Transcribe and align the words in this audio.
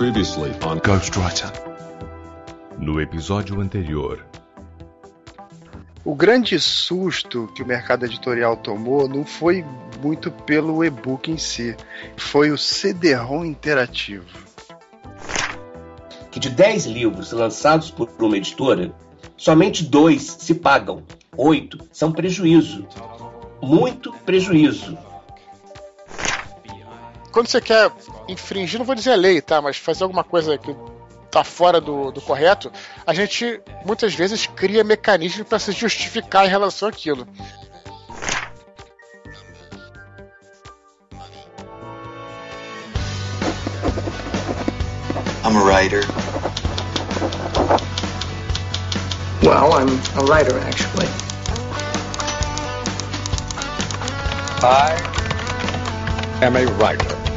Previously 0.00 0.50
on 0.64 0.78
Ghostwriter. 0.78 1.52
No 2.78 3.02
episódio 3.02 3.60
anterior. 3.60 4.24
O 6.02 6.14
grande 6.14 6.58
susto 6.58 7.52
que 7.54 7.62
o 7.62 7.66
mercado 7.66 8.06
editorial 8.06 8.56
tomou 8.56 9.06
não 9.06 9.26
foi 9.26 9.62
muito 10.02 10.30
pelo 10.30 10.82
e-book 10.82 11.30
em 11.30 11.36
si, 11.36 11.76
foi 12.16 12.50
o 12.50 12.56
CD-ROM 12.56 13.44
interativo. 13.44 14.24
Que 16.30 16.40
de 16.40 16.48
10 16.48 16.86
livros 16.86 17.30
lançados 17.32 17.90
por 17.90 18.08
uma 18.20 18.38
editora, 18.38 18.94
somente 19.36 19.84
dois 19.84 20.22
se 20.22 20.54
pagam, 20.54 21.02
oito 21.36 21.76
são 21.92 22.10
prejuízo. 22.10 22.88
Muito 23.62 24.10
prejuízo. 24.24 24.96
Quando 27.32 27.46
você 27.46 27.60
quer 27.60 27.92
infringir, 28.28 28.78
não 28.78 28.86
vou 28.86 28.94
dizer 28.94 29.12
a 29.12 29.16
lei, 29.16 29.40
tá? 29.40 29.60
Mas 29.62 29.76
fazer 29.76 30.02
alguma 30.02 30.24
coisa 30.24 30.58
que 30.58 30.74
tá 31.30 31.44
fora 31.44 31.80
do, 31.80 32.10
do 32.10 32.20
correto, 32.20 32.72
a 33.06 33.14
gente 33.14 33.60
muitas 33.84 34.14
vezes 34.14 34.46
cria 34.46 34.82
mecanismos 34.82 35.46
para 35.46 35.58
se 35.58 35.72
justificar 35.72 36.44
em 36.44 36.48
relação 36.48 36.88
àquilo. 36.88 37.26
I'm 45.42 45.56
a 45.56 45.64
writer. 45.64 46.02
Well, 49.42 49.72
I'm 49.72 49.88
a 50.16 50.24
writer, 50.26 50.58
actually. 50.58 51.08
I 54.62 54.94
am 56.42 56.56
a 56.56 56.66
writer. 56.76 57.29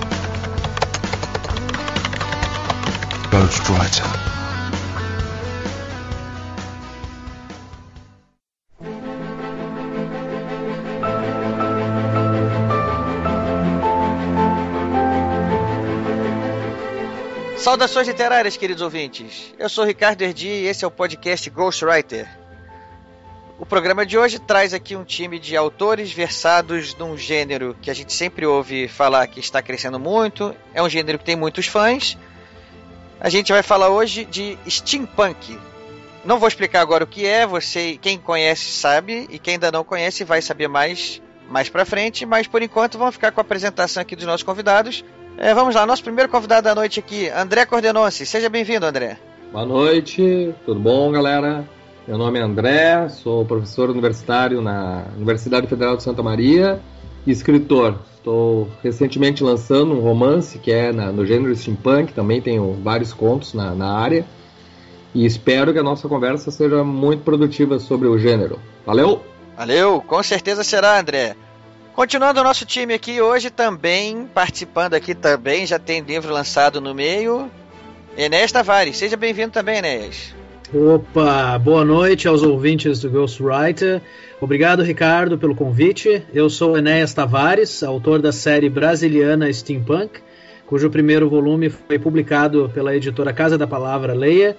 Ghostwriter. 3.34 4.06
Saudações 17.58 18.08
literárias, 18.08 18.56
queridos 18.56 18.84
ouvintes. 18.84 19.52
Eu 19.58 19.68
sou 19.68 19.84
Ricardo 19.84 20.22
Erdi 20.22 20.48
e 20.48 20.68
esse 20.68 20.86
é 20.86 20.88
o 20.88 20.92
podcast 20.92 21.50
Ghostwriter. 21.50 22.30
O 23.58 23.66
programa 23.66 24.06
de 24.06 24.16
hoje 24.16 24.38
traz 24.38 24.76
aqui 24.76 24.96
um 24.96 25.04
time 25.04 25.40
de 25.40 25.58
autores 25.58 26.12
versados 26.12 26.94
num 26.98 27.18
gênero 27.18 27.76
que 27.82 27.90
a 27.90 27.96
gente 27.96 28.14
sempre 28.14 28.46
ouve 28.46 28.88
falar 28.88 29.26
que 29.26 29.40
está 29.40 29.60
crescendo 29.60 30.00
muito, 30.00 30.56
é 30.72 30.84
um 30.84 30.90
gênero 30.90 31.18
que 31.18 31.26
tem 31.26 31.36
muitos 31.36 31.66
fãs. 31.66 32.16
A 33.24 33.30
gente 33.30 33.54
vai 33.54 33.64
falar 33.64 33.88
hoje 33.88 34.26
de 34.26 34.58
steampunk. 34.70 35.58
Não 36.26 36.40
vou 36.40 36.48
explicar 36.50 36.82
agora 36.82 37.06
o 37.06 37.08
que 37.08 37.26
é, 37.26 37.48
você, 37.48 37.98
quem 38.02 38.18
conhece 38.18 38.66
sabe 38.66 39.28
e 39.30 39.40
quem 39.40 39.54
ainda 39.54 39.72
não 39.72 39.82
conhece 39.82 40.26
vai 40.26 40.42
saber 40.42 40.68
mais 40.68 41.22
mais 41.50 41.70
para 41.70 41.86
frente, 41.86 42.26
mas 42.26 42.48
por 42.48 42.62
enquanto 42.62 42.98
vamos 42.98 43.16
ficar 43.16 43.32
com 43.32 43.40
a 43.40 43.44
apresentação 43.44 44.02
aqui 44.02 44.14
dos 44.14 44.26
nossos 44.26 44.44
convidados. 44.44 45.06
É, 45.38 45.54
vamos 45.54 45.74
lá, 45.74 45.86
nosso 45.86 46.04
primeiro 46.04 46.30
convidado 46.30 46.64
da 46.64 46.76
noite 46.76 47.00
aqui, 47.00 47.30
André 47.30 47.66
Cordenonce. 47.66 48.26
Seja 48.26 48.50
bem-vindo, 48.50 48.86
André. 48.86 49.18
Boa 49.54 49.66
noite, 49.66 50.54
tudo 50.66 50.82
bom, 50.82 51.10
galera? 51.10 51.66
Meu 52.06 52.18
nome 52.18 52.40
é 52.40 52.42
André, 52.42 53.08
sou 53.08 53.46
professor 53.46 53.90
universitário 53.90 54.62
na 54.62 55.06
Universidade 55.16 55.68
Federal 55.68 55.96
de 55.96 56.04
Santa 56.04 56.22
Maria 56.22 56.82
escritor. 57.26 58.00
Estou 58.16 58.70
recentemente 58.82 59.44
lançando 59.44 59.94
um 59.94 60.00
romance 60.00 60.58
que 60.58 60.72
é 60.72 60.92
na, 60.92 61.12
no 61.12 61.26
gênero 61.26 61.56
steampunk, 61.56 62.14
também 62.14 62.42
tenho 62.42 62.74
vários 62.82 63.12
contos 63.14 63.54
na, 63.54 63.76
na 63.76 63.98
área. 63.98 64.26
E 65.14 65.26
espero 65.26 65.74
que 65.74 65.80
a 65.80 65.84
nossa 65.84 66.08
conversa 66.08 66.50
seja 66.50 66.84
muito 66.84 67.24
produtiva 67.24 67.80
sobre 67.80 68.08
o 68.08 68.18
gênero. 68.18 68.60
Valeu! 68.86 69.24
Valeu, 69.56 70.02
com 70.02 70.24
certeza 70.24 70.64
será, 70.64 71.00
André. 71.00 71.36
Continuando 71.94 72.40
o 72.40 72.44
nosso 72.44 72.66
time 72.66 72.96
aqui 72.96 73.22
hoje 73.22 73.52
também, 73.52 74.26
participando 74.34 74.96
aqui 74.96 75.14
também, 75.14 75.66
já 75.68 75.78
tem 75.78 76.02
livro 76.02 76.34
lançado 76.34 76.82
no 76.82 76.96
meio. 76.96 77.52
Enéas 78.18 78.52
Tavares, 78.52 78.98
seja 78.98 79.16
bem-vindo 79.16 79.52
também, 79.52 79.78
Enéas. 79.78 80.34
Opa, 80.76 81.56
boa 81.60 81.86
noite 81.86 82.28
aos 82.28 82.42
ouvintes 82.42 83.00
do 83.00 83.08
Ghostwriter. 83.08 84.02
Obrigado, 84.42 84.82
Ricardo, 84.82 85.38
pelo 85.38 85.54
convite. 85.54 86.26
Eu 86.34 86.50
sou 86.50 86.76
Enéas 86.76 87.14
Tavares, 87.14 87.84
autor 87.84 88.20
da 88.20 88.32
série 88.32 88.72
brasiliana 88.72 89.54
Steampunk, 89.54 90.20
cujo 90.66 90.90
primeiro 90.90 91.30
volume 91.30 91.70
foi 91.70 92.00
publicado 92.00 92.72
pela 92.74 92.96
editora 92.96 93.32
Casa 93.32 93.56
da 93.56 93.68
Palavra 93.68 94.16
Leia. 94.16 94.58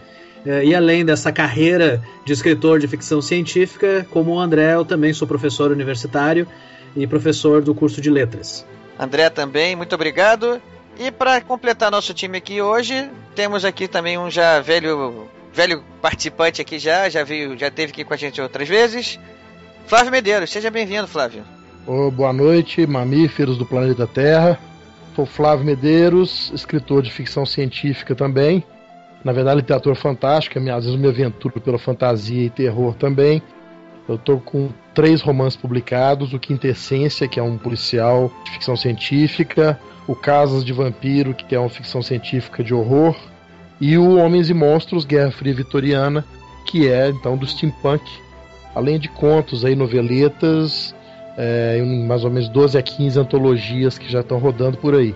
E 0.62 0.72
além 0.72 1.04
dessa 1.04 1.32
carreira 1.32 2.00
de 2.24 2.32
escritor 2.32 2.78
de 2.78 2.86
ficção 2.86 3.20
científica, 3.20 4.06
como 4.08 4.34
o 4.34 4.38
André, 4.38 4.74
eu 4.74 4.84
também 4.84 5.12
sou 5.12 5.26
professor 5.26 5.72
universitário 5.72 6.46
e 6.94 7.08
professor 7.08 7.60
do 7.60 7.74
curso 7.74 8.00
de 8.00 8.08
letras. 8.08 8.64
André 8.96 9.30
também, 9.30 9.74
muito 9.74 9.96
obrigado. 9.96 10.62
E 10.96 11.10
para 11.10 11.40
completar 11.40 11.90
nosso 11.90 12.14
time 12.14 12.38
aqui 12.38 12.62
hoje, 12.62 13.10
temos 13.34 13.64
aqui 13.64 13.88
também 13.88 14.16
um 14.16 14.30
já 14.30 14.60
velho 14.60 15.26
velho 15.54 15.84
participante 16.02 16.60
aqui 16.60 16.78
já, 16.78 17.08
já 17.08 17.22
veio, 17.22 17.56
já 17.56 17.70
teve 17.70 17.92
aqui 17.92 18.04
com 18.04 18.12
a 18.12 18.16
gente 18.16 18.40
outras 18.40 18.68
vezes. 18.68 19.20
Flávio 19.86 20.10
Medeiros, 20.10 20.50
seja 20.50 20.70
bem-vindo, 20.70 21.06
Flávio. 21.06 21.44
Oh, 21.86 22.10
boa 22.10 22.32
noite, 22.32 22.84
mamíferos 22.86 23.56
do 23.56 23.64
planeta 23.64 24.06
Terra. 24.06 24.58
Sou 25.14 25.24
Flávio 25.24 25.64
Medeiros, 25.64 26.50
escritor 26.52 27.02
de 27.02 27.12
ficção 27.12 27.46
científica 27.46 28.16
também. 28.16 28.64
Na 29.22 29.32
verdade, 29.32 29.58
literatura 29.58 29.94
fantástica, 29.94 30.58
às 30.74 30.84
vezes 30.84 30.98
me 30.98 31.08
aventuro 31.08 31.60
pela 31.60 31.78
fantasia 31.78 32.46
e 32.46 32.50
terror 32.50 32.94
também. 32.94 33.40
Eu 34.08 34.18
tô 34.18 34.38
com 34.38 34.70
três 34.92 35.22
romances 35.22 35.56
publicados: 35.56 36.32
o 36.34 36.38
Quintessência, 36.38 37.28
que 37.28 37.38
é 37.38 37.42
um 37.42 37.56
policial 37.56 38.30
de 38.44 38.50
ficção 38.50 38.76
científica, 38.76 39.78
o 40.06 40.16
Casas 40.16 40.64
de 40.64 40.72
Vampiro, 40.72 41.32
que 41.32 41.54
é 41.54 41.60
uma 41.60 41.70
ficção 41.70 42.02
científica 42.02 42.62
de 42.62 42.74
horror, 42.74 43.16
e 43.80 43.98
o 43.98 44.16
Homens 44.16 44.50
e 44.50 44.54
Monstros, 44.54 45.04
Guerra 45.04 45.30
Fria 45.30 45.54
Vitoriana, 45.54 46.24
que 46.64 46.88
é 46.88 47.08
então 47.08 47.36
do 47.36 47.46
steampunk, 47.46 48.04
além 48.74 48.98
de 48.98 49.08
contos 49.08 49.64
aí, 49.64 49.74
noveletas, 49.74 50.94
é, 51.36 51.80
mais 51.82 52.24
ou 52.24 52.30
menos 52.30 52.48
12 52.48 52.78
a 52.78 52.82
15 52.82 53.18
antologias 53.18 53.98
que 53.98 54.10
já 54.10 54.20
estão 54.20 54.38
rodando 54.38 54.78
por 54.78 54.94
aí. 54.94 55.14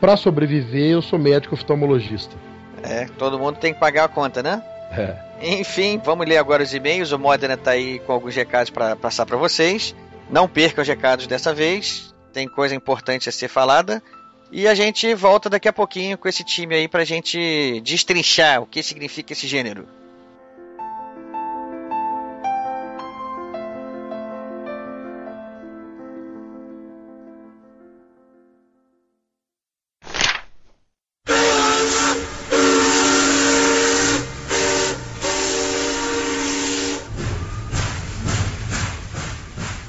Para 0.00 0.16
sobreviver, 0.16 0.92
eu 0.92 1.02
sou 1.02 1.18
médico 1.18 1.54
oftalmologista. 1.54 2.36
É, 2.82 3.06
todo 3.18 3.38
mundo 3.38 3.56
tem 3.56 3.74
que 3.74 3.80
pagar 3.80 4.04
a 4.04 4.08
conta, 4.08 4.42
né? 4.42 4.62
É. 4.92 5.16
Enfim, 5.40 6.00
vamos 6.02 6.26
ler 6.26 6.38
agora 6.38 6.62
os 6.62 6.72
e-mails. 6.72 7.12
O 7.12 7.18
Modena 7.18 7.56
tá 7.56 7.72
aí 7.72 7.98
com 8.00 8.12
alguns 8.12 8.34
recados 8.34 8.70
para 8.70 8.96
passar 8.96 9.26
para 9.26 9.36
vocês. 9.36 9.94
Não 10.30 10.48
perca 10.48 10.82
os 10.82 10.88
recados 10.88 11.26
dessa 11.26 11.52
vez. 11.52 12.14
Tem 12.32 12.48
coisa 12.48 12.74
importante 12.74 13.28
a 13.28 13.32
ser 13.32 13.48
falada. 13.48 14.02
E 14.50 14.66
a 14.66 14.74
gente 14.74 15.14
volta 15.14 15.50
daqui 15.50 15.68
a 15.68 15.72
pouquinho 15.72 16.16
com 16.16 16.28
esse 16.28 16.42
time 16.42 16.74
aí 16.74 16.88
pra 16.88 17.04
gente 17.04 17.80
destrinchar 17.82 18.62
o 18.62 18.66
que 18.66 18.82
significa 18.82 19.32
esse 19.32 19.46
gênero. 19.46 19.86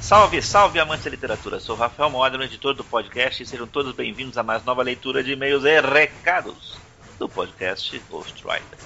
Salve, 0.09 0.41
salve 0.41 0.79
amantes 0.79 1.05
da 1.05 1.11
literatura! 1.11 1.59
Sou 1.59 1.75
Rafael 1.75 2.09
Modena, 2.09 2.43
editor 2.43 2.73
do 2.73 2.83
podcast, 2.83 3.43
e 3.43 3.45
sejam 3.45 3.67
todos 3.67 3.93
bem-vindos 3.93 4.39
a 4.39 4.41
mais 4.41 4.65
nova 4.65 4.81
leitura 4.81 5.23
de 5.23 5.33
e-mails 5.33 5.63
e 5.65 5.79
recados 5.81 6.79
do 7.19 7.29
podcast 7.29 7.95
Ghostwriter. 8.09 8.79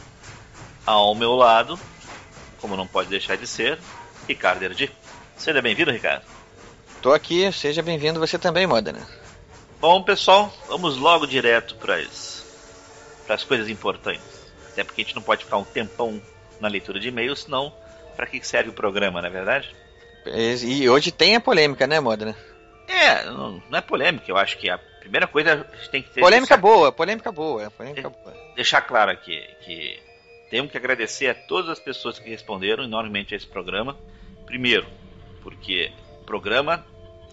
Ao 0.85 1.15
meu 1.15 1.33
lado, 1.33 1.79
como 2.59 2.75
não 2.75 2.85
pode 2.85 3.07
deixar 3.07 3.37
de 3.37 3.47
ser, 3.47 3.79
Ricardo 4.27 4.63
Erdi. 4.63 4.91
Seja 5.37 5.61
bem-vindo, 5.61 5.91
Ricardo. 5.91 6.25
Tô 7.01 7.13
aqui, 7.13 7.49
seja 7.53 7.81
bem-vindo 7.81 8.19
você 8.19 8.37
também, 8.37 8.67
Modena. 8.67 9.07
Bom, 9.79 10.03
pessoal, 10.03 10.53
vamos 10.67 10.97
logo 10.97 11.25
direto 11.25 11.75
para 11.75 11.95
as 11.95 13.43
coisas 13.47 13.69
importantes. 13.69 14.51
Até 14.73 14.83
porque 14.83 15.01
a 15.01 15.05
gente 15.05 15.15
não 15.15 15.21
pode 15.21 15.45
ficar 15.45 15.55
um 15.55 15.63
tempão 15.63 16.21
na 16.59 16.67
leitura 16.67 16.99
de 16.99 17.07
e-mails, 17.07 17.43
senão 17.43 17.73
para 18.13 18.25
que 18.25 18.45
serve 18.45 18.71
o 18.71 18.73
programa, 18.73 19.21
não 19.21 19.29
é 19.29 19.31
verdade? 19.31 19.73
E 20.25 20.89
hoje 20.89 21.11
tem 21.11 21.35
a 21.35 21.39
polêmica, 21.39 21.85
né, 21.85 21.99
Modena? 21.99 22.35
É, 22.87 23.25
não, 23.25 23.61
não, 23.69 23.77
é 23.77 23.81
polêmica, 23.81 24.25
eu 24.29 24.37
acho 24.37 24.57
que 24.57 24.69
a 24.69 24.77
primeira 24.99 25.27
coisa 25.27 25.53
a 25.53 25.75
gente 25.75 25.89
tem 25.89 26.01
que 26.01 26.09
ter. 26.09 26.21
Polêmica 26.21 26.57
boa, 26.57 26.91
polêmica 26.91 27.31
boa, 27.31 27.69
polêmica 27.71 28.09
boa. 28.09 28.33
Deixar 28.55 28.81
claro 28.81 29.11
aqui 29.11 29.41
que 29.61 29.99
temos 30.49 30.71
que 30.71 30.77
agradecer 30.77 31.27
a 31.27 31.35
todas 31.35 31.69
as 31.69 31.79
pessoas 31.79 32.19
que 32.19 32.29
responderam 32.29 32.83
enormemente 32.83 33.33
a 33.33 33.37
esse 33.37 33.47
programa. 33.47 33.97
Primeiro, 34.45 34.85
porque 35.41 35.91
o 36.21 36.25
programa 36.25 36.85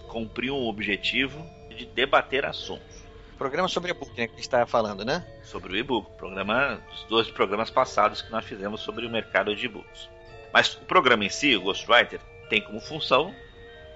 cumpriu 0.07 0.55
um 0.55 0.67
objetivo 0.67 1.45
de 1.69 1.85
debater 1.85 2.45
assuntos. 2.45 3.03
programa 3.37 3.67
sobre 3.67 3.91
e-book, 3.91 4.09
né, 4.09 4.27
que 4.27 4.33
a 4.33 4.35
gente 4.35 4.41
estava 4.41 4.65
falando, 4.65 5.05
né? 5.05 5.25
Sobre 5.43 5.73
o 5.73 5.77
e-book, 5.77 6.11
programa, 6.17 6.81
os 6.93 7.03
dois 7.05 7.29
programas 7.29 7.69
passados 7.69 8.21
que 8.21 8.31
nós 8.31 8.45
fizemos 8.45 8.81
sobre 8.81 9.05
o 9.05 9.09
mercado 9.09 9.55
de 9.55 9.65
e-books. 9.65 10.09
Mas 10.53 10.73
o 10.75 10.81
programa 10.81 11.23
em 11.23 11.29
si, 11.29 11.55
o 11.55 11.61
Ghostwriter, 11.61 12.19
tem 12.51 12.61
como 12.61 12.81
função 12.81 13.33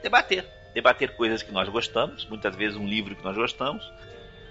debater. 0.01 0.45
Debater 0.73 1.13
coisas 1.17 1.43
que 1.43 1.51
nós 1.51 1.67
gostamos, 1.67 2.25
muitas 2.25 2.55
vezes 2.55 2.77
um 2.77 2.87
livro 2.87 3.13
que 3.13 3.23
nós 3.23 3.35
gostamos, 3.35 3.91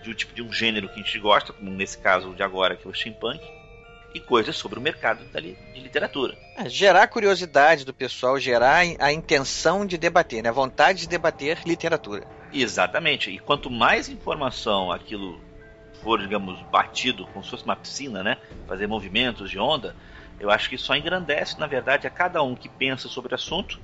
de 0.03 0.11
um 0.11 0.15
tipo 0.15 0.35
de 0.35 0.43
um 0.43 0.53
gênero 0.53 0.89
que 0.89 1.01
a 1.01 1.03
gente 1.03 1.19
gosta, 1.19 1.55
como 1.55 1.71
nesse 1.71 1.97
caso 1.97 2.35
de 2.35 2.43
agora, 2.43 2.77
que 2.77 2.87
é 2.87 2.91
o 2.91 2.95
steampunk, 2.95 3.43
e 4.15 4.21
coisas 4.21 4.57
sobre 4.57 4.79
o 4.79 4.83
mercado 4.83 5.25
de 5.25 5.81
literatura. 5.81 6.37
É, 6.57 6.69
gerar 6.69 7.09
curiosidade 7.09 7.85
do 7.85 7.95
pessoal, 7.95 8.39
gerar 8.39 8.85
a 8.99 9.13
intenção 9.13 9.87
de 9.87 9.97
debater, 9.97 10.43
né? 10.43 10.51
a 10.51 10.53
vontade 10.53 11.01
de 11.01 11.09
debater 11.09 11.59
literatura. 11.65 12.27
Exatamente. 12.53 13.31
E 13.31 13.39
quanto 13.39 13.71
mais 13.71 14.09
informação 14.11 14.93
aquilo 14.93 15.41
for, 16.03 16.21
digamos, 16.21 16.61
batido, 16.71 17.27
como 17.29 17.43
se 17.43 17.51
fosse 17.51 17.65
uma 17.65 17.75
piscina, 17.75 18.23
né? 18.23 18.37
Fazer 18.69 18.87
movimentos 18.87 19.51
de 19.51 19.59
onda, 19.59 19.97
eu 20.39 20.51
acho 20.51 20.69
que 20.69 20.77
só 20.77 20.95
engrandece, 20.95 21.59
na 21.59 21.67
verdade, 21.67 22.07
a 22.07 22.11
cada 22.11 22.43
um 22.43 22.55
que 22.55 22.69
pensa 22.69 23.09
sobre 23.09 23.33
o 23.33 23.35
assunto 23.35 23.81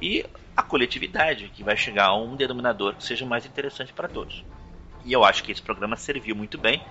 e 0.00 0.24
a 0.56 0.62
coletividade, 0.62 1.48
que 1.54 1.62
vai 1.62 1.76
chegar 1.76 2.06
a 2.06 2.16
um 2.16 2.36
denominador 2.36 2.94
que 2.94 3.04
seja 3.04 3.24
mais 3.24 3.46
interessante 3.46 3.92
para 3.92 4.08
todos. 4.08 4.44
E 5.04 5.12
eu 5.12 5.24
acho 5.24 5.42
que 5.42 5.52
esse 5.52 5.62
programa 5.62 5.96
serviu 5.96 6.36
muito 6.36 6.58
bem 6.58 6.82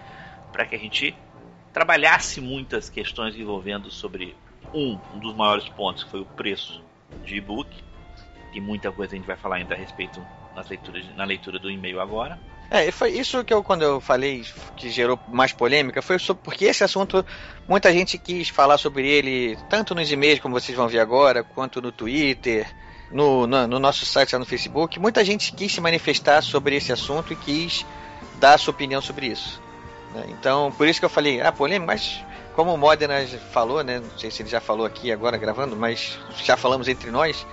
para 0.52 0.66
que 0.66 0.76
a 0.76 0.80
gente 0.80 1.16
trabalhasse 1.72 2.42
muitas 2.42 2.90
questões 2.90 3.36
envolvendo 3.36 3.92
sobre 3.92 4.36
um, 4.74 4.98
um 5.14 5.20
dos 5.20 5.36
maiores 5.36 5.68
pontos, 5.70 6.04
que 6.04 6.10
foi 6.10 6.22
o 6.22 6.26
preço 6.26 6.84
de 7.24 7.36
e-book. 7.36 7.70
E 8.54 8.60
muita 8.60 8.92
coisa 8.92 9.14
a 9.14 9.18
gente 9.18 9.28
vai 9.28 9.38
falar 9.38 9.58
ainda 9.58 9.76
a 9.76 9.78
respeito 9.78 10.20
nas 10.56 10.68
leituras, 10.68 11.06
na 11.16 11.24
leitura 11.24 11.60
do 11.60 11.70
e-mail 11.70 12.02
agora. 12.02 12.40
É, 12.72 12.92
foi 12.92 13.12
isso 13.12 13.44
que 13.44 13.54
eu, 13.54 13.64
quando 13.64 13.82
eu 13.82 14.00
falei 14.00 14.44
que 14.76 14.90
gerou 14.90 15.20
mais 15.28 15.52
polêmica, 15.52 16.02
foi 16.02 16.20
sobre, 16.20 16.44
porque 16.44 16.66
esse 16.66 16.84
assunto, 16.84 17.26
muita 17.68 17.92
gente 17.92 18.18
quis 18.18 18.50
falar 18.50 18.78
sobre 18.78 19.08
ele, 19.08 19.58
tanto 19.70 19.96
nos 19.96 20.12
e-mails, 20.12 20.40
como 20.40 20.60
vocês 20.60 20.78
vão 20.78 20.88
ver 20.88 21.00
agora, 21.00 21.44
quanto 21.44 21.82
no 21.82 21.92
Twitter, 21.92 22.68
no, 23.12 23.48
no, 23.48 23.68
no 23.68 23.80
nosso 23.80 24.06
site 24.06 24.34
lá 24.34 24.40
no 24.40 24.46
Facebook. 24.46 25.00
Muita 25.00 25.24
gente 25.24 25.54
quis 25.54 25.72
se 25.72 25.82
manifestar 25.82 26.42
sobre 26.42 26.76
esse 26.76 26.92
assunto 26.92 27.34
e 27.34 27.36
quis 27.36 27.86
dar 28.40 28.56
a 28.56 28.58
sua 28.58 28.72
opinião 28.72 29.02
sobre 29.02 29.28
isso. 29.28 29.62
Né? 30.14 30.26
Então, 30.30 30.72
por 30.72 30.88
isso 30.88 31.00
que 31.00 31.06
eu 31.06 31.10
falei, 31.10 31.42
ah, 31.42 31.52
polêmica, 31.52 31.86
mas 31.86 32.24
como 32.56 32.74
o 32.74 32.78
Modena 32.78 33.16
falou, 33.52 33.84
né? 33.84 34.00
Não 34.00 34.18
sei 34.18 34.30
se 34.30 34.42
ele 34.42 34.50
já 34.50 34.60
falou 34.60 34.86
aqui 34.86 35.12
agora 35.12 35.38
gravando, 35.38 35.76
mas 35.76 36.20
já 36.44 36.58
falamos 36.58 36.88
entre 36.88 37.10
nós, 37.12 37.46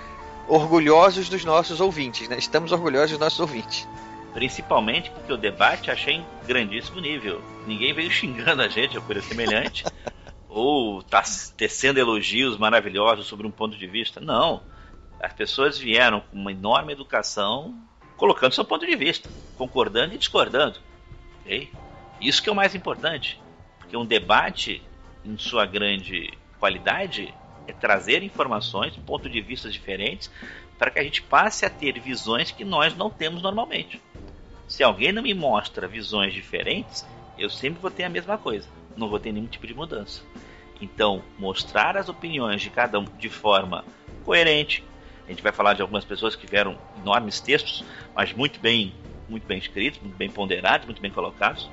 orgulhosos 0.47 1.29
dos 1.29 1.45
nossos 1.45 1.79
ouvintes, 1.79 2.27
né? 2.27 2.37
Estamos 2.37 2.71
orgulhosos 2.71 3.11
dos 3.11 3.19
nossos 3.19 3.39
ouvintes. 3.39 3.87
Principalmente 4.33 5.09
porque 5.09 5.33
o 5.33 5.37
debate 5.37 5.89
achei 5.89 6.15
em 6.15 6.25
grandíssimo 6.45 6.99
nível. 6.99 7.41
Ninguém 7.65 7.93
veio 7.93 8.11
xingando 8.11 8.61
a 8.61 8.67
gente 8.67 8.97
ou 8.97 9.03
coisa 9.03 9.21
semelhante. 9.21 9.83
ou 10.49 11.03
tá 11.03 11.23
tecendo 11.55 11.99
elogios 11.99 12.57
maravilhosos 12.57 13.27
sobre 13.27 13.47
um 13.47 13.51
ponto 13.51 13.77
de 13.77 13.87
vista. 13.87 14.19
Não. 14.19 14.61
As 15.19 15.33
pessoas 15.33 15.77
vieram 15.77 16.21
com 16.21 16.37
uma 16.37 16.51
enorme 16.51 16.93
educação, 16.93 17.75
colocando 18.15 18.53
seu 18.53 18.65
ponto 18.65 18.85
de 18.85 18.95
vista, 18.95 19.29
concordando 19.57 20.13
e 20.13 20.17
discordando. 20.17 20.79
Okay? 21.41 21.71
Isso 22.21 22.41
que 22.41 22.49
é 22.49 22.51
o 22.51 22.55
mais 22.55 22.75
importante. 22.75 23.39
Porque 23.79 23.97
um 23.97 24.05
debate, 24.05 24.81
em 25.23 25.37
sua 25.37 25.65
grande 25.65 26.31
qualidade, 26.59 27.33
é 27.67 27.73
trazer 27.73 28.23
informações, 28.23 28.95
pontos 28.97 29.31
de 29.31 29.41
vista 29.41 29.69
diferentes, 29.69 30.31
para 30.77 30.91
que 30.91 30.99
a 30.99 31.03
gente 31.03 31.21
passe 31.21 31.65
a 31.65 31.69
ter 31.69 31.99
visões 31.99 32.51
que 32.51 32.63
nós 32.63 32.95
não 32.95 33.09
temos 33.09 33.41
normalmente. 33.41 34.01
Se 34.67 34.83
alguém 34.83 35.11
não 35.11 35.23
me 35.23 35.33
mostra 35.33 35.87
visões 35.87 36.33
diferentes, 36.33 37.05
eu 37.37 37.49
sempre 37.49 37.81
vou 37.81 37.89
ter 37.89 38.03
a 38.03 38.09
mesma 38.09 38.37
coisa, 38.37 38.67
não 38.95 39.09
vou 39.09 39.19
ter 39.19 39.31
nenhum 39.31 39.47
tipo 39.47 39.65
de 39.65 39.73
mudança. 39.73 40.21
Então, 40.81 41.23
mostrar 41.39 41.97
as 41.97 42.09
opiniões 42.09 42.61
de 42.61 42.69
cada 42.69 42.99
um 42.99 43.05
de 43.05 43.29
forma 43.29 43.83
coerente. 44.23 44.83
A 45.27 45.31
gente 45.31 45.43
vai 45.43 45.51
falar 45.51 45.73
de 45.73 45.81
algumas 45.81 46.05
pessoas 46.05 46.35
que 46.35 46.45
tiveram 46.45 46.77
enormes 47.01 47.41
textos, 47.41 47.83
mas 48.15 48.31
muito 48.33 48.59
bem, 48.59 48.93
muito 49.27 49.45
bem 49.45 49.57
escritos, 49.57 49.99
muito 49.99 50.15
bem 50.15 50.29
ponderados, 50.29 50.85
muito 50.85 51.01
bem 51.01 51.11
colocados, 51.11 51.69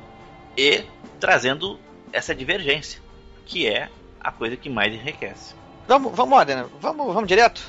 e 0.57 0.85
trazendo 1.21 1.79
essa 2.13 2.35
divergência, 2.35 3.01
que 3.47 3.67
é 3.67 3.89
a 4.21 4.33
coisa 4.33 4.57
que 4.57 4.69
mais 4.69 4.93
enriquece. 4.93 5.55
Vamos, 5.87 6.13
vamos, 6.17 6.39
Adena, 6.39 6.67
vamos, 6.81 7.15
vamos 7.15 7.29
direto? 7.29 7.63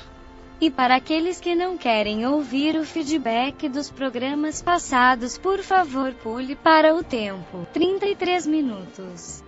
E 0.58 0.70
para 0.70 0.96
aqueles 0.96 1.38
que 1.38 1.54
não 1.54 1.76
querem 1.76 2.26
ouvir 2.26 2.76
o 2.76 2.84
feedback 2.84 3.68
dos 3.68 3.90
programas 3.90 4.62
passados, 4.62 5.36
por 5.36 5.62
favor, 5.62 6.14
pule 6.14 6.56
para 6.56 6.94
o 6.94 7.04
tempo 7.04 7.66
33 7.74 8.46
minutos. 8.46 9.44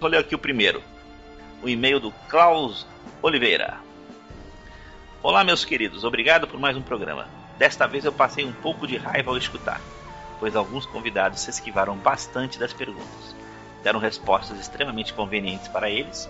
Vou 0.00 0.08
ler 0.08 0.18
aqui 0.18 0.34
o 0.34 0.38
primeiro. 0.38 0.82
O 1.62 1.68
e-mail 1.68 2.00
do 2.00 2.10
Klaus 2.28 2.86
Oliveira. 3.20 3.89
Olá, 5.22 5.44
meus 5.44 5.66
queridos, 5.66 6.02
obrigado 6.02 6.48
por 6.48 6.58
mais 6.58 6.74
um 6.78 6.80
programa. 6.80 7.28
Desta 7.58 7.86
vez 7.86 8.06
eu 8.06 8.12
passei 8.12 8.42
um 8.42 8.54
pouco 8.54 8.86
de 8.86 8.96
raiva 8.96 9.30
ao 9.30 9.36
escutar, 9.36 9.78
pois 10.38 10.56
alguns 10.56 10.86
convidados 10.86 11.40
se 11.40 11.50
esquivaram 11.50 11.94
bastante 11.94 12.58
das 12.58 12.72
perguntas. 12.72 13.36
Deram 13.82 14.00
respostas 14.00 14.58
extremamente 14.58 15.12
convenientes 15.12 15.68
para 15.68 15.90
eles 15.90 16.26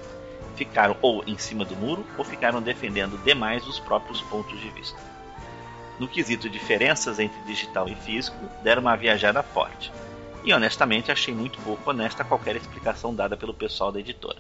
ficaram 0.57 0.97
ou 1.01 1.23
em 1.25 1.39
cima 1.39 1.65
do 1.65 1.77
muro 1.77 2.05
ou 2.19 2.25
ficaram 2.25 2.61
defendendo 2.61 3.17
demais 3.23 3.65
os 3.65 3.79
próprios 3.79 4.21
pontos 4.23 4.61
de 4.61 4.69
vista. 4.71 4.99
No 6.01 6.09
quesito 6.09 6.51
diferenças 6.51 7.21
entre 7.21 7.41
digital 7.43 7.89
e 7.89 7.95
físico, 7.95 8.45
deram 8.61 8.83
uma 8.83 8.97
viajada 8.97 9.41
forte. 9.41 9.93
E 10.43 10.53
honestamente 10.53 11.13
achei 11.13 11.33
muito 11.33 11.61
pouco 11.61 11.89
honesta 11.89 12.25
qualquer 12.25 12.57
explicação 12.57 13.15
dada 13.15 13.37
pelo 13.37 13.55
pessoal 13.55 13.93
da 13.93 14.01
editora. 14.01 14.39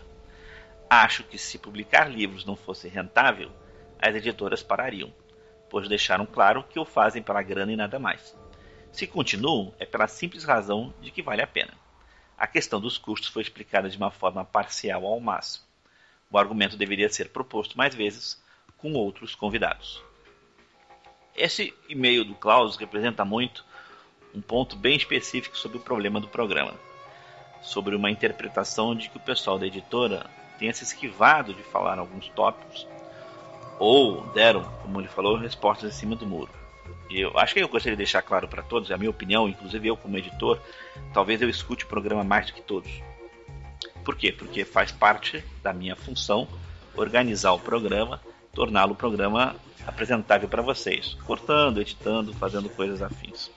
Acho 0.91 1.23
que 1.23 1.39
se 1.39 1.57
publicar 1.57 2.11
livros 2.11 2.45
não 2.45 2.57
fosse 2.57 2.89
rentável, 2.89 3.49
as 4.01 4.15
editoras 4.15 4.63
parariam, 4.63 5.13
pois 5.69 5.89
deixaram 5.89 6.25
claro 6.25 6.65
que 6.65 6.79
o 6.79 6.85
fazem 6.85 7.23
pela 7.23 7.43
grana 7.43 7.73
e 7.73 7.77
nada 7.77 7.99
mais. 7.99 8.37
Se 8.93 9.07
continuam, 9.07 9.73
é 9.79 9.85
pela 9.85 10.09
simples 10.09 10.45
razão 10.45 10.93
de 11.01 11.11
que 11.11 11.23
vale 11.23 11.43
a 11.43 11.47
pena. 11.47 11.73
A 12.37 12.47
questão 12.47 12.81
dos 12.81 12.97
custos 12.97 13.29
foi 13.29 13.43
explicada 13.43 13.89
de 13.89 13.97
uma 13.97 14.11
forma 14.11 14.45
parcial 14.45 15.05
ao 15.05 15.21
máximo. 15.21 15.65
O 16.31 16.39
argumento 16.39 16.77
deveria 16.77 17.09
ser 17.09 17.29
proposto 17.29 17.77
mais 17.77 17.95
vezes 17.95 18.43
com 18.79 18.93
outros 18.95 19.35
convidados. 19.35 20.03
Esse 21.37 21.75
e-mail 21.89 22.25
do 22.25 22.35
Klaus 22.35 22.77
representa 22.77 23.25
muito 23.25 23.65
um 24.35 24.41
ponto 24.41 24.77
bem 24.77 24.97
específico 24.97 25.57
sobre 25.57 25.79
o 25.79 25.83
problema 25.83 26.21
do 26.21 26.29
programa, 26.29 26.75
sobre 27.63 27.95
uma 27.95 28.11
interpretação 28.11 28.95
de 28.95 29.11
que 29.11 29.17
o 29.17 29.21
pessoal 29.21 29.59
da 29.59 29.67
editora 29.67 30.29
tenha 30.59 30.73
se 30.73 30.85
esquivado 30.85 31.55
de 31.55 31.63
falar 31.63 31.99
alguns 31.99 32.29
tópicos 32.29 32.87
ou 33.81 34.21
deram, 34.35 34.63
como 34.83 35.01
ele 35.01 35.09
falou, 35.09 35.39
respostas 35.39 35.95
em 35.95 35.99
cima 35.99 36.15
do 36.15 36.27
muro. 36.27 36.51
Eu 37.11 37.37
acho 37.39 37.55
que 37.55 37.61
eu 37.61 37.67
gostaria 37.67 37.97
de 37.97 38.05
deixar 38.05 38.21
claro 38.21 38.47
para 38.47 38.63
todos, 38.63 38.91
é 38.91 38.95
a 38.95 38.99
minha 38.99 39.11
opinião, 39.11 39.49
inclusive 39.49 39.89
eu 39.89 39.97
como 39.97 40.19
editor, 40.19 40.61
talvez 41.15 41.41
eu 41.41 41.49
escute 41.49 41.85
o 41.85 41.89
programa 41.89 42.23
mais 42.23 42.47
do 42.47 42.53
que 42.53 42.61
todos. 42.61 42.91
Por 44.05 44.17
quê? 44.17 44.31
Porque 44.31 44.65
faz 44.65 44.93
parte 44.93 45.43
da 45.63 45.73
minha 45.73 45.97
função 45.97 46.47
organizar 46.95 47.53
o 47.53 47.59
programa, 47.59 48.21
torná-lo 48.53 48.93
um 48.93 48.97
programa 48.97 49.57
apresentável 49.87 50.49
para 50.49 50.63
vocês, 50.63 51.17
cortando, 51.27 51.81
editando, 51.81 52.35
fazendo 52.35 52.69
coisas 52.69 53.01
afins. 53.01 53.51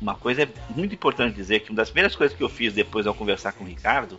Uma 0.00 0.14
coisa 0.14 0.44
é 0.44 0.48
muito 0.74 0.94
importante 0.94 1.34
dizer 1.34 1.60
que 1.60 1.70
uma 1.70 1.76
das 1.76 1.90
primeiras 1.90 2.14
coisas 2.14 2.36
que 2.36 2.42
eu 2.42 2.48
fiz 2.48 2.72
depois 2.72 3.06
ao 3.06 3.14
conversar 3.14 3.52
com 3.52 3.64
o 3.64 3.66
Ricardo, 3.66 4.18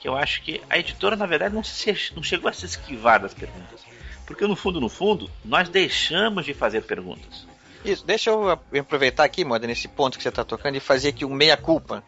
que 0.00 0.08
eu 0.08 0.16
acho 0.16 0.42
que 0.42 0.60
a 0.68 0.78
editora 0.78 1.14
na 1.14 1.26
verdade 1.26 1.54
não, 1.54 1.62
se, 1.62 2.12
não 2.14 2.22
chegou 2.22 2.50
a 2.50 2.52
se 2.52 2.66
esquivar 2.66 3.20
das 3.20 3.32
perguntas, 3.32 3.84
porque 4.26 4.46
no 4.46 4.56
fundo, 4.56 4.80
no 4.80 4.88
fundo, 4.88 5.30
nós 5.44 5.68
deixamos 5.68 6.44
de 6.44 6.54
fazer 6.54 6.82
perguntas. 6.82 7.46
Isso, 7.84 8.04
deixa 8.04 8.30
eu 8.30 8.48
aproveitar 8.50 9.24
aqui, 9.24 9.44
Moda, 9.44 9.66
nesse 9.66 9.88
ponto 9.88 10.16
que 10.16 10.22
você 10.22 10.30
está 10.30 10.44
tocando 10.44 10.76
e 10.76 10.80
fazer 10.80 11.08
aqui 11.08 11.24
um 11.24 11.34
meia-culpa 11.34 12.02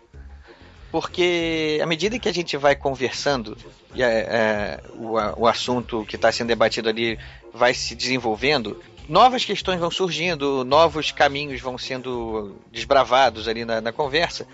porque 0.90 1.78
à 1.82 1.86
medida 1.86 2.18
que 2.18 2.26
a 2.28 2.32
gente 2.32 2.56
vai 2.56 2.74
conversando 2.74 3.54
e 3.94 4.02
é, 4.02 4.06
é, 4.06 4.80
o, 4.94 5.42
o 5.42 5.46
assunto 5.46 6.06
que 6.06 6.16
está 6.16 6.32
sendo 6.32 6.48
debatido 6.48 6.88
ali 6.88 7.18
vai 7.52 7.74
se 7.74 7.94
desenvolvendo, 7.94 8.82
novas 9.06 9.44
questões 9.44 9.78
vão 9.78 9.90
surgindo, 9.90 10.64
novos 10.64 11.12
caminhos 11.12 11.60
vão 11.60 11.76
sendo 11.76 12.56
desbravados 12.72 13.48
ali 13.48 13.64
na, 13.64 13.80
na 13.80 13.92
conversa, 13.92 14.46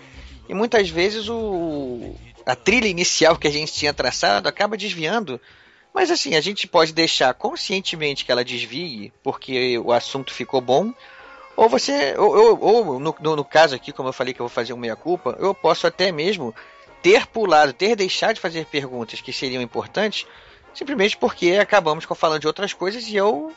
e 0.49 0.53
muitas 0.53 0.89
vezes 0.89 1.29
o, 1.29 2.13
a 2.45 2.55
trilha 2.55 2.87
inicial 2.87 3.37
que 3.37 3.47
a 3.47 3.51
gente 3.51 3.71
tinha 3.71 3.93
traçado 3.93 4.49
acaba 4.49 4.75
desviando. 4.75 5.39
Mas 5.93 6.09
assim, 6.09 6.35
a 6.35 6.41
gente 6.41 6.67
pode 6.67 6.91
deixar 6.91 7.33
conscientemente 7.33 8.25
que 8.25 8.31
ela 8.31 8.43
desvie, 8.43 9.13
porque 9.21 9.77
o 9.77 9.91
assunto 9.91 10.33
ficou 10.33 10.59
bom, 10.59 10.91
ou 11.55 11.69
você, 11.69 12.15
ou, 12.17 12.35
ou, 12.35 12.59
ou 12.59 12.99
no, 12.99 13.15
no, 13.19 13.35
no, 13.35 13.45
caso 13.45 13.75
aqui, 13.75 13.91
como 13.91 14.09
eu 14.09 14.13
falei 14.13 14.33
que 14.33 14.39
eu 14.41 14.47
vou 14.47 14.53
fazer 14.53 14.73
uma 14.73 14.81
meia-culpa, 14.81 15.37
eu 15.39 15.53
posso 15.53 15.85
até 15.85 16.11
mesmo 16.11 16.53
ter 17.03 17.27
pulado, 17.27 17.73
ter 17.73 17.95
deixado 17.95 18.35
de 18.35 18.41
fazer 18.41 18.65
perguntas 18.65 19.21
que 19.21 19.31
seriam 19.31 19.61
importantes, 19.61 20.25
simplesmente 20.73 21.15
porque 21.15 21.51
acabamos 21.51 22.05
falando 22.05 22.41
de 22.41 22.47
outras 22.47 22.73
coisas 22.73 23.07
e 23.07 23.15
eu 23.15 23.53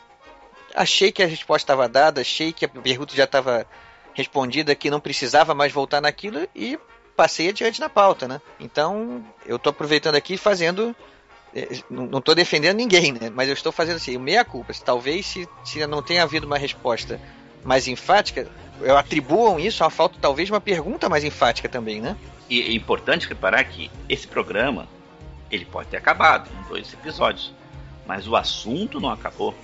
achei 0.74 1.10
que 1.10 1.22
a 1.22 1.26
resposta 1.26 1.64
estava 1.64 1.88
dada, 1.88 2.20
achei 2.20 2.52
que 2.52 2.66
a 2.66 2.68
pergunta 2.68 3.16
já 3.16 3.24
estava 3.24 3.66
respondida 4.12 4.74
que 4.74 4.90
não 4.90 5.00
precisava 5.00 5.54
mais 5.54 5.72
voltar 5.72 6.02
naquilo 6.02 6.46
e 6.54 6.78
passei 7.16 7.48
adiante 7.48 7.80
na 7.80 7.88
pauta, 7.88 8.28
né? 8.28 8.42
Então, 8.60 9.24
eu 9.46 9.56
estou 9.56 9.70
aproveitando 9.70 10.16
aqui 10.16 10.36
fazendo 10.36 10.94
não 11.88 12.18
estou 12.18 12.34
defendendo 12.34 12.76
ninguém, 12.76 13.12
né? 13.12 13.30
Mas 13.34 13.48
eu 13.48 13.54
estou 13.54 13.72
fazendo 13.72 13.96
assim, 13.96 14.18
meia 14.18 14.44
culpa. 14.44 14.72
Talvez 14.84 15.26
se, 15.26 15.48
se 15.64 15.86
não 15.86 16.02
tenha 16.02 16.22
havido 16.22 16.46
uma 16.46 16.58
resposta 16.58 17.20
mais 17.64 17.88
enfática, 17.88 18.48
eu 18.80 18.96
atribuam 18.96 19.58
isso 19.58 19.82
à 19.82 19.90
falta 19.90 20.18
talvez 20.20 20.48
de 20.48 20.52
uma 20.52 20.60
pergunta 20.60 21.08
mais 21.08 21.24
enfática 21.24 21.68
também, 21.68 22.00
né? 22.00 22.16
E 22.48 22.60
é 22.60 22.72
importante 22.72 23.28
reparar 23.28 23.64
que 23.64 23.90
esse 24.08 24.26
programa 24.26 24.86
ele 25.50 25.64
pode 25.64 25.88
ter 25.88 25.96
acabado 25.96 26.50
em 26.52 26.68
dois 26.68 26.92
episódios, 26.92 27.52
mas 28.06 28.28
o 28.28 28.36
assunto 28.36 29.00
não 29.00 29.10
acabou. 29.10 29.54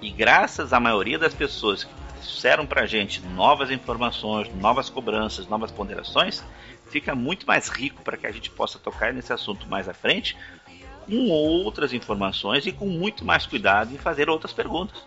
E 0.00 0.10
graças 0.10 0.72
à 0.72 0.80
maioria 0.80 1.18
das 1.18 1.34
pessoas 1.34 1.84
que 1.84 1.92
trouxeram 2.14 2.66
pra 2.66 2.86
gente 2.86 3.20
novas 3.20 3.70
informações, 3.70 4.48
novas 4.56 4.90
cobranças, 4.90 5.46
novas 5.46 5.70
ponderações, 5.70 6.44
fica 6.90 7.14
muito 7.14 7.46
mais 7.46 7.68
rico 7.68 8.02
para 8.02 8.16
que 8.16 8.26
a 8.26 8.32
gente 8.32 8.50
possa 8.50 8.78
tocar 8.78 9.12
nesse 9.12 9.32
assunto 9.32 9.66
mais 9.68 9.88
à 9.88 9.94
frente, 9.94 10.36
com 11.08 11.28
outras 11.30 11.92
informações 11.92 12.66
e 12.66 12.72
com 12.72 12.86
muito 12.86 13.24
mais 13.24 13.46
cuidado 13.46 13.92
em 13.94 13.98
fazer 13.98 14.28
outras 14.28 14.52
perguntas. 14.52 14.98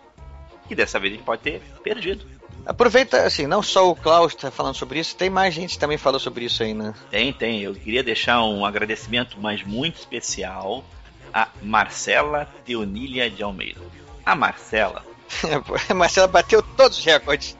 Que 0.68 0.74
dessa 0.74 0.98
vez 0.98 1.12
a 1.12 1.16
gente 1.16 1.24
pode 1.24 1.42
ter 1.42 1.60
perdido. 1.82 2.26
Aproveita, 2.64 3.24
assim, 3.24 3.46
não 3.46 3.62
só 3.62 3.90
o 3.90 3.96
Klaus 3.96 4.32
está 4.32 4.50
falando 4.50 4.74
sobre 4.74 4.98
isso, 4.98 5.16
tem 5.16 5.28
mais 5.28 5.52
gente 5.54 5.74
que 5.74 5.78
também 5.78 5.98
falou 5.98 6.20
sobre 6.20 6.44
isso 6.44 6.62
aí, 6.62 6.72
né? 6.74 6.94
Tem, 7.10 7.32
tem. 7.32 7.60
Eu 7.60 7.74
queria 7.74 8.02
deixar 8.02 8.42
um 8.44 8.64
agradecimento, 8.64 9.36
mas 9.40 9.64
muito 9.64 9.98
especial, 9.98 10.84
a 11.32 11.48
Marcela 11.60 12.48
Teonília 12.64 13.28
de 13.28 13.42
Almeida. 13.42 13.80
A 14.24 14.36
Marcela. 14.36 15.04
a 15.88 15.94
Marcela 15.94 16.28
bateu 16.28 16.62
todos 16.62 16.98
os 16.98 17.04
recordes. 17.04 17.56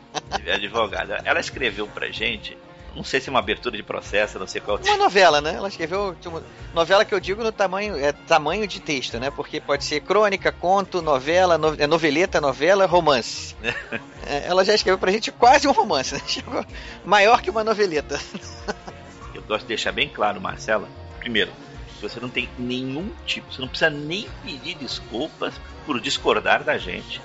advogada. 0.53 1.21
Ela 1.25 1.41
escreveu 1.41 1.89
pra 1.89 2.11
gente 2.11 2.57
não 2.95 3.03
sei 3.03 3.21
se 3.21 3.29
é 3.29 3.31
uma 3.31 3.39
abertura 3.39 3.77
de 3.77 3.83
processo, 3.83 4.39
não 4.39 4.47
sei 4.47 4.61
qual. 4.61 4.79
Uma 4.79 4.97
novela, 4.97 5.41
né? 5.41 5.55
Ela 5.55 5.69
escreveu 5.69 6.15
tipo, 6.21 6.43
novela 6.75 7.05
que 7.05 7.15
eu 7.15 7.21
digo 7.21 7.43
no 7.43 7.51
tamanho 7.51 7.97
é 7.97 8.13
tamanho 8.13 8.67
de 8.67 8.81
texto, 8.81 9.19
né? 9.19 9.31
Porque 9.31 9.61
pode 9.61 9.85
ser 9.85 10.01
crônica, 10.01 10.53
conto, 10.53 11.01
novela, 11.01 11.57
no, 11.57 11.75
é 11.79 11.87
noveleta, 11.87 12.41
novela, 12.41 12.87
romance. 12.87 13.57
é, 14.27 14.47
ela 14.47 14.65
já 14.65 14.75
escreveu 14.75 14.99
pra 14.99 15.11
gente 15.11 15.33
quase 15.33 15.67
um 15.67 15.73
romance, 15.73 16.15
né? 16.15 16.21
Chegou 16.27 16.65
maior 17.05 17.41
que 17.41 17.51
uma 17.51 17.65
noveleta. 17.65 18.21
eu 19.35 19.43
gosto 19.43 19.63
de 19.63 19.69
deixar 19.69 19.93
bem 19.93 20.09
claro, 20.09 20.41
Marcela. 20.41 20.89
Primeiro, 21.19 21.51
você 22.01 22.21
não 22.21 22.29
tem 22.29 22.49
nenhum 22.59 23.11
tipo, 23.25 23.53
você 23.53 23.61
não 23.61 23.69
precisa 23.69 23.91
nem 23.91 24.29
pedir 24.45 24.75
desculpas 24.75 25.55
por 25.87 26.01
discordar 26.01 26.63
da 26.63 26.77
gente 26.77 27.21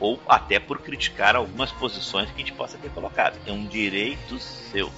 ou 0.00 0.20
até 0.28 0.60
por 0.60 0.78
criticar 0.78 1.34
algumas 1.34 1.72
posições 1.72 2.30
que 2.30 2.36
a 2.36 2.38
gente 2.38 2.52
possa 2.52 2.78
ter 2.78 2.90
colocado. 2.90 3.38
É 3.46 3.52
um 3.52 3.66
direito 3.66 4.38
seu. 4.38 4.92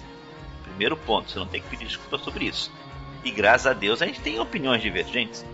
Primeiro 0.81 0.97
ponto, 0.97 1.31
você 1.31 1.39
não 1.39 1.47
tem 1.47 1.61
que 1.61 1.69
pedir 1.69 1.85
desculpa 1.85 2.17
sobre 2.17 2.47
isso. 2.47 2.73
E 3.23 3.31
graças 3.31 3.67
a 3.67 3.75
Deus 3.75 4.01
a 4.01 4.07
gente 4.07 4.23
tem 4.23 4.41
opiniões 4.41 4.81
divergentes. 4.81 5.45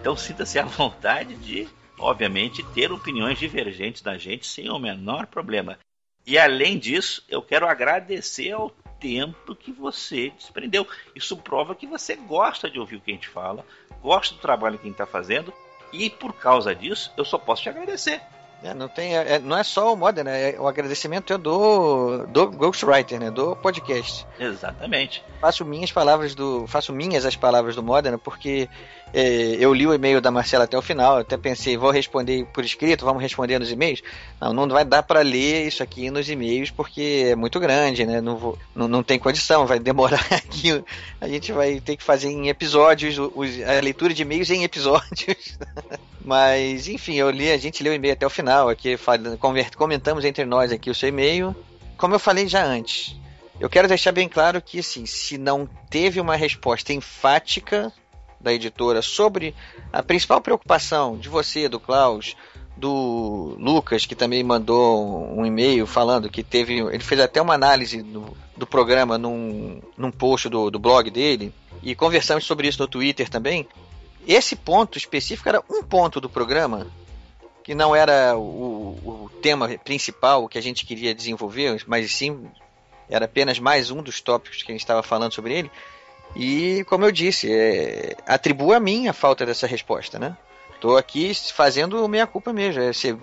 Então 0.00 0.16
sinta-se 0.16 0.58
à 0.58 0.64
vontade 0.66 1.36
de, 1.36 1.68
obviamente, 2.00 2.64
ter 2.74 2.90
opiniões 2.90 3.38
divergentes 3.38 4.02
da 4.02 4.18
gente 4.18 4.44
sem 4.44 4.68
o 4.68 4.80
menor 4.80 5.26
problema. 5.28 5.78
E 6.26 6.36
além 6.36 6.80
disso, 6.80 7.24
eu 7.28 7.40
quero 7.40 7.68
agradecer 7.68 8.50
ao 8.50 8.70
tempo 8.98 9.54
que 9.54 9.70
você 9.70 10.30
desprendeu. 10.30 10.84
Isso 11.14 11.36
prova 11.36 11.76
que 11.76 11.86
você 11.86 12.16
gosta 12.16 12.68
de 12.68 12.80
ouvir 12.80 12.96
o 12.96 13.00
que 13.00 13.12
a 13.12 13.14
gente 13.14 13.28
fala, 13.28 13.64
gosta 14.00 14.34
do 14.34 14.40
trabalho 14.40 14.78
que 14.78 14.82
a 14.82 14.88
gente 14.88 15.00
está 15.00 15.06
fazendo, 15.06 15.54
e 15.92 16.10
por 16.10 16.32
causa 16.32 16.74
disso, 16.74 17.12
eu 17.16 17.24
só 17.24 17.38
posso 17.38 17.62
te 17.62 17.68
agradecer. 17.68 18.20
É, 18.62 18.72
não, 18.74 18.88
tem, 18.88 19.16
é, 19.16 19.38
não 19.40 19.58
é 19.58 19.64
só 19.64 19.92
o 19.92 19.96
Modern, 19.96 20.28
né? 20.28 20.54
o 20.58 20.68
agradecimento 20.68 21.32
é 21.32 21.38
do, 21.38 22.26
do 22.26 22.50
Ghostwriter, 22.50 23.18
né? 23.18 23.30
Do 23.30 23.56
podcast. 23.56 24.26
Exatamente. 24.38 25.24
Faço 25.40 25.64
minhas 25.64 25.90
palavras 25.90 26.34
do. 26.34 26.66
Faço 26.68 26.92
minhas 26.92 27.26
as 27.26 27.34
palavras 27.34 27.74
do 27.74 27.82
Modern, 27.82 28.18
porque 28.18 28.68
é, 28.68 29.01
eu 29.14 29.74
li 29.74 29.86
o 29.86 29.92
e-mail 29.92 30.20
da 30.20 30.30
Marcela 30.30 30.64
até 30.64 30.76
o 30.76 30.82
final, 30.82 31.18
até 31.18 31.36
pensei, 31.36 31.76
vou 31.76 31.90
responder 31.90 32.46
por 32.46 32.64
escrito, 32.64 33.04
vamos 33.04 33.22
responder 33.22 33.58
nos 33.58 33.70
e-mails. 33.70 34.02
Não, 34.40 34.52
não 34.52 34.68
vai 34.68 34.84
dar 34.84 35.02
para 35.02 35.20
ler 35.20 35.66
isso 35.66 35.82
aqui 35.82 36.10
nos 36.10 36.28
e-mails 36.30 36.70
porque 36.70 37.26
é 37.26 37.36
muito 37.36 37.60
grande, 37.60 38.06
né? 38.06 38.20
Não, 38.20 38.36
vou, 38.36 38.58
não, 38.74 38.88
não 38.88 39.02
tem 39.02 39.18
condição, 39.18 39.66
vai 39.66 39.78
demorar 39.78 40.24
aqui. 40.32 40.82
A 41.20 41.28
gente 41.28 41.52
vai 41.52 41.78
ter 41.80 41.96
que 41.96 42.02
fazer 42.02 42.28
em 42.28 42.48
episódios, 42.48 43.18
os, 43.18 43.62
a 43.62 43.80
leitura 43.82 44.14
de 44.14 44.22
e-mails 44.22 44.50
em 44.50 44.64
episódios. 44.64 45.58
Mas, 46.24 46.88
enfim, 46.88 47.16
eu 47.16 47.30
li, 47.30 47.50
a 47.50 47.58
gente 47.58 47.82
leu 47.82 47.92
o 47.92 47.96
e-mail 47.96 48.14
até 48.14 48.24
o 48.24 48.30
final, 48.30 48.68
aqui 48.68 48.96
comentamos 49.76 50.24
entre 50.24 50.44
nós 50.44 50.72
aqui 50.72 50.88
o 50.88 50.94
seu 50.94 51.08
e-mail. 51.08 51.54
Como 51.96 52.14
eu 52.14 52.18
falei 52.18 52.46
já 52.46 52.64
antes, 52.64 53.16
eu 53.60 53.68
quero 53.68 53.88
deixar 53.88 54.12
bem 54.12 54.28
claro 54.28 54.62
que, 54.62 54.78
assim, 54.78 55.04
se 55.04 55.36
não 55.36 55.68
teve 55.90 56.20
uma 56.20 56.36
resposta 56.36 56.92
enfática 56.92 57.92
da 58.42 58.52
editora 58.52 59.00
sobre 59.00 59.54
a 59.92 60.02
principal 60.02 60.40
preocupação 60.40 61.16
de 61.16 61.28
você, 61.28 61.68
do 61.68 61.78
Klaus, 61.78 62.36
do 62.76 63.56
Lucas, 63.58 64.06
que 64.06 64.14
também 64.14 64.42
mandou 64.42 65.24
um 65.38 65.46
e-mail 65.46 65.86
falando 65.86 66.30
que 66.30 66.42
teve. 66.42 66.78
Ele 66.80 66.98
fez 66.98 67.20
até 67.20 67.40
uma 67.40 67.54
análise 67.54 68.02
do, 68.02 68.36
do 68.56 68.66
programa 68.66 69.16
num, 69.16 69.80
num 69.96 70.10
post 70.10 70.48
do, 70.48 70.70
do 70.70 70.78
blog 70.78 71.10
dele. 71.10 71.52
E 71.82 71.94
conversamos 71.94 72.44
sobre 72.44 72.68
isso 72.68 72.80
no 72.80 72.88
Twitter 72.88 73.28
também. 73.28 73.66
Esse 74.26 74.54
ponto 74.54 74.96
específico 74.96 75.48
era 75.48 75.62
um 75.68 75.82
ponto 75.82 76.20
do 76.20 76.28
programa, 76.28 76.86
que 77.64 77.74
não 77.74 77.94
era 77.94 78.36
o, 78.36 79.24
o 79.24 79.30
tema 79.42 79.68
principal 79.84 80.48
que 80.48 80.58
a 80.58 80.62
gente 80.62 80.86
queria 80.86 81.14
desenvolver, 81.14 81.82
mas 81.86 82.12
sim 82.12 82.48
era 83.08 83.26
apenas 83.26 83.58
mais 83.58 83.90
um 83.90 84.02
dos 84.02 84.20
tópicos 84.20 84.62
que 84.62 84.72
a 84.72 84.74
gente 84.74 84.80
estava 84.80 85.02
falando 85.02 85.32
sobre 85.32 85.54
ele. 85.54 85.70
E, 86.34 86.84
como 86.84 87.04
eu 87.04 87.12
disse, 87.12 87.52
é, 87.52 88.16
atribuo 88.26 88.72
a 88.72 88.80
mim 88.80 89.08
a 89.08 89.12
falta 89.12 89.44
dessa 89.44 89.66
resposta, 89.66 90.18
né? 90.18 90.36
Tô 90.80 90.96
aqui 90.96 91.32
fazendo 91.54 92.08
minha 92.08 92.26
culpa 92.26 92.52
mesmo, 92.52 92.82
é 92.82 92.92
ser, 92.92 93.16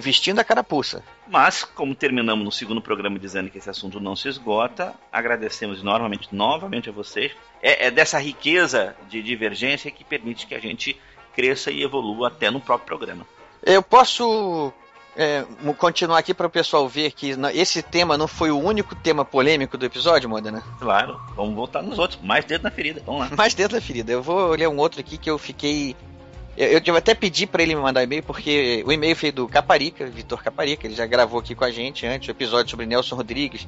vestindo 0.00 0.38
a 0.38 0.44
carapuça. 0.44 1.04
Mas, 1.28 1.62
como 1.62 1.94
terminamos 1.94 2.42
no 2.42 2.50
segundo 2.50 2.80
programa 2.80 3.18
dizendo 3.18 3.50
que 3.50 3.58
esse 3.58 3.68
assunto 3.68 4.00
não 4.00 4.16
se 4.16 4.28
esgota, 4.28 4.94
agradecemos 5.12 5.80
enormemente 5.80 6.28
novamente 6.32 6.88
a 6.88 6.92
vocês. 6.92 7.32
É, 7.62 7.88
é 7.88 7.90
dessa 7.90 8.18
riqueza 8.18 8.96
de 9.10 9.22
divergência 9.22 9.90
que 9.90 10.04
permite 10.04 10.46
que 10.46 10.54
a 10.54 10.58
gente 10.58 10.98
cresça 11.34 11.70
e 11.70 11.82
evolua 11.82 12.28
até 12.28 12.50
no 12.50 12.60
próprio 12.60 12.86
programa. 12.86 13.26
Eu 13.62 13.82
posso 13.82 14.72
é, 15.16 15.44
continuar 15.76 16.18
aqui 16.18 16.32
para 16.32 16.46
o 16.46 16.50
pessoal 16.50 16.88
ver 16.88 17.12
que 17.12 17.34
esse 17.54 17.82
tema 17.82 18.16
não 18.16 18.26
foi 18.26 18.50
o 18.50 18.58
único 18.58 18.94
tema 18.94 19.24
polêmico 19.24 19.76
do 19.76 19.84
episódio, 19.84 20.28
Modena? 20.28 20.62
Claro, 20.78 21.20
vamos 21.36 21.54
voltar 21.54 21.82
nos 21.82 21.98
outros. 21.98 22.20
Mais 22.22 22.44
dedo 22.44 22.62
na 22.62 22.70
ferida, 22.70 23.02
vamos 23.04 23.22
lá. 23.22 23.30
Mais 23.36 23.54
dedo 23.54 23.74
na 23.74 23.80
ferida. 23.80 24.12
Eu 24.12 24.22
vou 24.22 24.52
ler 24.52 24.68
um 24.68 24.78
outro 24.78 25.00
aqui 25.00 25.18
que 25.18 25.28
eu 25.28 25.38
fiquei. 25.38 25.94
Eu, 26.56 26.80
eu 26.84 26.96
até 26.96 27.14
pedi 27.14 27.46
para 27.46 27.62
ele 27.62 27.74
me 27.74 27.80
mandar 27.80 28.02
e-mail, 28.02 28.22
porque 28.22 28.82
o 28.86 28.92
e-mail 28.92 29.16
foi 29.16 29.32
do 29.32 29.46
Caparica, 29.48 30.06
Vitor 30.06 30.42
Caparica, 30.42 30.86
ele 30.86 30.94
já 30.94 31.06
gravou 31.06 31.40
aqui 31.40 31.54
com 31.54 31.64
a 31.64 31.70
gente 31.70 32.06
antes 32.06 32.28
o 32.28 32.30
episódio 32.30 32.70
sobre 32.70 32.86
Nelson 32.86 33.16
Rodrigues. 33.16 33.64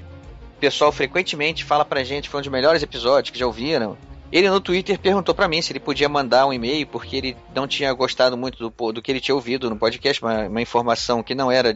O 0.57 0.61
pessoal 0.61 0.93
frequentemente 0.93 1.65
fala 1.65 1.85
pra 1.85 2.05
gente, 2.05 2.29
foi 2.29 2.41
um 2.41 2.43
dos 2.43 2.53
melhores 2.53 2.83
episódios 2.83 3.31
que 3.31 3.39
já 3.39 3.47
ouviram. 3.47 3.97
Ele 4.35 4.51
no 4.51 4.61
Twitter 4.61 4.99
perguntou 4.99 5.33
para 5.33 5.47
mim 5.47 5.63
se 5.63 5.71
ele 5.71 5.79
podia 5.79 6.09
mandar 6.09 6.45
um 6.45 6.53
e-mail, 6.53 6.89
porque 6.89 7.15
ele 7.15 7.37
não 7.55 7.69
tinha 7.69 7.93
gostado 7.93 8.37
muito 8.37 8.69
do, 8.69 8.93
do 8.93 9.01
que 9.01 9.13
ele 9.13 9.21
tinha 9.21 9.33
ouvido 9.33 9.71
no 9.71 9.77
podcast, 9.77 10.21
uma, 10.21 10.49
uma 10.49 10.61
informação 10.61 11.23
que 11.23 11.37
não 11.37 11.53
era 11.53 11.73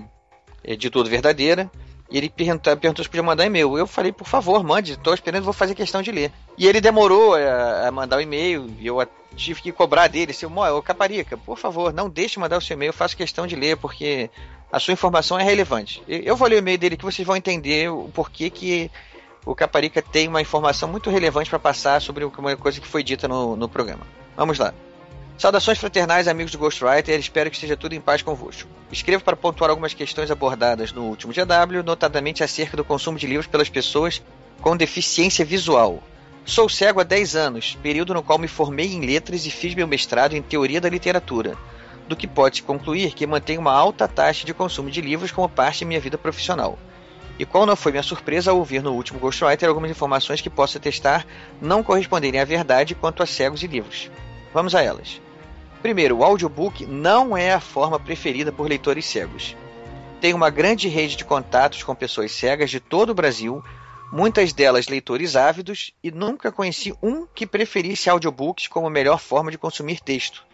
é, 0.65 0.75
de 0.75 0.91
tudo 0.91 1.09
verdadeira. 1.09 1.71
E 2.11 2.19
ele 2.19 2.29
perguntou, 2.29 2.77
perguntou 2.77 3.05
se 3.05 3.09
podia 3.09 3.23
mandar 3.23 3.47
e-mail. 3.47 3.79
Eu 3.79 3.87
falei, 3.87 4.11
por 4.11 4.27
favor, 4.27 4.65
mande, 4.65 4.95
estou 4.95 5.15
esperando, 5.15 5.45
vou 5.45 5.53
fazer 5.53 5.77
questão 5.77 6.03
de 6.03 6.11
ler. 6.11 6.33
E 6.57 6.67
ele 6.67 6.81
demorou 6.81 7.37
a, 7.37 7.87
a 7.87 7.93
mandar 7.93 8.17
o 8.17 8.21
e-mail, 8.21 8.69
e 8.81 8.88
eu 8.88 9.07
tive 9.37 9.62
que 9.62 9.71
cobrar 9.71 10.09
dele, 10.09 10.33
seu 10.33 10.50
assim, 10.61 10.83
Caparica, 10.83 11.37
por 11.37 11.57
favor, 11.57 11.93
não 11.93 12.11
deixe 12.11 12.41
mandar 12.41 12.59
o 12.59 12.61
seu 12.61 12.75
e-mail, 12.75 12.93
faço 12.93 13.17
questão 13.17 13.47
de 13.47 13.55
ler, 13.55 13.77
porque 13.77 14.29
a 14.73 14.81
sua 14.81 14.93
informação 14.93 15.38
é 15.38 15.45
relevante. 15.45 16.03
Eu 16.09 16.35
vou 16.35 16.49
ler 16.49 16.57
o 16.57 16.59
e-mail 16.59 16.79
dele 16.79 16.97
que 16.97 17.05
vocês 17.05 17.25
vão 17.25 17.37
entender 17.37 17.88
o 17.88 18.11
porquê 18.12 18.50
que 18.50 18.91
o 19.49 19.55
Caparica 19.55 20.02
tem 20.02 20.28
uma 20.28 20.43
informação 20.43 20.87
muito 20.90 21.09
relevante 21.09 21.49
para 21.49 21.59
passar 21.59 22.02
sobre 22.02 22.23
uma 22.23 22.55
coisa 22.55 22.78
que 22.78 22.87
foi 22.87 23.02
dita 23.02 23.26
no, 23.26 23.57
no 23.57 23.67
programa. 23.67 24.07
Vamos 24.37 24.59
lá. 24.59 24.75
Saudações 25.38 25.78
fraternais, 25.78 26.28
amigos 26.28 26.52
do 26.52 26.59
Ghostwriter, 26.59 27.19
espero 27.19 27.49
que 27.49 27.57
esteja 27.57 27.75
tudo 27.75 27.95
em 27.95 28.00
paz 28.00 28.21
convosco. 28.21 28.69
Escrevo 28.93 29.25
para 29.25 29.35
pontuar 29.35 29.71
algumas 29.71 29.95
questões 29.95 30.31
abordadas 30.31 30.93
no 30.93 31.05
último 31.05 31.33
GW, 31.33 31.83
notadamente 31.83 32.45
acerca 32.45 32.76
do 32.76 32.85
consumo 32.85 33.17
de 33.17 33.26
livros 33.26 33.47
pelas 33.47 33.71
pessoas 33.71 34.23
com 34.61 34.76
deficiência 34.76 35.47
visual. 35.47 36.02
Sou 36.45 36.69
cego 36.69 37.00
há 37.00 37.05
10 37.05 37.35
anos, 37.35 37.78
período 37.83 38.12
no 38.12 38.23
qual 38.23 38.38
me 38.38 38.49
formei 38.49 38.93
em 38.93 39.00
letras 39.00 39.47
e 39.47 39.50
fiz 39.50 39.75
meu 39.75 39.87
mestrado 39.87 40.35
em 40.35 40.43
teoria 40.43 40.81
da 40.81 40.90
literatura, 40.90 41.57
do 42.07 42.14
que 42.14 42.26
pode-se 42.26 42.62
concluir 42.62 43.14
que 43.14 43.26
mantenho 43.26 43.62
uma 43.62 43.73
alta 43.73 44.07
taxa 44.07 44.45
de 44.45 44.52
consumo 44.52 44.90
de 44.90 45.00
livros 45.00 45.33
como 45.33 45.49
parte 45.49 45.78
de 45.78 45.85
minha 45.87 46.00
vida 46.00 46.19
profissional. 46.19 46.78
E 47.38 47.47
qual 47.47 47.64
não 47.64 47.76
foi 47.76 47.92
minha 47.92 48.02
surpresa 48.02 48.50
ao 48.50 48.59
ouvir 48.59 48.83
no 48.83 48.92
último 48.92 49.21
Ghostwriter 49.21 49.68
algumas 49.68 49.90
informações 49.90 50.40
que 50.40 50.50
posso 50.50 50.80
testar 50.80 51.25
não 51.61 51.83
corresponderem 51.83 52.40
à 52.40 52.45
verdade 52.45 52.95
quanto 52.95 53.23
a 53.23 53.26
cegos 53.26 53.62
e 53.62 53.66
livros. 53.66 54.11
Vamos 54.52 54.75
a 54.75 54.83
elas. 54.83 55.21
Primeiro, 55.80 56.18
o 56.18 56.25
audiobook 56.25 56.85
não 56.85 57.37
é 57.37 57.52
a 57.52 57.61
forma 57.61 58.00
preferida 58.00 58.50
por 58.50 58.68
leitores 58.68 59.07
cegos. 59.07 59.57
Tenho 60.21 60.37
uma 60.37 60.50
grande 60.50 60.88
rede 60.88 61.14
de 61.14 61.25
contatos 61.25 61.85
com 61.85 61.95
pessoas 61.95 62.33
cegas 62.33 62.71
de 62.71 62.80
todo 62.80 63.11
o 63.11 63.14
Brasil, 63.14 63.62
muitas 64.11 64.52
delas 64.52 64.88
leitores 64.88 65.37
ávidos, 65.37 65.92
e 66.02 66.11
nunca 66.11 66.50
conheci 66.50 66.92
um 67.00 67.25
que 67.25 67.47
preferisse 67.47 68.11
audiobooks 68.11 68.66
como 68.66 68.90
melhor 68.90 69.21
forma 69.21 69.52
de 69.52 69.59
consumir 69.59 70.00
texto. 70.00 70.45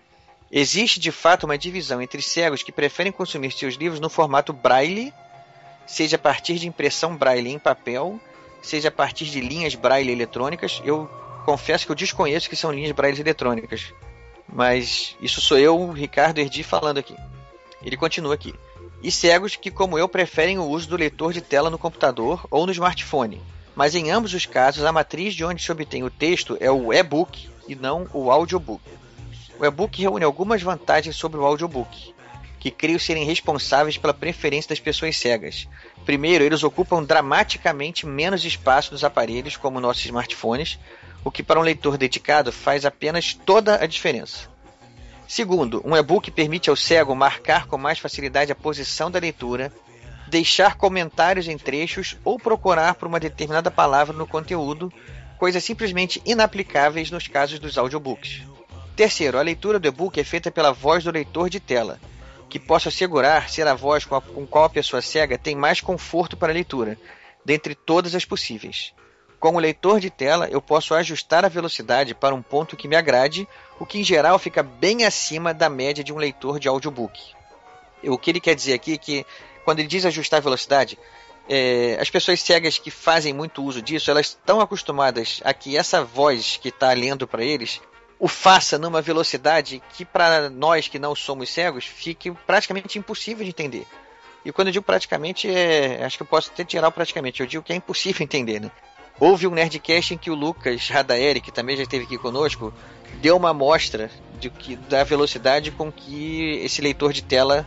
Existe 0.53 1.01
de 1.01 1.11
fato 1.11 1.45
uma 1.45 1.57
divisão 1.57 2.03
entre 2.03 2.21
cegos 2.21 2.63
que 2.63 2.71
preferem 2.71 3.11
consumir 3.11 3.53
seus 3.53 3.75
livros 3.75 4.01
no 4.01 4.11
formato 4.11 4.53
braille, 4.53 5.15
seja 5.87 6.17
a 6.17 6.19
partir 6.19 6.55
de 6.55 6.69
impressão 6.69 7.17
braille 7.17 7.51
em 7.51 7.59
papel, 7.59 8.19
seja 8.63 8.89
a 8.89 8.93
partir 8.93 9.27
de 9.27 9.41
linhas 9.41 9.75
braille 9.75 10.11
eletrônicas. 10.11 10.81
Eu 10.85 11.09
confesso 11.45 11.85
que 11.85 11.93
eu 11.93 11.97
desconheço 11.97 12.49
que 12.49 12.57
são 12.57 12.73
linhas 12.73 12.93
braille 12.93 13.21
eletrônicas, 13.21 13.93
mas 14.49 15.17
isso 15.21 15.41
sou 15.41 15.59
eu, 15.59 15.91
Ricardo 15.91 16.39
Erdi, 16.39 16.63
falando 16.63 16.99
aqui. 16.99 17.17
Ele 17.83 17.97
continua 17.97 18.35
aqui. 18.35 18.55
E 19.03 19.11
cegos 19.11 19.57
que, 19.57 19.71
como 19.71 19.99
eu, 19.99 20.09
preferem 20.09 20.59
o 20.59 20.65
uso 20.65 20.89
do 20.89 20.97
leitor 20.97 21.33
de 21.33 21.43
tela 21.43 21.69
no 21.69 21.79
computador 21.79 22.47
ou 22.51 22.65
no 22.65 22.73
smartphone. 22.73 23.43
Mas 23.77 23.95
em 23.95 24.11
ambos 24.11 24.33
os 24.33 24.47
casos, 24.47 24.85
a 24.85 24.93
matriz 24.93 25.35
de 25.35 25.45
onde 25.45 25.63
se 25.63 25.71
obtém 25.71 26.03
o 26.03 26.11
texto 26.11 26.57
é 26.61 26.71
o 26.71 26.93
e-book 26.93 27.49
e 27.69 27.75
não 27.75 28.09
o 28.15 28.31
audiobook. 28.31 28.83
O 29.59 29.65
e-book 29.65 30.01
reúne 30.01 30.25
algumas 30.25 30.63
vantagens 30.63 31.17
sobre 31.17 31.39
o 31.39 31.45
audiobook, 31.45 32.14
que 32.65 32.71
creio 32.71 32.99
serem 32.99 33.27
responsáveis 33.27 33.99
pela 33.99 34.15
preferência 34.15 34.71
das 34.71 34.81
pessoas 34.81 35.19
cegas. 35.19 35.69
Primeiro, 36.07 36.43
eles 36.43 36.63
ocupam 36.63 37.05
dramaticamente 37.05 38.07
menos 38.07 38.43
espaço 38.43 38.93
nos 38.93 39.05
aparelhos, 39.05 39.55
como 39.55 39.79
nossos 39.79 40.07
smartphones, 40.07 40.79
o 41.23 41.31
que 41.31 41.43
para 41.43 41.61
um 41.61 41.63
leitor 41.63 41.99
dedicado 41.99 42.51
faz 42.51 42.87
apenas 42.87 43.35
toda 43.35 43.85
a 43.85 43.87
diferença. 43.87 44.49
Segundo, 45.29 45.83
um 45.85 45.95
e-book 45.95 46.31
permite 46.31 46.71
ao 46.71 46.77
cego 46.77 47.15
marcar 47.15 47.67
com 47.67 47.77
mais 47.77 47.99
facilidade 47.99 48.51
a 48.51 48.55
posição 48.55 49.11
da 49.11 49.19
leitura, 49.19 49.71
deixar 50.27 50.77
comentários 50.77 51.49
em 51.49 51.59
trechos 51.59 52.17
ou 52.25 52.39
procurar 52.39 52.95
por 52.95 53.07
uma 53.07 53.21
determinada 53.21 53.71
palavra 53.71 54.17
no 54.17 54.27
conteúdo, 54.27 54.91
coisas 55.39 55.63
simplesmente 55.63 56.23
inaplicáveis 56.25 57.11
nos 57.11 57.29
casos 57.29 57.59
dos 57.59 57.77
audiobooks. 57.77 58.41
Terceiro, 58.97 59.39
a 59.39 59.43
leitura 59.43 59.79
do 59.79 59.87
e-book 59.87 60.19
é 60.19 60.25
feita 60.25 60.51
pela 60.51 60.73
voz 60.73 61.05
do 61.05 61.11
leitor 61.11 61.51
de 61.51 61.61
tela, 61.61 62.01
que 62.55 62.59
posso 62.61 62.87
assegurar 62.87 63.51
ser 63.51 63.67
a 63.67 63.75
voz 63.75 64.05
com 64.05 64.15
a 64.15 64.21
com 64.21 64.47
qual 64.47 64.67
a 64.67 64.71
pessoa 64.71 65.03
cega 65.03 65.37
tem 65.37 65.57
mais 65.57 65.81
conforto 65.81 66.37
para 66.37 66.53
a 66.53 66.55
leitura, 66.55 66.97
dentre 67.45 67.75
todas 67.75 68.15
as 68.15 68.25
possíveis. 68.25 68.95
Como 69.41 69.59
leitor 69.59 69.99
de 69.99 70.09
tela, 70.09 70.47
eu 70.49 70.63
posso 70.63 70.95
ajustar 70.95 71.45
a 71.45 71.49
velocidade 71.49 72.15
para 72.15 72.33
um 72.33 72.41
ponto 72.41 72.77
que 72.77 72.87
me 72.87 72.95
agrade, 72.95 73.49
o 73.81 73.85
que 73.85 73.99
em 73.99 74.05
geral 74.05 74.39
fica 74.39 74.63
bem 74.63 75.05
acima 75.05 75.53
da 75.53 75.69
média 75.69 76.05
de 76.05 76.13
um 76.13 76.17
leitor 76.17 76.61
de 76.61 76.69
audiobook. 76.69 77.21
O 78.05 78.17
que 78.17 78.31
ele 78.31 78.39
quer 78.39 78.55
dizer 78.55 78.75
aqui 78.75 78.93
é 78.93 78.99
que, 78.99 79.27
quando 79.65 79.81
ele 79.81 79.89
diz 79.89 80.07
ajustar 80.07 80.39
a 80.39 80.45
velocidade, 80.45 80.97
é, 81.49 81.99
as 82.01 82.09
pessoas 82.09 82.41
cegas 82.41 82.79
que 82.79 82.89
fazem 82.89 83.33
muito 83.33 83.65
uso 83.65 83.83
disso, 83.83 84.13
elas 84.13 84.27
estão 84.27 84.61
acostumadas 84.61 85.41
a 85.45 85.53
que 85.53 85.77
essa 85.77 86.05
voz 86.05 86.57
que 86.57 86.69
está 86.69 86.93
lendo 86.93 87.27
para 87.27 87.45
eles 87.45 87.81
o 88.19 88.29
faça 88.29 88.79
numa 88.79 89.03
velocidade 89.03 89.83
que 89.93 90.05
para 90.05 90.49
nós 90.49 90.89
que 90.89 90.99
não 90.99 91.15
somos 91.15 91.51
cegos 91.51 91.85
fique 91.85 92.31
praticamente 92.47 92.99
impossível 92.99 93.45
de 93.45 93.51
entender. 93.51 93.87
E 94.45 94.53
quando 94.53 94.69
eu 94.69 94.73
digo 94.73 94.85
praticamente, 94.85 95.49
é, 95.49 96.05
acho 96.05 96.19
que 96.19 96.23
eu 96.23 96.27
posso 96.27 96.51
até 96.53 96.65
tirar 96.65 96.89
o 96.89 96.93
praticamente, 96.93 97.41
eu 97.41 97.47
digo 97.47 97.63
que 97.63 97.73
é 97.73 97.77
impossível 97.77 98.23
entender, 98.25 98.61
né? 98.61 98.71
Houve 99.19 99.47
um 99.47 99.51
Nerdcast 99.51 100.15
em 100.15 100.19
que 100.19 100.31
o 100.31 100.35
Lucas 100.35 100.89
Radaeri, 100.89 101.41
que 101.41 101.53
também 101.53 101.77
já 101.77 101.85
esteve 101.85 102.05
aqui 102.05 102.19
conosco, 102.19 102.75
deu 103.21 103.37
uma 103.37 103.51
amostra 103.51 104.11
de 104.41 104.51
que, 104.51 104.75
da 104.75 105.05
velocidade 105.05 105.71
com 105.71 105.91
que 105.91 106.61
esse 106.65 106.83
leitor 106.83 107.13
de 107.13 107.23
tela 107.23 107.65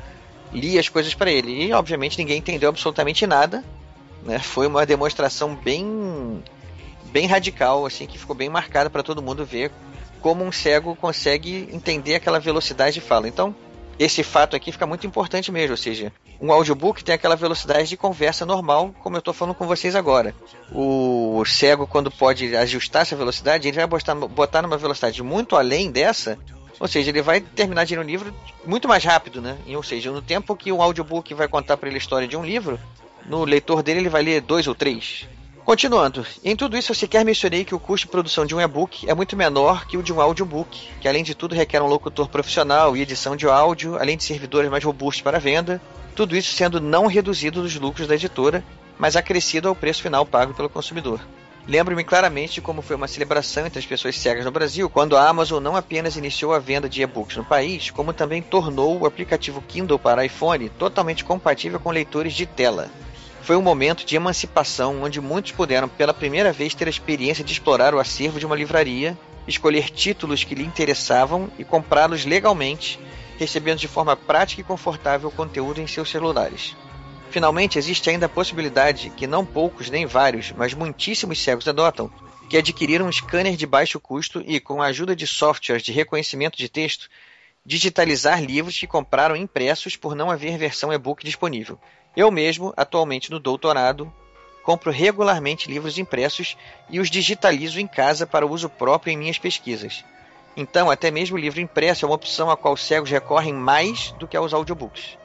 lia 0.52 0.80
as 0.80 0.90
coisas 0.90 1.14
para 1.14 1.32
ele. 1.32 1.64
E, 1.64 1.74
obviamente, 1.74 2.18
ninguém 2.18 2.40
entendeu 2.40 2.68
absolutamente 2.68 3.26
nada. 3.26 3.64
Né? 4.24 4.40
Foi 4.40 4.68
uma 4.68 4.86
demonstração 4.86 5.56
bem, 5.56 6.44
bem 7.06 7.28
radical, 7.28 7.86
assim, 7.86 8.06
que 8.06 8.20
ficou 8.20 8.36
bem 8.36 8.50
marcada 8.50 8.90
para 8.90 9.02
todo 9.02 9.22
mundo 9.22 9.46
ver 9.46 9.72
como 10.22 10.44
um 10.44 10.52
cego 10.52 10.96
consegue 10.96 11.70
entender 11.72 12.16
aquela 12.16 12.40
velocidade 12.40 12.96
de 12.96 13.02
fala. 13.02 13.28
Então, 13.28 13.56
esse 14.00 14.24
fato 14.24 14.56
aqui 14.56 14.72
fica 14.72 14.86
muito 14.86 15.08
importante 15.08 15.52
mesmo, 15.52 15.72
ou 15.72 15.78
seja, 15.78 16.14
um 16.40 16.52
audiobook 16.52 17.04
tem 17.04 17.16
aquela 17.16 17.36
velocidade 17.36 17.90
de 17.90 17.98
conversa 17.98 18.46
normal, 18.46 18.94
como 19.02 19.16
eu 19.16 19.20
estou 19.20 19.34
falando 19.34 19.56
com 19.56 19.66
vocês 19.66 19.96
agora. 19.96 20.36
O 20.72 21.44
cego, 21.46 21.88
quando 21.88 22.12
pode 22.12 22.56
ajustar 22.56 23.02
essa 23.02 23.16
velocidade, 23.16 23.68
ele 23.68 23.78
vai 23.78 23.88
botar, 23.88 24.14
botar 24.14 24.62
numa 24.62 24.78
velocidade 24.78 25.24
muito 25.24 25.56
além 25.56 25.90
dessa, 25.90 26.38
ou 26.80 26.88
seja, 26.88 27.10
ele 27.10 27.24
vai 27.24 27.42
terminar 27.42 27.86
de 27.86 27.96
ler 27.96 28.02
um 28.02 28.08
livro 28.08 28.34
muito 28.64 28.88
mais 28.88 29.04
rápido, 29.04 29.42
né? 29.42 29.58
Ou 29.68 29.82
seja, 29.82 30.12
no 30.12 30.22
tempo 30.22 30.56
que 30.56 30.72
um 30.72 30.82
audiobook 30.82 31.34
vai 31.34 31.48
contar 31.48 31.76
para 31.76 31.90
ele 31.90 31.98
a 31.98 32.00
história 32.00 32.28
de 32.28 32.38
um 32.38 32.46
livro, 32.46 32.80
no 33.26 33.44
leitor 33.44 33.82
dele 33.82 34.02
ele 34.02 34.10
vai 34.10 34.22
ler 34.22 34.42
dois 34.42 34.68
ou 34.68 34.76
três. 34.76 35.28
Continuando, 35.68 36.26
em 36.46 36.56
tudo 36.56 36.78
isso 36.78 36.94
eu 36.94 36.96
sequer 36.96 37.26
mencionei 37.26 37.66
que 37.66 37.76
o 37.76 37.80
custo 37.80 38.08
de 38.08 38.12
produção 38.12 38.46
de 38.46 38.56
um 38.56 38.62
e-book 38.62 39.06
é 39.06 39.14
muito 39.14 39.36
menor 39.36 39.86
que 39.86 39.98
o 39.98 40.02
de 40.02 40.14
um 40.14 40.22
audiobook, 40.22 40.80
que 41.02 41.10
além 41.10 41.26
de 41.26 41.36
tudo 41.36 41.54
requer 41.54 41.82
um 41.82 41.88
locutor 41.88 42.30
profissional 42.30 42.96
e 42.96 43.02
edição 43.02 43.36
de 43.36 43.46
áudio, 43.50 43.98
além 43.98 44.16
de 44.16 44.24
servidores 44.24 44.72
mais 44.72 44.82
robustos 44.82 45.22
para 45.22 45.42
venda, 45.42 45.82
tudo 46.16 46.38
isso 46.38 46.54
sendo 46.54 46.80
não 46.80 47.06
reduzido 47.06 47.62
dos 47.62 47.76
lucros 47.76 48.08
da 48.08 48.16
editora, 48.16 48.64
mas 48.98 49.18
acrescido 49.18 49.68
ao 49.68 49.76
preço 49.76 50.02
final 50.02 50.26
pago 50.26 50.54
pelo 50.54 50.70
consumidor. 50.70 51.20
Lembro-me 51.68 52.06
claramente 52.06 52.54
de 52.54 52.62
como 52.62 52.82
foi 52.82 52.96
uma 52.96 53.10
celebração 53.10 53.66
entre 53.66 53.80
as 53.80 53.86
pessoas 53.86 54.18
cegas 54.18 54.46
no 54.46 54.52
Brasil 54.52 54.90
quando 54.90 55.18
a 55.18 55.28
Amazon 55.28 55.62
não 55.62 55.76
apenas 55.76 56.16
iniciou 56.16 56.54
a 56.54 56.60
venda 56.60 56.88
de 56.88 57.02
e-books 57.02 57.36
no 57.36 57.44
país, 57.44 57.90
como 57.90 58.14
também 58.14 58.42
tornou 58.42 58.98
o 58.98 59.06
aplicativo 59.06 59.62
Kindle 59.68 60.00
para 60.00 60.26
iPhone 60.26 60.70
totalmente 60.70 61.26
compatível 61.26 61.78
com 61.78 61.92
leitores 61.92 62.34
de 62.34 62.46
tela. 62.46 62.90
Foi 63.48 63.56
um 63.56 63.62
momento 63.62 64.06
de 64.06 64.14
emancipação 64.14 65.04
onde 65.04 65.22
muitos 65.22 65.54
puderam 65.54 65.88
pela 65.88 66.14
primeira 66.14 66.52
vez 66.52 66.76
ter 66.76 66.86
a 66.86 66.90
experiência 66.90 67.46
de 67.46 67.54
explorar 67.54 67.96
o 67.96 68.00
acervo 68.00 68.42
de 68.42 68.46
uma 68.46 68.58
livraria, 68.58 69.18
escolher 69.48 69.90
títulos 69.90 70.44
que 70.44 70.54
lhe 70.54 70.66
interessavam 70.66 71.50
e 71.58 71.64
comprá-los 71.64 72.26
legalmente, 72.26 73.00
recebendo 73.38 73.80
de 73.80 73.88
forma 73.88 74.18
prática 74.18 74.60
e 74.60 74.66
confortável 74.66 75.30
o 75.30 75.32
conteúdo 75.32 75.80
em 75.80 75.88
seus 75.88 76.10
celulares. 76.10 76.76
Finalmente, 77.30 77.78
existe 77.78 78.10
ainda 78.10 78.26
a 78.26 78.30
possibilidade 78.30 79.12
que 79.12 79.26
não 79.26 79.46
poucos 79.46 79.90
nem 79.90 80.06
vários, 80.06 80.52
mas 80.52 80.74
muitíssimos 80.74 81.42
cegos 81.42 81.70
adotam, 81.70 82.12
que 82.50 82.58
adquiriram 82.58 83.08
um 83.08 83.12
scanner 83.14 83.56
de 83.56 83.66
baixo 83.66 83.98
custo 83.98 84.44
e, 84.46 84.60
com 84.60 84.82
a 84.82 84.88
ajuda 84.88 85.16
de 85.16 85.26
softwares 85.26 85.84
de 85.84 85.94
reconhecimento 85.94 86.58
de 86.58 86.68
texto, 86.68 87.08
digitalizar 87.66 88.44
livros 88.44 88.78
que 88.78 88.86
compraram 88.86 89.38
impressos 89.38 89.96
por 89.96 90.16
não 90.16 90.30
haver 90.30 90.58
versão 90.58 90.92
e-book 90.92 91.24
disponível. 91.24 91.80
Eu 92.18 92.32
mesmo, 92.32 92.74
atualmente 92.76 93.30
no 93.30 93.40
doutorado, 93.40 94.12
compro 94.64 94.90
regularmente 94.90 95.70
livros 95.70 96.00
impressos 96.00 96.58
e 96.90 97.00
os 97.00 97.12
digitalizo 97.12 97.80
em 97.80 97.86
casa 97.86 98.26
para 98.26 98.44
uso 98.44 98.68
próprio 98.68 99.12
em 99.12 99.18
minhas 99.18 99.38
pesquisas. 99.38 100.04
Então, 100.56 100.90
até 100.90 101.12
mesmo 101.12 101.38
o 101.38 101.40
livro 101.40 101.62
impresso 101.62 102.04
é 102.04 102.08
uma 102.10 102.16
opção 102.16 102.50
a 102.50 102.58
qual 102.58 102.74
os 102.74 102.84
cegos 102.84 103.12
recorrem 103.12 103.54
mais 103.54 104.14
do 104.14 104.28
que 104.28 104.36
aos 104.36 104.52
audiobooks. 104.52 105.16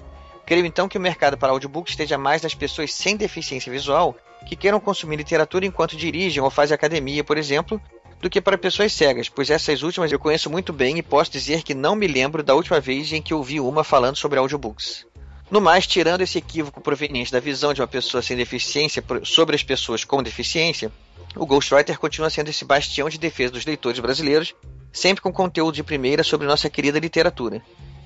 Creio 0.44 0.66
então 0.66 0.87
que 0.87 0.98
o 0.98 1.00
mercado 1.00 1.38
para 1.38 1.52
audiobooks 1.52 1.94
esteja 1.94 2.18
mais 2.18 2.42
das 2.42 2.55
pessoas 2.55 2.92
sem 2.92 3.16
deficiência 3.16 3.72
visual 3.72 4.14
que 4.46 4.55
queiram 4.55 4.78
consumir 4.78 5.16
literatura 5.16 5.64
enquanto 5.64 5.96
dirigem 5.96 6.42
ou 6.42 6.50
fazem 6.50 6.74
academia, 6.74 7.24
por 7.24 7.38
exemplo, 7.38 7.81
do 8.20 8.28
que 8.28 8.38
para 8.38 8.59
pessoas 8.59 8.92
cegas, 8.92 9.31
pois 9.31 9.48
essas 9.48 9.83
últimas 9.83 10.12
eu 10.12 10.18
conheço 10.18 10.50
muito 10.50 10.74
bem 10.74 10.98
e 10.98 11.02
posso 11.02 11.31
dizer 11.31 11.62
que 11.62 11.72
não 11.72 11.96
me 11.96 12.07
lembro 12.07 12.42
da 12.42 12.55
última 12.55 12.81
vez 12.81 13.11
em 13.14 13.22
que 13.22 13.33
ouvi 13.33 13.59
uma 13.61 13.83
falando 13.83 14.16
sobre 14.16 14.38
audiobooks. 14.38 15.07
No 15.53 15.61
mais, 15.61 15.87
tirando 15.87 16.23
esse 16.23 16.38
equívoco 16.38 16.81
proveniente 16.81 17.31
da 17.31 17.38
visão 17.38 17.75
de 17.75 17.83
uma 17.83 17.87
pessoa 17.87 18.23
sem 18.23 18.35
deficiência 18.35 19.05
sobre 19.23 19.55
as 19.55 19.62
pessoas 19.62 20.03
com 20.03 20.23
deficiência, 20.23 20.91
o 21.37 21.45
Ghostwriter 21.45 21.99
continua 21.99 22.31
sendo 22.31 22.49
esse 22.49 22.65
bastião 22.65 23.07
de 23.07 23.19
defesa 23.19 23.53
dos 23.53 23.67
leitores 23.67 24.01
brasileiros, 24.01 24.55
sempre 24.91 25.21
com 25.21 25.31
conteúdo 25.31 25.75
de 25.75 25.83
primeira 25.83 26.25
sobre 26.25 26.47
nossa 26.47 26.71
querida 26.71 26.99
literatura. 26.99 27.62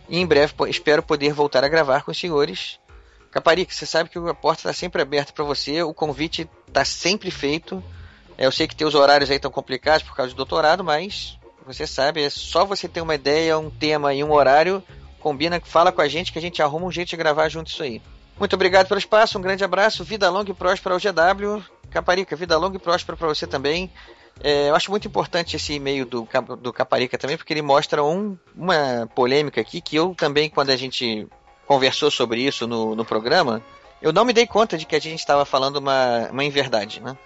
E 0.08 0.18
em 0.18 0.26
breve 0.26 0.54
espero 0.66 1.04
poder 1.04 1.32
voltar 1.32 1.62
a 1.62 1.68
gravar 1.68 2.02
com 2.02 2.10
os 2.10 2.18
senhores. 2.18 2.80
Caparica, 3.30 3.72
você 3.72 3.86
sabe 3.86 4.10
que 4.10 4.18
a 4.18 4.34
porta 4.34 4.62
está 4.62 4.72
sempre 4.72 5.00
aberta 5.00 5.32
para 5.32 5.44
você, 5.44 5.80
o 5.84 5.94
convite 5.94 6.50
está 6.66 6.84
sempre 6.84 7.30
feito. 7.30 7.80
Eu 8.36 8.50
sei 8.50 8.66
que 8.66 8.74
teus 8.74 8.96
horários 8.96 9.30
aí 9.30 9.36
estão 9.36 9.52
complicados 9.52 10.02
por 10.02 10.16
causa 10.16 10.32
do 10.32 10.36
doutorado, 10.36 10.82
mas 10.82 11.38
você 11.64 11.86
sabe, 11.86 12.24
é 12.24 12.28
só 12.28 12.64
você 12.64 12.88
ter 12.88 13.02
uma 13.02 13.14
ideia, 13.14 13.56
um 13.56 13.70
tema 13.70 14.12
e 14.12 14.24
um 14.24 14.32
horário, 14.32 14.82
combina, 15.20 15.60
fala 15.64 15.92
com 15.92 16.00
a 16.00 16.08
gente 16.08 16.32
que 16.32 16.38
a 16.38 16.42
gente 16.42 16.62
arruma 16.62 16.86
um 16.86 16.92
jeito 16.92 17.08
de 17.08 17.16
gravar 17.16 17.48
junto 17.48 17.68
isso 17.68 17.82
aí. 17.82 18.00
Muito 18.38 18.54
obrigado 18.54 18.86
pelo 18.86 18.98
espaço, 18.98 19.38
um 19.38 19.40
grande 19.40 19.64
abraço, 19.64 20.04
vida 20.04 20.28
longa 20.28 20.50
e 20.50 20.54
próspera 20.54 20.94
ao 20.94 21.00
GW. 21.00 21.64
Caparica, 21.90 22.36
vida 22.36 22.56
longa 22.58 22.76
e 22.76 22.80
próspera 22.80 23.16
para 23.16 23.28
você 23.28 23.46
também. 23.46 23.90
É, 24.42 24.68
eu 24.68 24.74
acho 24.74 24.90
muito 24.90 25.08
importante 25.08 25.56
esse 25.56 25.72
e-mail 25.72 26.04
do, 26.04 26.28
do 26.60 26.72
Caparica 26.72 27.16
também, 27.16 27.36
porque 27.36 27.52
ele 27.52 27.62
mostra 27.62 28.04
um, 28.04 28.36
uma 28.54 29.08
polêmica 29.14 29.60
aqui 29.60 29.80
que 29.80 29.96
eu 29.96 30.14
também, 30.14 30.50
quando 30.50 30.70
a 30.70 30.76
gente 30.76 31.26
conversou 31.66 32.10
sobre 32.10 32.42
isso 32.42 32.66
no, 32.66 32.94
no 32.94 33.04
programa, 33.04 33.62
eu 34.00 34.12
não 34.12 34.24
me 34.24 34.32
dei 34.32 34.46
conta 34.46 34.76
de 34.76 34.84
que 34.84 34.94
a 34.94 35.00
gente 35.00 35.20
estava 35.20 35.44
falando 35.44 35.76
uma, 35.76 36.28
uma 36.30 36.44
inverdade, 36.44 37.00
né? 37.00 37.16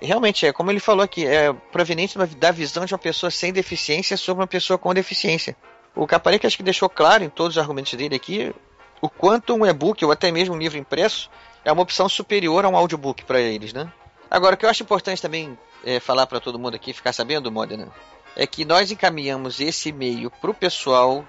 E 0.00 0.06
realmente, 0.06 0.46
é 0.46 0.52
como 0.52 0.70
ele 0.70 0.78
falou 0.78 1.02
aqui, 1.02 1.26
é 1.26 1.52
proveniente 1.72 2.16
da 2.36 2.50
visão 2.52 2.84
de 2.84 2.92
uma 2.94 2.98
pessoa 2.98 3.30
sem 3.30 3.52
deficiência 3.52 4.16
sobre 4.16 4.42
uma 4.42 4.46
pessoa 4.46 4.78
com 4.78 4.94
deficiência. 4.94 5.56
O 5.98 6.06
Caparica 6.06 6.46
acho 6.46 6.56
que 6.56 6.62
deixou 6.62 6.88
claro 6.88 7.24
em 7.24 7.28
todos 7.28 7.56
os 7.56 7.58
argumentos 7.60 7.92
dele 7.94 8.14
aqui 8.14 8.54
o 9.00 9.08
quanto 9.08 9.52
um 9.52 9.66
e-book 9.66 10.04
ou 10.04 10.12
até 10.12 10.30
mesmo 10.30 10.54
um 10.54 10.58
livro 10.58 10.78
impresso 10.78 11.28
é 11.64 11.72
uma 11.72 11.82
opção 11.82 12.08
superior 12.08 12.64
a 12.64 12.68
um 12.68 12.76
audiobook 12.76 13.24
para 13.24 13.40
eles, 13.40 13.72
né? 13.72 13.92
Agora, 14.30 14.54
o 14.54 14.56
que 14.56 14.64
eu 14.64 14.70
acho 14.70 14.84
importante 14.84 15.20
também 15.20 15.58
é, 15.84 15.98
falar 15.98 16.28
para 16.28 16.38
todo 16.38 16.56
mundo 16.56 16.76
aqui, 16.76 16.92
ficar 16.92 17.12
sabendo, 17.12 17.50
Modena, 17.50 17.88
é 18.36 18.46
que 18.46 18.64
nós 18.64 18.92
encaminhamos 18.92 19.58
esse 19.58 19.88
e-mail 19.88 20.30
para 20.30 20.52
o 20.52 20.54
pessoal 20.54 21.24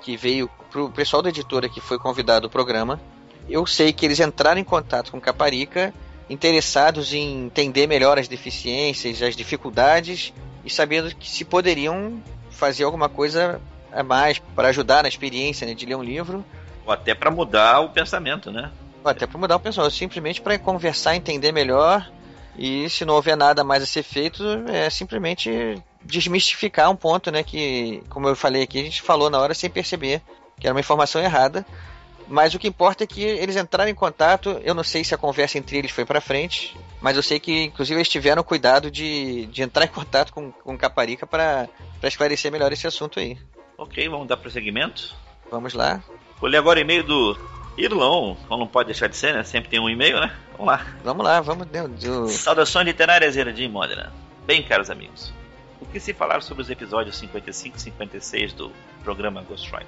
que 0.00 0.16
veio, 0.16 0.50
para 0.68 0.82
o 0.82 0.90
pessoal 0.90 1.22
da 1.22 1.28
editora 1.28 1.68
que 1.68 1.80
foi 1.80 1.96
convidado 1.96 2.46
ao 2.46 2.50
programa. 2.50 3.00
Eu 3.48 3.66
sei 3.66 3.92
que 3.92 4.04
eles 4.04 4.18
entraram 4.18 4.60
em 4.60 4.64
contato 4.64 5.12
com 5.12 5.20
Caparica, 5.20 5.94
interessados 6.28 7.12
em 7.12 7.46
entender 7.46 7.86
melhor 7.86 8.18
as 8.18 8.26
deficiências, 8.26 9.22
as 9.22 9.36
dificuldades 9.36 10.32
e 10.64 10.70
sabendo 10.70 11.14
que 11.14 11.30
se 11.30 11.44
poderiam 11.44 12.20
fazer 12.50 12.82
alguma 12.82 13.08
coisa 13.08 13.60
a 13.98 14.04
mais 14.04 14.38
para 14.38 14.68
ajudar 14.68 15.02
na 15.02 15.08
experiência 15.08 15.66
né, 15.66 15.74
de 15.74 15.86
ler 15.86 15.96
um 15.96 16.02
livro. 16.02 16.44
Ou 16.86 16.92
até 16.92 17.14
para 17.14 17.30
mudar 17.30 17.80
o 17.80 17.90
pensamento, 17.90 18.50
né? 18.50 18.70
Ou 19.04 19.10
até 19.10 19.26
para 19.26 19.38
mudar 19.38 19.56
o 19.56 19.60
pensamento, 19.60 19.92
simplesmente 19.92 20.40
para 20.40 20.58
conversar, 20.58 21.16
entender 21.16 21.52
melhor 21.52 22.08
e 22.58 22.90
se 22.90 23.04
não 23.04 23.14
houver 23.14 23.36
nada 23.36 23.62
mais 23.62 23.82
a 23.84 23.86
ser 23.86 24.02
feito, 24.02 24.42
é 24.68 24.90
simplesmente 24.90 25.80
desmistificar 26.02 26.90
um 26.90 26.96
ponto, 26.96 27.30
né? 27.30 27.44
Que, 27.44 28.02
como 28.08 28.28
eu 28.28 28.34
falei 28.34 28.62
aqui, 28.62 28.80
a 28.80 28.84
gente 28.84 29.00
falou 29.00 29.30
na 29.30 29.38
hora 29.38 29.54
sem 29.54 29.70
perceber 29.70 30.20
que 30.58 30.66
era 30.66 30.74
uma 30.74 30.80
informação 30.80 31.22
errada. 31.22 31.64
Mas 32.26 32.52
o 32.52 32.58
que 32.58 32.68
importa 32.68 33.04
é 33.04 33.06
que 33.06 33.22
eles 33.22 33.56
entraram 33.56 33.90
em 33.90 33.94
contato. 33.94 34.60
Eu 34.64 34.74
não 34.74 34.82
sei 34.82 35.04
se 35.04 35.14
a 35.14 35.18
conversa 35.18 35.56
entre 35.56 35.78
eles 35.78 35.92
foi 35.92 36.04
para 36.04 36.20
frente, 36.20 36.76
mas 37.00 37.16
eu 37.16 37.22
sei 37.22 37.38
que, 37.38 37.64
inclusive, 37.64 37.98
eles 37.98 38.08
tiveram 38.08 38.42
cuidado 38.42 38.90
de, 38.90 39.46
de 39.46 39.62
entrar 39.62 39.84
em 39.84 39.88
contato 39.88 40.32
com, 40.32 40.50
com 40.50 40.76
Caparica 40.76 41.26
para 41.26 41.68
esclarecer 42.02 42.50
melhor 42.50 42.72
esse 42.72 42.86
assunto 42.86 43.20
aí. 43.20 43.38
Ok, 43.78 44.08
vamos 44.08 44.26
dar 44.26 44.36
prosseguimento? 44.36 45.14
Vamos 45.52 45.72
lá. 45.72 46.02
Vou 46.40 46.50
ler 46.50 46.56
agora 46.56 46.80
o 46.80 46.82
e-mail 46.82 47.04
do 47.04 47.38
Irlão, 47.76 48.36
não 48.50 48.66
pode 48.66 48.88
deixar 48.88 49.06
de 49.06 49.16
ser, 49.16 49.32
né? 49.32 49.44
Sempre 49.44 49.70
tem 49.70 49.78
um 49.78 49.88
e-mail, 49.88 50.20
né? 50.20 50.36
Vamos 50.50 50.66
lá. 50.66 50.86
Vamos 51.04 51.24
lá, 51.24 51.40
vamos. 51.40 51.66
Do... 51.68 52.28
Saudações 52.28 52.84
literárias, 52.84 53.34
de 53.34 53.68
Modena. 53.68 54.12
Bem, 54.44 54.64
caros 54.64 54.90
amigos, 54.90 55.32
o 55.80 55.86
que 55.86 56.00
se 56.00 56.12
falar 56.12 56.42
sobre 56.42 56.64
os 56.64 56.70
episódios 56.70 57.16
55 57.18 57.76
e 57.76 57.80
56 57.80 58.52
do 58.52 58.72
programa 59.04 59.42
Ghostwriter? 59.42 59.86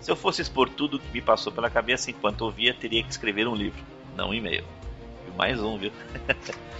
Se 0.00 0.10
eu 0.10 0.16
fosse 0.16 0.40
expor 0.40 0.70
tudo 0.70 0.96
o 0.96 1.00
que 1.00 1.12
me 1.12 1.20
passou 1.20 1.52
pela 1.52 1.68
cabeça 1.68 2.10
enquanto 2.10 2.40
ouvia, 2.40 2.72
teria 2.72 3.02
que 3.02 3.10
escrever 3.10 3.46
um 3.46 3.54
livro, 3.54 3.84
não 4.16 4.30
um 4.30 4.34
e-mail. 4.34 4.64
Mais 5.36 5.60
um, 5.60 5.76
viu? 5.76 5.92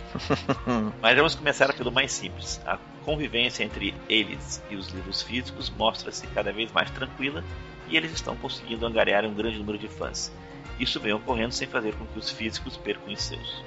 Mas 1.03 1.15
vamos 1.15 1.35
começar 1.35 1.75
pelo 1.75 1.93
mais 1.93 2.11
simples. 2.11 2.59
A 2.65 2.79
convivência 3.09 3.65
entre 3.65 3.95
eles 4.07 4.63
e 4.69 4.77
os 4.77 4.89
livros 4.89 5.23
físicos 5.23 5.71
mostra-se 5.71 6.27
cada 6.27 6.53
vez 6.53 6.71
mais 6.71 6.91
tranquila 6.91 7.43
e 7.89 7.97
eles 7.97 8.13
estão 8.13 8.37
conseguindo 8.37 8.85
angariar 8.85 9.25
um 9.25 9.33
grande 9.33 9.57
número 9.57 9.79
de 9.79 9.89
fãs. 9.89 10.31
Isso 10.79 11.01
vem 11.01 11.15
ocorrendo 11.15 11.55
sem 11.55 11.67
fazer 11.67 11.95
com 11.95 12.05
que 12.05 12.19
os 12.19 12.29
físicos 12.29 12.77
percam 12.77 13.11
os 13.11 13.23
seus. 13.23 13.65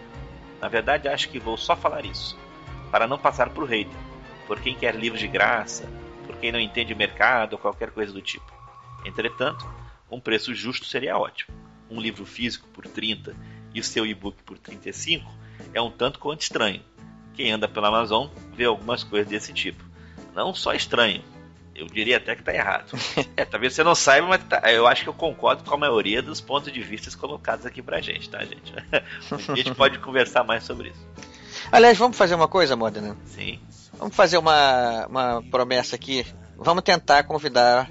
Na 0.62 0.68
verdade, 0.68 1.08
acho 1.08 1.28
que 1.28 1.40
vou 1.40 1.58
só 1.58 1.76
falar 1.76 2.06
isso, 2.06 2.38
para 2.92 3.08
não 3.08 3.18
passar 3.18 3.50
por 3.50 3.68
hater, 3.68 3.98
por 4.46 4.60
quem 4.60 4.76
quer 4.76 4.94
livros 4.94 5.20
de 5.20 5.28
graça, 5.28 5.90
por 6.28 6.38
quem 6.38 6.52
não 6.52 6.60
entende 6.60 6.94
o 6.94 6.98
mercado 6.98 7.54
ou 7.54 7.60
qualquer 7.60 7.90
coisa 7.90 8.14
do 8.14 8.22
tipo. 8.22 8.54
Entretanto, 9.04 9.68
um 10.12 10.20
preço 10.20 10.54
justo 10.54 10.86
seria 10.86 11.18
ótimo. 11.18 11.52
Um 11.90 12.00
livro 12.00 12.28
físico 12.28 12.68
por 12.68 12.86
30 12.86 13.36
e 13.74 13.80
o 13.80 13.84
seu 13.84 14.06
e-book 14.06 14.44
por 14.44 14.60
35 14.60 15.34
é 15.74 15.82
um 15.82 15.90
tanto 15.90 16.20
quanto 16.20 16.42
estranho. 16.42 16.84
Quem 17.34 17.52
anda 17.52 17.68
pela 17.68 17.88
Amazon 17.88 18.28
vê 18.62 18.66
algumas 18.66 19.04
coisas 19.04 19.28
desse 19.28 19.52
tipo. 19.52 19.84
Não 20.36 20.54
só 20.54 20.74
estranho, 20.74 21.24
eu 21.76 21.88
diria 21.88 22.18
até 22.18 22.36
que 22.36 22.42
está 22.42 22.54
errado. 22.54 22.92
é, 23.36 23.44
talvez 23.44 23.74
você 23.74 23.84
não 23.84 23.96
saiba, 23.96 24.28
mas 24.28 24.44
tá, 24.44 24.62
eu 24.72 24.86
acho 24.88 25.04
que 25.04 25.10
eu 25.10 25.14
concordo 25.14 25.64
com 25.64 25.74
a 25.74 25.78
maioria 25.78 26.22
dos 26.22 26.40
pontos 26.40 26.72
de 26.72 26.82
vista 26.82 27.16
colocados 27.18 27.66
aqui 27.66 27.82
pra 27.82 28.00
gente, 28.00 28.30
tá, 28.30 28.40
gente? 28.46 28.74
a 29.50 29.56
gente 29.56 29.74
pode 29.74 29.98
conversar 30.00 30.44
mais 30.44 30.64
sobre 30.64 30.90
isso. 30.90 31.08
Aliás, 31.72 31.98
vamos 31.98 32.18
fazer 32.18 32.36
uma 32.36 32.48
coisa, 32.48 32.76
Modena? 32.76 33.18
Sim. 33.26 33.60
Vamos 33.98 34.16
fazer 34.16 34.38
uma, 34.38 35.08
uma 35.08 35.44
promessa 35.50 35.96
aqui. 35.96 36.26
Vamos 36.58 36.84
tentar 36.84 37.24
convidar 37.24 37.90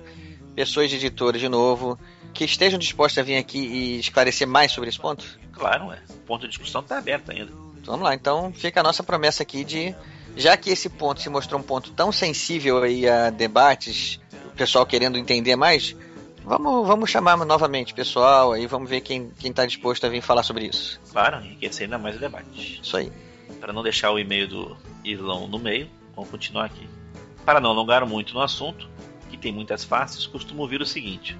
pessoas 0.54 0.88
de 0.88 0.96
editora 0.96 1.38
de 1.38 1.48
novo 1.48 1.98
que 2.33 2.44
estejam 2.44 2.78
dispostas 2.78 3.18
a 3.18 3.24
vir 3.24 3.37
aqui 3.37 3.59
e 3.59 3.98
esclarecer 3.98 4.46
mais 4.46 4.70
sobre 4.70 4.88
esse 4.88 4.98
ponto? 4.98 5.24
Claro, 5.52 5.92
é. 5.92 5.98
O 6.11 6.18
ponto 6.18 6.42
de 6.42 6.48
discussão 6.48 6.80
está 6.80 6.98
aberto 6.98 7.30
ainda. 7.30 7.50
Então, 7.80 7.94
vamos 7.94 8.02
lá, 8.02 8.14
então 8.14 8.52
fica 8.52 8.80
a 8.80 8.83
nossa 8.83 9.02
promessa 9.02 9.42
aqui 9.42 9.64
de 9.64 9.94
já 10.40 10.57
que 10.57 10.70
esse 10.70 10.88
ponto 10.88 11.20
se 11.20 11.29
mostrou 11.29 11.61
um 11.61 11.62
ponto 11.62 11.92
tão 11.92 12.11
sensível 12.11 12.83
aí 12.83 13.07
a 13.07 13.31
debates, 13.31 14.18
o 14.46 14.57
pessoal 14.57 14.87
querendo 14.87 15.18
entender 15.18 15.55
mais, 15.55 15.94
vamos, 16.42 16.87
vamos 16.87 17.11
chamar 17.11 17.37
novamente 17.37 17.92
pessoal 17.92 18.53
aí, 18.53 18.66
vamos 18.66 18.88
ver 18.88 19.03
quem 19.03 19.31
está 19.44 19.66
disposto 19.66 20.05
a 20.07 20.09
vir 20.09 20.22
falar 20.22 20.42
sobre 20.42 20.66
isso. 20.66 20.98
Claro, 21.12 21.44
enriquecer 21.44 21.85
ainda 21.85 21.98
mais 21.98 22.16
o 22.16 22.18
debate. 22.18 22.81
Isso 22.83 22.96
aí. 22.96 23.12
Para 23.61 23.72
não 23.72 23.83
deixar 23.83 24.11
o 24.11 24.18
e-mail 24.18 24.48
do 24.48 24.76
Irlão 25.05 25.46
no 25.46 25.59
meio, 25.59 25.88
vamos 26.16 26.31
continuar 26.31 26.64
aqui. 26.64 26.88
Para 27.44 27.61
não 27.61 27.70
alongar 27.70 28.07
muito 28.07 28.33
no 28.33 28.40
assunto, 28.40 28.88
que 29.29 29.37
tem 29.37 29.53
muitas 29.53 29.85
faces, 29.85 30.26
costumo 30.26 30.62
ouvir 30.62 30.81
o 30.81 30.87
seguinte: 30.87 31.37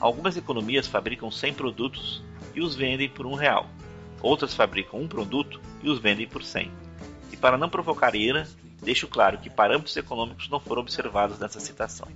algumas 0.00 0.36
economias 0.36 0.86
fabricam 0.86 1.30
100 1.30 1.54
produtos 1.54 2.22
e 2.54 2.60
os 2.60 2.74
vendem 2.74 3.08
por 3.08 3.26
um 3.26 3.34
real. 3.34 3.68
Outras 4.20 4.54
fabricam 4.54 5.00
um 5.00 5.06
produto 5.06 5.60
e 5.82 5.88
os 5.88 5.98
vendem 6.00 6.26
por 6.26 6.42
100 6.42 6.83
e 6.83 6.83
para 7.44 7.58
não 7.58 7.68
provocar 7.68 8.14
ira, 8.14 8.48
deixo 8.82 9.06
claro 9.06 9.36
que 9.36 9.50
parâmetros 9.50 9.94
econômicos 9.98 10.48
não 10.48 10.58
foram 10.58 10.80
observados 10.80 11.38
nessa 11.38 11.60
citação. 11.60 12.08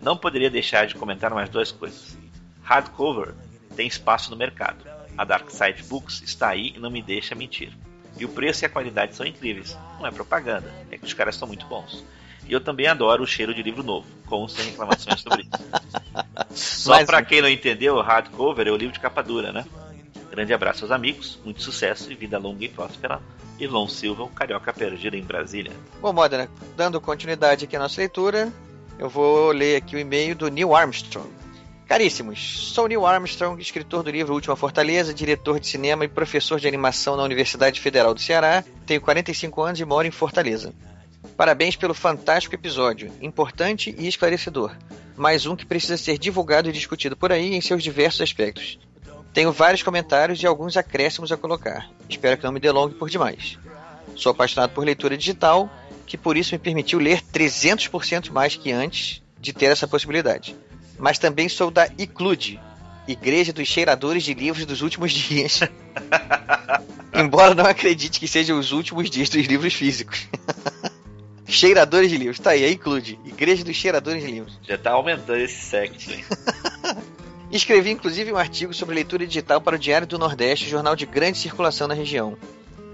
não 0.00 0.16
poderia 0.16 0.48
deixar 0.48 0.86
de 0.86 0.94
comentar 0.94 1.34
mais 1.34 1.48
duas 1.48 1.72
coisas. 1.72 2.16
Hardcover 2.62 3.34
tem 3.74 3.88
espaço 3.88 4.30
no 4.30 4.36
mercado. 4.36 4.84
A 5.18 5.24
Dark 5.24 5.50
Side 5.50 5.82
Books 5.82 6.22
está 6.22 6.50
aí 6.50 6.72
e 6.76 6.78
não 6.78 6.88
me 6.88 7.02
deixa 7.02 7.34
mentir. 7.34 7.76
E 8.16 8.24
o 8.24 8.28
preço 8.28 8.64
e 8.64 8.66
a 8.66 8.68
qualidade 8.68 9.16
são 9.16 9.26
incríveis. 9.26 9.76
Não 9.98 10.06
é 10.06 10.12
propaganda, 10.12 10.72
é 10.88 10.96
que 10.96 11.04
os 11.04 11.12
caras 11.12 11.34
são 11.34 11.48
muito 11.48 11.66
bons. 11.66 12.04
E 12.46 12.52
eu 12.52 12.60
também 12.60 12.86
adoro 12.86 13.24
o 13.24 13.26
cheiro 13.26 13.52
de 13.52 13.60
livro 13.60 13.82
novo, 13.82 14.06
com 14.26 14.46
sem 14.46 14.66
reclamações 14.66 15.20
sobre 15.20 15.42
isso. 15.42 16.54
Só 16.54 17.04
para 17.04 17.24
quem 17.24 17.42
não 17.42 17.48
entendeu, 17.48 18.00
hardcover 18.00 18.68
é 18.68 18.70
o 18.70 18.76
livro 18.76 18.94
de 18.94 19.00
capa 19.00 19.20
dura, 19.20 19.50
né? 19.50 19.64
Grande 20.36 20.52
abraço 20.52 20.84
aos 20.84 20.92
amigos, 20.92 21.38
muito 21.42 21.62
sucesso 21.62 22.12
e 22.12 22.14
vida 22.14 22.36
longa 22.36 22.62
e 22.62 22.68
próspera 22.68 23.22
Ilon 23.58 23.88
Silva, 23.88 24.24
o 24.24 24.28
carioca 24.28 24.70
perdido 24.70 25.16
em 25.16 25.22
Brasília. 25.22 25.72
Bom, 25.98 26.12
Modena, 26.12 26.46
dando 26.76 27.00
continuidade 27.00 27.64
aqui 27.64 27.74
à 27.74 27.78
nossa 27.78 28.02
leitura, 28.02 28.52
eu 28.98 29.08
vou 29.08 29.50
ler 29.50 29.76
aqui 29.76 29.96
o 29.96 29.98
e-mail 29.98 30.36
do 30.36 30.50
Neil 30.50 30.76
Armstrong. 30.76 31.26
Caríssimos, 31.88 32.68
sou 32.74 32.86
Neil 32.86 33.06
Armstrong, 33.06 33.58
escritor 33.62 34.02
do 34.02 34.10
livro 34.10 34.34
Última 34.34 34.54
Fortaleza, 34.54 35.14
diretor 35.14 35.58
de 35.58 35.68
cinema 35.68 36.04
e 36.04 36.08
professor 36.08 36.60
de 36.60 36.68
animação 36.68 37.16
na 37.16 37.22
Universidade 37.22 37.80
Federal 37.80 38.12
do 38.12 38.20
Ceará. 38.20 38.62
Tenho 38.84 39.00
45 39.00 39.62
anos 39.62 39.80
e 39.80 39.86
moro 39.86 40.06
em 40.06 40.10
Fortaleza. 40.10 40.74
Parabéns 41.34 41.76
pelo 41.76 41.94
fantástico 41.94 42.54
episódio, 42.54 43.10
importante 43.22 43.96
e 43.98 44.06
esclarecedor. 44.06 44.76
Mais 45.16 45.46
um 45.46 45.56
que 45.56 45.64
precisa 45.64 45.96
ser 45.96 46.18
divulgado 46.18 46.68
e 46.68 46.72
discutido 46.72 47.16
por 47.16 47.32
aí 47.32 47.54
em 47.54 47.60
seus 47.62 47.82
diversos 47.82 48.20
aspectos. 48.20 48.78
Tenho 49.36 49.52
vários 49.52 49.82
comentários 49.82 50.42
e 50.42 50.46
alguns 50.46 50.78
acréscimos 50.78 51.30
a 51.30 51.36
colocar. 51.36 51.90
Espero 52.08 52.38
que 52.38 52.44
não 52.44 52.52
me 52.52 52.58
delongue 52.58 52.94
por 52.94 53.10
demais. 53.10 53.58
Sou 54.14 54.32
apaixonado 54.32 54.72
por 54.72 54.82
leitura 54.82 55.14
digital, 55.14 55.68
que 56.06 56.16
por 56.16 56.38
isso 56.38 56.54
me 56.54 56.58
permitiu 56.58 56.98
ler 56.98 57.20
300% 57.20 58.30
mais 58.30 58.56
que 58.56 58.72
antes 58.72 59.22
de 59.38 59.52
ter 59.52 59.66
essa 59.66 59.86
possibilidade. 59.86 60.56
Mas 60.98 61.18
também 61.18 61.50
sou 61.50 61.70
da 61.70 61.86
ICLUD, 61.98 62.58
Igreja 63.06 63.52
dos 63.52 63.68
Cheiradores 63.68 64.24
de 64.24 64.32
Livros 64.32 64.64
dos 64.64 64.80
Últimos 64.80 65.12
Dias. 65.12 65.60
Embora 67.12 67.54
não 67.54 67.66
acredite 67.66 68.18
que 68.18 68.26
sejam 68.26 68.58
os 68.58 68.72
últimos 68.72 69.10
dias 69.10 69.28
dos 69.28 69.44
livros 69.44 69.74
físicos. 69.74 70.26
Cheiradores 71.46 72.08
de 72.08 72.16
livros, 72.16 72.38
tá 72.38 72.52
aí, 72.52 72.64
a 72.64 72.68
ICLUD, 72.68 73.20
Igreja 73.26 73.62
dos 73.62 73.76
Cheiradores 73.76 74.22
de 74.22 74.30
Livros. 74.30 74.58
Já 74.66 74.78
tá 74.78 74.92
aumentando 74.92 75.40
esse 75.40 75.62
sect, 75.62 76.10
hein? 76.10 76.24
Escrevi 77.50 77.90
inclusive 77.90 78.32
um 78.32 78.36
artigo 78.36 78.74
sobre 78.74 78.96
leitura 78.96 79.26
digital 79.26 79.60
para 79.60 79.76
o 79.76 79.78
Diário 79.78 80.06
do 80.06 80.18
Nordeste, 80.18 80.68
jornal 80.68 80.96
de 80.96 81.06
grande 81.06 81.38
circulação 81.38 81.86
na 81.86 81.94
região. 81.94 82.36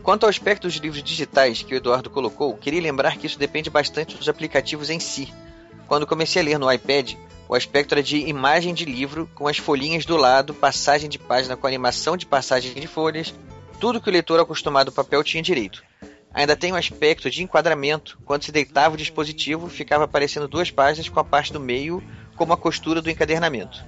Quanto 0.03 0.25
ao 0.25 0.31
aspecto 0.31 0.69
dos 0.69 0.77
livros 0.77 1.03
digitais 1.03 1.62
que 1.62 1.75
o 1.75 1.77
Eduardo 1.77 2.11
colocou, 2.11 2.57
queria 2.57 2.83
lembrar 2.83 3.17
que 3.17 3.27
isso 3.27 3.38
depende 3.38 3.71
bastante 3.71 4.17
dos 4.17 4.29
aplicativos 4.29 4.91
em 4.91 5.01
si. 5.01 5.33
Quando 5.87 6.07
comecei 6.07 6.43
a 6.43 6.45
ler 6.45 6.59
no 6.59 6.71
iPad, 6.71 7.15
o 7.49 7.55
aspecto 7.55 7.95
era 7.95 8.03
de 8.03 8.19
imagem 8.19 8.75
de 8.75 8.85
livro, 8.85 9.29
com 9.35 9.49
as 9.49 9.57
folhinhas 9.57 10.05
do 10.05 10.17
lado, 10.17 10.53
passagem 10.53 11.09
de 11.09 11.19
página 11.19 11.57
com 11.57 11.67
animação 11.67 12.17
de 12.17 12.27
passagem 12.27 12.75
de 12.75 12.87
folhas, 12.87 13.35
tudo 13.81 14.01
que 14.01 14.09
o 14.09 14.12
leitor 14.12 14.38
acostumado 14.38 14.88
ao 14.88 14.95
papel 14.95 15.25
tinha 15.25 15.43
direito. 15.43 15.83
Ainda 16.35 16.57
tem 16.57 16.73
um 16.73 16.77
aspecto 16.77 17.31
de 17.31 17.43
enquadramento, 17.43 18.19
quando 18.25 18.45
se 18.45 18.53
deitava 18.53 18.95
o 18.95 18.99
dispositivo, 18.99 19.69
ficava 19.69 20.05
aparecendo 20.05 20.49
duas 20.49 20.71
páginas 20.71 21.09
com 21.09 21.21
a 21.21 21.25
parte 21.25 21.53
do 21.53 21.61
meio 21.61 22.03
como 22.37 22.53
a 22.53 22.57
costura 22.57 23.01
do 23.01 23.11
encadernamento. 23.11 23.85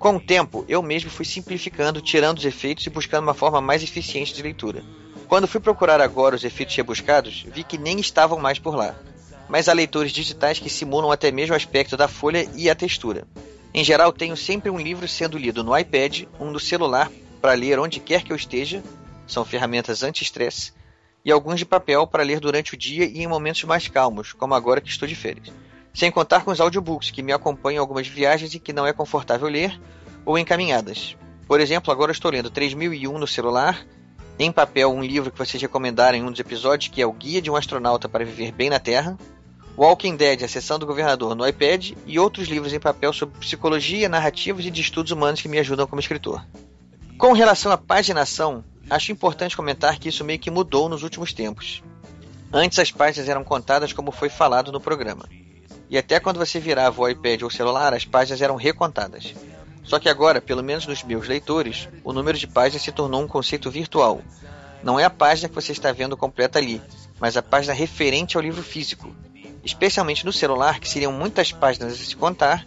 Com 0.00 0.16
o 0.16 0.20
tempo, 0.20 0.64
eu 0.66 0.82
mesmo 0.82 1.10
fui 1.10 1.26
simplificando, 1.26 2.00
tirando 2.00 2.38
os 2.38 2.44
efeitos 2.46 2.86
e 2.86 2.90
buscando 2.90 3.24
uma 3.24 3.34
forma 3.34 3.60
mais 3.60 3.82
eficiente 3.82 4.32
de 4.32 4.42
leitura. 4.42 4.82
Quando 5.28 5.46
fui 5.46 5.60
procurar 5.60 6.00
agora 6.00 6.34
os 6.34 6.42
efeitos 6.42 6.74
rebuscados, 6.74 7.44
vi 7.52 7.62
que 7.62 7.76
nem 7.76 8.00
estavam 8.00 8.38
mais 8.38 8.58
por 8.58 8.74
lá. 8.74 8.96
Mas 9.46 9.68
há 9.68 9.74
leitores 9.74 10.10
digitais 10.10 10.58
que 10.58 10.70
simulam 10.70 11.12
até 11.12 11.30
mesmo 11.30 11.52
o 11.52 11.56
aspecto 11.56 11.98
da 11.98 12.08
folha 12.08 12.48
e 12.56 12.70
a 12.70 12.74
textura. 12.74 13.28
Em 13.74 13.84
geral, 13.84 14.10
tenho 14.10 14.38
sempre 14.38 14.70
um 14.70 14.80
livro 14.80 15.06
sendo 15.06 15.36
lido 15.36 15.62
no 15.62 15.76
iPad, 15.76 16.22
um 16.40 16.50
no 16.50 16.58
celular 16.58 17.12
para 17.42 17.52
ler 17.52 17.78
onde 17.78 18.00
quer 18.00 18.22
que 18.22 18.32
eu 18.32 18.36
esteja, 18.36 18.82
são 19.26 19.44
ferramentas 19.44 20.02
anti-estresse, 20.02 20.72
e 21.22 21.30
alguns 21.30 21.58
de 21.58 21.66
papel 21.66 22.06
para 22.06 22.22
ler 22.22 22.40
durante 22.40 22.72
o 22.72 22.76
dia 22.76 23.04
e 23.04 23.22
em 23.22 23.26
momentos 23.26 23.64
mais 23.64 23.86
calmos, 23.86 24.32
como 24.32 24.54
agora 24.54 24.80
que 24.80 24.88
estou 24.88 25.06
de 25.06 25.14
férias. 25.14 25.52
Sem 25.92 26.10
contar 26.10 26.44
com 26.44 26.50
os 26.50 26.60
audiobooks 26.60 27.10
que 27.10 27.22
me 27.22 27.32
acompanham 27.32 27.80
algumas 27.80 28.06
viagens 28.06 28.54
e 28.54 28.58
que 28.58 28.72
não 28.72 28.86
é 28.86 28.92
confortável 28.92 29.48
ler, 29.48 29.80
ou 30.24 30.38
encaminhadas. 30.38 31.16
Por 31.46 31.60
exemplo, 31.60 31.92
agora 31.92 32.12
estou 32.12 32.30
lendo 32.30 32.50
3001 32.50 33.18
no 33.18 33.26
celular, 33.26 33.84
em 34.38 34.52
papel 34.52 34.90
um 34.92 35.02
livro 35.02 35.30
que 35.30 35.38
vocês 35.38 35.60
recomendaram 35.60 36.16
em 36.16 36.22
um 36.22 36.30
dos 36.30 36.40
episódios, 36.40 36.88
que 36.88 37.02
é 37.02 37.06
o 37.06 37.12
Guia 37.12 37.42
de 37.42 37.50
um 37.50 37.56
Astronauta 37.56 38.08
para 38.08 38.24
Viver 38.24 38.52
Bem 38.52 38.70
na 38.70 38.78
Terra, 38.78 39.18
Walking 39.76 40.16
Dead, 40.16 40.42
A 40.42 40.48
Sessão 40.48 40.78
do 40.78 40.86
Governador 40.86 41.34
no 41.34 41.46
iPad 41.46 41.92
e 42.06 42.18
outros 42.18 42.48
livros 42.48 42.72
em 42.72 42.80
papel 42.80 43.12
sobre 43.12 43.38
psicologia, 43.38 44.08
narrativas 44.08 44.64
e 44.64 44.70
de 44.70 44.80
estudos 44.80 45.12
humanos 45.12 45.40
que 45.40 45.48
me 45.48 45.58
ajudam 45.58 45.86
como 45.86 46.00
escritor. 46.00 46.44
Com 47.18 47.32
relação 47.32 47.70
à 47.70 47.76
paginação, 47.76 48.64
acho 48.88 49.12
importante 49.12 49.56
comentar 49.56 49.98
que 49.98 50.08
isso 50.08 50.24
meio 50.24 50.38
que 50.38 50.50
mudou 50.50 50.88
nos 50.88 51.02
últimos 51.02 51.32
tempos. 51.32 51.82
Antes 52.52 52.78
as 52.78 52.90
páginas 52.90 53.28
eram 53.28 53.44
contadas 53.44 53.92
como 53.92 54.10
foi 54.10 54.28
falado 54.28 54.72
no 54.72 54.80
programa. 54.80 55.28
E 55.90 55.98
até 55.98 56.20
quando 56.20 56.38
você 56.38 56.60
virava 56.60 57.02
o 57.02 57.08
iPad 57.08 57.42
ou 57.42 57.50
celular, 57.50 57.92
as 57.92 58.04
páginas 58.04 58.40
eram 58.40 58.54
recontadas. 58.54 59.34
Só 59.82 59.98
que 59.98 60.08
agora, 60.08 60.40
pelo 60.40 60.62
menos 60.62 60.86
nos 60.86 61.02
meus 61.02 61.26
leitores, 61.26 61.88
o 62.04 62.12
número 62.12 62.38
de 62.38 62.46
páginas 62.46 62.82
se 62.82 62.92
tornou 62.92 63.20
um 63.20 63.26
conceito 63.26 63.68
virtual. 63.72 64.22
Não 64.84 65.00
é 65.00 65.04
a 65.04 65.10
página 65.10 65.48
que 65.48 65.54
você 65.54 65.72
está 65.72 65.90
vendo 65.90 66.16
completa 66.16 66.60
ali, 66.60 66.80
mas 67.18 67.36
a 67.36 67.42
página 67.42 67.74
referente 67.74 68.36
ao 68.36 68.42
livro 68.42 68.62
físico. 68.62 69.12
Especialmente 69.64 70.24
no 70.24 70.32
celular, 70.32 70.78
que 70.78 70.88
seriam 70.88 71.12
muitas 71.12 71.50
páginas 71.50 71.94
a 71.94 71.96
se 71.96 72.14
contar, 72.14 72.64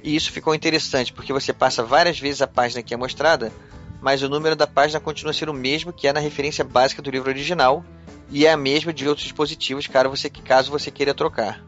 e 0.00 0.14
isso 0.14 0.30
ficou 0.30 0.54
interessante 0.54 1.12
porque 1.12 1.32
você 1.32 1.52
passa 1.52 1.82
várias 1.82 2.20
vezes 2.20 2.42
a 2.42 2.46
página 2.46 2.80
que 2.80 2.94
é 2.94 2.96
mostrada, 2.96 3.52
mas 4.00 4.22
o 4.22 4.28
número 4.28 4.54
da 4.54 4.68
página 4.68 5.00
continua 5.00 5.32
ser 5.32 5.48
o 5.48 5.54
mesmo 5.54 5.92
que 5.92 6.06
é 6.06 6.12
na 6.12 6.20
referência 6.20 6.62
básica 6.62 7.02
do 7.02 7.10
livro 7.10 7.28
original, 7.28 7.84
e 8.30 8.46
é 8.46 8.52
a 8.52 8.56
mesma 8.56 8.92
de 8.92 9.08
outros 9.08 9.24
dispositivos 9.24 9.88
caso 9.88 10.08
você, 10.08 10.30
caso 10.30 10.70
você 10.70 10.92
queira 10.92 11.12
trocar. 11.12 11.60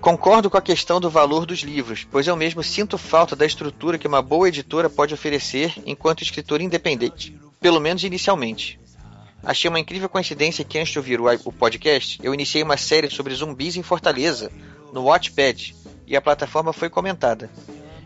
Concordo 0.00 0.48
com 0.48 0.56
a 0.56 0.62
questão 0.62 1.00
do 1.00 1.10
valor 1.10 1.46
dos 1.46 1.60
livros, 1.60 2.06
pois 2.10 2.26
eu 2.26 2.36
mesmo 2.36 2.62
sinto 2.62 2.96
falta 2.96 3.34
da 3.34 3.44
estrutura 3.44 3.98
que 3.98 4.06
uma 4.06 4.22
boa 4.22 4.48
editora 4.48 4.88
pode 4.88 5.12
oferecer 5.12 5.74
enquanto 5.84 6.22
escritor 6.22 6.60
independente, 6.60 7.36
pelo 7.60 7.80
menos 7.80 8.04
inicialmente. 8.04 8.78
Achei 9.42 9.68
uma 9.68 9.80
incrível 9.80 10.08
coincidência 10.08 10.64
que 10.64 10.78
antes 10.78 10.92
de 10.92 10.98
ouvir 10.98 11.20
o 11.20 11.52
podcast, 11.52 12.18
eu 12.22 12.32
iniciei 12.32 12.62
uma 12.62 12.76
série 12.76 13.10
sobre 13.10 13.34
zumbis 13.34 13.76
em 13.76 13.82
Fortaleza, 13.82 14.50
no 14.92 15.04
Watchpad, 15.04 15.74
e 16.06 16.16
a 16.16 16.20
plataforma 16.20 16.72
foi 16.72 16.88
comentada. 16.88 17.50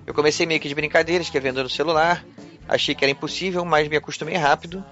Eu 0.06 0.14
comecei 0.14 0.46
meio 0.46 0.60
que 0.60 0.68
de 0.68 0.74
brincadeira, 0.74 1.22
escrevendo 1.22 1.62
no 1.62 1.68
celular, 1.68 2.24
achei 2.68 2.94
que 2.94 3.04
era 3.04 3.12
impossível, 3.12 3.64
mas 3.64 3.88
me 3.88 3.96
acostumei 3.96 4.36
rápido, 4.36 4.84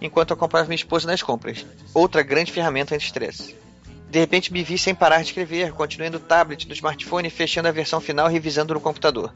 enquanto 0.00 0.32
acompanhava 0.32 0.68
minha 0.68 0.76
esposa 0.76 1.06
nas 1.08 1.22
compras. 1.22 1.64
Outra 1.92 2.22
grande 2.22 2.52
ferramenta 2.52 2.94
anti-estresse. 2.94 3.61
De 4.12 4.18
repente 4.18 4.52
me 4.52 4.62
vi 4.62 4.76
sem 4.76 4.94
parar 4.94 5.22
de 5.22 5.28
escrever, 5.28 5.72
continuei 5.72 6.10
no 6.10 6.20
tablet, 6.20 6.68
no 6.68 6.74
smartphone, 6.74 7.30
fechando 7.30 7.68
a 7.68 7.72
versão 7.72 7.98
final 7.98 8.28
revisando 8.28 8.74
no 8.74 8.80
computador. 8.80 9.32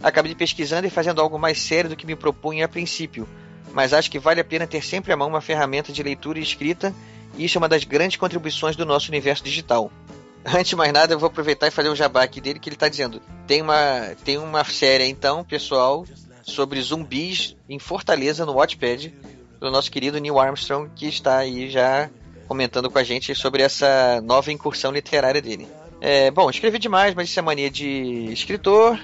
Acabei 0.00 0.36
pesquisando 0.36 0.86
e 0.86 0.90
fazendo 0.90 1.20
algo 1.20 1.36
mais 1.36 1.60
sério 1.60 1.90
do 1.90 1.96
que 1.96 2.06
me 2.06 2.14
propunha 2.14 2.66
a 2.66 2.68
princípio, 2.68 3.28
mas 3.72 3.92
acho 3.92 4.08
que 4.08 4.20
vale 4.20 4.40
a 4.40 4.44
pena 4.44 4.68
ter 4.68 4.84
sempre 4.84 5.12
à 5.12 5.16
mão 5.16 5.26
uma 5.26 5.40
ferramenta 5.40 5.92
de 5.92 6.00
leitura 6.00 6.38
e 6.38 6.44
escrita, 6.44 6.94
e 7.36 7.44
isso 7.44 7.58
é 7.58 7.60
uma 7.60 7.68
das 7.68 7.82
grandes 7.82 8.18
contribuições 8.18 8.76
do 8.76 8.86
nosso 8.86 9.08
universo 9.08 9.42
digital. 9.42 9.90
Antes 10.46 10.68
de 10.68 10.76
mais 10.76 10.92
nada, 10.92 11.12
eu 11.12 11.18
vou 11.18 11.26
aproveitar 11.26 11.66
e 11.66 11.72
fazer 11.72 11.88
um 11.88 11.96
jabá 11.96 12.22
aqui 12.22 12.40
dele 12.40 12.60
que 12.60 12.68
ele 12.68 12.76
está 12.76 12.88
dizendo. 12.88 13.20
Tem 13.48 13.60
uma, 13.60 14.14
tem 14.24 14.38
uma 14.38 14.62
série, 14.62 15.08
então, 15.08 15.42
pessoal, 15.42 16.06
sobre 16.44 16.80
zumbis 16.80 17.56
em 17.68 17.80
Fortaleza, 17.80 18.46
no 18.46 18.52
Watchpad, 18.52 19.12
do 19.58 19.72
nosso 19.72 19.90
querido 19.90 20.20
Neil 20.20 20.38
Armstrong, 20.38 20.88
que 20.94 21.08
está 21.08 21.38
aí 21.38 21.68
já 21.68 22.08
comentando 22.50 22.90
com 22.90 22.98
a 22.98 23.04
gente 23.04 23.32
sobre 23.32 23.62
essa 23.62 24.20
nova 24.22 24.50
incursão 24.50 24.90
literária 24.90 25.40
dele. 25.40 25.68
É, 26.00 26.32
bom, 26.32 26.50
escrevi 26.50 26.80
demais, 26.80 27.14
mas 27.14 27.28
isso 27.28 27.38
é 27.38 27.42
mania 27.42 27.70
de 27.70 28.28
escritor. 28.32 28.98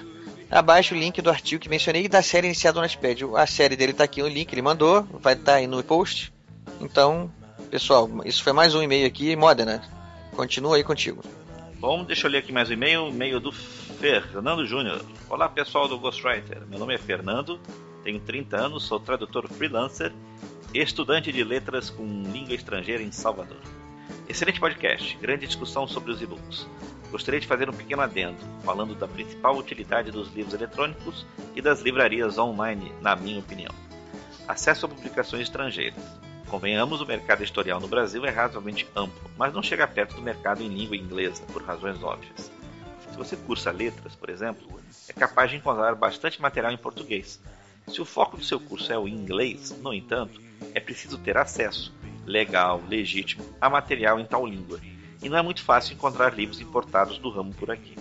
Abaixo 0.50 0.96
o 0.96 0.98
link 0.98 1.22
do 1.22 1.30
artigo 1.30 1.62
que 1.62 1.68
mencionei 1.68 2.06
e 2.06 2.08
da 2.08 2.22
série 2.22 2.48
iniciada 2.48 2.80
no 2.80 2.82
Notepad. 2.82 3.22
A 3.36 3.46
série 3.46 3.76
dele 3.76 3.92
está 3.92 4.02
aqui, 4.02 4.20
o 4.20 4.26
link 4.26 4.52
ele 4.52 4.62
mandou, 4.62 5.04
vai 5.20 5.34
estar 5.34 5.52
tá 5.52 5.58
aí 5.58 5.68
no 5.68 5.80
post. 5.84 6.32
Então, 6.80 7.30
pessoal, 7.70 8.10
isso 8.24 8.42
foi 8.42 8.52
mais 8.52 8.74
um 8.74 8.82
e-mail 8.82 9.06
aqui. 9.06 9.36
Modena, 9.36 9.80
continua 10.34 10.74
aí 10.74 10.82
contigo. 10.82 11.22
Bom, 11.78 12.02
deixa 12.02 12.26
eu 12.26 12.32
ler 12.32 12.38
aqui 12.38 12.50
mais 12.50 12.68
um 12.68 12.72
e-mail, 12.72 13.06
e-mail 13.06 13.38
do 13.38 13.52
Fernando 13.52 14.66
Júnior. 14.66 15.00
Olá 15.30 15.48
pessoal 15.48 15.86
do 15.86 15.96
Ghostwriter, 16.00 16.62
meu 16.68 16.80
nome 16.80 16.96
é 16.96 16.98
Fernando, 16.98 17.60
tenho 18.02 18.18
30 18.18 18.56
anos, 18.56 18.82
sou 18.82 18.98
tradutor 18.98 19.48
freelancer 19.48 20.12
estudante 20.74 21.32
de 21.32 21.42
letras 21.42 21.90
com 21.90 22.04
língua 22.30 22.54
estrangeira 22.54 23.02
em 23.02 23.12
Salvador. 23.12 23.60
Excelente 24.28 24.60
podcast, 24.60 25.16
grande 25.18 25.46
discussão 25.46 25.86
sobre 25.86 26.10
os 26.10 26.20
e-books. 26.20 26.66
Gostaria 27.10 27.40
de 27.40 27.46
fazer 27.46 27.70
um 27.70 27.72
pequeno 27.72 28.02
adendo, 28.02 28.38
falando 28.64 28.94
da 28.94 29.06
principal 29.06 29.56
utilidade 29.56 30.10
dos 30.10 30.32
livros 30.34 30.54
eletrônicos 30.54 31.24
e 31.54 31.62
das 31.62 31.80
livrarias 31.80 32.36
online, 32.36 32.92
na 33.00 33.14
minha 33.14 33.38
opinião. 33.38 33.72
Acesso 34.46 34.86
a 34.86 34.88
publicações 34.88 35.42
estrangeiras. 35.42 36.02
Convenhamos, 36.48 37.00
o 37.00 37.06
mercado 37.06 37.42
editorial 37.42 37.80
no 37.80 37.88
Brasil 37.88 38.24
é 38.24 38.30
razoavelmente 38.30 38.86
amplo, 38.94 39.30
mas 39.36 39.52
não 39.52 39.62
chega 39.62 39.86
perto 39.86 40.14
do 40.14 40.22
mercado 40.22 40.62
em 40.62 40.68
língua 40.68 40.96
inglesa, 40.96 41.42
por 41.52 41.62
razões 41.62 42.02
óbvias. 42.02 42.50
Se 43.10 43.16
você 43.16 43.36
cursa 43.36 43.70
letras, 43.70 44.14
por 44.14 44.28
exemplo, 44.28 44.80
é 45.08 45.12
capaz 45.12 45.50
de 45.50 45.56
encontrar 45.56 45.94
bastante 45.94 46.40
material 46.40 46.72
em 46.72 46.76
português. 46.76 47.40
Se 47.88 48.00
o 48.00 48.04
foco 48.04 48.36
do 48.36 48.44
seu 48.44 48.60
curso 48.60 48.92
é 48.92 48.98
o 48.98 49.08
inglês, 49.08 49.70
no 49.80 49.94
entanto, 49.94 50.40
é 50.74 50.80
preciso 50.80 51.18
ter 51.18 51.36
acesso, 51.36 51.94
legal, 52.26 52.82
legítimo, 52.88 53.44
a 53.60 53.70
material 53.70 54.20
em 54.20 54.24
tal 54.24 54.46
língua. 54.46 54.80
E 55.22 55.28
não 55.28 55.38
é 55.38 55.42
muito 55.42 55.62
fácil 55.62 55.94
encontrar 55.94 56.34
livros 56.34 56.60
importados 56.60 57.18
do 57.18 57.30
ramo 57.30 57.54
por 57.54 57.70
aqui. 57.70 57.96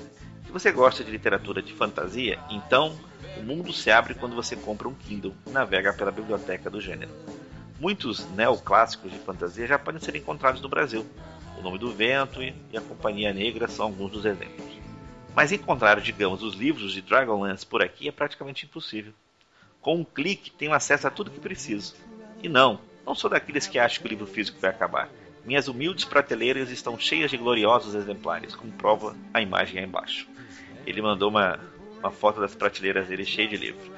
Se 0.46 0.52
você 0.52 0.72
gosta 0.72 1.04
de 1.04 1.12
literatura 1.12 1.62
de 1.62 1.74
fantasia, 1.74 2.40
então 2.50 2.98
o 3.38 3.44
mundo 3.44 3.74
se 3.74 3.92
abre 3.92 4.14
quando 4.14 4.36
você 4.36 4.56
compra 4.56 4.88
um 4.88 4.94
Kindle 4.94 5.34
e 5.46 5.50
navega 5.50 5.94
pela 5.94 6.12
biblioteca 6.12 6.70
do 6.70 6.82
gênero. 6.82 7.12
Muitos 7.80 8.26
neoclássicos 8.32 9.12
de 9.12 9.20
fantasia 9.20 9.68
já 9.68 9.78
podem 9.78 10.00
ser 10.00 10.16
encontrados 10.16 10.62
no 10.62 10.70
Brasil. 10.70 11.06
O 11.58 11.62
Nome 11.62 11.78
do 11.78 11.92
Vento 11.92 12.42
e 12.42 12.54
a 12.78 12.82
Companhia 12.82 13.34
Negra 13.34 13.68
são 13.68 13.86
alguns 13.86 14.12
dos 14.12 14.26
exemplos. 14.26 14.66
Mas 15.36 15.52
encontrar, 15.52 16.00
digamos, 16.00 16.42
os 16.42 16.56
livros 16.56 16.94
de 16.94 17.02
Dragonlance 17.02 17.66
por 17.66 17.82
aqui 17.82 18.08
é 18.08 18.12
praticamente 18.12 18.66
impossível. 18.66 19.14
Com 19.82 19.98
um 19.98 20.06
clique, 20.06 20.50
tenho 20.52 20.74
acesso 20.74 21.08
a 21.08 21.12
tudo 21.12 21.30
que 21.30 21.40
preciso. 21.40 21.96
E 22.46 22.48
não, 22.48 22.80
não 23.04 23.16
sou 23.16 23.28
daqueles 23.28 23.66
que 23.66 23.80
acham 23.80 24.00
que 24.00 24.08
o 24.08 24.10
livro 24.10 24.28
físico 24.28 24.60
vai 24.62 24.70
acabar. 24.70 25.10
Minhas 25.44 25.68
humildes 25.68 26.06
prateleiras 26.06 26.70
estão 26.70 27.00
cheias 27.00 27.32
de 27.32 27.38
gloriosos 27.38 27.96
exemplares, 27.96 28.56
como 28.56 28.72
prova 28.72 29.16
a 29.34 29.42
imagem 29.42 29.80
aí 29.80 29.86
embaixo. 29.86 30.28
Ele 30.86 31.02
mandou 31.02 31.32
uma, 31.32 31.60
uma 31.98 32.12
foto 32.12 32.40
das 32.40 32.54
prateleiras 32.54 33.08
dele 33.08 33.26
cheia 33.26 33.48
de 33.48 33.58
livros. 33.58 33.90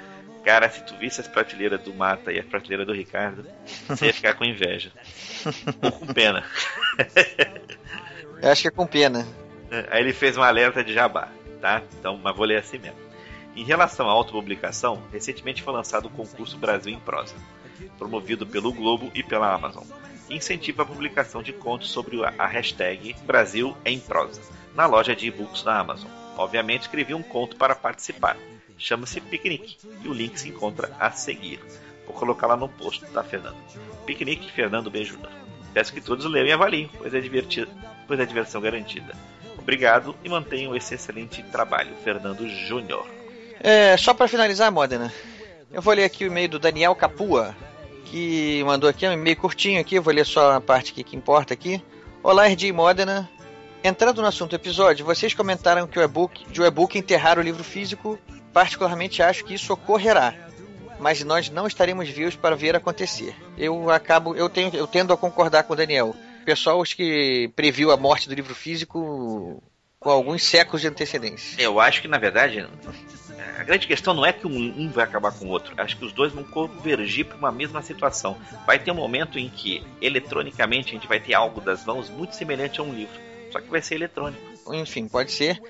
Cara, 0.45 0.69
se 0.69 0.81
tu 0.85 0.95
visse 0.95 1.19
as 1.19 1.27
prateleiras 1.27 1.81
do 1.81 1.93
Mata 1.93 2.31
e 2.31 2.39
a 2.39 2.43
prateleira 2.43 2.85
do 2.85 2.93
Ricardo, 2.93 3.45
você 3.85 4.05
ia 4.05 4.13
ficar 4.13 4.33
com 4.35 4.45
inveja. 4.45 4.93
Ou 5.81 5.91
com 5.91 6.07
pena. 6.07 6.45
Eu 8.41 8.49
acho 8.49 8.61
que 8.61 8.67
é 8.69 8.71
com 8.71 8.87
pena. 8.87 9.27
Aí 9.91 10.01
ele 10.01 10.13
fez 10.13 10.37
um 10.37 10.41
alerta 10.41 10.81
de 10.85 10.93
jabá, 10.93 11.27
tá? 11.59 11.81
Então, 11.99 12.17
mas 12.17 12.33
vou 12.33 12.45
ler 12.45 12.59
assim 12.59 12.77
mesmo. 12.77 13.06
Em 13.57 13.63
relação 13.63 14.07
à 14.07 14.11
autopublicação, 14.13 15.03
recentemente 15.11 15.63
foi 15.63 15.73
lançado 15.73 16.05
o 16.05 16.11
concurso 16.11 16.57
Brasil 16.57 16.93
em 16.93 16.99
Prosa 16.99 17.35
promovido 17.97 18.45
pelo 18.45 18.71
Globo 18.71 19.11
e 19.13 19.23
pela 19.23 19.53
Amazon. 19.53 19.83
Incentiva 20.29 20.83
a 20.83 20.85
publicação 20.85 21.41
de 21.41 21.53
contos 21.53 21.89
sobre 21.89 22.23
a 22.23 22.45
hashtag 22.45 23.15
Brasil 23.25 23.75
em 23.85 23.99
Prosa 23.99 24.41
na 24.75 24.85
loja 24.85 25.15
de 25.15 25.27
e-books 25.27 25.63
da 25.63 25.79
Amazon. 25.79 26.09
Obviamente 26.37 26.83
escrevi 26.83 27.13
um 27.13 27.23
conto 27.23 27.55
para 27.55 27.75
participar. 27.75 28.37
Chama-se 28.77 29.19
Piquenique 29.19 29.77
e 30.03 30.07
o 30.07 30.13
link 30.13 30.39
se 30.39 30.49
encontra 30.49 30.95
a 30.99 31.09
seguir. 31.09 31.59
Vou 32.05 32.15
colocar 32.15 32.45
lá 32.45 32.55
no 32.55 32.69
post, 32.69 33.03
tá, 33.07 33.23
Fernando? 33.23 33.57
Piquenique 34.05 34.51
Fernando 34.51 34.91
B. 34.91 35.03
Júnior. 35.03 35.31
Peço 35.73 35.93
que 35.93 36.01
todos 36.01 36.25
leiam 36.25 36.47
e 36.47 36.51
avaliem, 36.51 36.89
pois 36.97 37.13
é, 37.13 37.19
divertido, 37.19 37.71
pois 38.05 38.19
é 38.19 38.25
diversão 38.25 38.61
garantida. 38.61 39.15
Obrigado 39.57 40.15
e 40.23 40.29
mantenham 40.29 40.75
esse 40.75 40.93
excelente 40.93 41.41
trabalho, 41.43 41.95
Fernando 42.03 42.47
Júnior. 42.47 43.16
É, 43.59 43.97
só 43.97 44.13
para 44.13 44.27
finalizar, 44.27 44.71
Modena, 44.71 45.11
eu 45.71 45.81
vou 45.81 45.93
ler 45.93 46.03
aqui 46.03 46.23
o 46.23 46.27
e-mail 46.27 46.49
do 46.49 46.59
Daniel 46.59 46.95
Capua, 46.95 47.55
que 48.05 48.63
mandou 48.63 48.89
aqui, 48.89 49.07
um 49.07 49.13
e-mail 49.13 49.35
curtinho 49.35 49.81
aqui, 49.81 49.99
vou 49.99 50.13
ler 50.13 50.25
só 50.25 50.53
a 50.53 50.61
parte 50.61 50.93
que, 50.93 51.03
que 51.03 51.15
importa 51.15 51.53
aqui. 51.53 51.81
Olá, 52.21 52.47
RD 52.47 52.71
Modena. 52.71 53.29
Entrando 53.83 54.21
no 54.21 54.27
assunto 54.27 54.55
episódio, 54.55 55.05
vocês 55.05 55.33
comentaram 55.33 55.87
que 55.87 55.99
o 55.99 56.01
e-book, 56.01 56.45
de 56.51 56.61
o 56.61 56.65
e-book 56.65 56.97
enterrar 56.97 57.37
o 57.37 57.41
livro 57.41 57.63
físico, 57.63 58.17
particularmente 58.53 59.21
acho 59.21 59.43
que 59.43 59.53
isso 59.53 59.71
ocorrerá, 59.73 60.33
mas 60.99 61.23
nós 61.23 61.49
não 61.49 61.67
estaremos 61.67 62.09
vivos 62.09 62.35
para 62.35 62.55
ver 62.55 62.75
acontecer. 62.75 63.35
Eu 63.57 63.89
acabo, 63.89 64.35
eu 64.35 64.49
tenho, 64.49 64.75
eu 64.75 64.87
tendo 64.87 65.13
a 65.13 65.17
concordar 65.17 65.63
com 65.63 65.73
o 65.73 65.75
Daniel. 65.75 66.15
O 66.41 66.45
pessoal 66.45 66.81
que 66.83 67.51
previu 67.55 67.91
a 67.91 67.97
morte 67.97 68.27
do 68.27 68.35
livro 68.35 68.55
físico 68.55 69.61
com 69.99 70.09
alguns 70.09 70.43
séculos 70.43 70.81
de 70.81 70.87
antecedência. 70.87 71.61
Eu 71.61 71.79
acho 71.79 72.01
que, 72.01 72.07
na 72.07 72.17
verdade, 72.17 72.67
a 73.57 73.63
grande 73.63 73.87
questão 73.87 74.13
não 74.13 74.25
é 74.25 74.31
que 74.31 74.45
um, 74.45 74.51
um 74.51 74.89
vai 74.89 75.03
acabar 75.03 75.31
com 75.31 75.45
o 75.45 75.49
outro. 75.49 75.73
Acho 75.77 75.97
que 75.97 76.05
os 76.05 76.13
dois 76.13 76.31
vão 76.31 76.43
convergir 76.43 77.25
para 77.25 77.37
uma 77.37 77.51
mesma 77.51 77.81
situação. 77.81 78.37
Vai 78.65 78.79
ter 78.79 78.91
um 78.91 78.95
momento 78.95 79.39
em 79.39 79.49
que, 79.49 79.83
eletronicamente, 80.01 80.89
a 80.89 80.93
gente 80.93 81.07
vai 81.07 81.19
ter 81.19 81.33
algo 81.33 81.59
das 81.61 81.83
mãos 81.85 82.09
muito 82.09 82.35
semelhante 82.35 82.79
a 82.79 82.83
um 82.83 82.93
livro. 82.93 83.19
Só 83.51 83.59
que 83.59 83.69
vai 83.69 83.81
ser 83.81 83.95
eletrônico. 83.95 84.56
Enfim, 84.73 85.07
pode 85.07 85.31
ser. 85.31 85.61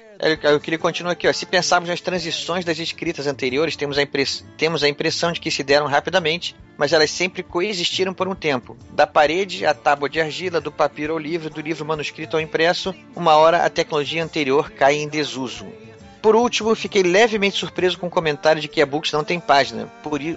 Eu 0.44 0.60
queria 0.60 0.80
continuar 0.80 1.12
aqui. 1.14 1.28
Ó. 1.28 1.34
Se 1.34 1.46
pensarmos 1.46 1.90
nas 1.90 2.02
transições 2.02 2.66
das 2.66 2.80
escritas 2.80 3.28
anteriores, 3.28 3.76
temos 3.76 3.98
a, 3.98 4.02
impress... 4.02 4.46
temos 4.58 4.84
a 4.84 4.90
impressão 4.90 5.32
de 5.32 5.40
que 5.40 5.52
se 5.52 5.64
deram 5.64 5.86
rapidamente, 5.88 6.56
mas 6.78 6.94
elas 6.94 7.12
sempre 7.12 7.44
coexistiram 7.44 8.14
por 8.14 8.28
um 8.28 8.36
tempo. 8.36 8.76
Da 8.92 9.06
parede 9.06 9.66
à 9.66 9.74
tábua 9.74 10.10
de 10.10 10.20
argila, 10.20 10.60
do 10.60 10.72
papiro 10.72 11.14
ao 11.14 11.20
livro, 11.20 11.50
do 11.50 11.62
livro 11.62 11.86
manuscrito 11.86 12.36
ao 12.36 12.42
impresso, 12.42 12.96
uma 13.16 13.36
hora 13.36 13.66
a 13.66 13.70
tecnologia 13.70 14.24
anterior 14.24 14.72
cai 14.72 14.96
em 14.96 15.08
desuso. 15.08 15.66
Por 16.22 16.36
último, 16.36 16.76
fiquei 16.76 17.04
levemente 17.04 17.58
surpreso 17.58 17.98
com 17.98 18.08
o 18.08 18.10
comentário 18.12 18.62
de 18.62 18.68
que 18.68 18.82
e-books 18.82 19.12
não 19.12 19.24
tem 19.24 19.40
página, 19.40 19.88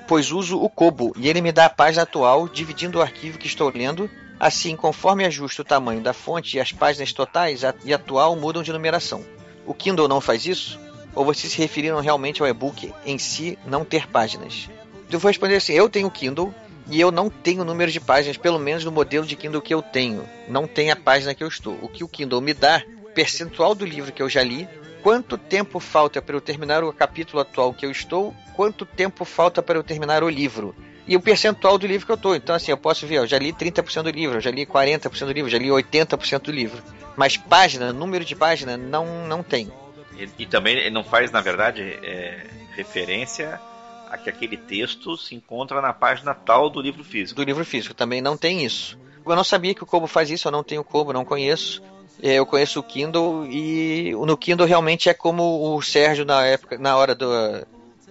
pois 0.06 0.30
uso 0.30 0.62
o 0.62 0.68
Kobo 0.68 1.12
e 1.16 1.28
ele 1.28 1.40
me 1.40 1.50
dá 1.50 1.66
a 1.66 1.70
página 1.70 2.02
atual, 2.02 2.46
dividindo 2.48 2.98
o 2.98 3.02
arquivo 3.02 3.38
que 3.38 3.46
estou 3.46 3.72
lendo. 3.74 4.08
Assim, 4.40 4.74
conforme 4.74 5.26
ajusto 5.26 5.60
o 5.60 5.64
tamanho 5.64 6.00
da 6.00 6.14
fonte 6.14 6.56
e 6.56 6.60
as 6.60 6.72
páginas 6.72 7.12
totais 7.12 7.60
e 7.84 7.92
atual 7.92 8.34
mudam 8.34 8.62
de 8.62 8.72
numeração. 8.72 9.22
O 9.66 9.74
Kindle 9.74 10.08
não 10.08 10.18
faz 10.18 10.46
isso? 10.46 10.80
Ou 11.14 11.26
vocês 11.26 11.52
se 11.52 11.58
referiram 11.58 12.00
realmente 12.00 12.40
ao 12.40 12.48
e-book 12.48 12.90
em 13.04 13.18
si 13.18 13.58
não 13.66 13.84
ter 13.84 14.08
páginas? 14.08 14.70
Eu 15.10 15.18
vou 15.18 15.28
responder 15.28 15.56
assim: 15.56 15.74
eu 15.74 15.90
tenho 15.90 16.10
Kindle 16.10 16.54
e 16.88 16.98
eu 16.98 17.10
não 17.10 17.28
tenho 17.28 17.64
número 17.66 17.92
de 17.92 18.00
páginas, 18.00 18.38
pelo 18.38 18.58
menos 18.58 18.82
no 18.82 18.90
modelo 18.90 19.26
de 19.26 19.36
Kindle 19.36 19.60
que 19.60 19.74
eu 19.74 19.82
tenho. 19.82 20.26
Não 20.48 20.66
tem 20.66 20.90
a 20.90 20.96
página 20.96 21.34
que 21.34 21.44
eu 21.44 21.48
estou. 21.48 21.78
O 21.82 21.88
que 21.88 22.02
o 22.02 22.08
Kindle 22.08 22.40
me 22.40 22.54
dá, 22.54 22.82
percentual 23.14 23.74
do 23.74 23.84
livro 23.84 24.10
que 24.10 24.22
eu 24.22 24.28
já 24.28 24.42
li, 24.42 24.66
quanto 25.02 25.36
tempo 25.36 25.78
falta 25.78 26.22
para 26.22 26.34
eu 26.34 26.40
terminar 26.40 26.82
o 26.82 26.92
capítulo 26.94 27.42
atual 27.42 27.74
que 27.74 27.84
eu 27.84 27.90
estou, 27.90 28.34
quanto 28.56 28.86
tempo 28.86 29.26
falta 29.26 29.62
para 29.62 29.78
eu 29.78 29.84
terminar 29.84 30.22
o 30.22 30.30
livro. 30.30 30.74
E 31.10 31.16
o 31.16 31.20
percentual 31.20 31.76
do 31.76 31.88
livro 31.88 32.06
que 32.06 32.12
eu 32.12 32.16
estou. 32.16 32.36
Então, 32.36 32.54
assim, 32.54 32.70
eu 32.70 32.76
posso 32.76 33.04
ver, 33.04 33.16
eu 33.16 33.26
já 33.26 33.36
li 33.36 33.52
30% 33.52 34.04
do 34.04 34.10
livro, 34.10 34.36
eu 34.36 34.40
já 34.40 34.52
li 34.52 34.64
40% 34.64 35.24
do 35.24 35.32
livro, 35.32 35.50
já 35.50 35.58
li 35.58 35.66
80% 35.66 36.42
do 36.42 36.52
livro. 36.52 36.80
Mas 37.16 37.36
página, 37.36 37.92
número 37.92 38.24
de 38.24 38.36
página, 38.36 38.76
não, 38.76 39.26
não 39.26 39.42
tem. 39.42 39.72
E, 40.16 40.28
e 40.38 40.46
também 40.46 40.78
ele 40.78 40.90
não 40.90 41.02
faz, 41.02 41.32
na 41.32 41.40
verdade, 41.40 41.82
é, 41.82 42.46
referência 42.76 43.60
a 44.08 44.16
que 44.16 44.30
aquele 44.30 44.56
texto 44.56 45.16
se 45.16 45.34
encontra 45.34 45.80
na 45.80 45.92
página 45.92 46.32
tal 46.32 46.70
do 46.70 46.80
livro 46.80 47.02
físico. 47.02 47.34
Do 47.34 47.44
livro 47.44 47.64
físico, 47.64 47.92
também 47.92 48.20
não 48.20 48.36
tem 48.36 48.64
isso. 48.64 48.96
Eu 49.26 49.34
não 49.34 49.42
sabia 49.42 49.74
que 49.74 49.82
o 49.82 49.86
Kobo 49.86 50.06
faz 50.06 50.30
isso, 50.30 50.46
eu 50.46 50.52
não 50.52 50.62
tenho 50.62 50.84
Kobo, 50.84 51.12
não 51.12 51.24
conheço. 51.24 51.82
É, 52.22 52.34
eu 52.34 52.46
conheço 52.46 52.78
o 52.78 52.84
Kindle 52.84 53.46
e 53.46 54.12
no 54.12 54.36
Kindle 54.36 54.64
realmente 54.64 55.08
é 55.08 55.14
como 55.14 55.74
o 55.74 55.82
Sérgio 55.82 56.24
na 56.24 56.46
época, 56.46 56.78
na 56.78 56.96
hora 56.96 57.16
do, 57.16 57.26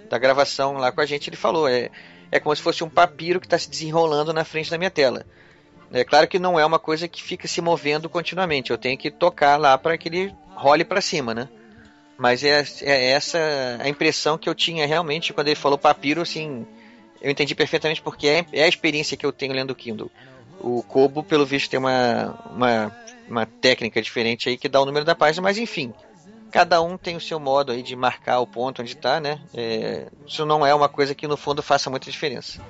da 0.10 0.18
gravação 0.18 0.74
lá 0.74 0.92
com 0.92 1.00
a 1.00 1.06
gente, 1.06 1.30
ele 1.30 1.38
falou, 1.38 1.66
é, 1.66 1.90
é 2.32 2.40
como 2.40 2.56
se 2.56 2.62
fosse 2.62 2.84
um 2.84 2.90
papiro 2.90 3.40
que 3.40 3.46
está 3.46 3.58
se 3.58 3.70
desenrolando 3.70 4.34
na 4.34 4.44
frente 4.44 4.70
da 4.70 4.78
minha 4.78 4.92
tela. 4.92 5.26
É 5.92 6.04
claro 6.04 6.28
que 6.28 6.38
não 6.38 6.60
é 6.60 6.66
uma 6.66 6.78
coisa 6.78 7.08
que 7.08 7.24
fica 7.24 7.48
se 7.48 7.62
movendo 7.62 8.10
continuamente, 8.10 8.72
eu 8.72 8.78
tenho 8.78 8.98
que 8.98 9.10
tocar 9.10 9.58
lá 9.58 9.78
para 9.78 9.98
que 9.98 10.10
ele 10.10 10.36
role 10.56 10.84
para 10.84 11.02
cima, 11.02 11.34
né? 11.34 11.50
Mas 12.18 12.44
é, 12.44 12.64
é, 12.82 13.12
essa 13.12 13.40
a 13.80 13.88
impressão 13.88 14.38
que 14.38 14.50
eu 14.50 14.54
tinha 14.54 14.86
realmente 14.86 15.34
quando 15.34 15.48
ele 15.48 15.56
falou 15.56 15.78
papiro, 15.78 16.22
assim, 16.22 16.68
eu 17.22 17.32
entendi 17.32 17.56
perfeitamente 17.56 18.02
porque 18.02 18.28
é, 18.28 18.46
é 18.52 18.64
a 18.64 18.68
experiência 18.68 19.18
que 19.18 19.26
eu 19.26 19.32
tenho 19.32 19.54
lendo 19.54 19.72
o 19.72 19.76
Kindle. 19.76 20.12
O 20.60 20.84
Kobo, 20.84 21.24
pelo 21.24 21.46
visto, 21.46 21.70
tem 21.70 21.80
uma, 21.80 22.38
uma 22.52 22.92
uma 23.30 23.46
técnica 23.46 24.02
diferente 24.02 24.50
aí 24.50 24.58
que 24.58 24.68
dá 24.68 24.82
o 24.82 24.86
número 24.86 25.06
da 25.06 25.16
página, 25.16 25.44
mas 25.44 25.58
enfim, 25.58 25.94
cada 26.52 26.82
um 26.82 26.98
tem 26.98 27.16
o 27.16 27.22
seu 27.22 27.40
modo 27.40 27.72
aí 27.72 27.82
de 27.82 27.96
marcar 27.96 28.40
o 28.40 28.48
ponto 28.48 28.82
onde 28.82 28.94
está, 28.94 29.20
né? 29.20 29.40
É, 29.54 30.08
isso 30.26 30.46
não 30.46 30.66
é 30.66 30.74
uma 30.74 30.90
coisa 30.90 31.16
que 31.16 31.28
no 31.28 31.38
fundo 31.38 31.62
faça 31.62 31.90
muita 31.90 32.10
diferença. 32.10 32.62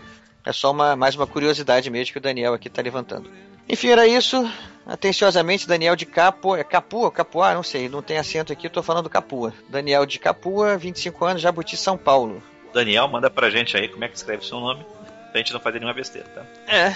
É 0.46 0.54
só 0.54 0.72
uma, 0.72 0.96
mais 0.96 1.16
uma 1.16 1.28
curiosidade 1.28 1.90
mesmo 1.90 2.14
que 2.14 2.18
o 2.18 2.22
Daniel 2.22 2.54
aqui 2.54 2.68
está 2.68 2.82
levantando. 2.82 3.30
Enfim, 3.68 3.90
era 3.90 4.08
isso. 4.08 4.50
Atenciosamente, 4.86 5.68
Daniel 5.68 5.96
de 5.96 6.06
Capua. 6.06 6.60
É 6.60 6.64
Capua? 6.64 7.12
Capuá? 7.12 7.54
Não 7.54 7.62
sei, 7.62 7.88
não 7.88 8.02
tem 8.02 8.18
acento 8.18 8.52
aqui, 8.52 8.68
estou 8.68 8.82
falando 8.82 9.10
Capua. 9.10 9.54
Daniel 9.70 10.06
de 10.06 10.18
Capua, 10.18 10.78
25 10.78 11.26
anos, 11.26 11.42
Jabuti, 11.42 11.78
São 11.78 11.98
Paulo. 11.98 12.42
Daniel, 12.74 13.08
manda 13.08 13.30
pra 13.30 13.50
gente 13.50 13.78
aí 13.78 13.88
como 13.88 14.04
é 14.04 14.08
que 14.08 14.18
escreve 14.18 14.44
o 14.44 14.46
seu 14.46 14.60
nome, 14.60 14.84
pra 15.32 15.38
gente 15.38 15.54
não 15.54 15.60
fazer 15.60 15.80
nenhuma 15.80 15.94
besteira, 15.94 16.28
tá? 16.30 16.46
É. 16.68 16.96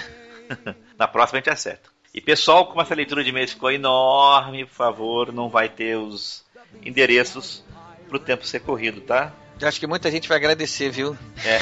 Na 0.98 1.06
próxima 1.06 1.38
a 1.38 1.40
gente 1.40 1.50
acerta. 1.50 1.88
E 2.12 2.20
pessoal, 2.20 2.66
como 2.66 2.80
essa 2.80 2.94
leitura 2.94 3.24
de 3.24 3.30
e-mails 3.30 3.52
ficou 3.52 3.70
enorme, 3.70 4.64
por 4.64 4.74
favor, 4.74 5.32
não 5.32 5.48
vai 5.48 5.68
ter 5.68 5.96
os 5.96 6.43
endereços 6.82 7.62
pro 8.08 8.18
tempo 8.18 8.46
ser 8.46 8.60
corrido, 8.60 9.00
tá? 9.00 9.32
Eu 9.60 9.68
acho 9.68 9.78
que 9.78 9.86
muita 9.86 10.10
gente 10.10 10.28
vai 10.28 10.36
agradecer, 10.36 10.90
viu? 10.90 11.16
É. 11.44 11.60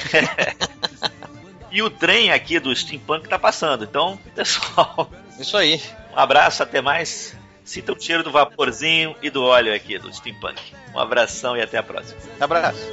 e 1.71 1.83
o 1.83 1.91
trem 1.91 2.33
aqui 2.33 2.59
do 2.59 2.75
Steampunk 2.75 3.29
tá 3.29 3.39
passando, 3.39 3.85
então, 3.85 4.19
pessoal. 4.35 5.11
Isso 5.39 5.57
aí. 5.57 5.81
Um 6.15 6.19
abraço, 6.19 6.63
até 6.63 6.81
mais. 6.81 7.37
Sinta 7.65 7.93
o 7.93 8.01
cheiro 8.01 8.23
do 8.23 8.31
vaporzinho 8.31 9.15
e 9.23 9.31
do 9.31 9.43
óleo 9.45 9.75
aqui 9.75 9.99
do 9.99 10.13
Steampunk. 10.13 10.61
Um 10.95 10.99
abração 10.99 11.57
e 11.57 11.63
até 11.63 11.79
a 11.79 11.83
próxima. 11.83 12.19
Abraço. 12.41 12.93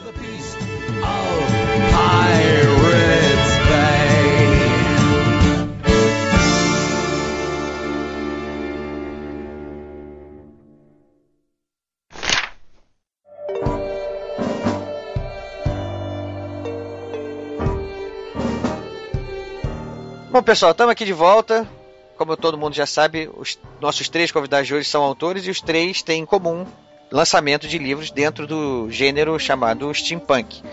Bom, 20.39 20.43
pessoal, 20.43 20.71
estamos 20.71 20.93
aqui 20.93 21.03
de 21.03 21.11
volta. 21.11 21.67
Como 22.15 22.37
todo 22.37 22.57
mundo 22.57 22.73
já 22.73 22.85
sabe, 22.85 23.29
os 23.35 23.59
nossos 23.81 24.07
três 24.07 24.31
convidados 24.31 24.67
de 24.67 24.73
hoje 24.73 24.87
são 24.87 25.03
autores 25.03 25.45
e 25.45 25.49
os 25.49 25.59
três 25.59 26.01
têm 26.01 26.21
em 26.21 26.25
comum 26.25 26.65
lançamento 27.11 27.67
de 27.67 27.77
livros 27.77 28.09
dentro 28.09 28.47
do 28.47 28.89
gênero 28.89 29.37
chamado 29.37 29.93
steampunk. 29.93 30.63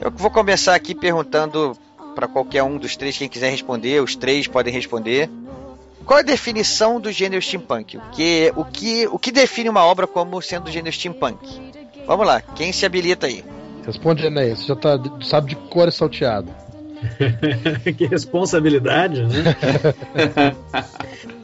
Eu 0.00 0.12
vou 0.12 0.30
começar 0.30 0.76
aqui 0.76 0.94
perguntando 0.94 1.76
para 2.14 2.28
qualquer 2.28 2.62
um 2.62 2.78
dos 2.78 2.94
três, 2.94 3.18
quem 3.18 3.28
quiser 3.28 3.50
responder, 3.50 4.00
os 4.00 4.14
três 4.14 4.46
podem 4.46 4.72
responder. 4.72 5.28
Qual 6.04 6.20
é 6.20 6.22
a 6.22 6.24
definição 6.24 7.00
do 7.00 7.10
gênero 7.10 7.42
steampunk? 7.42 7.96
O 7.96 8.10
que, 8.12 8.52
o 8.54 8.64
que, 8.64 9.08
o 9.08 9.18
que 9.18 9.32
define 9.32 9.68
uma 9.68 9.84
obra 9.84 10.06
como 10.06 10.40
sendo 10.40 10.66
do 10.66 10.70
gênero 10.70 10.94
steampunk? 10.94 11.74
Vamos 12.06 12.24
lá, 12.24 12.40
quem 12.40 12.72
se 12.72 12.86
habilita 12.86 13.26
aí? 13.26 13.44
Responde, 13.84 14.24
Enéas, 14.24 14.60
você 14.60 14.66
já 14.66 14.76
tá, 14.76 15.00
sabe 15.20 15.48
de 15.48 15.56
cor 15.56 15.88
e 15.88 15.92
salteado. 15.92 16.65
que 17.96 18.06
responsabilidade, 18.06 19.22
né? 19.22 19.44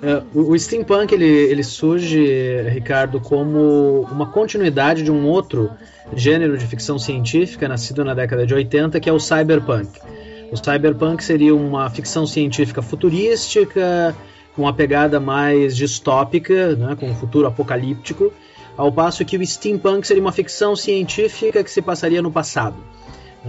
É, 0.04 0.20
o 0.34 0.58
steampunk 0.58 1.14
ele, 1.14 1.24
ele 1.24 1.62
surge, 1.62 2.60
Ricardo, 2.70 3.20
como 3.20 4.00
uma 4.10 4.26
continuidade 4.26 5.04
de 5.04 5.12
um 5.12 5.28
outro 5.28 5.70
gênero 6.12 6.58
de 6.58 6.66
ficção 6.66 6.98
científica 6.98 7.68
nascido 7.68 8.04
na 8.04 8.12
década 8.12 8.44
de 8.44 8.52
80, 8.52 8.98
que 8.98 9.08
é 9.08 9.12
o 9.12 9.20
cyberpunk. 9.20 10.00
O 10.50 10.56
cyberpunk 10.56 11.22
seria 11.22 11.54
uma 11.54 11.88
ficção 11.88 12.26
científica 12.26 12.82
futurística, 12.82 14.12
com 14.56 14.62
uma 14.62 14.72
pegada 14.72 15.20
mais 15.20 15.76
distópica, 15.76 16.74
né, 16.74 16.96
com 16.98 17.06
um 17.06 17.14
futuro 17.14 17.46
apocalíptico, 17.46 18.32
ao 18.76 18.90
passo 18.90 19.24
que 19.24 19.36
o 19.36 19.46
steampunk 19.46 20.04
seria 20.04 20.22
uma 20.22 20.32
ficção 20.32 20.74
científica 20.74 21.62
que 21.62 21.70
se 21.70 21.80
passaria 21.80 22.20
no 22.20 22.32
passado. 22.32 22.76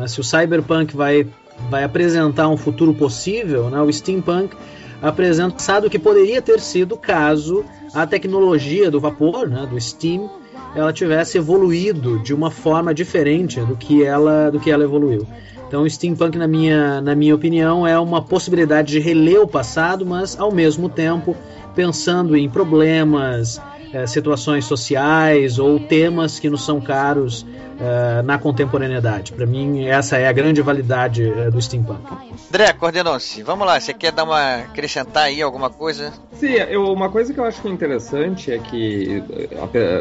Se 0.08 0.20
o 0.20 0.24
cyberpunk 0.24 0.96
vai 0.96 1.28
vai 1.70 1.84
apresentar 1.84 2.50
um 2.50 2.58
futuro 2.58 2.94
possível, 2.94 3.70
né, 3.70 3.82
o 3.82 3.92
steampunk 3.92 4.56
apresenta 5.02 5.86
o 5.86 5.90
que 5.90 6.00
poderia 6.00 6.42
ter 6.42 6.60
sido 6.60 6.96
caso 6.96 7.66
a 7.94 8.08
tecnologia 8.08 8.90
do 8.90 9.00
vapor, 9.00 9.48
né, 9.48 9.68
do 9.70 9.80
steam, 9.80 10.30
ela 10.76 10.92
tivesse 10.92 11.38
evoluído 11.38 12.20
de 12.20 12.34
uma 12.34 12.50
forma 12.50 12.94
diferente 12.94 13.60
do 13.62 13.76
que 13.76 14.04
ela, 14.04 14.50
do 14.50 14.60
que 14.60 14.72
ela 14.72 14.84
evoluiu. 14.84 15.28
Então, 15.68 15.84
o 15.84 15.90
steampunk, 15.90 16.38
na 16.38 16.48
minha, 16.48 17.02
na 17.02 17.16
minha 17.16 17.34
opinião, 17.34 17.86
é 17.86 17.98
uma 17.98 18.22
possibilidade 18.22 18.92
de 18.92 19.00
reler 19.00 19.42
o 19.42 19.48
passado, 19.48 20.06
mas 20.06 20.40
ao 20.40 20.52
mesmo 20.52 20.88
tempo 20.88 21.36
pensando 21.76 22.38
em 22.38 22.48
problemas, 22.48 23.60
é, 23.94 24.08
situações 24.08 24.66
sociais 24.66 25.60
ou 25.60 25.80
temas 25.80 26.40
que 26.40 26.50
nos 26.50 26.66
são 26.66 26.82
caros 26.82 27.46
é, 27.80 28.22
na 28.24 28.40
contemporaneidade. 28.40 29.32
Para 29.34 29.46
mim, 29.46 29.86
essa 29.86 30.18
é 30.18 30.28
a 30.28 30.32
grande 30.32 30.62
validade 30.62 31.24
é, 31.24 31.52
do 31.52 31.62
steampunk. 31.62 32.02
André, 32.50 32.74
coordenou-se. 32.74 33.44
Vamos 33.44 33.68
lá, 33.68 33.80
você 33.80 33.94
quer 33.94 34.12
dar 34.12 34.24
uma 34.24 34.56
acrescentar 34.62 35.26
aí 35.26 35.42
alguma 35.42 35.70
coisa? 35.70 36.12
Sim, 36.34 36.54
eu, 36.54 36.86
uma 36.86 37.10
coisa 37.10 37.34
que 37.34 37.40
eu 37.40 37.44
acho 37.44 37.68
interessante 37.68 38.52
é 38.52 38.58
que 38.58 39.24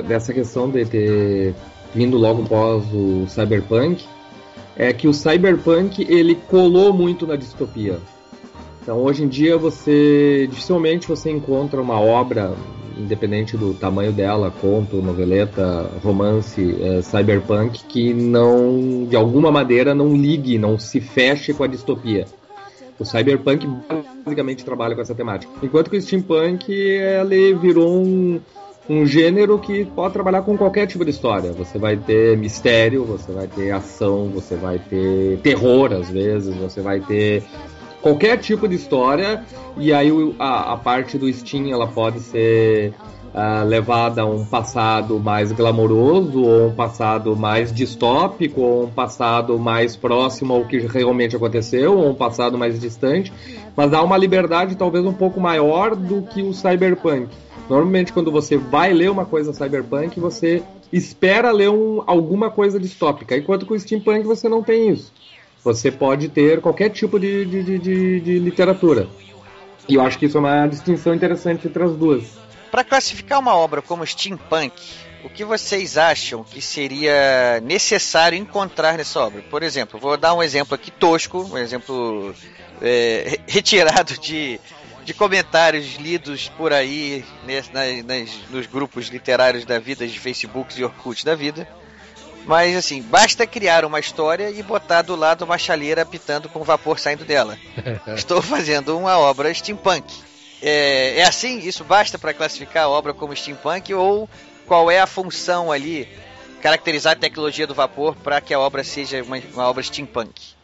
dessa 0.09 0.33
questão 0.33 0.71
de 0.71 0.85
ter 0.87 1.55
vindo 1.95 2.17
logo 2.17 2.43
após 2.45 2.85
o 2.93 3.27
cyberpunk 3.29 4.07
é 4.75 4.93
que 4.93 5.07
o 5.07 5.13
cyberpunk 5.13 6.07
ele 6.09 6.35
colou 6.35 6.93
muito 6.93 7.27
na 7.27 7.37
distopia. 7.37 7.99
Então 8.83 8.99
hoje 8.99 9.23
em 9.23 9.29
dia 9.29 9.57
você 9.57 10.47
dificilmente 10.51 11.07
você 11.07 11.31
encontra 11.31 11.81
uma 11.81 12.01
obra 12.01 12.55
independente 12.99 13.57
do 13.57 13.75
tamanho 13.75 14.13
dela, 14.13 14.53
conto, 14.61 14.97
noveleta, 15.03 15.91
romance, 16.03 16.77
é, 16.81 17.03
cyberpunk, 17.03 17.85
que 17.85 18.13
não, 18.13 19.07
de 19.09 19.17
alguma 19.17 19.51
maneira, 19.51 19.95
não 19.95 20.15
ligue, 20.15 20.59
não 20.59 20.79
se 20.79 21.01
feche 21.01 21.53
com 21.53 21.65
a 21.65 21.67
distopia. 21.67 22.27
O 22.99 23.05
cyberpunk 23.05 23.69
basicamente 24.25 24.65
trabalha 24.65 24.95
com 24.95 25.01
essa 25.01 25.15
temática. 25.15 25.53
Enquanto 25.63 25.91
que 25.91 25.97
o 25.97 26.03
steampunk 26.03 26.73
ele 26.73 27.55
virou 27.55 28.01
um, 28.01 28.41
um 28.89 29.07
gênero 29.07 29.59
que 29.59 29.85
pode 29.85 30.13
trabalhar 30.13 30.43
com 30.43 30.57
qualquer 30.57 30.87
tipo 30.87 31.05
de 31.05 31.11
história. 31.11 31.53
Você 31.53 31.79
vai 31.79 31.97
ter 31.97 32.37
mistério, 32.37 33.05
você 33.05 33.33
vai 33.33 33.47
ter 33.47 33.71
ação, 33.71 34.29
você 34.29 34.57
vai 34.57 34.79
ter 34.79 35.39
terror 35.39 35.93
às 35.93 36.11
vezes, 36.11 36.55
você 36.57 36.81
vai 36.81 37.01
ter 37.01 37.43
qualquer 38.03 38.37
tipo 38.39 38.69
de 38.69 38.75
história. 38.75 39.45
E 39.77 39.93
aí 39.93 40.11
a, 40.39 40.75
a 40.75 40.77
parte 40.77 41.17
do 41.17 41.33
Steam 41.33 41.73
ela 41.73 41.87
pode 41.87 42.21
ser 42.21 42.93
uh, 43.33 43.65
levada 43.67 44.23
a 44.23 44.27
um 44.27 44.45
passado 44.45 45.19
mais 45.19 45.51
glamouroso, 45.53 46.43
ou 46.43 46.69
um 46.69 46.75
passado 46.75 47.35
mais 47.35 47.73
distópico, 47.73 48.61
ou 48.61 48.85
um 48.85 48.91
passado 48.91 49.59
mais 49.59 49.97
próximo 49.97 50.53
ao 50.53 50.65
que 50.67 50.79
realmente 50.79 51.35
aconteceu, 51.35 51.97
ou 51.97 52.11
um 52.11 52.15
passado 52.15 52.59
mais 52.59 52.79
distante. 52.79 53.33
Mas 53.75 53.91
dá 53.91 54.03
uma 54.03 54.19
liberdade 54.19 54.77
talvez 54.77 55.05
um 55.05 55.15
pouco 55.15 55.41
maior 55.41 55.97
do 55.97 56.23
que 56.23 56.43
o 56.43 56.53
cyberpunk. 56.53 57.29
Normalmente, 57.71 58.13
quando 58.13 58.31
você 58.31 58.59
vai 58.59 58.93
ler 58.93 59.11
uma 59.11 59.25
coisa 59.25 59.53
cyberpunk, 59.53 60.21
você 60.21 60.63
espera 60.93 61.51
ler 61.51 61.71
um, 61.71 62.03
alguma 62.07 62.51
coisa 62.51 62.79
distópica, 62.79 63.35
enquanto 63.35 63.65
com 63.65 63.73
o 63.73 63.81
steampunk 63.81 64.27
você 64.27 64.47
não 64.47 64.63
tem 64.63 64.91
isso. 64.91 65.11
Você 65.65 65.91
pode 65.91 66.29
ter 66.29 66.61
qualquer 66.61 66.91
tipo 66.91 67.19
de, 67.19 67.45
de, 67.45 67.79
de, 67.79 68.21
de 68.21 68.39
literatura. 68.39 69.09
E 69.89 69.95
eu 69.95 70.03
acho 70.03 70.19
que 70.19 70.27
isso 70.27 70.37
é 70.37 70.41
uma 70.41 70.67
distinção 70.67 71.15
interessante 71.15 71.67
entre 71.67 71.83
as 71.83 71.93
duas. 71.93 72.25
Para 72.71 72.83
classificar 72.83 73.39
uma 73.39 73.55
obra 73.55 73.83
como 73.83 74.07
steampunk, 74.07 74.73
o 75.25 75.29
que 75.29 75.45
vocês 75.45 75.97
acham 75.97 76.43
que 76.43 76.61
seria 76.61 77.61
necessário 77.63 78.37
encontrar 78.37 78.97
nessa 78.97 79.21
obra? 79.21 79.43
Por 79.43 79.63
exemplo, 79.63 80.01
vou 80.01 80.17
dar 80.17 80.35
um 80.35 80.43
exemplo 80.43 80.75
aqui 80.75 80.91
tosco, 80.91 81.43
um 81.53 81.59
exemplo 81.59 82.35
é, 82.81 83.39
retirado 83.47 84.19
de 84.19 84.59
de 85.05 85.13
comentários 85.13 85.97
lidos 85.97 86.49
por 86.51 86.73
aí 86.73 87.25
nas, 87.45 88.31
nos 88.51 88.67
grupos 88.67 89.09
literários 89.09 89.65
da 89.65 89.79
vida, 89.79 90.07
de 90.07 90.19
Facebook 90.19 90.79
e 90.79 90.85
Orkut 90.85 91.25
da 91.25 91.35
vida. 91.35 91.69
Mas 92.45 92.77
assim, 92.77 93.01
basta 93.03 93.47
criar 93.47 93.85
uma 93.85 94.01
história 94.01 94.51
e 94.51 94.63
botar 94.63 95.03
do 95.03 95.15
lado 95.15 95.45
uma 95.45 95.59
chaleira 95.59 96.05
pitando 96.05 96.49
com 96.49 96.63
vapor 96.63 96.99
saindo 96.99 97.25
dela. 97.25 97.59
Estou 98.17 98.43
fazendo 98.43 98.97
uma 98.99 99.19
obra 99.19 99.53
steampunk. 99.53 100.13
É, 100.61 101.19
é 101.19 101.25
assim? 101.25 101.59
Isso 101.59 101.85
basta 101.85 102.19
para 102.19 102.35
classificar 102.35 102.85
a 102.85 102.89
obra 102.89 103.13
como 103.15 103.35
steampunk? 103.35 103.93
Ou 103.95 104.29
qual 104.67 104.91
é 104.91 105.01
a 105.01 105.07
função 105.07 105.71
ali, 105.71 106.09
caracterizar 106.61 107.13
a 107.13 107.17
tecnologia 107.17 107.67
do 107.67 107.75
vapor 107.75 108.17
para 108.17 108.41
que 108.41 108.55
a 108.55 108.61
obra 108.61 108.83
seja 108.85 109.23
uma, 109.23 109.41
uma 109.53 109.69
obra 109.69 109.83
steampunk? 109.83 110.55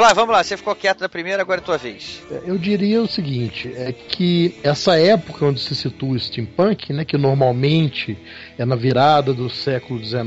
Flávio, 0.00 0.16
vamos 0.16 0.32
lá, 0.34 0.42
você 0.42 0.56
ficou 0.56 0.74
quieto 0.74 1.02
na 1.02 1.10
primeira, 1.10 1.42
agora 1.42 1.60
é 1.60 1.62
tua 1.62 1.76
vez. 1.76 2.22
Eu 2.46 2.56
diria 2.56 3.02
o 3.02 3.06
seguinte, 3.06 3.70
é 3.76 3.92
que 3.92 4.58
essa 4.62 4.98
época 4.98 5.44
onde 5.44 5.60
se 5.60 5.76
situa 5.76 6.14
o 6.14 6.18
steampunk, 6.18 6.90
né, 6.94 7.04
que 7.04 7.18
normalmente 7.18 8.16
é 8.56 8.64
na 8.64 8.76
virada 8.76 9.34
do 9.34 9.50
século 9.50 10.02
XIX 10.02 10.22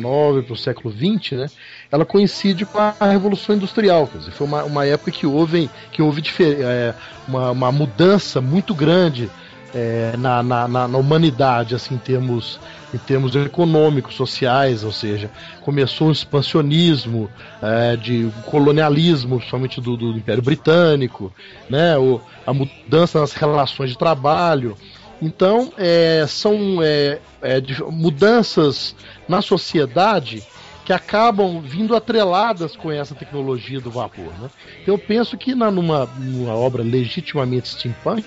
para 0.46 0.54
o 0.54 0.56
século 0.56 0.94
XX, 0.94 1.32
né, 1.32 1.48
ela 1.92 2.06
coincide 2.06 2.68
com 2.68 2.78
a 2.78 2.94
Revolução 3.00 3.56
Industrial. 3.56 4.06
Quer 4.06 4.20
dizer, 4.20 4.32
foi 4.34 4.46
uma, 4.46 4.64
uma 4.64 4.86
época 4.86 5.10
que 5.10 5.26
houve, 5.26 5.68
que 5.92 6.04
houve 6.04 6.22
é, 6.40 6.94
uma, 7.28 7.50
uma 7.50 7.72
mudança 7.72 8.40
muito 8.40 8.76
grande 8.76 9.28
é, 9.74 10.16
na, 10.18 10.44
na, 10.44 10.68
na, 10.68 10.98
humanidade, 10.98 11.74
assim, 11.74 11.96
em 11.96 11.98
termos, 11.98 12.60
em 12.94 12.98
termos 12.98 13.36
econômicos, 13.36 14.16
sociais, 14.16 14.84
ou 14.84 14.92
seja, 14.92 15.32
começou 15.62 16.10
o 16.10 16.12
expansionismo, 16.12 17.30
é, 17.62 17.96
de 17.96 18.30
colonialismo, 18.46 19.38
principalmente 19.38 19.82
do, 19.82 19.98
do 19.98 20.12
Império 20.12 20.44
Britânico, 20.44 21.34
né, 21.70 21.98
o, 21.98 22.22
a 22.46 22.54
mudança 22.54 23.20
nas 23.20 23.34
relações 23.34 23.90
de 23.90 23.98
trabalho. 23.98 24.78
Então, 25.22 25.72
é, 25.78 26.26
são 26.28 26.82
é, 26.84 27.20
é 27.42 27.62
mudanças 27.90 28.96
na 29.28 29.42
sociedade 29.42 30.44
que 30.86 30.92
acabam 30.92 31.62
vindo 31.62 31.96
atreladas 31.96 32.76
com 32.76 32.92
essa 32.92 33.16
tecnologia 33.16 33.80
do 33.80 33.90
vapor. 33.90 34.34
Né? 34.40 34.50
Eu 34.86 34.98
penso 34.98 35.38
que 35.38 35.56
na, 35.56 35.72
numa, 35.72 36.06
numa 36.18 36.54
obra 36.54 36.84
legitimamente 36.84 37.70
steampunk, 37.70 38.26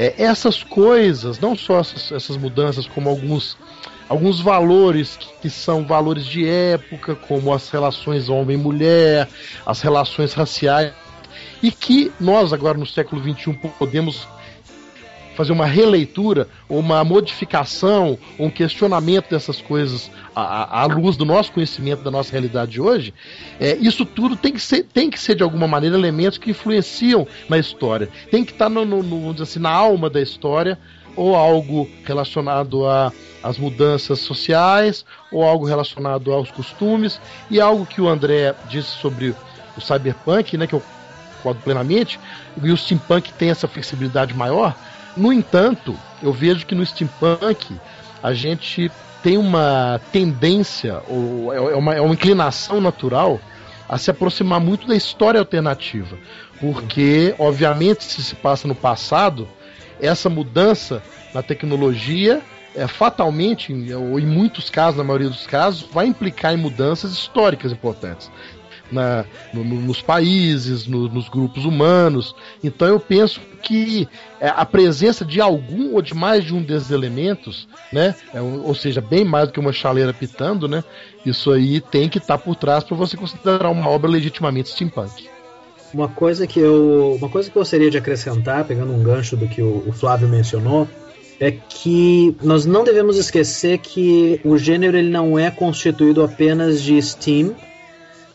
é, 0.00 0.14
essas 0.16 0.62
coisas, 0.62 1.40
não 1.40 1.56
só 1.56 1.80
essas, 1.80 2.12
essas, 2.12 2.36
mudanças, 2.36 2.86
como 2.86 3.08
alguns, 3.08 3.58
alguns 4.08 4.40
valores 4.40 5.18
que, 5.42 5.50
são 5.50 5.84
valores 5.84 6.24
de 6.24 6.48
época, 6.48 7.16
como 7.16 7.52
as 7.52 7.68
relações 7.68 8.28
homem-mulher, 8.28 9.28
as 9.66 9.80
relações 9.80 10.34
raciais, 10.34 10.92
e 11.60 11.72
que 11.72 12.12
nós, 12.20 12.52
agora 12.52 12.78
no 12.78 12.86
século 12.86 13.20
XXI, 13.20 13.54
podemos 13.76 14.28
fazer 15.38 15.52
uma 15.52 15.66
releitura, 15.66 16.48
uma 16.68 17.04
modificação, 17.04 18.18
um 18.40 18.50
questionamento 18.50 19.30
dessas 19.30 19.60
coisas 19.60 20.10
à, 20.34 20.80
à, 20.80 20.84
luz 20.86 21.16
do 21.16 21.24
nosso 21.24 21.52
conhecimento 21.52 22.02
da 22.02 22.10
nossa 22.10 22.32
realidade 22.32 22.72
de 22.72 22.80
hoje, 22.80 23.14
é, 23.60 23.76
isso 23.76 24.04
tudo 24.04 24.34
tem 24.34 24.52
que, 24.52 24.60
ser, 24.60 24.82
tem 24.82 25.08
que 25.08 25.20
ser 25.20 25.36
de 25.36 25.44
alguma 25.44 25.68
maneira 25.68 25.96
elementos 25.96 26.38
que 26.38 26.50
influenciam 26.50 27.24
na 27.48 27.56
história. 27.56 28.08
Tem 28.32 28.44
que 28.44 28.50
estar 28.50 28.68
no, 28.68 28.84
no, 28.84 29.00
no 29.00 29.40
assim, 29.40 29.60
na 29.60 29.70
alma 29.70 30.10
da 30.10 30.20
história 30.20 30.76
ou 31.14 31.36
algo 31.36 31.88
relacionado 32.04 32.84
às 33.40 33.58
mudanças 33.58 34.18
sociais, 34.18 35.04
ou 35.30 35.44
algo 35.44 35.66
relacionado 35.66 36.32
aos 36.32 36.50
costumes, 36.50 37.20
e 37.48 37.60
algo 37.60 37.86
que 37.86 38.00
o 38.00 38.08
André 38.08 38.56
disse 38.68 38.90
sobre 39.00 39.36
o 39.76 39.80
cyberpunk, 39.80 40.56
né, 40.56 40.66
que 40.66 40.74
eu 40.74 40.82
concordo 41.36 41.60
plenamente, 41.62 42.18
e 42.60 42.70
o 42.70 42.76
steampunk 42.76 43.32
tem 43.34 43.50
essa 43.50 43.68
flexibilidade 43.68 44.34
maior, 44.34 44.76
no 45.18 45.32
entanto, 45.32 45.94
eu 46.22 46.32
vejo 46.32 46.64
que 46.64 46.74
no 46.74 46.86
steampunk 46.86 47.74
a 48.22 48.32
gente 48.32 48.90
tem 49.22 49.36
uma 49.36 50.00
tendência, 50.12 51.02
ou 51.08 51.52
é 51.52 51.76
uma, 51.76 51.94
é 51.94 52.00
uma 52.00 52.14
inclinação 52.14 52.80
natural 52.80 53.40
a 53.88 53.98
se 53.98 54.10
aproximar 54.10 54.60
muito 54.60 54.86
da 54.86 54.94
história 54.94 55.40
alternativa. 55.40 56.16
Porque, 56.60 57.34
obviamente, 57.38 58.04
se 58.04 58.22
se 58.22 58.34
passa 58.34 58.68
no 58.68 58.74
passado, 58.74 59.48
essa 60.00 60.28
mudança 60.28 61.02
na 61.34 61.42
tecnologia 61.42 62.40
é, 62.74 62.86
fatalmente, 62.86 63.72
ou 63.94 64.20
em 64.20 64.26
muitos 64.26 64.70
casos, 64.70 64.98
na 64.98 65.04
maioria 65.04 65.28
dos 65.28 65.46
casos, 65.46 65.88
vai 65.92 66.06
implicar 66.06 66.54
em 66.54 66.58
mudanças 66.58 67.12
históricas 67.12 67.72
importantes 67.72 68.30
na, 68.90 69.24
no, 69.52 69.64
nos 69.64 70.00
países, 70.00 70.86
no, 70.86 71.08
nos 71.08 71.28
grupos 71.28 71.64
humanos. 71.64 72.34
Então 72.62 72.88
eu 72.88 73.00
penso 73.00 73.40
que 73.62 74.08
é, 74.40 74.48
a 74.48 74.64
presença 74.64 75.24
de 75.24 75.40
algum 75.40 75.94
ou 75.94 76.02
de 76.02 76.14
mais 76.14 76.44
de 76.44 76.54
um 76.54 76.62
desses 76.62 76.90
elementos, 76.90 77.68
né, 77.92 78.14
é, 78.32 78.40
ou 78.40 78.74
seja, 78.74 79.00
bem 79.00 79.24
mais 79.24 79.48
do 79.48 79.52
que 79.52 79.60
uma 79.60 79.72
chaleira 79.72 80.12
pitando, 80.12 80.68
né, 80.68 80.82
isso 81.24 81.50
aí 81.50 81.80
tem 81.80 82.08
que 82.08 82.18
estar 82.18 82.38
tá 82.38 82.44
por 82.44 82.56
trás 82.56 82.84
para 82.84 82.96
você 82.96 83.16
considerar 83.16 83.70
uma 83.70 83.88
obra 83.88 84.10
legitimamente 84.10 84.70
steampunk. 84.70 85.28
Uma 85.92 86.08
coisa 86.08 86.46
que 86.46 86.60
eu, 86.60 87.16
uma 87.18 87.28
coisa 87.28 87.50
que 87.50 87.56
eu 87.56 87.60
gostaria 87.60 87.90
de 87.90 87.96
acrescentar, 87.96 88.64
pegando 88.64 88.92
um 88.92 89.02
gancho 89.02 89.36
do 89.36 89.48
que 89.48 89.62
o, 89.62 89.84
o 89.86 89.92
Flávio 89.92 90.28
mencionou, 90.28 90.86
é 91.40 91.50
que 91.50 92.36
nós 92.42 92.66
não 92.66 92.84
devemos 92.84 93.16
esquecer 93.16 93.78
que 93.78 94.40
o 94.44 94.58
gênero 94.58 94.96
ele 94.96 95.08
não 95.08 95.38
é 95.38 95.50
constituído 95.50 96.22
apenas 96.22 96.82
de 96.82 97.00
steam 97.00 97.54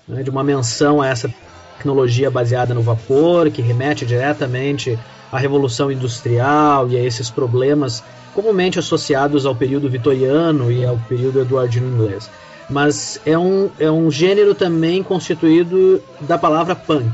né, 0.07 0.23
de 0.23 0.29
uma 0.29 0.43
menção 0.43 1.01
a 1.01 1.07
essa 1.07 1.33
tecnologia 1.77 2.29
baseada 2.29 2.73
no 2.73 2.81
vapor, 2.81 3.49
que 3.51 3.61
remete 3.61 4.05
diretamente 4.05 4.97
à 5.31 5.37
Revolução 5.37 5.91
Industrial 5.91 6.87
e 6.89 6.97
a 6.97 7.03
esses 7.03 7.29
problemas 7.29 8.03
comumente 8.33 8.79
associados 8.79 9.45
ao 9.45 9.55
período 9.55 9.89
vitoriano 9.89 10.71
e 10.71 10.85
ao 10.85 10.97
período 11.09 11.41
eduardino 11.41 11.87
inglês. 11.87 12.29
Mas 12.69 13.19
é 13.25 13.37
um, 13.37 13.69
é 13.79 13.91
um 13.91 14.09
gênero 14.09 14.55
também 14.55 15.03
constituído 15.03 16.01
da 16.21 16.37
palavra 16.37 16.75
punk, 16.75 17.13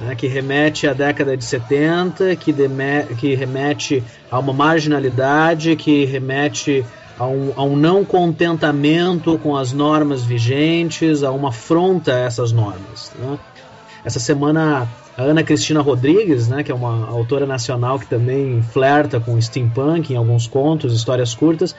né, 0.00 0.14
que 0.14 0.26
remete 0.26 0.86
à 0.86 0.92
década 0.92 1.36
de 1.36 1.44
70, 1.44 2.36
que, 2.36 2.52
que 3.18 3.34
remete 3.34 4.02
a 4.30 4.38
uma 4.38 4.52
marginalidade, 4.52 5.76
que 5.76 6.04
remete 6.04 6.84
a 7.18 7.26
um, 7.26 7.52
a 7.56 7.62
um 7.64 7.76
não 7.76 8.04
contentamento 8.04 9.38
com 9.38 9.56
as 9.56 9.72
normas 9.72 10.22
vigentes, 10.22 11.22
a 11.22 11.30
uma 11.30 11.48
afronta 11.48 12.14
a 12.14 12.18
essas 12.18 12.52
normas. 12.52 13.12
Né? 13.18 13.38
Essa 14.04 14.20
semana, 14.20 14.88
a 15.16 15.22
Ana 15.22 15.42
Cristina 15.42 15.80
Rodrigues, 15.80 16.46
né, 16.46 16.62
que 16.62 16.70
é 16.70 16.74
uma 16.74 17.08
autora 17.08 17.46
nacional 17.46 17.98
que 17.98 18.06
também 18.06 18.62
flerta 18.62 19.18
com 19.18 19.40
steampunk 19.40 20.12
em 20.12 20.16
alguns 20.16 20.46
contos, 20.46 20.94
histórias 20.94 21.34
curtas, 21.34 21.74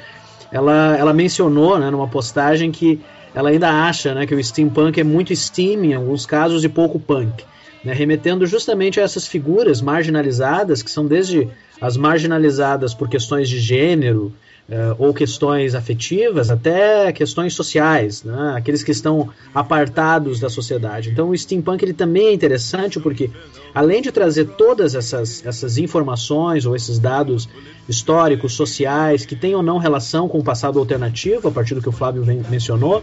ela, 0.52 0.98
ela 0.98 1.14
mencionou 1.14 1.78
né, 1.78 1.90
numa 1.90 2.08
postagem 2.08 2.72
que 2.72 3.00
ela 3.34 3.50
ainda 3.50 3.70
acha 3.70 4.16
né, 4.16 4.26
que 4.26 4.34
o 4.34 4.44
steampunk 4.44 5.00
é 5.00 5.04
muito 5.04 5.36
steam 5.36 5.84
em 5.84 5.94
alguns 5.94 6.26
casos 6.26 6.64
e 6.64 6.70
pouco 6.70 7.00
punk. 7.00 7.46
Né, 7.88 7.94
remetendo 7.94 8.46
justamente 8.46 9.00
a 9.00 9.04
essas 9.04 9.26
figuras 9.26 9.82
marginalizadas, 9.82 10.84
que 10.84 10.92
são 10.92 11.06
desde 11.06 11.48
as 11.80 11.96
marginalizadas 11.96 12.94
por 12.94 13.08
questões 13.08 13.48
de 13.48 13.60
gênero, 13.60 14.34
uh, 14.68 14.96
ou 14.98 15.14
questões 15.14 15.76
afetivas, 15.76 16.50
até 16.50 17.12
questões 17.12 17.54
sociais, 17.54 18.24
né? 18.24 18.54
aqueles 18.56 18.84
que 18.84 18.92
estão 18.92 19.30
apartados 19.54 20.40
da 20.40 20.50
sociedade. 20.50 21.10
Então 21.10 21.30
o 21.30 21.38
steampunk 21.38 21.84
ele 21.84 21.94
também 21.94 22.28
é 22.28 22.34
interessante 22.34 23.00
porque, 23.00 23.30
além 23.74 24.02
de 24.02 24.12
trazer 24.12 24.46
todas 24.58 24.96
essas, 24.96 25.46
essas 25.46 25.78
informações 25.78 26.66
ou 26.66 26.76
esses 26.76 27.00
dados 27.00 27.48
históricos, 27.88 28.54
sociais, 28.54 29.26
que 29.26 29.36
têm 29.36 29.56
ou 29.56 29.64
não 29.64 29.78
relação 29.78 30.28
com 30.28 30.40
o 30.40 30.44
passado 30.44 30.78
alternativo, 30.80 31.48
a 31.48 31.52
partir 31.52 31.74
do 31.74 31.82
que 31.82 31.90
o 31.90 31.94
Flávio 31.94 32.26
mencionou, 32.50 33.02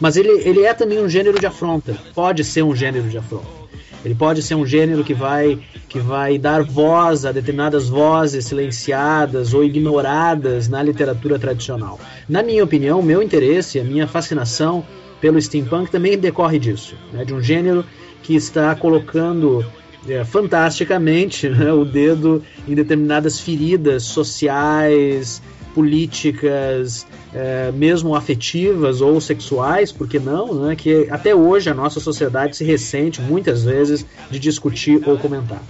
mas 0.00 0.16
ele, 0.16 0.30
ele 0.48 0.62
é 0.62 0.72
também 0.72 1.02
um 1.02 1.08
gênero 1.08 1.38
de 1.38 1.46
afronta, 1.46 1.96
pode 2.14 2.42
ser 2.44 2.62
um 2.62 2.74
gênero 2.74 3.08
de 3.08 3.18
afronta. 3.18 3.61
Ele 4.04 4.14
pode 4.14 4.42
ser 4.42 4.54
um 4.54 4.66
gênero 4.66 5.04
que 5.04 5.14
vai, 5.14 5.58
que 5.88 5.98
vai 5.98 6.38
dar 6.38 6.62
voz 6.62 7.24
a 7.24 7.32
determinadas 7.32 7.88
vozes 7.88 8.44
silenciadas 8.46 9.54
ou 9.54 9.62
ignoradas 9.62 10.68
na 10.68 10.82
literatura 10.82 11.38
tradicional. 11.38 12.00
Na 12.28 12.42
minha 12.42 12.64
opinião, 12.64 13.00
o 13.00 13.02
meu 13.02 13.22
interesse, 13.22 13.78
a 13.78 13.84
minha 13.84 14.08
fascinação 14.08 14.84
pelo 15.20 15.40
steampunk 15.40 15.90
também 15.90 16.18
decorre 16.18 16.58
disso, 16.58 16.96
né, 17.12 17.24
de 17.24 17.32
um 17.32 17.40
gênero 17.40 17.84
que 18.24 18.34
está 18.34 18.74
colocando 18.74 19.64
é, 20.08 20.24
fantasticamente 20.24 21.46
né, 21.50 21.72
o 21.72 21.84
dedo 21.84 22.42
em 22.66 22.74
determinadas 22.74 23.38
feridas 23.38 24.02
sociais, 24.02 25.40
políticas, 25.74 27.06
é, 27.34 27.70
mesmo 27.72 28.14
afetivas 28.14 29.00
ou 29.00 29.20
sexuais, 29.20 29.90
por 29.92 30.08
que 30.08 30.18
não, 30.18 30.54
né, 30.54 30.76
que 30.76 31.08
até 31.10 31.34
hoje 31.34 31.70
a 31.70 31.74
nossa 31.74 32.00
sociedade 32.00 32.56
se 32.56 32.64
ressente 32.64 33.20
muitas 33.20 33.64
vezes 33.64 34.06
de 34.30 34.38
discutir 34.38 35.02
ou 35.06 35.18
comentar. 35.18 35.62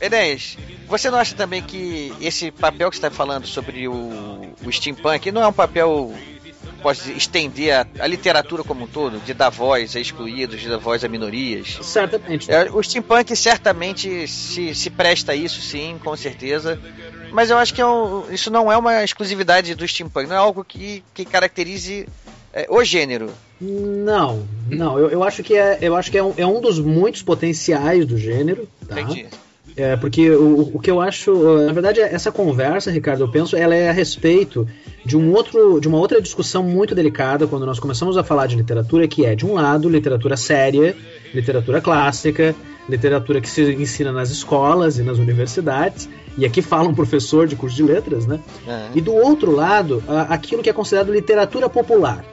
Enéas, 0.00 0.56
você 0.88 1.10
não 1.10 1.18
acha 1.18 1.34
também 1.34 1.62
que 1.62 2.12
esse 2.20 2.50
papel 2.50 2.88
que 2.88 2.96
você 2.96 3.06
está 3.06 3.10
falando 3.10 3.46
sobre 3.46 3.86
o, 3.86 4.54
o 4.64 4.72
steampunk 4.72 5.30
não 5.30 5.42
é 5.42 5.46
um 5.46 5.52
papel 5.52 6.14
pode 6.82 7.12
estender 7.12 7.74
a, 7.74 7.86
a, 7.98 8.06
literatura 8.06 8.64
como 8.64 8.84
um 8.84 8.86
todo, 8.86 9.18
de 9.20 9.34
dar 9.34 9.50
voz 9.50 9.94
a 9.94 10.00
excluídos, 10.00 10.60
de 10.60 10.68
dar 10.68 10.78
voz 10.78 11.04
a 11.04 11.08
minorias. 11.08 11.78
Certamente. 11.82 12.50
É, 12.50 12.70
o 12.70 12.82
steampunk 12.82 13.36
certamente 13.36 14.26
se, 14.26 14.74
se 14.74 14.90
presta 14.90 15.32
a 15.32 15.36
isso, 15.36 15.60
sim, 15.60 15.98
com 16.02 16.16
certeza. 16.16 16.80
Mas 17.32 17.50
eu 17.50 17.58
acho 17.58 17.74
que 17.74 17.80
é 17.80 17.86
um, 17.86 18.24
isso 18.30 18.50
não 18.50 18.70
é 18.70 18.76
uma 18.76 19.04
exclusividade 19.04 19.74
do 19.74 19.86
steampunk, 19.86 20.28
não 20.28 20.36
é 20.36 20.38
algo 20.38 20.64
que, 20.64 21.02
que 21.14 21.24
caracterize 21.24 22.08
é, 22.52 22.66
o 22.68 22.82
gênero. 22.84 23.30
Não, 23.60 24.46
não. 24.68 24.98
Eu, 24.98 25.10
eu 25.10 25.24
acho 25.24 25.42
que, 25.42 25.54
é, 25.54 25.78
eu 25.80 25.94
acho 25.94 26.10
que 26.10 26.18
é, 26.18 26.22
um, 26.22 26.34
é 26.36 26.46
um 26.46 26.60
dos 26.60 26.78
muitos 26.78 27.22
potenciais 27.22 28.06
do 28.06 28.16
gênero. 28.16 28.68
Tá? 28.88 29.00
Entendi. 29.00 29.26
É, 29.76 29.96
porque 29.96 30.30
o, 30.30 30.72
o 30.74 30.80
que 30.80 30.90
eu 30.90 31.00
acho, 31.00 31.32
na 31.64 31.72
verdade, 31.72 32.00
essa 32.00 32.32
conversa, 32.32 32.90
Ricardo, 32.90 33.22
eu 33.22 33.28
penso, 33.28 33.56
ela 33.56 33.74
é 33.74 33.88
a 33.88 33.92
respeito 33.92 34.66
de 35.04 35.16
um 35.16 35.32
outro, 35.32 35.80
de 35.80 35.88
uma 35.88 35.98
outra 35.98 36.20
discussão 36.20 36.62
muito 36.62 36.94
delicada 36.94 37.46
quando 37.46 37.64
nós 37.64 37.78
começamos 37.78 38.16
a 38.16 38.24
falar 38.24 38.46
de 38.46 38.56
literatura, 38.56 39.06
que 39.06 39.24
é 39.24 39.34
de 39.34 39.46
um 39.46 39.54
lado 39.54 39.88
literatura 39.88 40.36
séria, 40.36 40.96
literatura 41.32 41.80
clássica, 41.80 42.54
literatura 42.88 43.40
que 43.40 43.48
se 43.48 43.62
ensina 43.72 44.10
nas 44.10 44.30
escolas 44.30 44.98
e 44.98 45.02
nas 45.02 45.18
universidades, 45.18 46.08
e 46.36 46.44
aqui 46.44 46.62
fala 46.62 46.88
um 46.88 46.94
professor 46.94 47.46
de 47.46 47.56
curso 47.56 47.76
de 47.76 47.82
letras, 47.82 48.26
né? 48.26 48.40
É. 48.66 48.88
E 48.94 49.00
do 49.00 49.14
outro 49.14 49.50
lado, 49.50 50.02
aquilo 50.28 50.62
que 50.62 50.70
é 50.70 50.72
considerado 50.72 51.12
literatura 51.12 51.68
popular. 51.68 52.24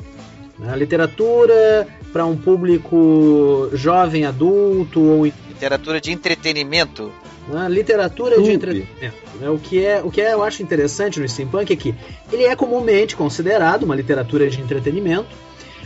Né? 0.58 0.76
Literatura 0.76 1.88
para 2.12 2.26
um 2.26 2.36
público 2.36 3.70
jovem, 3.74 4.26
adulto 4.26 5.02
ou 5.02 5.26
literatura 5.26 6.02
de 6.02 6.12
entretenimento. 6.12 7.12
Né? 7.48 7.68
Literatura 7.70 8.42
de 8.42 8.52
entretenimento. 8.52 9.18
Né? 9.40 9.50
O, 9.50 9.58
que 9.58 9.84
é, 9.86 10.02
o 10.04 10.10
que 10.10 10.22
é, 10.22 10.34
eu 10.34 10.44
acho 10.44 10.64
interessante 10.64 11.20
no 11.20 11.28
steampunk 11.28 11.72
é 11.72 11.76
que 11.76 11.94
ele 12.32 12.44
é 12.44 12.56
comumente 12.56 13.16
considerado 13.16 13.84
uma 13.84 13.96
literatura 13.96 14.50
de 14.50 14.60
entretenimento, 14.60 15.28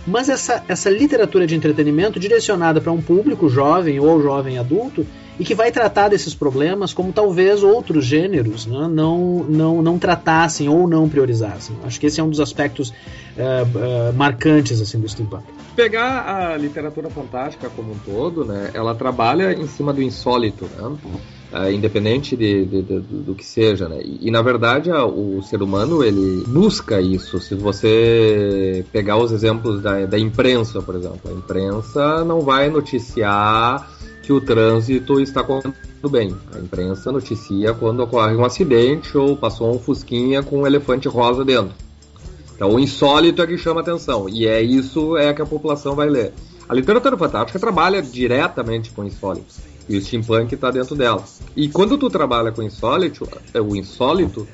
mas 0.05 0.29
essa, 0.29 0.63
essa 0.67 0.89
literatura 0.89 1.45
de 1.45 1.55
entretenimento 1.55 2.19
direcionada 2.19 2.81
para 2.81 2.91
um 2.91 3.01
público 3.01 3.49
jovem 3.49 3.99
ou 3.99 4.21
jovem 4.21 4.57
adulto 4.57 5.05
e 5.39 5.43
que 5.43 5.55
vai 5.55 5.71
tratar 5.71 6.09
desses 6.09 6.35
problemas 6.35 6.93
como 6.93 7.11
talvez 7.11 7.63
outros 7.63 8.05
gêneros 8.05 8.65
né, 8.65 8.87
não, 8.87 9.43
não, 9.43 9.81
não 9.81 9.97
tratassem 9.97 10.69
ou 10.69 10.87
não 10.87 11.09
priorizassem. 11.09 11.75
Acho 11.83 11.99
que 11.99 12.05
esse 12.05 12.19
é 12.19 12.23
um 12.23 12.29
dos 12.29 12.39
aspectos 12.39 12.89
uh, 12.89 12.93
uh, 14.11 14.13
marcantes 14.13 14.79
assim 14.81 14.99
do 14.99 15.07
steampunk. 15.07 15.43
Pegar 15.75 16.51
a 16.51 16.57
literatura 16.57 17.09
fantástica 17.09 17.69
como 17.69 17.93
um 17.93 17.97
todo, 17.97 18.45
né, 18.45 18.71
ela 18.73 18.93
trabalha 18.93 19.53
em 19.53 19.67
cima 19.67 19.93
do 19.93 20.01
insólito, 20.01 20.65
né? 20.77 20.97
Uh, 21.51 21.69
independente 21.69 22.37
de, 22.37 22.65
de, 22.65 22.81
de, 22.81 22.99
do 22.99 23.35
que 23.35 23.45
seja, 23.45 23.89
né? 23.89 23.99
E, 24.01 24.29
e, 24.29 24.31
na 24.31 24.41
verdade 24.41 24.89
a, 24.89 25.05
o 25.05 25.41
ser 25.43 25.61
humano 25.61 26.01
ele 26.01 26.45
busca 26.47 27.01
isso. 27.01 27.39
Se 27.41 27.55
você 27.55 28.85
pegar 28.89 29.17
os 29.17 29.33
exemplos 29.33 29.81
da, 29.81 30.05
da 30.05 30.17
imprensa, 30.17 30.81
por 30.81 30.95
exemplo, 30.95 31.19
a 31.25 31.31
imprensa 31.31 32.23
não 32.23 32.39
vai 32.39 32.69
noticiar 32.69 33.85
que 34.23 34.31
o 34.31 34.39
trânsito 34.39 35.19
está 35.19 35.43
correndo 35.43 35.75
bem. 36.09 36.33
A 36.55 36.59
imprensa 36.59 37.11
noticia 37.11 37.73
quando 37.73 37.99
ocorre 37.99 38.33
um 38.33 38.45
acidente 38.45 39.17
ou 39.17 39.35
passou 39.35 39.75
um 39.75 39.79
fusquinha 39.79 40.41
com 40.41 40.61
um 40.61 40.65
elefante 40.65 41.09
rosa 41.09 41.43
dentro. 41.43 41.75
Então 42.55 42.75
o 42.75 42.79
insólito 42.79 43.41
é 43.41 43.47
que 43.47 43.57
chama 43.57 43.81
atenção 43.81 44.29
e 44.29 44.47
é 44.47 44.61
isso 44.61 45.17
é 45.17 45.33
que 45.33 45.41
a 45.41 45.45
população 45.45 45.95
vai 45.95 46.09
ler. 46.09 46.31
A 46.69 46.73
literatura 46.73 47.17
fantástica 47.17 47.59
trabalha 47.59 48.01
diretamente 48.01 48.89
com 48.91 49.03
insólitos 49.03 49.70
e 49.91 49.97
o 49.97 50.01
steampunk 50.01 50.53
está 50.53 50.71
dentro 50.71 50.95
dela. 50.95 51.23
E 51.55 51.67
quando 51.67 51.97
tu 51.97 52.09
trabalha 52.09 52.51
com 52.51 52.63
insólito, 52.63 53.27
é, 53.53 53.59
o 53.59 53.75
insólito, 53.75 54.47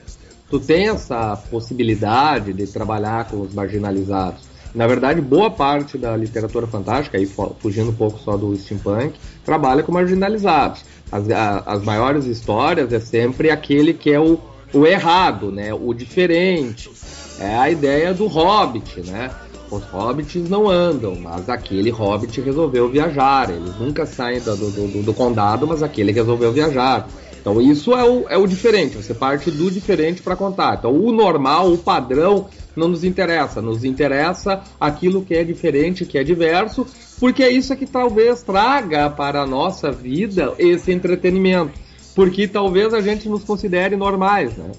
tu 0.49 0.59
tem 0.59 0.89
essa 0.89 1.35
possibilidade 1.49 2.53
de 2.53 2.65
trabalhar 2.67 3.29
com 3.29 3.41
os 3.41 3.53
marginalizados. 3.53 4.47
Na 4.73 4.85
verdade, 4.85 5.21
boa 5.21 5.49
parte 5.49 5.97
da 5.97 6.15
literatura 6.15 6.67
fantástica, 6.67 7.17
aí 7.17 7.29
fugindo 7.59 7.89
um 7.89 7.95
pouco 7.95 8.19
só 8.19 8.35
do 8.35 8.55
steampunk, 8.55 9.13
trabalha 9.45 9.83
com 9.83 9.91
marginalizados. 9.91 10.83
As, 11.11 11.29
a, 11.29 11.59
as 11.65 11.83
maiores 11.83 12.25
histórias 12.25 12.91
é 12.91 12.99
sempre 12.99 13.49
aquele 13.49 13.93
que 13.93 14.11
é 14.11 14.19
o, 14.19 14.39
o 14.73 14.85
errado, 14.85 15.51
né? 15.51 15.73
o 15.73 15.93
diferente. 15.93 16.91
É 17.39 17.55
a 17.55 17.69
ideia 17.69 18.13
do 18.13 18.27
hobbit, 18.27 19.01
né? 19.01 19.29
Os 19.70 19.84
hobbits 19.84 20.49
não 20.49 20.70
andam, 20.70 21.15
mas 21.15 21.49
aquele 21.49 21.89
hobbit 21.89 22.39
resolveu 22.39 22.89
viajar. 22.89 23.49
Eles 23.49 23.78
nunca 23.78 24.05
saem 24.05 24.39
do, 24.39 24.55
do, 24.55 25.03
do 25.03 25.13
condado, 25.13 25.68
mas 25.68 25.84
aquele 25.84 26.11
resolveu 26.11 26.53
viajar. 26.53 27.07
Então 27.39 27.61
isso 27.61 27.93
é 27.93 28.03
o, 28.03 28.26
é 28.30 28.38
o 28.38 28.47
diferente, 28.47 28.97
você 28.97 29.13
parte 29.13 29.49
do 29.51 29.72
diferente 29.72 30.22
para 30.22 30.36
contar. 30.36 30.78
Então 30.80 30.91
o 30.91 31.11
normal, 31.11 31.72
o 31.72 31.78
padrão, 31.78 32.47
não 32.76 32.88
nos 32.88 33.03
interessa. 33.03 33.61
Nos 33.61 33.84
interessa 33.84 34.61
aquilo 34.80 35.24
que 35.24 35.34
é 35.34 35.43
diferente, 35.43 36.05
que 36.05 36.18
é 36.18 36.24
diverso, 36.24 36.86
porque 37.20 37.43
é 37.43 37.49
isso 37.49 37.76
que 37.76 37.86
talvez 37.86 38.43
traga 38.43 39.09
para 39.09 39.41
a 39.41 39.45
nossa 39.45 39.91
vida 39.91 40.53
esse 40.57 40.91
entretenimento. 40.91 41.78
Porque 42.15 42.47
talvez 42.47 42.93
a 42.93 43.01
gente 43.01 43.28
nos 43.28 43.43
considere 43.43 43.95
normais, 43.95 44.55
né? 44.55 44.72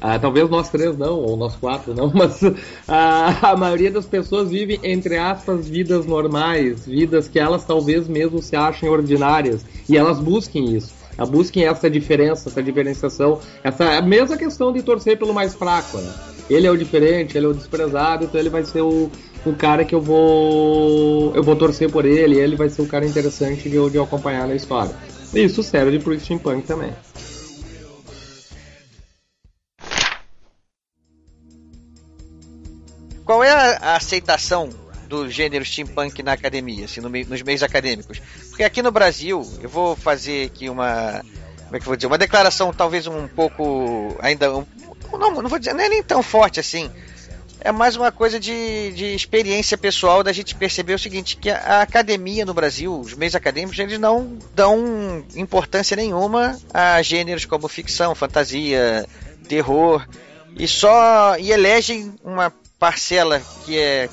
Ah, 0.00 0.18
talvez 0.18 0.48
nós 0.48 0.68
três 0.68 0.96
não, 0.96 1.16
ou 1.16 1.36
nós 1.36 1.56
quatro 1.56 1.94
não, 1.94 2.10
mas 2.14 2.40
ah, 2.86 3.50
a 3.52 3.56
maioria 3.56 3.90
das 3.90 4.06
pessoas 4.06 4.50
vive, 4.50 4.78
entre 4.82 5.16
aspas, 5.16 5.68
vidas 5.68 6.06
normais, 6.06 6.86
vidas 6.86 7.28
que 7.28 7.38
elas 7.38 7.64
talvez 7.64 8.06
mesmo 8.06 8.40
se 8.40 8.54
achem 8.54 8.88
ordinárias, 8.88 9.64
e 9.88 9.96
elas 9.96 10.18
busquem 10.18 10.76
isso. 10.76 10.98
Elas 11.16 11.30
busquem 11.30 11.64
essa 11.64 11.90
diferença, 11.90 12.48
essa 12.48 12.62
diferenciação, 12.62 13.40
essa 13.64 14.00
mesma 14.00 14.36
questão 14.36 14.72
de 14.72 14.82
torcer 14.82 15.18
pelo 15.18 15.34
mais 15.34 15.52
fraco, 15.52 15.98
né? 15.98 16.14
Ele 16.48 16.66
é 16.66 16.70
o 16.70 16.76
diferente, 16.76 17.36
ele 17.36 17.46
é 17.46 17.48
o 17.48 17.54
desprezado, 17.54 18.24
então 18.24 18.40
ele 18.40 18.48
vai 18.48 18.64
ser 18.64 18.82
o, 18.82 19.10
o 19.44 19.52
cara 19.54 19.84
que 19.84 19.94
eu 19.96 20.00
vou 20.00 21.34
eu 21.34 21.42
vou 21.42 21.56
torcer 21.56 21.90
por 21.90 22.04
ele, 22.04 22.38
ele 22.38 22.54
vai 22.54 22.68
ser 22.68 22.82
o 22.82 22.86
cara 22.86 23.04
interessante 23.04 23.68
de, 23.68 23.90
de 23.90 23.98
acompanhar 23.98 24.46
na 24.46 24.54
história. 24.54 24.94
Isso 25.34 25.60
serve 25.62 25.98
pro 25.98 26.18
steampunk 26.18 26.66
também. 26.66 26.92
Qual 33.28 33.44
é 33.44 33.50
a 33.52 33.94
aceitação 33.94 34.70
do 35.06 35.28
gênero 35.28 35.62
steampunk 35.62 36.22
na 36.22 36.32
academia, 36.32 36.86
assim, 36.86 37.02
no, 37.02 37.10
nos 37.10 37.42
meios 37.42 37.62
acadêmicos? 37.62 38.22
Porque 38.48 38.64
aqui 38.64 38.80
no 38.80 38.90
Brasil, 38.90 39.46
eu 39.60 39.68
vou 39.68 39.94
fazer 39.94 40.46
aqui 40.46 40.70
uma. 40.70 41.22
Como 41.64 41.76
é 41.76 41.78
que 41.78 41.82
eu 41.84 41.88
vou 41.88 41.96
dizer? 41.96 42.06
Uma 42.06 42.16
declaração 42.16 42.72
talvez 42.72 43.06
um 43.06 43.28
pouco. 43.28 44.16
ainda. 44.20 44.56
Um, 44.56 44.64
não, 45.12 45.42
não 45.42 45.50
vou 45.50 45.58
dizer, 45.58 45.74
não 45.74 45.84
é 45.84 45.90
nem 45.90 46.02
tão 46.02 46.22
forte 46.22 46.58
assim. 46.58 46.90
É 47.60 47.70
mais 47.70 47.96
uma 47.96 48.10
coisa 48.10 48.40
de, 48.40 48.92
de 48.94 49.14
experiência 49.14 49.76
pessoal 49.76 50.22
da 50.22 50.32
gente 50.32 50.54
perceber 50.54 50.94
o 50.94 50.98
seguinte, 50.98 51.36
que 51.36 51.50
a, 51.50 51.82
academia 51.82 52.46
no 52.46 52.54
Brasil, 52.54 52.98
os 52.98 53.12
meios 53.12 53.34
acadêmicos, 53.34 53.78
eles 53.78 53.98
não 53.98 54.38
dão 54.54 55.22
importância 55.36 55.94
nenhuma 55.94 56.58
a 56.72 57.02
gêneros 57.02 57.44
como 57.44 57.68
ficção, 57.68 58.14
fantasia, 58.14 59.06
terror, 59.46 60.08
e 60.56 60.66
só 60.66 61.36
e 61.38 61.52
elegem 61.52 62.14
uma 62.24 62.50
parcela 62.78 63.42
que 63.64 63.78
é, 63.78 64.08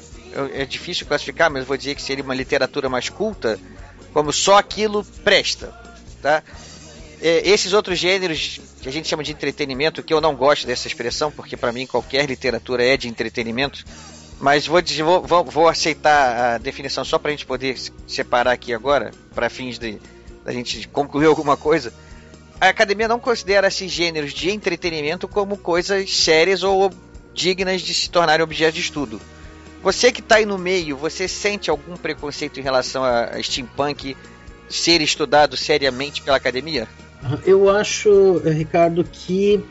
é 0.54 0.66
difícil 0.66 1.06
classificar, 1.06 1.50
mas 1.52 1.66
vou 1.66 1.78
dizer 1.78 1.96
que 1.96 2.02
seria 2.02 2.24
uma 2.24 2.36
literatura 2.36 2.90
mais 2.90 3.10
culta, 3.10 3.60
como 4.12 4.34
só 4.34 4.58
aquilo 4.58 5.04
presta. 5.24 5.74
tá? 6.22 6.44
É, 7.22 7.48
esses 7.50 7.74
outros 7.74 8.00
gêneros 8.00 8.60
que 8.82 8.90
a 8.90 8.92
gente 8.92 9.08
chama 9.08 9.24
de 9.24 9.32
entretenimento, 9.32 10.04
que 10.04 10.14
eu 10.14 10.22
não 10.22 10.36
gosto 10.36 10.68
dessa 10.68 10.88
expressão, 10.88 11.32
porque 11.32 11.56
para 11.56 11.72
mim 11.72 11.88
qualquer 11.88 12.26
literatura 12.26 12.84
é 12.84 12.98
de 12.98 13.08
entretenimento, 13.08 13.86
mas 14.40 14.68
vou, 14.68 14.82
vou, 15.24 15.44
vou 15.44 15.68
aceitar 15.68 16.56
a 16.56 16.58
definição 16.58 17.06
só 17.06 17.18
para 17.18 17.30
a 17.30 17.32
gente 17.32 17.46
poder 17.46 17.78
separar 18.08 18.52
aqui 18.52 18.74
agora, 18.74 19.12
para 19.34 19.50
fins 19.50 19.80
de 19.80 20.00
da 20.44 20.54
gente 20.54 20.88
concluir 20.90 21.26
alguma 21.26 21.58
coisa. 21.58 21.92
A 22.62 22.70
academia 22.70 23.08
não 23.08 23.20
considera 23.20 23.68
esses 23.68 23.92
gêneros 23.92 24.32
de 24.32 24.52
entretenimento 24.52 25.28
como 25.28 25.58
coisas 25.58 26.16
sérias 26.16 26.62
ou 26.62 26.92
dignas 27.36 27.82
de 27.82 27.94
se 27.94 28.10
tornarem 28.10 28.44
objeto 28.44 28.74
de 28.76 28.82
estudo. 28.82 29.22
Você 29.84 30.12
que 30.12 30.22
está 30.22 30.38
aí 30.38 30.46
no 30.46 30.58
meio, 30.58 30.98
você 30.98 31.28
sente 31.28 31.70
algum 31.70 31.96
preconceito 31.96 32.60
em 32.60 32.64
relação 32.64 33.04
a 33.04 33.40
steampunk 33.44 34.18
ser 34.68 35.02
estudado 35.02 35.56
seriamente 35.56 36.24
pela 36.24 36.38
academia? 36.38 36.88
Eu 37.46 37.70
acho, 37.70 38.40
Ricardo, 38.40 39.04
que 39.04 39.64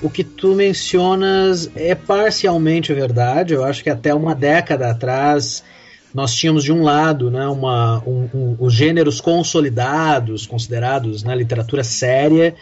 o 0.00 0.10
que 0.10 0.22
tu 0.22 0.54
mencionas 0.54 1.70
é 1.74 1.94
parcialmente 1.94 2.92
verdade. 2.92 3.54
Eu 3.54 3.64
acho 3.64 3.82
que 3.82 3.90
até 3.90 4.14
uma 4.14 4.34
década 4.34 4.90
atrás 4.90 5.64
nós 6.12 6.34
tínhamos 6.34 6.62
de 6.62 6.72
um 6.72 6.82
lado 6.82 7.30
né, 7.30 7.46
uma, 7.46 8.02
um, 8.06 8.28
um, 8.34 8.56
os 8.58 8.74
gêneros 8.74 9.20
consolidados, 9.20 10.46
considerados 10.46 11.22
na 11.22 11.30
né, 11.30 11.36
literatura 11.36 11.82
séria, 11.82 12.54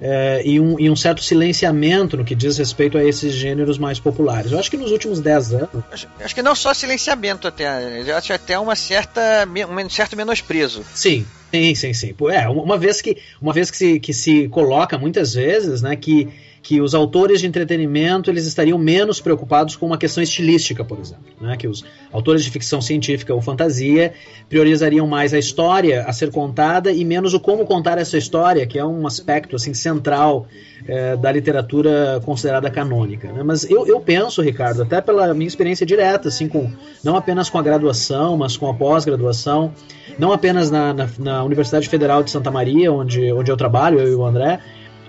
eh, 0.00 0.42
e, 0.44 0.60
um, 0.60 0.78
e, 0.78 0.88
um, 0.88 0.94
certo 0.94 1.22
silenciamento 1.22 2.16
no 2.16 2.24
que 2.24 2.34
diz 2.34 2.56
respeito 2.56 2.96
a 2.96 3.04
esses 3.04 3.32
gêneros 3.32 3.78
mais 3.78 3.98
populares. 3.98 4.52
Eu 4.52 4.58
acho 4.58 4.70
que 4.70 4.76
nos 4.76 4.92
últimos 4.92 5.20
10 5.20 5.52
anos. 5.54 5.84
Acho, 5.90 6.08
acho, 6.20 6.34
que 6.34 6.42
não 6.42 6.54
só 6.54 6.72
silenciamento, 6.72 7.48
até, 7.48 8.02
eu 8.06 8.16
acho 8.16 8.32
até 8.32 8.58
uma 8.58 8.76
certa, 8.76 9.20
um 9.46 9.90
certo 9.90 10.16
menosprezo. 10.16 10.84
Sim. 10.94 11.26
Sim, 11.52 11.74
sim, 11.74 11.94
sim. 11.94 12.14
É, 12.30 12.46
uma 12.48 12.76
vez 12.76 13.00
que, 13.00 13.16
uma 13.40 13.54
vez 13.54 13.70
que 13.70 13.76
se, 13.76 13.98
que 13.98 14.12
se 14.12 14.48
coloca 14.48 14.98
muitas 14.98 15.32
vezes, 15.32 15.80
né, 15.80 15.96
que 15.96 16.28
que 16.68 16.82
os 16.82 16.94
autores 16.94 17.40
de 17.40 17.46
entretenimento 17.46 18.30
eles 18.30 18.44
estariam 18.44 18.76
menos 18.76 19.22
preocupados 19.22 19.74
com 19.74 19.86
uma 19.86 19.96
questão 19.96 20.22
estilística, 20.22 20.84
por 20.84 20.98
exemplo, 20.98 21.24
né? 21.40 21.56
que 21.56 21.66
os 21.66 21.82
autores 22.12 22.44
de 22.44 22.50
ficção 22.50 22.78
científica 22.78 23.32
ou 23.32 23.40
fantasia 23.40 24.12
priorizariam 24.50 25.06
mais 25.06 25.32
a 25.32 25.38
história 25.38 26.04
a 26.06 26.12
ser 26.12 26.30
contada 26.30 26.92
e 26.92 27.06
menos 27.06 27.32
o 27.32 27.40
como 27.40 27.64
contar 27.64 27.96
essa 27.96 28.18
história, 28.18 28.66
que 28.66 28.78
é 28.78 28.84
um 28.84 29.06
aspecto 29.06 29.56
assim 29.56 29.72
central 29.72 30.46
é, 30.86 31.16
da 31.16 31.32
literatura 31.32 32.20
considerada 32.22 32.70
canônica. 32.70 33.32
Né? 33.32 33.42
Mas 33.42 33.64
eu, 33.70 33.86
eu 33.86 33.98
penso, 33.98 34.42
Ricardo, 34.42 34.82
até 34.82 35.00
pela 35.00 35.32
minha 35.32 35.48
experiência 35.48 35.86
direta, 35.86 36.28
assim, 36.28 36.48
com 36.48 36.70
não 37.02 37.16
apenas 37.16 37.48
com 37.48 37.56
a 37.56 37.62
graduação, 37.62 38.36
mas 38.36 38.58
com 38.58 38.68
a 38.68 38.74
pós-graduação, 38.74 39.72
não 40.18 40.32
apenas 40.32 40.70
na, 40.70 40.92
na, 40.92 41.08
na 41.18 41.44
Universidade 41.44 41.88
Federal 41.88 42.22
de 42.22 42.30
Santa 42.30 42.50
Maria, 42.50 42.92
onde, 42.92 43.32
onde 43.32 43.50
eu 43.50 43.56
trabalho, 43.56 43.98
eu 43.98 44.12
e 44.12 44.14
o 44.14 44.22
André, 44.22 44.60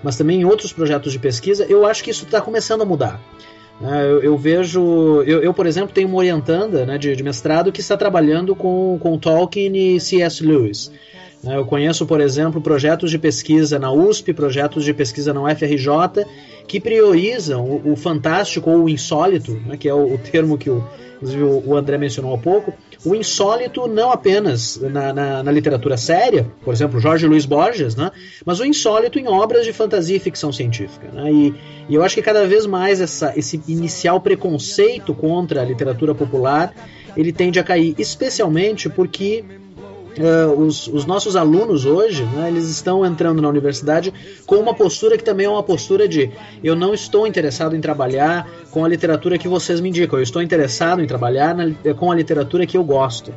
mas 0.02 0.16
também 0.16 0.40
em 0.40 0.44
outros 0.44 0.72
projetos 0.72 1.12
de 1.12 1.18
pesquisa, 1.18 1.64
eu 1.68 1.86
acho 1.86 2.02
que 2.02 2.10
isso 2.10 2.24
está 2.24 2.40
começando 2.40 2.82
a 2.82 2.84
mudar. 2.84 3.20
É, 3.82 4.02
eu, 4.04 4.22
eu, 4.22 4.36
vejo, 4.36 5.22
eu, 5.22 5.42
eu, 5.42 5.54
por 5.54 5.66
exemplo, 5.66 5.94
tenho 5.94 6.08
uma 6.08 6.18
orientanda 6.18 6.84
né, 6.84 6.98
de, 6.98 7.16
de, 7.16 7.22
mestrado 7.22 7.72
que 7.72 7.80
está 7.80 7.96
trabalhando 7.96 8.54
com, 8.54 8.98
com 9.00 9.16
Tolkien 9.16 9.74
e 9.74 9.98
C.S. 9.98 10.44
Lewis. 10.44 10.92
É, 11.44 11.56
eu 11.56 11.64
conheço, 11.64 12.04
por 12.04 12.20
exemplo, 12.20 12.60
projetos 12.60 13.10
de 13.10 13.18
pesquisa 13.18 13.78
na 13.78 13.90
USP, 13.90 14.32
projetos 14.32 14.84
de 14.84 14.92
pesquisa 14.92 15.32
na 15.32 15.42
UFRJ, 15.42 16.26
que 16.66 16.78
priorizam 16.78 17.80
o, 17.84 17.96
fantástico 17.96 18.70
ou 18.70 18.84
o 18.84 18.88
insólito, 18.88 19.52
né, 19.66 19.76
que 19.76 19.88
é 19.88 19.94
o, 19.94 20.14
o 20.14 20.18
termo 20.18 20.58
que 20.58 20.68
o, 20.68 20.84
o 21.66 21.76
André 21.76 21.98
mencionou 21.98 22.34
há 22.34 22.38
pouco, 22.38 22.72
o 23.04 23.14
insólito 23.14 23.86
não 23.86 24.10
apenas 24.10 24.76
na, 24.76 25.12
na, 25.12 25.42
na, 25.42 25.52
literatura 25.52 25.96
séria, 25.96 26.46
por 26.62 26.72
exemplo, 26.72 27.00
Jorge 27.00 27.26
Luiz 27.26 27.46
Borges, 27.46 27.96
né? 27.96 28.10
mas 28.44 28.60
o 28.60 28.64
insólito 28.64 29.18
em 29.18 29.26
obras 29.26 29.64
de 29.64 29.72
fantasia 29.72 30.16
e 30.16 30.20
ficção 30.20 30.52
científica. 30.52 31.08
Né? 31.12 31.32
E, 31.32 31.54
e, 31.88 31.94
eu 31.94 32.02
acho 32.02 32.14
que 32.14 32.22
cada 32.22 32.46
vez 32.46 32.66
mais 32.66 33.00
essa, 33.00 33.32
esse 33.36 33.60
inicial 33.66 34.20
preconceito 34.20 35.14
contra 35.14 35.62
a 35.62 35.64
literatura 35.64 36.14
popular 36.14 36.74
ele 37.16 37.32
tende 37.32 37.58
a 37.58 37.64
cair, 37.64 37.94
especialmente 37.98 38.88
porque 38.88 39.44
Uh, 40.18 40.60
os, 40.60 40.88
os, 40.88 41.06
nossos 41.06 41.36
alunos 41.36 41.86
hoje, 41.86 42.24
né, 42.24 42.48
eles 42.48 42.68
estão 42.68 43.06
entrando 43.06 43.40
na 43.40 43.48
universidade 43.48 44.12
com 44.44 44.56
uma 44.56 44.74
postura 44.74 45.16
que 45.16 45.22
também 45.22 45.46
é 45.46 45.48
uma 45.48 45.62
postura 45.62 46.08
de 46.08 46.30
eu 46.64 46.74
não 46.74 46.92
estou 46.92 47.26
interessado 47.26 47.76
em 47.76 47.80
trabalhar 47.80 48.48
com 48.70 48.84
a 48.84 48.88
literatura 48.88 49.38
que 49.38 49.46
vocês 49.46 49.80
me 49.80 49.88
indicam, 49.88 50.18
eu 50.18 50.22
estou 50.22 50.42
interessado 50.42 51.00
em 51.00 51.06
trabalhar 51.06 51.54
na, 51.54 51.94
com 51.94 52.10
a 52.10 52.14
literatura 52.14 52.66
que 52.66 52.76
eu 52.76 52.82
gosto. 52.82 53.32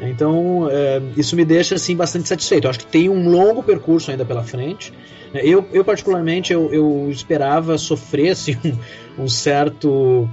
Então, 0.00 0.64
uh, 0.64 0.70
isso 1.16 1.36
me 1.36 1.44
deixa 1.44 1.74
assim 1.74 1.94
bastante 1.94 2.26
satisfeito. 2.26 2.64
Eu 2.64 2.70
acho 2.70 2.80
que 2.80 2.86
tem 2.86 3.08
um 3.08 3.28
longo 3.28 3.62
percurso 3.62 4.10
ainda 4.10 4.24
pela 4.24 4.42
frente. 4.42 4.92
Eu, 5.34 5.66
eu 5.72 5.84
particularmente, 5.84 6.52
eu, 6.52 6.72
eu 6.72 7.08
esperava 7.10 7.78
sofrer 7.78 8.30
assim, 8.30 8.56
um, 9.18 9.24
um 9.24 9.28
certo 9.28 10.28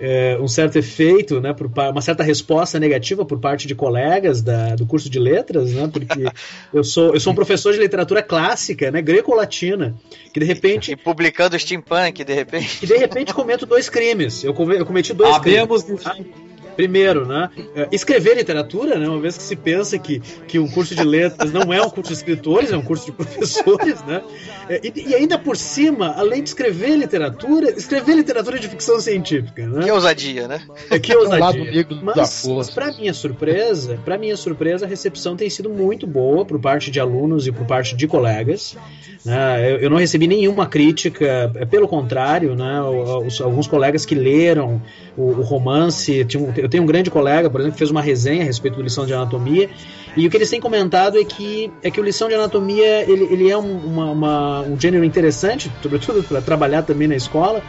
é, 0.00 0.38
um 0.40 0.48
certo 0.48 0.76
efeito, 0.76 1.40
né, 1.40 1.52
por, 1.52 1.70
uma 1.90 2.00
certa 2.00 2.22
resposta 2.22 2.78
negativa 2.78 3.24
por 3.24 3.38
parte 3.38 3.66
de 3.66 3.74
colegas 3.74 4.42
da, 4.42 4.74
do 4.76 4.86
curso 4.86 5.10
de 5.10 5.18
letras, 5.18 5.72
né, 5.72 5.88
porque 5.92 6.26
eu 6.72 6.84
sou, 6.84 7.14
eu 7.14 7.20
sou 7.20 7.32
um 7.32 7.36
professor 7.36 7.72
de 7.72 7.78
literatura 7.78 8.22
clássica, 8.22 8.90
né, 8.90 9.02
greco-latina, 9.02 9.94
que 10.32 10.40
de 10.40 10.46
repente... 10.46 10.92
E 10.92 10.96
publicando 10.96 11.58
steampunk, 11.58 12.24
de 12.24 12.34
repente... 12.34 12.78
Que 12.78 12.86
de 12.86 12.96
repente 12.96 13.34
cometo 13.34 13.66
dois 13.66 13.88
crimes. 13.88 14.44
Eu, 14.44 14.54
eu 14.72 14.86
cometi 14.86 15.12
dois 15.12 15.34
Sabemos 15.34 15.82
crimes. 15.82 16.47
Primeiro, 16.78 17.26
né? 17.26 17.50
É, 17.74 17.88
escrever 17.90 18.36
literatura, 18.36 18.96
né? 18.96 19.08
Uma 19.08 19.18
vez 19.18 19.36
que 19.36 19.42
se 19.42 19.56
pensa 19.56 19.98
que, 19.98 20.20
que 20.46 20.60
um 20.60 20.68
curso 20.68 20.94
de 20.94 21.02
letras 21.02 21.52
não 21.52 21.72
é 21.72 21.82
um 21.82 21.90
curso 21.90 22.12
de 22.12 22.18
escritores, 22.18 22.70
é 22.70 22.76
um 22.76 22.82
curso 22.82 23.06
de 23.06 23.10
professores, 23.18 24.00
né? 24.04 24.22
É, 24.68 24.80
e, 24.84 25.08
e 25.08 25.14
ainda 25.16 25.36
por 25.36 25.56
cima, 25.56 26.14
além 26.16 26.40
de 26.40 26.50
escrever 26.50 26.94
literatura, 26.94 27.70
escrever 27.70 28.14
literatura 28.14 28.60
de 28.60 28.68
ficção 28.68 29.00
científica, 29.00 29.66
né? 29.66 29.82
Que 29.82 29.90
ousadia, 29.90 30.46
né? 30.46 30.62
É 30.88 31.00
que 31.00 31.16
ousadia. 31.16 31.84
Mas, 32.00 32.46
mas 32.46 32.70
para 32.70 32.92
minha 32.92 33.12
surpresa, 33.12 33.98
para 34.04 34.16
minha 34.16 34.36
surpresa, 34.36 34.86
a 34.86 34.88
recepção 34.88 35.34
tem 35.36 35.50
sido 35.50 35.68
muito 35.68 36.06
boa 36.06 36.44
por 36.44 36.60
parte 36.60 36.92
de 36.92 37.00
alunos 37.00 37.48
e 37.48 37.50
por 37.50 37.66
parte 37.66 37.96
de 37.96 38.06
colegas. 38.06 38.76
Né? 39.24 39.72
Eu, 39.72 39.78
eu 39.78 39.90
não 39.90 39.96
recebi 39.96 40.28
nenhuma 40.28 40.66
crítica, 40.66 41.50
pelo 41.68 41.88
contrário, 41.88 42.54
né? 42.54 42.80
Os, 42.82 43.40
alguns 43.40 43.66
colegas 43.66 44.06
que 44.06 44.14
leram 44.14 44.80
o, 45.16 45.30
o 45.30 45.42
romance, 45.42 46.24
tinham, 46.24 46.52
eu 46.68 46.70
tenho 46.70 46.82
um 46.82 46.86
grande 46.86 47.10
colega, 47.10 47.48
por 47.48 47.60
exemplo, 47.60 47.72
que 47.72 47.78
fez 47.78 47.90
uma 47.90 48.02
resenha 48.02 48.42
a 48.42 48.44
respeito 48.44 48.76
do 48.76 48.82
lição 48.82 49.06
de 49.06 49.14
anatomia, 49.14 49.70
e 50.14 50.26
o 50.26 50.30
que 50.30 50.36
eles 50.36 50.50
têm 50.50 50.60
comentado 50.60 51.18
é 51.18 51.24
que, 51.24 51.72
é 51.82 51.90
que 51.90 51.98
o 51.98 52.04
lição 52.04 52.28
de 52.28 52.34
anatomia 52.34 53.10
ele, 53.10 53.24
ele 53.30 53.50
é 53.50 53.56
um, 53.56 53.78
uma, 53.78 54.10
uma, 54.10 54.60
um 54.60 54.78
gênero 54.78 55.02
interessante, 55.02 55.72
sobretudo 55.82 56.22
para 56.22 56.42
trabalhar 56.42 56.82
também 56.82 57.08
na 57.08 57.16
escola, 57.16 57.62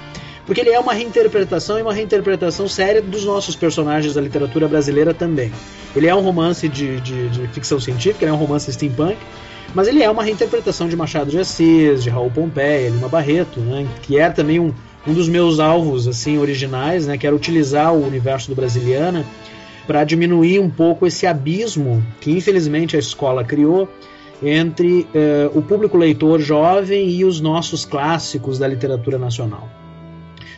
porque 0.45 0.59
ele 0.59 0.71
é 0.71 0.79
uma 0.79 0.93
reinterpretação 0.93 1.79
e 1.79 1.81
uma 1.81 1.93
reinterpretação 1.93 2.67
séria 2.67 3.01
dos 3.01 3.23
nossos 3.23 3.55
personagens 3.55 4.15
da 4.15 4.21
literatura 4.21 4.67
brasileira 4.67 5.13
também. 5.13 5.51
Ele 5.95 6.07
é 6.07 6.13
um 6.13 6.21
romance 6.21 6.67
de, 6.67 6.99
de, 6.99 7.29
de 7.29 7.47
ficção 7.49 7.79
científica, 7.79 8.25
é 8.25 8.33
um 8.33 8.35
romance 8.35 8.71
steampunk, 8.73 9.17
mas 9.73 9.87
ele 9.87 10.03
é 10.03 10.09
uma 10.09 10.23
reinterpretação 10.23 10.89
de 10.89 10.95
Machado 10.95 11.29
de 11.29 11.39
Assis, 11.39 12.03
de 12.03 12.09
Raul 12.09 12.31
Pompeia, 12.31 12.89
Lima 12.89 13.07
Barreto, 13.07 13.59
né, 13.59 13.87
que 14.01 14.17
é 14.17 14.29
também 14.29 14.59
um, 14.59 14.73
um 15.07 15.13
dos 15.13 15.29
meus 15.29 15.59
alvos 15.59 16.07
assim 16.07 16.37
originais, 16.37 17.07
né, 17.07 17.17
que 17.17 17.25
era 17.25 17.35
utilizar 17.35 17.93
o 17.93 18.05
universo 18.05 18.49
do 18.49 18.55
Brasiliana 18.55 19.25
para 19.87 20.03
diminuir 20.03 20.59
um 20.59 20.69
pouco 20.69 21.07
esse 21.07 21.25
abismo 21.25 22.03
que 22.21 22.31
infelizmente 22.31 22.95
a 22.95 22.99
escola 22.99 23.43
criou 23.43 23.89
entre 24.41 25.01
uh, 25.01 25.57
o 25.57 25.61
público 25.61 25.97
leitor 25.97 26.39
jovem 26.39 27.09
e 27.09 27.25
os 27.25 27.41
nossos 27.41 27.85
clássicos 27.85 28.57
da 28.59 28.67
literatura 28.67 29.17
nacional. 29.17 29.78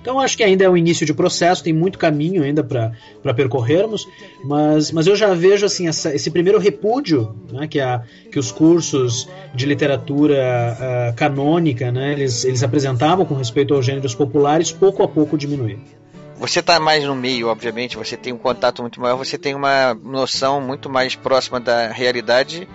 Então 0.01 0.19
acho 0.19 0.35
que 0.35 0.43
ainda 0.43 0.63
é 0.63 0.69
o 0.69 0.75
início 0.75 1.05
de 1.05 1.13
processo, 1.13 1.63
tem 1.63 1.73
muito 1.73 1.99
caminho 1.99 2.43
ainda 2.43 2.63
para 2.63 3.33
percorrermos, 3.35 4.07
mas, 4.43 4.91
mas 4.91 5.05
eu 5.05 5.15
já 5.15 5.33
vejo 5.33 5.65
assim 5.65 5.87
essa, 5.87 6.13
esse 6.13 6.31
primeiro 6.31 6.57
repúdio 6.57 7.35
né, 7.51 7.67
que, 7.67 7.79
a, 7.79 8.01
que 8.31 8.39
os 8.39 8.51
cursos 8.51 9.29
de 9.53 9.65
literatura 9.65 10.37
uh, 10.79 11.15
canônica 11.15 11.91
né, 11.91 12.13
eles, 12.13 12.43
eles 12.43 12.63
apresentavam 12.63 13.25
com 13.25 13.35
respeito 13.35 13.75
aos 13.75 13.85
gêneros 13.85 14.15
populares 14.15 14.71
pouco 14.71 15.03
a 15.03 15.07
pouco 15.07 15.37
diminuir. 15.37 15.79
Você 16.37 16.59
está 16.59 16.79
mais 16.79 17.03
no 17.03 17.13
meio, 17.13 17.49
obviamente, 17.49 17.95
você 17.95 18.17
tem 18.17 18.33
um 18.33 18.37
contato 18.37 18.81
muito 18.81 18.99
maior, 18.99 19.15
você 19.15 19.37
tem 19.37 19.53
uma 19.53 19.93
noção 19.93 20.59
muito 20.59 20.89
mais 20.89 21.13
próxima 21.15 21.59
da 21.59 21.89
realidade 21.89 22.67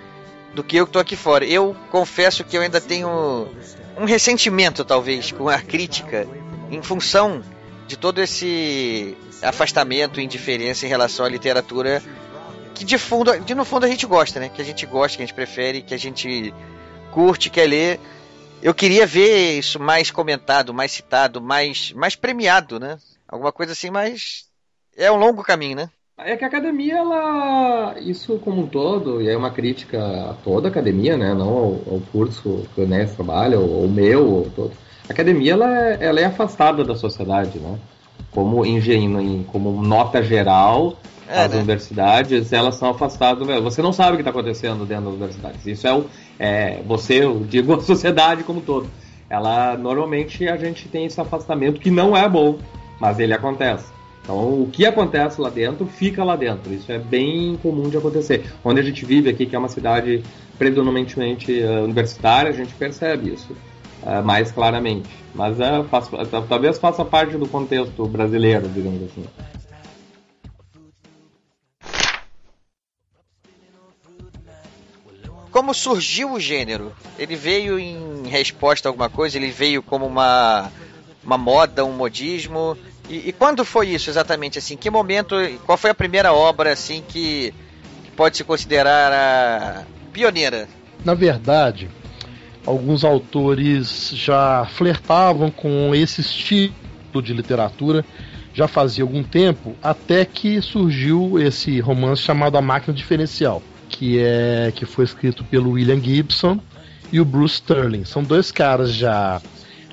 do 0.54 0.62
que 0.62 0.76
eu 0.76 0.86
que 0.86 0.90
estou 0.90 1.02
aqui 1.02 1.16
fora. 1.16 1.44
Eu 1.44 1.74
confesso 1.90 2.44
que 2.44 2.56
eu 2.56 2.62
ainda 2.62 2.80
tenho 2.80 3.08
um 3.98 4.04
ressentimento, 4.04 4.84
talvez, 4.84 5.32
com 5.32 5.48
a 5.48 5.58
crítica 5.58 6.28
em 6.70 6.82
função 6.82 7.42
de 7.86 7.96
todo 7.96 8.20
esse 8.20 9.16
afastamento 9.42 10.20
e 10.20 10.24
indiferença 10.24 10.86
em 10.86 10.88
relação 10.88 11.24
à 11.24 11.28
literatura 11.28 12.02
que 12.74 12.84
de 12.84 12.98
fundo, 12.98 13.38
de 13.40 13.54
no 13.54 13.64
fundo 13.64 13.86
a 13.86 13.88
gente 13.88 14.06
gosta, 14.06 14.38
né? 14.38 14.50
Que 14.50 14.60
a 14.60 14.64
gente 14.64 14.84
gosta, 14.84 15.16
que 15.16 15.22
a 15.22 15.26
gente 15.26 15.34
prefere, 15.34 15.82
que 15.82 15.94
a 15.94 15.98
gente 15.98 16.52
curte, 17.10 17.48
quer 17.48 17.66
ler. 17.66 18.00
Eu 18.62 18.74
queria 18.74 19.06
ver 19.06 19.58
isso 19.58 19.80
mais 19.80 20.10
comentado, 20.10 20.74
mais 20.74 20.92
citado, 20.92 21.40
mais, 21.40 21.92
mais 21.92 22.14
premiado, 22.14 22.78
né? 22.78 22.98
Alguma 23.26 23.52
coisa 23.52 23.72
assim, 23.72 23.90
mas 23.90 24.46
é 24.96 25.10
um 25.10 25.16
longo 25.16 25.42
caminho, 25.42 25.76
né? 25.76 25.90
É 26.18 26.34
que 26.36 26.44
a 26.44 26.48
academia, 26.48 26.96
ela. 26.96 27.94
Isso 28.00 28.38
como 28.38 28.62
um 28.62 28.66
todo, 28.66 29.20
e 29.20 29.28
é 29.28 29.36
uma 29.36 29.50
crítica 29.50 29.98
a 30.30 30.34
toda 30.34 30.68
a 30.68 30.70
academia, 30.70 31.16
né? 31.16 31.34
Não 31.34 31.48
ao, 31.48 31.94
ao 31.94 32.00
curso 32.12 32.66
que 32.74 32.80
o 32.80 32.84
Enéas 32.84 33.14
trabalha, 33.14 33.58
ou 33.58 33.84
o 33.84 33.90
meu, 33.90 34.26
ou 34.26 34.50
todo. 34.50 34.72
A 35.08 35.12
academia, 35.12 35.52
ela 35.52 35.78
é, 35.78 35.98
ela 36.00 36.20
é 36.20 36.24
afastada 36.24 36.84
da 36.84 36.94
sociedade, 36.94 37.58
né? 37.58 37.78
Como 38.30 38.66
engenho, 38.66 39.44
como 39.44 39.82
nota 39.82 40.22
geral, 40.22 40.96
É, 41.28 41.44
as 41.44 41.50
né? 41.50 41.58
universidades, 41.58 42.52
elas 42.52 42.74
são 42.74 42.90
afastadas. 42.90 43.46
Você 43.62 43.80
não 43.80 43.92
sabe 43.92 44.12
o 44.12 44.14
que 44.16 44.22
está 44.22 44.30
acontecendo 44.30 44.84
dentro 44.84 45.04
das 45.04 45.14
universidades. 45.14 45.66
Isso 45.66 45.86
é, 45.86 45.94
o, 45.94 46.06
é 46.38 46.82
você, 46.86 47.24
eu 47.24 47.40
digo 47.48 47.72
a 47.74 47.80
sociedade 47.80 48.42
como 48.42 48.58
um 48.58 48.62
todo. 48.62 48.88
Ela, 49.30 49.76
normalmente, 49.76 50.48
a 50.48 50.56
gente 50.56 50.88
tem 50.88 51.06
esse 51.06 51.20
afastamento 51.20 51.80
que 51.80 51.90
não 51.90 52.16
é 52.16 52.28
bom, 52.28 52.58
mas 53.00 53.18
ele 53.18 53.32
acontece. 53.32 53.86
Então, 54.22 54.36
o 54.36 54.68
que 54.72 54.84
acontece 54.84 55.40
lá 55.40 55.48
dentro, 55.48 55.86
fica 55.86 56.24
lá 56.24 56.34
dentro. 56.34 56.72
Isso 56.74 56.90
é 56.90 56.98
bem 56.98 57.56
comum 57.62 57.88
de 57.88 57.96
acontecer. 57.96 58.44
Onde 58.64 58.80
a 58.80 58.82
gente 58.82 59.04
vive 59.04 59.30
aqui, 59.30 59.46
que 59.46 59.54
é 59.54 59.58
uma 59.58 59.68
cidade 59.68 60.22
predominantemente 60.58 61.60
eh, 61.60 61.80
universitária, 61.80 62.50
a 62.50 62.54
gente 62.54 62.74
percebe 62.74 63.32
isso 63.32 63.54
eh, 64.06 64.22
mais 64.22 64.50
claramente. 64.52 65.08
Mas 65.34 65.58
eh, 65.60 65.84
faz- 65.90 66.08
talvez 66.48 66.78
faça 66.78 67.04
parte 67.04 67.36
do 67.36 67.46
contexto 67.48 68.06
brasileiro, 68.06 68.68
digamos 68.68 69.02
assim. 69.02 69.24
Como 75.50 75.72
surgiu 75.72 76.32
o 76.34 76.40
gênero? 76.40 76.92
Ele 77.18 77.34
veio 77.34 77.78
em 77.78 78.26
resposta 78.28 78.88
a 78.88 78.90
alguma 78.90 79.08
coisa? 79.08 79.38
Ele 79.38 79.50
veio 79.50 79.82
como 79.82 80.04
uma, 80.06 80.70
uma 81.24 81.38
moda, 81.38 81.84
um 81.84 81.92
modismo? 81.92 82.76
E, 83.08 83.28
e 83.28 83.32
quando 83.32 83.64
foi 83.64 83.88
isso 83.88 84.10
exatamente? 84.10 84.58
Assim, 84.58 84.76
que 84.76 84.90
momento? 84.90 85.34
Qual 85.64 85.78
foi 85.78 85.90
a 85.90 85.94
primeira 85.94 86.32
obra 86.32 86.72
assim 86.72 87.02
que, 87.08 87.54
que 88.04 88.10
pode 88.10 88.36
se 88.36 88.44
considerar 88.44 89.12
a 89.12 89.84
pioneira? 90.12 90.68
Na 91.04 91.14
verdade, 91.14 91.88
alguns 92.66 93.04
autores 93.04 94.10
já 94.12 94.66
flertavam 94.66 95.50
com 95.50 95.94
esse 95.94 96.20
estilo 96.20 96.74
de 97.22 97.32
literatura 97.32 98.04
já 98.52 98.66
fazia 98.66 99.04
algum 99.04 99.22
tempo, 99.22 99.76
até 99.82 100.24
que 100.24 100.62
surgiu 100.62 101.38
esse 101.38 101.78
romance 101.78 102.22
chamado 102.22 102.56
A 102.56 102.62
Máquina 102.62 102.94
Diferencial, 102.94 103.62
que 103.86 104.18
é 104.18 104.72
que 104.74 104.86
foi 104.86 105.04
escrito 105.04 105.44
pelo 105.44 105.72
William 105.72 106.00
Gibson 106.00 106.58
e 107.12 107.20
o 107.20 107.24
Bruce 107.24 107.56
Sterling. 107.56 108.06
São 108.06 108.22
dois 108.22 108.50
caras 108.50 108.94
já 108.94 109.42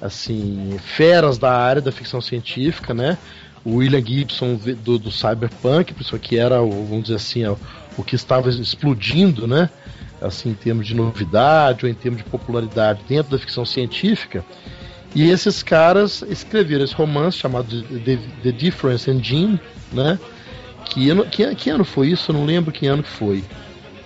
assim, 0.01 0.78
feras 0.82 1.38
da 1.38 1.51
área 1.51 1.82
da 1.82 1.91
ficção 1.91 2.21
científica, 2.21 2.93
né? 2.93 3.17
O 3.65 3.76
William 3.76 4.03
Gibson 4.03 4.57
do, 4.84 4.97
do 4.97 5.11
cyberpunk, 5.11 5.93
isso 5.99 6.15
aqui 6.15 6.38
era, 6.38 6.57
vamos 6.59 7.03
dizer 7.03 7.15
assim, 7.15 7.45
ó, 7.45 7.55
o 7.97 8.03
que 8.03 8.15
estava 8.15 8.49
explodindo, 8.49 9.45
né? 9.45 9.69
Assim, 10.24 10.51
em 10.51 10.53
termos 10.53 10.88
de 10.88 10.95
novidade 10.95 11.86
ou 11.86 11.91
em 11.91 11.93
termos 11.93 12.24
de 12.24 12.30
popularidade 12.30 13.01
dentro 13.07 13.32
da 13.34 13.38
ficção 13.39 13.65
científica. 13.65 14.43
E 15.13 15.30
esses 15.30 15.61
caras 15.61 16.24
escreveram 16.28 16.84
esse 16.84 16.95
romance 16.95 17.38
chamado 17.38 17.82
The, 17.84 18.17
The 18.41 18.51
Difference 18.51 19.09
Engine, 19.11 19.59
né? 19.91 20.17
Que 20.86 21.09
ano, 21.09 21.26
que, 21.26 21.53
que 21.55 21.69
ano 21.69 21.84
foi 21.86 22.07
isso? 22.09 22.32
Eu 22.32 22.36
não 22.36 22.45
lembro 22.45 22.71
que 22.71 22.88
ano 22.88 23.03
que 23.03 23.09
foi. 23.09 23.43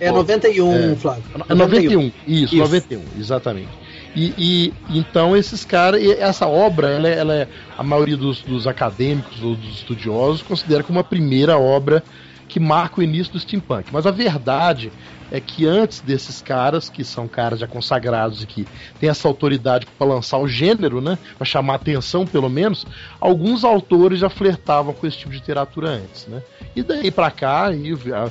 É 0.00 0.10
91, 0.12 0.92
É. 0.92 0.96
Flávio. 0.96 1.24
É 1.48 1.54
91, 1.54 2.06
isso, 2.26 2.54
Isso. 2.54 2.56
91, 2.56 3.02
exatamente. 3.18 3.68
E, 4.14 4.32
e 4.38 4.72
então 4.90 5.36
esses 5.36 5.64
caras, 5.64 6.02
essa 6.18 6.46
obra, 6.46 6.88
ela, 6.88 7.08
é- 7.08 7.18
ela 7.18 7.34
é, 7.34 7.48
a 7.76 7.82
maioria 7.82 8.16
dos, 8.16 8.42
dos 8.42 8.66
acadêmicos 8.66 9.42
ou 9.42 9.54
dos 9.54 9.74
estudiosos 9.76 10.42
considera 10.42 10.82
como 10.82 10.98
a 10.98 11.04
primeira 11.04 11.58
obra 11.58 12.02
que 12.48 12.58
marca 12.60 13.00
o 13.00 13.02
início 13.04 13.32
do 13.32 13.40
steampunk. 13.40 13.88
Mas 13.92 14.06
a 14.06 14.10
verdade 14.10 14.90
é 15.30 15.40
que 15.40 15.66
antes 15.66 16.00
desses 16.00 16.40
caras, 16.40 16.88
que 16.88 17.04
são 17.04 17.28
caras 17.28 17.60
já 17.60 17.66
consagrados 17.66 18.42
e 18.42 18.46
que 18.46 18.66
têm 18.98 19.08
essa 19.08 19.28
autoridade 19.28 19.86
para 19.98 20.06
lançar 20.06 20.38
o 20.38 20.48
gênero, 20.48 21.00
né, 21.00 21.18
para 21.36 21.44
chamar 21.44 21.74
atenção 21.74 22.26
pelo 22.26 22.48
menos, 22.48 22.86
alguns 23.20 23.64
autores 23.64 24.20
já 24.20 24.28
flertavam 24.30 24.92
com 24.94 25.06
esse 25.06 25.18
tipo 25.18 25.30
de 25.30 25.38
literatura 25.38 25.88
antes, 25.90 26.26
né? 26.26 26.42
E 26.74 26.82
daí 26.82 27.10
para 27.10 27.30
cá, 27.30 27.72
e, 27.72 27.92
a- 28.12 28.30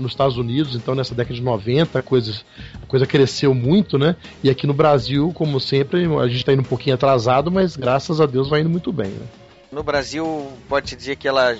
nos 0.00 0.12
Estados 0.12 0.36
Unidos, 0.36 0.74
então 0.76 0.94
nessa 0.94 1.14
década 1.14 1.34
de 1.34 1.42
90, 1.42 1.98
a 1.98 2.02
coisa, 2.02 2.34
a 2.82 2.86
coisa 2.86 3.06
cresceu 3.06 3.54
muito, 3.54 3.98
né? 3.98 4.16
E 4.42 4.50
aqui 4.50 4.66
no 4.66 4.74
Brasil, 4.74 5.32
como 5.34 5.58
sempre, 5.58 6.04
a 6.04 6.26
gente 6.26 6.36
está 6.38 6.52
indo 6.52 6.60
um 6.60 6.64
pouquinho 6.64 6.94
atrasado, 6.94 7.50
mas 7.50 7.76
graças 7.76 8.20
a 8.20 8.26
Deus 8.26 8.48
vai 8.48 8.60
indo 8.60 8.70
muito 8.70 8.92
bem, 8.92 9.08
né? 9.08 9.26
No 9.72 9.82
Brasil, 9.82 10.46
pode 10.68 10.94
dizer 10.94 11.16
que 11.16 11.26
ela, 11.26 11.56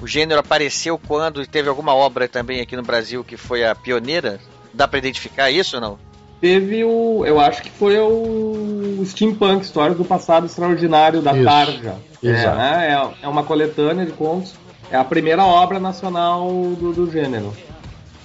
o 0.00 0.06
gênero 0.06 0.40
apareceu 0.40 0.98
quando 0.98 1.46
teve 1.46 1.68
alguma 1.68 1.94
obra 1.94 2.28
também 2.28 2.60
aqui 2.60 2.76
no 2.76 2.82
Brasil 2.82 3.24
que 3.24 3.36
foi 3.36 3.64
a 3.64 3.74
pioneira? 3.74 4.38
Dá 4.72 4.86
pra 4.86 4.98
identificar 4.98 5.50
isso 5.50 5.76
ou 5.76 5.80
não? 5.80 5.98
Teve 6.40 6.84
o. 6.84 7.24
Eu 7.24 7.40
acho 7.40 7.62
que 7.62 7.70
foi 7.70 7.98
o 7.98 9.02
Steampunk, 9.06 9.64
Histórias 9.64 9.96
do 9.96 10.04
Passado 10.04 10.46
Extraordinário 10.46 11.22
da 11.22 11.32
Isso. 11.32 11.44
Tarja. 11.44 11.94
É, 12.22 12.28
Exato. 12.28 12.56
né? 12.58 12.88
é, 12.90 13.24
é 13.24 13.28
uma 13.28 13.42
coletânea 13.42 14.04
de 14.04 14.12
contos. 14.12 14.54
É 14.90 14.96
a 14.96 15.04
primeira 15.04 15.44
obra 15.44 15.80
nacional 15.80 16.48
do, 16.78 16.92
do 16.92 17.10
gênero. 17.10 17.52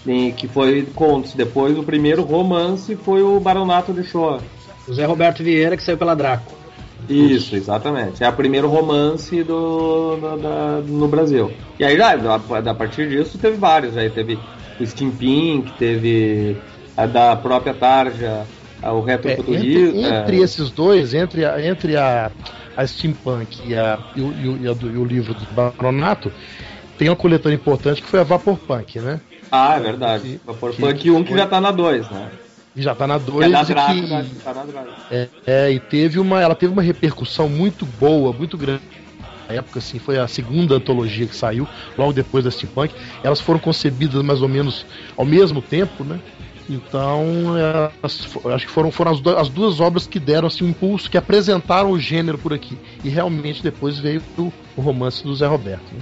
E 0.05 0.31
que 0.33 0.47
foi 0.47 0.85
contos. 0.93 1.33
Depois 1.33 1.77
o 1.77 1.83
primeiro 1.83 2.23
romance 2.23 2.95
foi 2.97 3.21
o 3.21 3.39
Baronato 3.39 3.93
de 3.93 4.03
Shoah. 4.03 4.41
O 4.87 4.93
Zé 4.93 5.05
Roberto 5.05 5.43
Vieira, 5.43 5.77
que 5.77 5.83
saiu 5.83 5.97
pela 5.97 6.15
Draco. 6.15 6.51
Isso, 7.11 7.55
exatamente. 7.55 8.23
É 8.23 8.29
o 8.29 8.33
primeiro 8.33 8.67
romance 8.67 9.43
do, 9.43 10.15
do- 10.17 10.37
da- 10.37 10.81
no 10.85 11.07
Brasil. 11.07 11.51
E 11.79 11.83
aí, 11.85 11.97
já, 11.97 12.13
a, 12.13 12.73
partir 12.73 13.09
disso, 13.09 13.37
teve 13.37 13.57
vários. 13.57 13.97
Aí 13.97 14.09
teve 14.09 14.37
o 14.79 14.85
Steampunk, 14.85 15.71
teve 15.77 16.57
a 16.95 17.05
da 17.05 17.35
própria 17.35 17.73
Tarja, 17.73 18.45
o 18.83 18.85
É, 19.09 19.13
entre, 19.13 19.31
Retrofuturismo. 19.31 20.05
entre 20.05 20.41
esses 20.41 20.71
dois, 20.71 21.13
entre 21.13 21.45
a, 21.45 21.61
entre 21.65 21.95
a, 21.97 22.31
a 22.75 22.87
Steampunk 22.87 23.61
e, 23.65 23.75
a, 23.75 23.99
e, 24.15 24.21
o, 24.21 24.57
e 24.57 24.67
a 24.67 24.71
e 24.71 24.97
o 24.97 25.05
livro 25.05 25.33
do 25.33 25.45
Baronato, 25.53 26.31
tem 26.97 27.09
uma 27.09 27.15
coletânea 27.15 27.55
importante 27.55 28.01
que 28.01 28.07
foi 28.07 28.19
a 28.19 28.23
Vaporpunk, 28.23 28.99
né? 28.99 29.19
Ah, 29.51 29.75
é 29.75 29.79
verdade. 29.79 30.39
Vapor 30.45 30.73
Punk 30.73 31.11
1 31.11 31.23
que 31.23 31.35
já 31.35 31.45
tá 31.45 31.59
na 31.59 31.71
2, 31.71 32.09
né? 32.09 32.29
E 32.75 32.81
já 32.81 32.95
tá 32.95 33.05
na 33.05 33.19
Que 33.19 33.25
2 33.25 33.53
é 33.53 33.61
e 33.61 33.65
que- 33.65 34.01
né? 34.07 34.27
tá 34.43 34.53
na 34.53 34.63
Draco. 34.63 34.89
É, 35.09 35.27
é, 35.45 35.71
e 35.71 35.79
teve 35.79 36.19
uma, 36.19 36.39
ela 36.41 36.55
teve 36.55 36.71
uma 36.71 36.81
repercussão 36.81 37.49
muito 37.49 37.85
boa, 37.85 38.31
muito 38.31 38.57
grande. 38.57 38.81
Na 39.49 39.55
época, 39.55 39.79
assim, 39.79 39.99
foi 39.99 40.17
a 40.17 40.27
segunda 40.27 40.75
antologia 40.75 41.27
que 41.27 41.35
saiu, 41.35 41.67
logo 41.97 42.13
depois 42.13 42.45
da 42.45 42.51
Steampunk. 42.51 42.93
Elas 43.21 43.41
foram 43.41 43.59
concebidas 43.59 44.23
mais 44.23 44.41
ou 44.41 44.47
menos 44.47 44.85
ao 45.17 45.25
mesmo 45.25 45.61
tempo, 45.61 46.05
né? 46.05 46.19
Então, 46.69 47.57
elas 47.57 48.27
acho 48.55 48.65
que 48.65 48.71
foram, 48.71 48.89
foram 48.89 49.11
as, 49.11 49.19
du- 49.19 49.37
as 49.37 49.49
duas 49.49 49.81
obras 49.81 50.07
que 50.07 50.19
deram 50.19 50.47
assim, 50.47 50.63
um 50.63 50.69
impulso, 50.69 51.11
que 51.11 51.17
apresentaram 51.17 51.91
o 51.91 51.99
gênero 51.99 52.37
por 52.37 52.53
aqui. 52.53 52.77
E 53.03 53.09
realmente 53.09 53.61
depois 53.61 53.99
veio 53.99 54.23
o, 54.37 54.53
o 54.77 54.81
romance 54.81 55.21
do 55.21 55.35
Zé 55.35 55.47
Roberto. 55.47 55.83
né? 55.93 55.99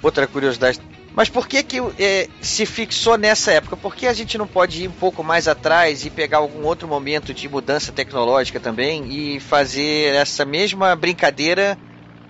Outra 0.00 0.28
curiosidade. 0.28 0.78
Mas 1.16 1.28
por 1.28 1.46
que 1.46 1.62
que 1.62 1.78
é, 1.98 2.28
se 2.40 2.66
fixou 2.66 3.16
nessa 3.16 3.52
época? 3.52 3.76
Por 3.76 3.94
que 3.94 4.06
a 4.06 4.12
gente 4.12 4.36
não 4.36 4.46
pode 4.48 4.82
ir 4.82 4.88
um 4.88 4.92
pouco 4.92 5.22
mais 5.22 5.46
atrás 5.46 6.04
e 6.04 6.10
pegar 6.10 6.38
algum 6.38 6.64
outro 6.66 6.88
momento 6.88 7.32
de 7.32 7.48
mudança 7.48 7.92
tecnológica 7.92 8.58
também 8.58 9.04
e 9.12 9.38
fazer 9.40 10.14
essa 10.14 10.44
mesma 10.44 10.94
brincadeira 10.96 11.78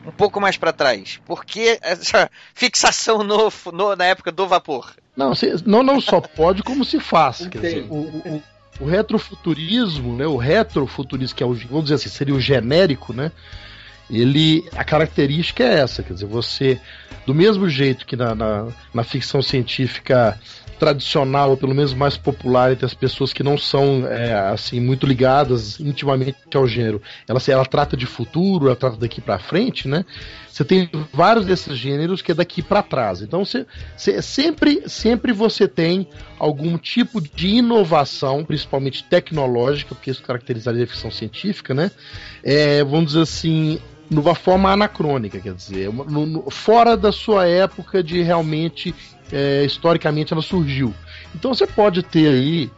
um 0.05 0.13
pouco 0.13 0.39
mais 0.39 0.59
para 0.59 0.73
trás? 0.73 1.19
Por 1.25 1.45
que 1.47 1.79
essa 1.81 2.31
fixação 2.55 3.25
no, 3.25 3.51
no- 3.73 3.97
na 3.97 4.05
época 4.05 4.31
do 4.31 4.47
vapor? 4.47 4.93
Não, 5.17 5.35
se- 5.35 5.63
não, 5.65 5.83
não 5.83 5.99
só 6.01 6.21
pode, 6.21 6.63
como 6.63 6.85
se 6.85 7.01
faz. 7.01 7.47
Quer 7.49 7.61
dizer, 7.63 7.87
o, 7.89 7.95
o, 7.95 8.43
o 8.81 8.85
retrofuturismo, 8.85 10.15
né, 10.17 10.27
o 10.27 10.37
retrofuturismo, 10.37 11.35
que 11.37 11.43
é 11.43 11.47
o, 11.47 11.55
vamos 11.55 11.85
dizer 11.85 11.95
assim, 11.95 12.09
seria 12.11 12.35
o 12.35 12.41
genérico, 12.41 13.13
né? 13.15 13.33
Ele, 14.11 14.65
a 14.77 14.85
característica 14.85 15.63
é 15.63 15.81
essa, 15.81 16.03
quer 16.03 16.13
dizer, 16.15 16.27
você, 16.27 16.79
do 17.27 17.35
mesmo 17.35 17.69
jeito 17.69 18.07
que 18.07 18.17
na, 18.17 18.35
na, 18.35 18.69
na 18.93 19.05
ficção 19.05 19.41
científica 19.43 20.39
tradicional, 20.79 21.51
ou 21.51 21.57
pelo 21.57 21.75
menos 21.75 21.95
mais 21.95 22.17
popular 22.17 22.73
entre 22.73 22.85
as 22.85 22.93
pessoas 22.95 23.33
que 23.33 23.43
não 23.43 23.57
são 23.57 24.07
é, 24.07 24.35
assim 24.35 24.81
muito 24.81 25.07
ligadas 25.07 25.79
intimamente 25.81 26.37
ao 26.55 26.67
gênero, 26.67 27.01
ela, 27.29 27.41
ela 27.49 27.65
trata 27.65 27.97
de 27.97 28.07
futuro, 28.07 28.67
ela 28.67 28.77
trata 28.77 28.97
daqui 28.97 29.21
para 29.21 29.39
frente, 29.39 29.89
né? 29.89 30.05
Você 30.51 30.65
tem 30.65 30.89
vários 31.13 31.47
desses 31.47 31.77
gêneros 31.77 32.23
que 32.23 32.31
é 32.33 32.35
daqui 32.35 32.63
para 32.63 32.83
trás. 32.83 33.23
Então 33.23 33.45
você, 33.45 33.67
você- 33.97 34.21
sempre, 34.21 34.83
sempre 34.87 35.33
você 35.33 35.67
tem 35.67 36.09
algum 36.39 36.77
tipo 36.77 37.21
de 37.21 37.49
inovação, 37.49 38.45
principalmente 38.45 39.05
tecnológica, 39.05 39.95
porque 39.95 40.11
isso 40.11 40.23
caracterizaria 40.23 40.85
a 40.85 40.87
ficção 40.87 41.11
científica, 41.11 41.73
né? 41.73 41.91
É, 42.43 42.85
vamos 42.85 43.07
dizer 43.07 43.23
assim, 43.23 43.81
numa 44.11 44.35
forma 44.35 44.71
anacrônica, 44.71 45.39
quer 45.41 45.55
dizer, 45.55 45.93
no- 45.93 46.27
no- 46.27 46.51
fora 46.51 46.97
da 46.97 47.11
sua 47.13 47.47
época 47.49 48.03
de 48.03 48.23
realmente, 48.23 48.95
é, 49.33 49.65
historicamente, 49.65 50.33
ela 50.33 50.43
surgiu. 50.43 50.95
Então 51.35 51.55
você 51.55 51.67
pode 51.67 52.03
ter 52.03 52.29
aí. 52.29 52.71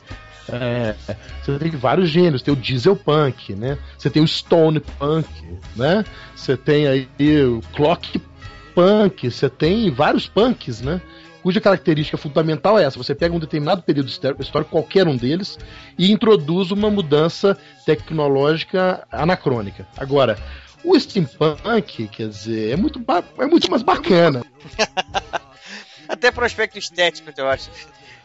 é, 0.49 0.95
você 1.43 1.59
tem 1.59 1.71
vários 1.73 2.09
gêneros, 2.09 2.41
tem 2.41 2.55
o 2.55 2.57
diesel 2.57 2.95
punk, 2.95 3.53
né? 3.57 3.77
Você 3.99 4.09
tem 4.09 4.23
o 4.23 4.29
stone 4.29 4.79
punk, 4.79 5.27
né? 5.75 6.05
Você 6.37 6.57
tem 6.57 6.87
aí 6.87 7.09
o 7.45 7.61
clock 7.75 8.21
steampunk, 8.77 9.31
você 9.31 9.49
tem 9.49 9.91
vários 9.91 10.29
punks, 10.29 10.81
né? 10.81 11.01
Cuja 11.43 11.61
característica 11.61 12.17
fundamental 12.17 12.79
é 12.79 12.85
essa: 12.85 12.99
você 12.99 13.15
pega 13.15 13.35
um 13.35 13.39
determinado 13.39 13.83
período 13.83 14.09
histórico, 14.09 14.71
qualquer 14.71 15.07
um 15.09 15.17
deles, 15.17 15.59
e 15.99 16.11
introduz 16.13 16.71
uma 16.71 16.91
mudança 16.91 17.57
tecnológica 17.85 19.07
anacrônica. 19.11 19.87
Agora, 19.97 20.37
o 20.85 20.99
steampunk, 20.99 22.09
quer 22.09 22.29
dizer, 22.29 22.73
é 22.73 22.77
muito, 22.77 23.03
é 23.39 23.47
muito 23.47 23.71
mais 23.71 23.83
bacana. 23.83 24.45
Até 26.09 26.31
pro 26.31 26.45
aspecto 26.45 26.79
estético, 26.79 27.31
eu 27.37 27.49
acho. 27.49 27.71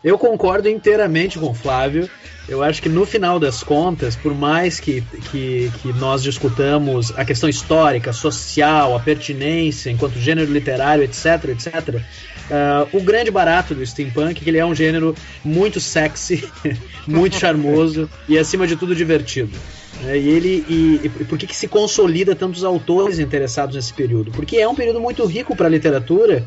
Eu 0.04 0.18
concordo 0.18 0.68
inteiramente 0.68 1.38
com 1.38 1.52
o 1.52 1.54
Flávio. 1.54 2.10
Eu 2.50 2.64
acho 2.64 2.82
que 2.82 2.90
no 2.90 3.06
final 3.06 3.40
das 3.40 3.64
contas, 3.64 4.16
por 4.16 4.34
mais 4.34 4.80
que, 4.80 5.02
que, 5.32 5.72
que 5.82 5.94
nós 5.94 6.24
discutamos 6.24 7.12
a 7.18 7.24
questão 7.24 7.48
histórica, 7.48 8.12
social, 8.12 8.96
a 8.96 9.00
pertinência 9.00 9.92
enquanto 9.92 10.20
gênero 10.20 10.52
literário, 10.52 11.04
etc, 11.04 11.50
etc, 11.50 11.96
uh, 11.96 12.98
o 12.98 13.02
grande 13.02 13.30
barato 13.30 13.76
do 13.76 13.86
steampunk 13.86 14.32
é 14.32 14.44
que 14.44 14.50
ele 14.50 14.58
é 14.58 14.66
um 14.66 14.74
gênero 14.74 15.16
muito 15.44 15.80
sexy, 15.80 16.50
muito 17.08 17.38
charmoso 17.38 18.10
e, 18.28 18.40
acima 18.40 18.66
de 18.66 18.76
tudo, 18.76 18.96
divertido. 18.96 19.56
É, 20.06 20.18
e 20.18 20.30
ele 20.30 20.66
e, 20.68 21.02
e 21.04 21.10
por 21.26 21.38
que, 21.38 21.46
que 21.46 21.56
se 21.56 21.68
consolida 21.68 22.36
tantos 22.36 22.64
autores 22.64 23.20
interessados 23.20 23.76
nesse 23.76 23.94
período? 23.94 24.32
Porque 24.32 24.58
é 24.58 24.68
um 24.68 24.76
período 24.76 25.00
muito 25.00 25.26
rico 25.26 25.56
para 25.56 25.68
a 25.68 25.70
literatura 25.70 26.44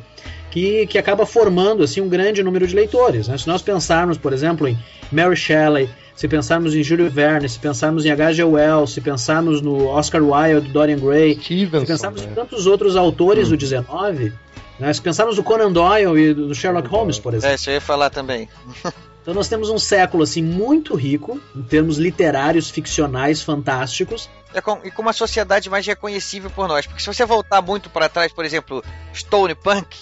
que, 0.50 0.86
que 0.86 0.98
acaba 0.98 1.24
formando 1.24 1.82
assim 1.82 2.00
um 2.00 2.08
grande 2.08 2.42
número 2.42 2.66
de 2.66 2.74
leitores. 2.74 3.28
Né? 3.28 3.38
Se 3.38 3.46
nós 3.46 3.62
pensarmos, 3.62 4.18
por 4.18 4.32
exemplo, 4.32 4.66
em 4.66 4.78
Mary 5.10 5.36
Shelley, 5.36 5.88
se 6.16 6.28
pensarmos 6.28 6.74
em 6.74 6.82
Júlio 6.82 7.10
Verne, 7.10 7.48
se 7.48 7.58
pensarmos 7.58 8.04
em 8.04 8.10
H.G. 8.10 8.44
Wells, 8.44 8.92
se 8.92 9.00
pensarmos 9.00 9.60
no 9.60 9.86
Oscar 9.86 10.22
Wilde, 10.22 10.68
Dorian 10.70 10.98
Gray, 10.98 11.34
Stevenson, 11.34 11.80
se 11.80 11.86
pensarmos 11.86 12.22
né? 12.22 12.30
em 12.30 12.34
tantos 12.34 12.66
outros 12.66 12.96
autores 12.96 13.48
hum. 13.48 13.50
do 13.50 13.56
19, 13.56 14.32
né? 14.78 14.92
se 14.92 15.02
pensarmos 15.02 15.36
no 15.36 15.42
Conan 15.42 15.72
Doyle 15.72 16.18
e 16.20 16.34
do 16.34 16.54
Sherlock 16.54 16.88
Holmes, 16.88 17.18
por 17.18 17.34
exemplo. 17.34 17.52
É, 17.52 17.54
isso 17.56 17.70
eu 17.70 17.74
ia 17.74 17.80
falar 17.80 18.10
também. 18.10 18.48
então 19.24 19.32
nós 19.32 19.48
temos 19.48 19.70
um 19.70 19.78
século 19.78 20.22
assim 20.22 20.42
muito 20.42 20.94
rico 20.94 21.40
em 21.56 21.62
termos 21.62 21.96
literários, 21.96 22.68
ficcionais, 22.68 23.40
fantásticos, 23.40 24.28
é 24.52 24.60
com, 24.60 24.78
e 24.84 24.90
com 24.90 25.00
uma 25.00 25.14
sociedade 25.14 25.70
mais 25.70 25.86
reconhecível 25.86 26.50
por 26.50 26.68
nós. 26.68 26.86
Porque 26.86 27.00
se 27.00 27.06
você 27.06 27.24
voltar 27.24 27.62
muito 27.62 27.88
para 27.88 28.06
trás, 28.06 28.30
por 28.34 28.44
exemplo, 28.44 28.84
Stone 29.14 29.54
Punk, 29.54 29.96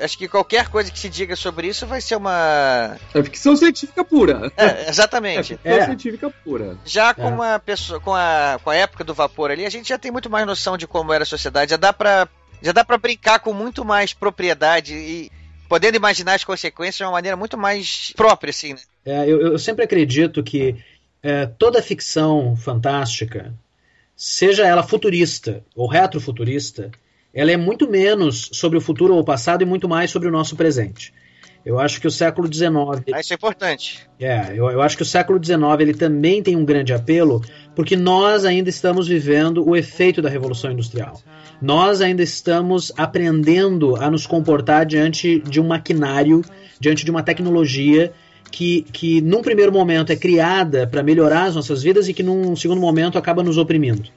acho 0.00 0.16
que 0.16 0.28
qualquer 0.28 0.68
coisa 0.68 0.92
que 0.92 0.98
se 0.98 1.08
diga 1.08 1.34
sobre 1.34 1.66
isso 1.66 1.88
vai 1.88 2.00
ser 2.00 2.14
uma. 2.14 2.96
É 3.12 3.22
ficção 3.24 3.56
científica 3.56 4.04
pura. 4.04 4.52
É, 4.56 4.88
exatamente. 4.88 5.54
É 5.54 5.56
ficção 5.56 5.72
é. 5.72 5.84
científica 5.86 6.30
pura. 6.44 6.78
Já 6.84 7.12
com 7.14 7.26
é. 7.26 7.32
uma 7.32 7.58
pessoa, 7.58 7.98
com 7.98 8.14
a, 8.14 8.60
com 8.62 8.70
a 8.70 8.76
época 8.76 9.02
do 9.02 9.12
vapor 9.12 9.50
ali, 9.50 9.66
a 9.66 9.70
gente 9.70 9.88
já 9.88 9.98
tem 9.98 10.12
muito 10.12 10.30
mais 10.30 10.46
noção 10.46 10.76
de 10.78 10.86
como 10.86 11.12
era 11.12 11.24
a 11.24 11.26
sociedade. 11.26 11.72
Já 11.72 11.76
dá 11.76 11.92
pra, 11.92 12.28
já 12.62 12.70
dá 12.70 12.84
pra 12.84 12.96
brincar 12.96 13.40
com 13.40 13.52
muito 13.52 13.84
mais 13.84 14.12
propriedade 14.12 14.94
e 14.94 15.32
podendo 15.72 15.96
imaginar 15.96 16.34
as 16.34 16.44
consequências 16.44 16.96
de 16.96 17.02
uma 17.02 17.12
maneira 17.12 17.34
muito 17.34 17.56
mais 17.56 18.12
própria, 18.14 18.50
assim, 18.50 18.74
né? 18.74 18.80
É, 19.06 19.22
eu, 19.22 19.40
eu 19.40 19.58
sempre 19.58 19.82
acredito 19.82 20.42
que 20.42 20.76
é, 21.22 21.46
toda 21.46 21.80
ficção 21.80 22.54
fantástica, 22.54 23.54
seja 24.14 24.66
ela 24.66 24.82
futurista 24.82 25.64
ou 25.74 25.88
retrofuturista, 25.88 26.90
ela 27.32 27.50
é 27.50 27.56
muito 27.56 27.88
menos 27.88 28.50
sobre 28.52 28.76
o 28.76 28.82
futuro 28.82 29.14
ou 29.14 29.20
o 29.20 29.24
passado 29.24 29.62
e 29.62 29.64
muito 29.64 29.88
mais 29.88 30.10
sobre 30.10 30.28
o 30.28 30.30
nosso 30.30 30.56
presente. 30.56 31.10
Eu 31.64 31.78
acho 31.80 32.02
que 32.02 32.06
o 32.06 32.10
século 32.10 32.52
XIX. 32.52 32.68
Ah, 33.10 33.20
isso 33.20 33.32
é 33.32 33.36
importante. 33.36 34.06
É, 34.20 34.50
eu, 34.50 34.70
eu 34.70 34.82
acho 34.82 34.94
que 34.94 35.02
o 35.02 35.06
século 35.06 35.42
XIX 35.42 35.62
ele 35.80 35.94
também 35.94 36.42
tem 36.42 36.54
um 36.54 36.66
grande 36.66 36.92
apelo, 36.92 37.40
porque 37.74 37.96
nós 37.96 38.44
ainda 38.44 38.68
estamos 38.68 39.08
vivendo 39.08 39.66
o 39.66 39.74
efeito 39.74 40.20
da 40.20 40.28
Revolução 40.28 40.70
Industrial. 40.70 41.18
Nós 41.62 42.00
ainda 42.00 42.24
estamos 42.24 42.92
aprendendo 42.96 43.94
a 43.94 44.10
nos 44.10 44.26
comportar 44.26 44.84
diante 44.84 45.38
de 45.38 45.60
um 45.60 45.68
maquinário, 45.68 46.44
diante 46.80 47.04
de 47.04 47.10
uma 47.10 47.22
tecnologia 47.22 48.12
que, 48.50 48.82
que 48.92 49.20
num 49.20 49.40
primeiro 49.42 49.70
momento 49.72 50.10
é 50.10 50.16
criada 50.16 50.88
para 50.88 51.04
melhorar 51.04 51.44
as 51.44 51.54
nossas 51.54 51.80
vidas 51.80 52.08
e 52.08 52.12
que 52.12 52.22
num 52.22 52.56
segundo 52.56 52.80
momento 52.80 53.16
acaba 53.16 53.44
nos 53.44 53.56
oprimindo 53.56 54.10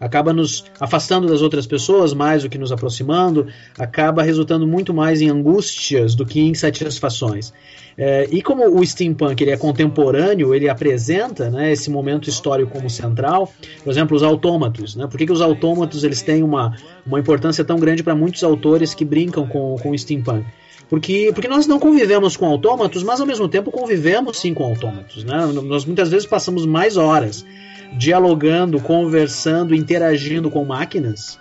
acaba 0.00 0.32
nos 0.32 0.64
afastando 0.80 1.26
das 1.28 1.42
outras 1.42 1.66
pessoas 1.66 2.12
mais 2.12 2.42
do 2.42 2.48
que 2.48 2.58
nos 2.58 2.72
aproximando, 2.72 3.46
acaba 3.78 4.22
resultando 4.22 4.66
muito 4.66 4.92
mais 4.92 5.20
em 5.20 5.28
angústias 5.28 6.14
do 6.14 6.26
que 6.26 6.40
em 6.40 6.54
satisfações. 6.54 7.52
É, 7.96 8.26
e 8.30 8.42
como 8.42 8.66
o 8.76 8.84
steampunk 8.84 9.40
ele 9.40 9.52
é 9.52 9.56
contemporâneo, 9.56 10.54
ele 10.54 10.68
apresenta 10.68 11.48
né, 11.48 11.72
esse 11.72 11.88
momento 11.90 12.28
histórico 12.28 12.72
como 12.72 12.90
central, 12.90 13.52
por 13.82 13.90
exemplo, 13.90 14.16
os 14.16 14.22
autômatos. 14.22 14.96
Né? 14.96 15.06
Por 15.06 15.16
que, 15.16 15.26
que 15.26 15.32
os 15.32 15.40
autômatos 15.40 16.02
eles 16.02 16.20
têm 16.20 16.42
uma, 16.42 16.76
uma 17.06 17.20
importância 17.20 17.64
tão 17.64 17.78
grande 17.78 18.02
para 18.02 18.14
muitos 18.14 18.42
autores 18.42 18.94
que 18.94 19.04
brincam 19.04 19.46
com, 19.46 19.76
com 19.80 19.90
o 19.90 19.98
steampunk? 19.98 20.44
Porque, 20.90 21.30
porque 21.32 21.48
nós 21.48 21.66
não 21.66 21.78
convivemos 21.78 22.36
com 22.36 22.46
autômatos, 22.46 23.02
mas 23.02 23.20
ao 23.20 23.26
mesmo 23.26 23.48
tempo 23.48 23.70
convivemos 23.70 24.38
sim 24.38 24.52
com 24.52 24.64
autômatos. 24.64 25.24
Né? 25.24 25.46
Nós 25.46 25.84
muitas 25.84 26.10
vezes 26.10 26.26
passamos 26.26 26.66
mais 26.66 26.96
horas 26.96 27.44
dialogando, 27.92 28.80
conversando, 28.80 29.74
interagindo 29.74 30.50
com 30.50 30.64
máquinas, 30.64 31.38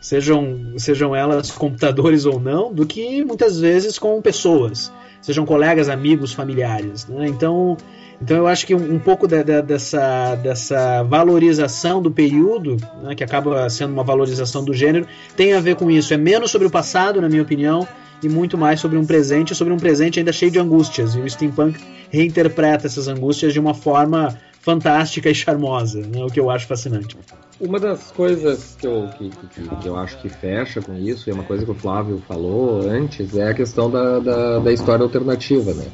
sejam, 0.00 0.74
sejam 0.76 1.14
elas 1.14 1.50
computadores 1.50 2.24
ou 2.24 2.38
não, 2.38 2.72
do 2.72 2.86
que 2.86 3.24
muitas 3.24 3.60
vezes 3.60 3.98
com 3.98 4.20
pessoas, 4.22 4.92
sejam 5.20 5.44
colegas, 5.44 5.88
amigos, 5.88 6.32
familiares. 6.32 7.06
Né? 7.06 7.26
Então, 7.28 7.76
então 8.20 8.36
eu 8.36 8.46
acho 8.46 8.66
que 8.66 8.74
um, 8.74 8.94
um 8.94 8.98
pouco 8.98 9.26
de, 9.26 9.42
de, 9.42 9.62
dessa, 9.62 10.34
dessa 10.36 11.02
valorização 11.04 12.02
do 12.02 12.10
período, 12.10 12.76
né, 13.02 13.14
que 13.14 13.22
acaba 13.22 13.68
sendo 13.70 13.92
uma 13.92 14.04
valorização 14.04 14.64
do 14.64 14.72
gênero, 14.74 15.06
tem 15.36 15.52
a 15.52 15.60
ver 15.60 15.76
com 15.76 15.90
isso. 15.90 16.12
É 16.12 16.16
menos 16.16 16.50
sobre 16.50 16.66
o 16.66 16.70
passado, 16.70 17.20
na 17.20 17.28
minha 17.28 17.42
opinião, 17.42 17.86
e 18.22 18.28
muito 18.28 18.58
mais 18.58 18.80
sobre 18.80 18.98
um 18.98 19.06
presente, 19.06 19.54
sobre 19.54 19.72
um 19.72 19.76
presente 19.76 20.18
ainda 20.18 20.32
cheio 20.32 20.50
de 20.50 20.58
angústias. 20.58 21.14
E 21.14 21.20
o 21.20 21.30
steampunk 21.30 21.78
reinterpreta 22.10 22.86
essas 22.86 23.06
angústias 23.06 23.52
de 23.52 23.60
uma 23.60 23.74
forma 23.74 24.36
fantástica 24.68 25.30
e 25.30 25.34
charmosa, 25.34 26.02
né? 26.02 26.22
o 26.22 26.26
que 26.26 26.38
eu 26.38 26.50
acho 26.50 26.66
fascinante. 26.66 27.16
Uma 27.58 27.80
das 27.80 28.10
coisas 28.10 28.76
que 28.78 28.86
eu, 28.86 29.08
que, 29.16 29.30
que, 29.30 29.86
eu 29.86 29.96
acho 29.96 30.20
que 30.20 30.28
fecha 30.28 30.82
com 30.82 30.94
isso, 30.94 31.26
e 31.26 31.30
é 31.30 31.34
uma 31.34 31.44
coisa 31.44 31.64
que 31.64 31.70
o 31.70 31.74
Flávio 31.74 32.22
falou 32.28 32.82
antes, 32.82 33.34
é 33.34 33.48
a 33.48 33.54
questão 33.54 33.90
da, 33.90 34.18
da, 34.18 34.58
da 34.58 34.70
história 34.70 35.02
alternativa. 35.02 35.72
Né? 35.72 35.86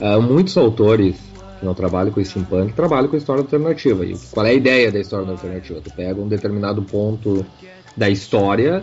Uh, 0.00 0.22
muitos 0.22 0.56
autores 0.56 1.16
que 1.60 1.66
não 1.66 1.74
trabalham 1.74 2.12
com 2.12 2.24
steampunk 2.24 2.72
trabalham 2.72 3.08
com 3.08 3.16
história 3.18 3.42
alternativa. 3.42 4.06
E 4.06 4.16
qual 4.30 4.46
é 4.46 4.50
a 4.50 4.54
ideia 4.54 4.90
da 4.90 5.00
história 5.00 5.30
alternativa? 5.30 5.82
Tu 5.82 5.92
pega 5.94 6.18
um 6.18 6.26
determinado 6.26 6.80
ponto 6.80 7.44
da 7.94 8.08
história 8.08 8.82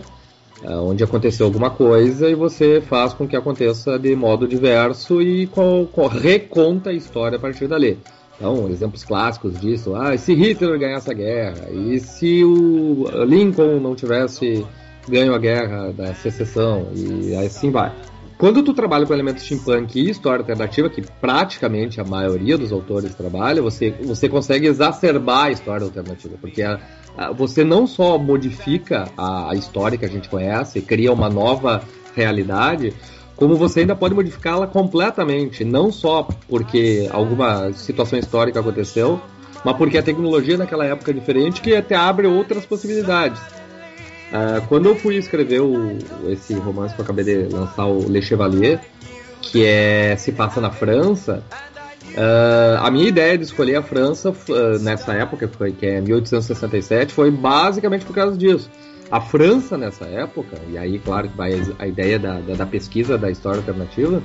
uh, 0.62 0.88
onde 0.88 1.02
aconteceu 1.02 1.46
alguma 1.46 1.70
coisa 1.70 2.30
e 2.30 2.36
você 2.36 2.80
faz 2.80 3.12
com 3.12 3.26
que 3.26 3.34
aconteça 3.34 3.98
de 3.98 4.14
modo 4.14 4.46
diverso 4.46 5.20
e 5.20 5.48
co, 5.48 5.88
co, 5.92 6.06
reconta 6.06 6.90
a 6.90 6.92
história 6.92 7.38
a 7.38 7.40
partir 7.40 7.66
dali. 7.66 7.98
Então, 8.36 8.68
exemplos 8.68 9.04
clássicos 9.04 9.60
disso, 9.60 9.94
ah, 9.94 10.16
se 10.16 10.34
Hitler 10.34 10.78
ganhasse 10.78 11.10
a 11.10 11.14
guerra, 11.14 11.70
e 11.70 12.00
se 12.00 12.44
o 12.44 13.04
Lincoln 13.24 13.78
não 13.80 13.94
tivesse 13.94 14.66
ganho 15.08 15.34
a 15.34 15.38
guerra 15.38 15.92
da 15.92 16.14
secessão, 16.14 16.88
e 16.94 17.34
assim 17.34 17.70
vai. 17.70 17.92
Quando 18.42 18.60
tu 18.64 18.74
trabalha 18.74 19.06
com 19.06 19.14
elementos 19.14 19.44
steampunk 19.44 20.00
e 20.00 20.10
história 20.10 20.40
alternativa, 20.40 20.90
que 20.90 21.00
praticamente 21.20 22.00
a 22.00 22.04
maioria 22.04 22.58
dos 22.58 22.72
autores 22.72 23.14
trabalha, 23.14 23.62
você, 23.62 23.92
você 24.02 24.28
consegue 24.28 24.66
exacerbar 24.66 25.44
a 25.44 25.50
história 25.52 25.84
alternativa, 25.84 26.34
porque 26.40 26.60
a, 26.60 26.80
a, 27.16 27.30
você 27.30 27.62
não 27.62 27.86
só 27.86 28.18
modifica 28.18 29.08
a, 29.16 29.52
a 29.52 29.54
história 29.54 29.96
que 29.96 30.04
a 30.04 30.08
gente 30.08 30.28
conhece, 30.28 30.80
cria 30.80 31.12
uma 31.12 31.30
nova 31.30 31.84
realidade, 32.16 32.92
como 33.42 33.56
você 33.56 33.80
ainda 33.80 33.96
pode 33.96 34.14
modificá-la 34.14 34.68
completamente, 34.68 35.64
não 35.64 35.90
só 35.90 36.28
porque 36.48 37.08
alguma 37.10 37.72
situação 37.72 38.16
histórica 38.16 38.60
aconteceu, 38.60 39.20
mas 39.64 39.76
porque 39.76 39.98
a 39.98 40.02
tecnologia 40.02 40.56
naquela 40.56 40.84
época 40.84 41.10
é 41.10 41.14
diferente 41.14 41.60
que 41.60 41.74
até 41.74 41.96
abre 41.96 42.28
outras 42.28 42.64
possibilidades. 42.64 43.40
Uh, 43.40 44.64
quando 44.68 44.86
eu 44.86 44.94
fui 44.94 45.16
escrever 45.16 45.60
o, 45.60 45.98
esse 46.28 46.54
romance 46.54 46.94
que 46.94 47.00
eu 47.00 47.04
acabei 47.04 47.24
de 47.24 47.52
lançar, 47.52 47.86
o 47.86 48.08
Le 48.08 48.22
Chevalier, 48.22 48.78
que 49.40 49.64
é 49.64 50.14
se 50.16 50.30
passa 50.30 50.60
na 50.60 50.70
França, 50.70 51.42
uh, 52.12 52.78
a 52.80 52.92
minha 52.92 53.08
ideia 53.08 53.36
de 53.36 53.42
escolher 53.42 53.74
a 53.74 53.82
França 53.82 54.30
uh, 54.30 54.78
nessa 54.80 55.14
época, 55.14 55.50
que 55.80 55.84
é 55.84 56.00
1867, 56.00 57.12
foi 57.12 57.28
basicamente 57.32 58.04
por 58.04 58.14
causa 58.14 58.36
disso 58.36 58.70
a 59.12 59.20
França, 59.20 59.76
nessa 59.76 60.06
época, 60.06 60.56
e 60.70 60.78
aí, 60.78 60.98
claro, 60.98 61.28
que 61.28 61.36
vai 61.36 61.52
a 61.78 61.86
ideia 61.86 62.18
da, 62.18 62.40
da, 62.40 62.54
da 62.54 62.66
pesquisa 62.66 63.18
da 63.18 63.30
história 63.30 63.58
alternativa, 63.58 64.22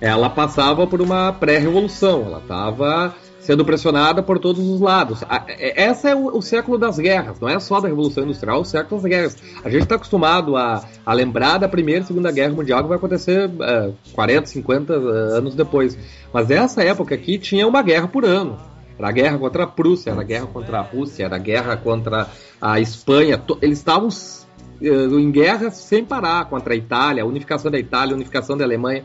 ela 0.00 0.30
passava 0.30 0.86
por 0.86 1.02
uma 1.02 1.34
pré-revolução, 1.34 2.22
ela 2.24 2.38
estava 2.38 3.14
sendo 3.40 3.62
pressionada 3.62 4.22
por 4.22 4.38
todos 4.38 4.66
os 4.66 4.80
lados. 4.80 5.22
É, 5.46 5.82
essa 5.82 6.08
é 6.08 6.14
o, 6.14 6.34
o, 6.34 6.40
século 6.40 6.78
das 6.78 6.98
guerras, 6.98 7.38
não 7.38 7.46
é 7.46 7.60
só 7.60 7.78
da 7.78 7.88
Revolução 7.88 8.24
Industrial, 8.24 8.56
é 8.56 8.60
o 8.60 8.64
século 8.64 9.02
das 9.02 9.10
guerras. 9.10 9.36
A 9.62 9.68
gente 9.68 9.82
está 9.82 9.96
acostumado 9.96 10.56
a, 10.56 10.82
a, 11.04 11.12
lembrar 11.12 11.58
da 11.58 11.68
Primeira 11.68 12.00
e 12.00 12.06
Segunda 12.06 12.32
Guerra 12.32 12.54
Mundial, 12.54 12.82
que 12.84 12.88
vai 12.88 12.96
acontecer 12.96 13.50
uh, 13.50 13.94
40, 14.14 14.46
50 14.46 14.98
uh, 14.98 15.08
anos 15.34 15.54
depois. 15.54 15.96
Mas 16.32 16.50
essa 16.50 16.82
época 16.82 17.14
aqui 17.14 17.38
tinha 17.38 17.68
uma 17.68 17.82
guerra 17.82 18.08
por 18.08 18.24
ano. 18.24 18.56
Era 18.98 19.08
a 19.08 19.12
guerra 19.12 19.38
contra 19.38 19.64
a 19.64 19.66
Prússia, 19.66 20.10
era 20.10 20.20
a 20.20 20.24
guerra 20.24 20.46
contra 20.46 20.78
a 20.78 20.82
Rússia, 20.82 21.24
era 21.24 21.36
a 21.36 21.38
guerra 21.38 21.76
contra 21.76 22.28
a 22.60 22.80
Espanha. 22.80 23.42
Eles 23.60 23.78
estavam 23.78 24.08
uh, 24.08 25.18
em 25.18 25.30
guerra 25.30 25.70
sem 25.70 26.04
parar 26.04 26.46
contra 26.46 26.72
a 26.72 26.76
Itália, 26.76 27.22
a 27.22 27.26
unificação 27.26 27.70
da 27.70 27.78
Itália, 27.78 28.14
a 28.14 28.16
unificação 28.16 28.56
da 28.56 28.64
Alemanha. 28.64 29.04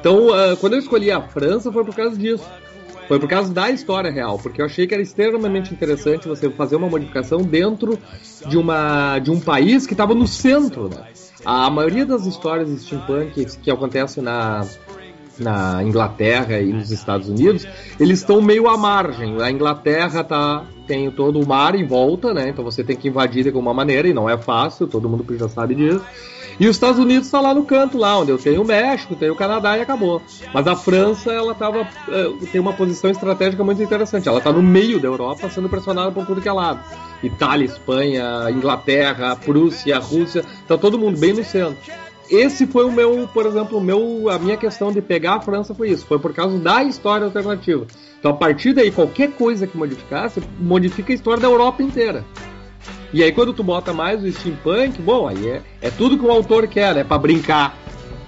Então, 0.00 0.28
uh, 0.28 0.56
quando 0.58 0.74
eu 0.74 0.78
escolhi 0.78 1.10
a 1.10 1.20
França, 1.20 1.70
foi 1.70 1.84
por 1.84 1.94
causa 1.94 2.16
disso. 2.16 2.44
Foi 3.08 3.18
por 3.18 3.28
causa 3.28 3.52
da 3.52 3.70
história 3.70 4.10
real, 4.10 4.38
porque 4.38 4.60
eu 4.60 4.66
achei 4.66 4.86
que 4.86 4.92
era 4.92 5.02
extremamente 5.02 5.72
interessante 5.72 6.28
você 6.28 6.50
fazer 6.50 6.76
uma 6.76 6.90
modificação 6.90 7.40
dentro 7.40 7.98
de, 8.46 8.58
uma, 8.58 9.18
de 9.18 9.30
um 9.30 9.40
país 9.40 9.86
que 9.86 9.94
estava 9.94 10.14
no 10.14 10.26
centro. 10.26 10.90
Né? 10.90 11.06
A 11.42 11.70
maioria 11.70 12.04
das 12.04 12.26
histórias 12.26 12.68
steampunk 12.82 13.46
que 13.62 13.70
acontecem 13.70 14.22
na, 14.22 14.66
na 15.38 15.82
Inglaterra 15.82 16.60
e 16.60 16.72
nos 16.72 16.90
Estados 16.90 17.28
Unidos, 17.28 17.66
eles 17.98 18.20
estão 18.20 18.40
meio 18.40 18.68
à 18.68 18.76
margem. 18.76 19.40
A 19.42 19.50
Inglaterra 19.50 20.24
tá, 20.24 20.64
tem 20.86 21.10
todo 21.10 21.40
o 21.40 21.46
mar 21.46 21.74
em 21.74 21.86
volta, 21.86 22.32
né? 22.34 22.48
Então 22.48 22.64
você 22.64 22.82
tem 22.82 22.96
que 22.96 23.08
invadir 23.08 23.42
de 23.42 23.48
alguma 23.48 23.72
maneira 23.72 24.08
e 24.08 24.14
não 24.14 24.28
é 24.28 24.36
fácil, 24.36 24.86
todo 24.86 25.08
mundo 25.08 25.24
já 25.36 25.48
sabe 25.48 25.74
disso. 25.74 26.04
E 26.60 26.66
os 26.66 26.74
Estados 26.74 26.98
Unidos 26.98 27.26
está 27.26 27.40
lá 27.40 27.54
no 27.54 27.64
canto, 27.64 27.96
lá 27.96 28.18
onde 28.18 28.32
eu 28.32 28.38
tenho 28.38 28.62
o 28.62 28.66
México, 28.66 29.14
tenho 29.14 29.32
o 29.32 29.36
Canadá 29.36 29.78
e 29.78 29.80
acabou. 29.80 30.20
Mas 30.52 30.66
a 30.66 30.74
França, 30.74 31.32
ela 31.32 31.54
tava, 31.54 31.86
eh, 32.08 32.46
tem 32.50 32.60
uma 32.60 32.72
posição 32.72 33.08
estratégica 33.10 33.62
muito 33.62 33.80
interessante. 33.80 34.28
Ela 34.28 34.38
está 34.38 34.52
no 34.52 34.60
meio 34.60 34.98
da 34.98 35.06
Europa, 35.06 35.48
sendo 35.48 35.68
pressionada 35.68 36.10
por 36.10 36.26
tudo 36.26 36.40
que 36.40 36.48
é 36.48 36.52
lado. 36.52 36.80
Itália, 37.22 37.64
Espanha, 37.64 38.50
Inglaterra, 38.50 39.36
Prússia, 39.36 39.98
Rússia, 39.98 40.40
está 40.40 40.76
todo 40.76 40.98
mundo 40.98 41.16
bem 41.16 41.32
no 41.32 41.44
centro. 41.44 41.76
Esse 42.30 42.66
foi 42.66 42.84
o 42.84 42.92
meu, 42.92 43.28
por 43.32 43.46
exemplo, 43.46 43.78
o 43.78 43.80
meu, 43.80 44.28
a 44.28 44.38
minha 44.38 44.56
questão 44.56 44.92
de 44.92 45.00
pegar 45.00 45.36
a 45.36 45.40
França 45.40 45.74
foi 45.74 45.90
isso, 45.90 46.06
foi 46.06 46.18
por 46.18 46.34
causa 46.34 46.58
da 46.58 46.82
história 46.84 47.24
alternativa. 47.24 47.86
Então 48.18 48.32
a 48.32 48.34
partir 48.34 48.72
daí, 48.72 48.90
qualquer 48.90 49.32
coisa 49.32 49.66
que 49.66 49.76
modificasse, 49.76 50.42
modifica 50.58 51.12
a 51.12 51.14
história 51.14 51.40
da 51.40 51.48
Europa 51.48 51.82
inteira. 51.82 52.24
E 53.12 53.22
aí 53.22 53.32
quando 53.32 53.54
tu 53.54 53.62
bota 53.62 53.92
mais 53.92 54.22
o 54.22 54.30
steampunk, 54.30 55.00
bom, 55.00 55.26
aí 55.26 55.48
é, 55.48 55.62
é 55.80 55.90
tudo 55.90 56.18
que 56.18 56.24
o 56.24 56.30
autor 56.30 56.66
quer, 56.66 56.94
né? 56.94 57.04
Pra 57.04 57.16
brincar. 57.16 57.76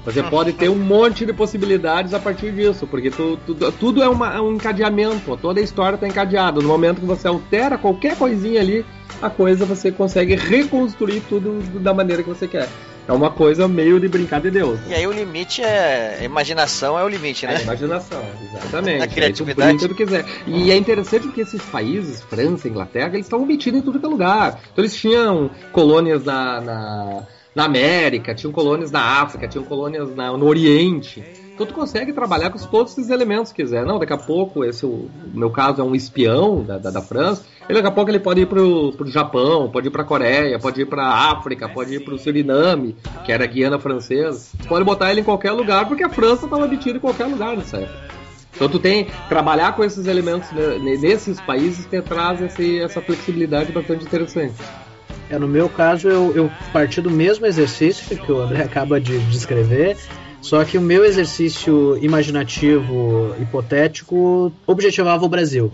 Você 0.05 0.23
pode 0.23 0.55
ter 0.55 0.71
um 0.71 0.79
monte 0.79 1.27
de 1.27 1.33
possibilidades 1.33 2.15
a 2.15 2.19
partir 2.19 2.51
disso, 2.53 2.87
porque 2.87 3.11
tu, 3.11 3.39
tu, 3.47 3.55
tudo 3.73 4.03
é, 4.03 4.09
uma, 4.09 4.35
é 4.35 4.41
um 4.41 4.55
encadeamento, 4.55 5.37
toda 5.37 5.61
a 5.61 5.63
história 5.63 5.97
está 5.97 6.09
encadeada. 6.09 6.61
No 6.61 6.69
momento 6.69 7.01
que 7.01 7.07
você 7.07 7.29
altera 7.29 7.77
qualquer 7.77 8.17
coisinha 8.17 8.61
ali, 8.61 8.85
a 9.21 9.29
coisa 9.29 9.67
você 9.67 9.93
consegue 9.93 10.35
reconstruir 10.35 11.23
tudo 11.29 11.61
da 11.81 11.93
maneira 11.93 12.23
que 12.23 12.29
você 12.31 12.49
quer. 12.49 12.69
É 13.09 13.13
uma 13.13 13.31
coisa 13.31 13.67
meio 13.67 13.99
de 13.99 14.09
brincar 14.09 14.41
de 14.41 14.51
Deus. 14.51 14.79
E 14.89 14.95
aí 14.95 15.07
o 15.07 15.13
limite 15.13 15.63
é. 15.63 16.19
A 16.21 16.25
imaginação 16.25 16.99
é 16.99 17.05
o 17.05 17.09
limite, 17.09 17.47
né? 17.47 17.57
É, 17.57 17.63
imaginação, 17.63 18.23
exatamente. 18.53 19.03
A 19.03 19.07
criatividade. 19.09 19.83
Aí 19.83 19.89
tu 19.89 19.95
quiser. 19.95 20.25
E 20.47 20.71
é 20.71 20.77
interessante 20.77 21.27
porque 21.27 21.41
esses 21.41 21.63
países, 21.63 22.23
França, 22.23 22.69
Inglaterra, 22.69 23.15
eles 23.15 23.27
estavam 23.27 23.47
metidos 23.47 23.81
em 23.81 23.83
tudo 23.83 23.99
que 23.99 24.07
é 24.07 24.09
lugar. 24.09 24.61
Então 24.73 24.85
eles 24.85 24.95
tinham 24.95 25.51
colônias 25.73 26.25
na, 26.25 26.61
na, 26.61 27.27
na 27.55 27.65
América, 27.65 28.35
tinham 28.35 28.53
colônias 28.53 28.91
na 28.91 29.01
África, 29.23 29.49
tinham 29.49 29.65
colônias 29.65 30.15
na, 30.15 30.37
no 30.37 30.47
Oriente. 30.47 31.23
Então 31.61 31.69
tu 31.69 31.75
consegue 31.75 32.15
trabalhar 32.15 32.49
com 32.49 32.59
todos 32.59 32.93
esses 32.93 33.11
elementos 33.11 33.53
que 33.53 33.63
quiser. 33.63 33.85
Não, 33.85 33.99
daqui 33.99 34.15
a 34.15 34.17
pouco, 34.17 34.65
esse 34.65 34.87
o, 34.87 35.11
meu 35.35 35.51
caso 35.51 35.83
é 35.83 35.85
um 35.85 35.95
espião 35.95 36.63
da, 36.63 36.79
da, 36.79 36.91
da 36.91 37.03
França. 37.03 37.45
Ele, 37.69 37.75
daqui 37.75 37.87
a 37.87 37.91
pouco 37.91 38.11
ele 38.11 38.19
pode 38.19 38.41
ir 38.41 38.47
pro, 38.47 38.93
pro 38.93 39.07
Japão, 39.11 39.69
pode 39.71 39.89
ir 39.89 39.91
pra 39.91 40.03
Coreia, 40.03 40.59
pode 40.59 40.81
ir 40.81 40.87
pra 40.87 41.07
África, 41.07 41.69
pode 41.69 41.95
ir 41.95 42.03
pro 42.03 42.17
Suriname, 42.17 42.97
que 43.27 43.31
era 43.31 43.45
a 43.45 43.47
Guiana 43.47 43.79
francesa. 43.79 44.57
Pode 44.67 44.87
botar 44.87 45.11
ele 45.11 45.21
em 45.21 45.25
qualquer 45.25 45.53
lugar, 45.53 45.87
porque 45.87 46.03
a 46.03 46.09
França 46.09 46.47
estava 46.47 46.67
metida 46.67 46.97
em 46.97 47.01
qualquer 47.01 47.27
lugar 47.27 47.55
nessa 47.55 47.77
época. 47.77 48.09
Então 48.55 48.67
tu 48.67 48.79
tem 48.79 49.09
trabalhar 49.29 49.77
com 49.77 49.85
esses 49.85 50.07
elementos 50.07 50.49
nesses 50.83 51.39
países 51.43 51.85
que 51.85 52.01
traz 52.01 52.41
esse, 52.41 52.81
essa 52.81 53.03
flexibilidade 53.03 53.71
bastante 53.71 54.07
interessante. 54.07 54.55
É, 55.29 55.39
no 55.39 55.47
meu 55.47 55.69
caso, 55.69 56.09
eu, 56.09 56.33
eu 56.35 56.51
parti 56.73 57.01
do 57.01 57.11
mesmo 57.11 57.47
exercício 57.47 58.17
que 58.17 58.33
o 58.33 58.41
André 58.41 58.65
acaba 58.65 59.01
de 59.01 59.19
descrever, 59.27 59.97
só 60.41 60.65
que 60.65 60.79
o 60.79 60.81
meu 60.81 61.05
exercício 61.05 61.99
imaginativo, 62.03 63.35
hipotético, 63.41 64.53
objetivava 64.67 65.25
o 65.25 65.29
Brasil. 65.29 65.73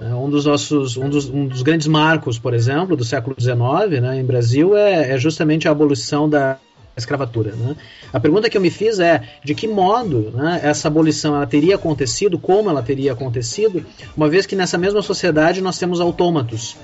É, 0.00 0.14
um 0.14 0.28
dos 0.28 0.44
nossos, 0.44 0.96
um 0.96 1.08
dos, 1.08 1.28
um 1.28 1.46
dos 1.46 1.62
grandes 1.62 1.86
marcos, 1.86 2.38
por 2.38 2.52
exemplo, 2.52 2.96
do 2.96 3.04
século 3.04 3.34
XIX, 3.38 4.00
né, 4.02 4.20
em 4.20 4.24
Brasil, 4.24 4.76
é, 4.76 5.12
é 5.12 5.18
justamente 5.18 5.66
a 5.66 5.70
abolição 5.70 6.28
da 6.28 6.58
escravatura. 6.96 7.52
Né? 7.52 7.76
A 8.12 8.20
pergunta 8.20 8.48
que 8.48 8.56
eu 8.56 8.60
me 8.60 8.70
fiz 8.70 8.98
é 8.98 9.22
de 9.44 9.54
que 9.54 9.66
modo 9.66 10.30
né, 10.34 10.60
essa 10.62 10.88
abolição 10.88 11.34
ela 11.34 11.46
teria 11.46 11.76
acontecido, 11.76 12.38
como 12.38 12.70
ela 12.70 12.82
teria 12.82 13.12
acontecido, 13.12 13.84
uma 14.16 14.28
vez 14.28 14.46
que 14.46 14.56
nessa 14.56 14.78
mesma 14.78 15.02
sociedade 15.02 15.60
nós 15.60 15.78
temos 15.78 16.00
autômatos 16.00 16.76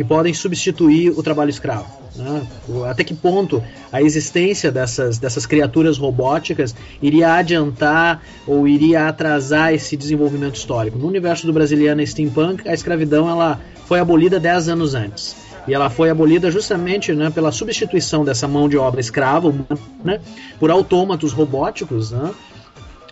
que 0.00 0.04
podem 0.04 0.32
substituir 0.32 1.10
o 1.10 1.22
trabalho 1.22 1.50
escravo. 1.50 1.84
Né? 2.16 2.42
Até 2.88 3.04
que 3.04 3.12
ponto 3.12 3.62
a 3.92 4.00
existência 4.00 4.72
dessas, 4.72 5.18
dessas 5.18 5.44
criaturas 5.44 5.98
robóticas 5.98 6.74
iria 7.02 7.34
adiantar 7.34 8.22
ou 8.46 8.66
iria 8.66 9.08
atrasar 9.08 9.74
esse 9.74 9.98
desenvolvimento 9.98 10.54
histórico? 10.54 10.96
No 10.96 11.06
universo 11.06 11.46
do 11.46 11.52
brasiliano 11.52 12.00
steampunk, 12.06 12.66
a 12.66 12.72
escravidão 12.72 13.28
ela 13.28 13.60
foi 13.84 14.00
abolida 14.00 14.40
10 14.40 14.70
anos 14.70 14.94
antes. 14.94 15.36
E 15.68 15.74
ela 15.74 15.90
foi 15.90 16.08
abolida 16.08 16.50
justamente 16.50 17.12
né, 17.12 17.28
pela 17.28 17.52
substituição 17.52 18.24
dessa 18.24 18.48
mão 18.48 18.70
de 18.70 18.78
obra 18.78 19.02
escrava 19.02 19.54
né, 20.02 20.18
por 20.58 20.70
autômatos 20.70 21.34
robóticos, 21.34 22.10
né, 22.10 22.30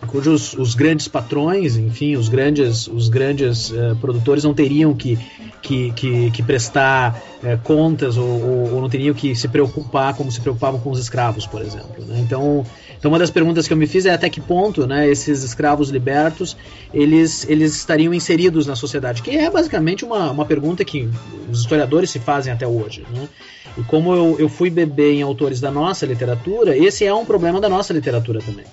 cujos 0.07 0.53
os 0.53 0.75
grandes 0.75 1.07
patrões, 1.07 1.75
enfim, 1.75 2.15
os 2.15 2.29
grandes, 2.29 2.87
os 2.87 3.09
grandes 3.09 3.69
uh, 3.71 3.95
produtores 3.99 4.43
não 4.43 4.53
teriam 4.53 4.93
que, 4.93 5.17
que, 5.61 5.91
que, 5.91 6.31
que 6.31 6.43
prestar 6.43 7.21
uh, 7.43 7.57
contas 7.63 8.17
ou, 8.17 8.27
ou, 8.27 8.73
ou, 8.73 8.81
não 8.81 8.89
teriam 8.89 9.13
que 9.13 9.35
se 9.35 9.47
preocupar 9.47 10.15
como 10.15 10.31
se 10.31 10.39
preocupavam 10.39 10.79
com 10.79 10.89
os 10.91 10.99
escravos, 10.99 11.45
por 11.45 11.61
exemplo. 11.61 12.05
Né? 12.05 12.19
Então, 12.19 12.65
então, 12.97 13.09
uma 13.09 13.19
das 13.19 13.31
perguntas 13.31 13.65
que 13.65 13.71
eu 13.71 13.77
me 13.77 13.87
fiz 13.87 14.05
é 14.05 14.13
até 14.13 14.29
que 14.29 14.41
ponto 14.41 14.85
né, 14.85 15.09
esses 15.09 15.41
escravos 15.41 15.89
libertos 15.89 16.57
eles, 16.93 17.47
eles 17.47 17.73
estariam 17.73 18.13
inseridos 18.13 18.67
na 18.67 18.75
sociedade, 18.75 19.21
que 19.21 19.37
é 19.37 19.49
basicamente 19.49 20.03
uma, 20.03 20.31
uma 20.31 20.45
pergunta 20.45 20.83
que 20.83 21.09
os 21.49 21.61
historiadores 21.61 22.09
se 22.09 22.19
fazem 22.19 22.51
até 22.51 22.67
hoje. 22.67 23.05
Né? 23.13 23.29
E 23.77 23.83
como 23.83 24.13
eu, 24.13 24.35
eu 24.37 24.49
fui 24.49 24.69
beber 24.69 25.13
em 25.13 25.21
autores 25.21 25.61
da 25.61 25.71
nossa 25.71 26.05
literatura, 26.05 26.75
esse 26.77 27.05
é 27.05 27.13
um 27.13 27.23
problema 27.23 27.61
da 27.61 27.69
nossa 27.69 27.93
literatura 27.93 28.41
também. 28.41 28.65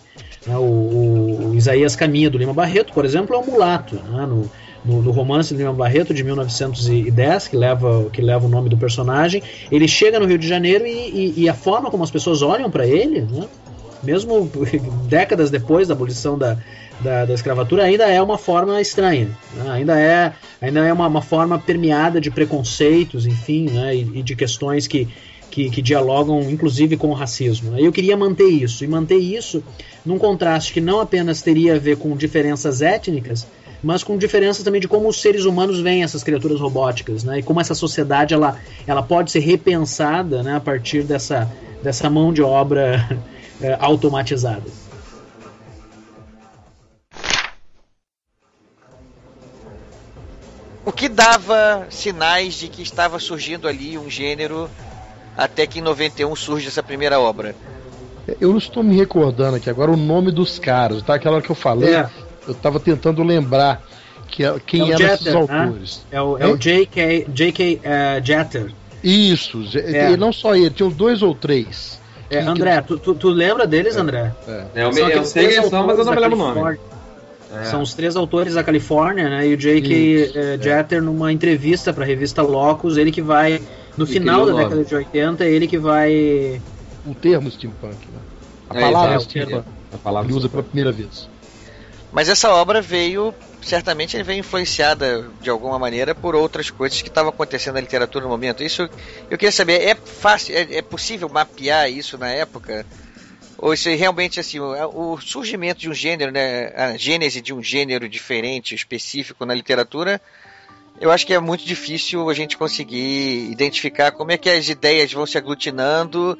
Né, 0.47 0.57
o, 0.57 1.51
o, 1.51 1.55
Isaías 1.55 1.97
Caminha, 1.97 2.31
do 2.31 2.39
Lima 2.39 2.55
Barreto, 2.55 2.93
por 2.93 3.05
exemplo, 3.05 3.35
é 3.35 3.39
um 3.39 3.45
mulato. 3.45 3.97
Né, 3.97 4.27
no, 4.27 4.51
no, 4.85 5.03
no, 5.03 5.11
romance 5.11 5.53
de 5.53 5.59
Lima 5.59 5.73
Barreto, 5.73 6.15
de 6.15 6.23
1910, 6.23 7.49
que 7.49 7.57
leva, 7.57 8.09
que 8.13 8.23
leva 8.23 8.47
o 8.47 8.49
nome 8.49 8.69
do 8.69 8.77
personagem, 8.77 9.43
ele 9.71 9.89
chega 9.89 10.21
no 10.21 10.27
Rio 10.27 10.39
de 10.39 10.47
Janeiro 10.47 10.87
e, 10.87 10.91
e, 10.91 11.35
e 11.43 11.49
a 11.49 11.55
forma 11.55 11.91
como 11.91 12.05
as 12.05 12.11
pessoas 12.11 12.41
olham 12.41 12.71
para 12.71 12.87
ele, 12.87 13.23
né, 13.23 13.49
mesmo 14.03 14.49
décadas 15.09 15.51
depois 15.51 15.89
da 15.89 15.95
abolição 15.95 16.39
da, 16.39 16.57
da, 17.01 17.25
da, 17.25 17.35
escravatura, 17.35 17.83
ainda 17.83 18.05
é 18.05 18.23
uma 18.23 18.39
forma 18.39 18.81
estranha. 18.81 19.29
Né, 19.55 19.69
ainda 19.69 19.99
é, 19.99 20.33
ainda 20.61 20.87
é 20.87 20.93
uma, 20.93 21.09
uma, 21.09 21.23
forma 21.23 21.59
permeada 21.59 22.21
de 22.21 22.31
preconceitos, 22.31 23.27
enfim, 23.27 23.69
né, 23.69 23.97
e, 23.97 24.21
e 24.21 24.23
de 24.23 24.37
questões 24.37 24.87
que, 24.87 25.09
que, 25.57 25.71
que, 25.71 25.81
dialogam 25.81 26.43
inclusive 26.51 26.99
com 26.99 27.09
o 27.09 27.15
racismo. 27.15 27.71
Né. 27.71 27.79
Eu 27.81 27.91
queria 27.91 28.15
manter 28.15 28.45
isso, 28.45 28.85
e 28.85 28.87
manter 28.87 29.17
isso 29.17 29.65
num 30.05 30.19
contraste 30.19 30.71
que 30.71 30.83
não 30.83 31.01
apenas 31.01 31.41
teria 31.41 31.77
a 31.77 31.79
ver 31.79 31.97
com 31.97 32.15
diferenças 32.15 32.83
étnicas, 32.83 33.47
mas 33.83 34.05
com 34.05 34.19
diferenças 34.19 34.63
também 34.63 34.83
de 34.83 34.87
como 34.87 35.09
os 35.09 35.19
seres 35.19 35.47
humanos 35.47 35.81
veem 35.81 36.03
essas 36.03 36.23
criaturas 36.23 36.61
robóticas, 36.61 37.25
né? 37.25 37.39
E 37.39 37.43
como 37.43 37.59
essa 37.59 37.75
sociedade 37.75 38.35
ela, 38.35 38.61
ela 38.87 39.03
pode 39.03 39.31
ser 39.31 39.39
repensada, 39.39 40.43
né, 40.43 40.57
a 40.57 40.61
partir 40.61 41.05
dessa, 41.05 41.51
dessa 41.83 42.11
mão 42.11 42.35
de 42.35 42.43
obra 42.43 43.19
é, 43.59 43.77
automatizada. 43.81 44.71
O 50.85 50.93
que 50.93 51.09
dava 51.09 51.87
sinais 51.89 52.55
de 52.55 52.69
que 52.69 52.83
estava 52.83 53.19
surgindo 53.19 53.67
ali 53.67 53.97
um 53.97 54.11
gênero 54.11 54.71
até 55.37 55.67
que 55.67 55.79
em 55.79 55.83
91 55.83 56.35
surge 56.35 56.69
essa 56.69 56.83
primeira 56.83 57.21
obra? 57.21 57.55
Eu 58.41 58.51
não 58.51 58.59
estou 58.59 58.83
me 58.83 58.97
recordando 58.97 59.57
aqui 59.57 59.71
agora 59.71 59.91
o 59.91 59.97
nome 59.97 60.33
dos 60.33 60.59
caras, 60.59 61.03
tá? 61.03 61.15
Aquela 61.15 61.37
hora 61.37 61.45
que 61.45 61.51
eu 61.51 61.57
falei, 61.57 61.95
é. 61.95 62.09
eu 62.47 62.53
estava 62.53 62.81
tentando 62.81 63.23
lembrar 63.23 63.83
que, 64.29 64.45
é, 64.45 64.55
quem 64.67 64.83
é 64.83 64.95
eram 64.95 64.99
Jeter, 64.99 65.15
esses 65.15 65.27
né? 65.27 65.41
autores. 65.41 66.07
Né? 66.11 66.19
É 66.19 66.23
o, 66.23 66.39
é 66.39 66.47
o 66.47 66.57
J.K. 66.57 67.27
J.K. 67.29 67.77
Uh, 67.77 68.25
Jeter. 68.25 68.73
Isso, 69.03 69.63
é. 69.77 70.13
e 70.13 70.17
não 70.17 70.33
só 70.33 70.57
ele, 70.57 70.71
tinha 70.71 70.89
uns 70.89 70.97
dois 70.97 71.23
ou 71.23 71.35
três. 71.35 72.01
É, 72.29 72.43
que, 72.43 72.49
André, 72.49 72.83
que... 72.83 72.99
tu, 72.99 73.15
tu, 73.15 73.29
lembra 73.29 73.67
deles, 73.67 73.97
André? 73.97 74.33
É, 74.49 74.65
é 74.75 74.85
eu, 74.85 74.91
eu 74.91 75.25
sei 75.25 75.49
quem 75.49 75.69
são, 75.69 75.87
mas 75.87 75.99
eu 75.99 76.05
não 76.05 76.13
me 76.13 76.21
lembro 76.21 76.37
o 76.37 76.55
nome. 76.55 76.79
É. 77.55 77.65
São 77.65 77.81
os 77.81 77.95
três 77.95 78.17
autores 78.17 78.55
da 78.55 78.65
Califórnia, 78.65 79.29
né? 79.29 79.47
E 79.47 79.55
o 79.55 79.57
J.K. 79.57 80.25
Uh, 80.25 80.63
Jeter, 80.63 81.01
numa 81.01 81.33
entrevista 81.33 81.93
para 81.93 82.03
a 82.03 82.07
revista 82.07 82.43
Locus, 82.43 82.97
ele 82.97 83.13
que 83.13 83.23
vai, 83.23 83.63
no 83.97 84.05
e 84.05 84.09
final 84.09 84.47
da 84.47 84.53
década 84.53 84.85
de 84.85 84.95
80, 84.95 85.45
ele 85.45 85.67
que 85.67 85.79
vai 85.79 86.61
o 87.07 87.15
termo 87.15 87.51
steampunk. 87.51 87.97
Né? 87.97 88.19
A 88.69 88.79
é, 88.79 88.81
palavra 88.81 89.15
é, 89.15 89.21
steampunk. 89.21 89.69
A 89.93 89.99
palavra 89.99 90.31
ele 90.31 90.39
usa 90.39 90.49
pela 90.49 90.63
primeira 90.63 90.93
vez. 90.93 91.29
Mas 92.13 92.29
essa 92.29 92.51
obra 92.51 92.81
veio, 92.81 93.35
certamente, 93.63 94.17
ele 94.17 94.25
veio 94.25 94.41
influenciada 94.41 95.29
de 95.41 95.51
alguma 95.51 95.79
maneira 95.79 96.15
por 96.15 96.35
outras 96.35 96.71
coisas 96.71 97.03
que 97.03 97.09
estavam 97.09 97.31
acontecendo 97.31 97.75
na 97.75 97.81
literatura 97.81 98.25
no 98.25 98.31
momento. 98.31 98.63
Isso 98.63 98.89
eu 99.31 99.37
queria 99.37 99.53
saber, 99.53 99.83
é 99.83 99.95
fácil, 99.95 100.55
é, 100.55 100.77
é 100.77 100.83
possível 100.83 101.29
mapear 101.29 101.91
isso 101.91 102.17
na 102.17 102.29
época? 102.29 102.87
Ou 103.59 103.73
isso 103.73 103.89
é 103.89 103.95
realmente 103.95 104.39
assim, 104.39 104.59
o, 104.59 105.13
o 105.15 105.21
surgimento 105.21 105.81
de 105.81 105.89
um 105.89 105.95
gênero, 105.95 106.31
né, 106.31 106.73
a 106.75 106.97
gênese 106.97 107.41
de 107.41 107.55
um 107.55 107.63
gênero 107.63 108.09
diferente, 108.09 108.75
específico 108.75 109.45
na 109.47 109.55
literatura, 109.55 110.21
eu 111.01 111.11
acho 111.11 111.27
que 111.27 111.35
é 111.35 111.41
muito 111.41 111.65
difícil 111.65 112.29
a 112.29 112.35
gente 112.35 112.57
conseguir 112.57 113.51
identificar 113.51 114.13
como 114.13 114.33
é 114.33 114.39
que 114.39 114.49
as 114.49 114.69
ideias 114.69 115.13
vão 115.13 115.27
se 115.27 115.37
aglutinando 115.37 116.39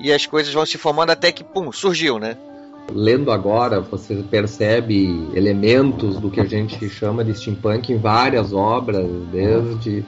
e 0.00 0.12
as 0.12 0.26
coisas 0.26 0.52
vão 0.52 0.66
se 0.66 0.76
formando 0.76 1.10
até 1.10 1.32
que, 1.32 1.42
pum, 1.42 1.72
surgiu, 1.72 2.18
né? 2.18 2.36
Lendo 2.92 3.30
agora, 3.30 3.80
você 3.80 4.16
percebe 4.16 5.30
elementos 5.34 6.20
do 6.20 6.30
que 6.30 6.40
a 6.40 6.44
gente 6.44 6.88
chama 6.90 7.24
de 7.24 7.34
steampunk 7.34 7.92
em 7.92 7.96
várias 7.96 8.52
obras, 8.52 9.06
desde, 9.32 10.04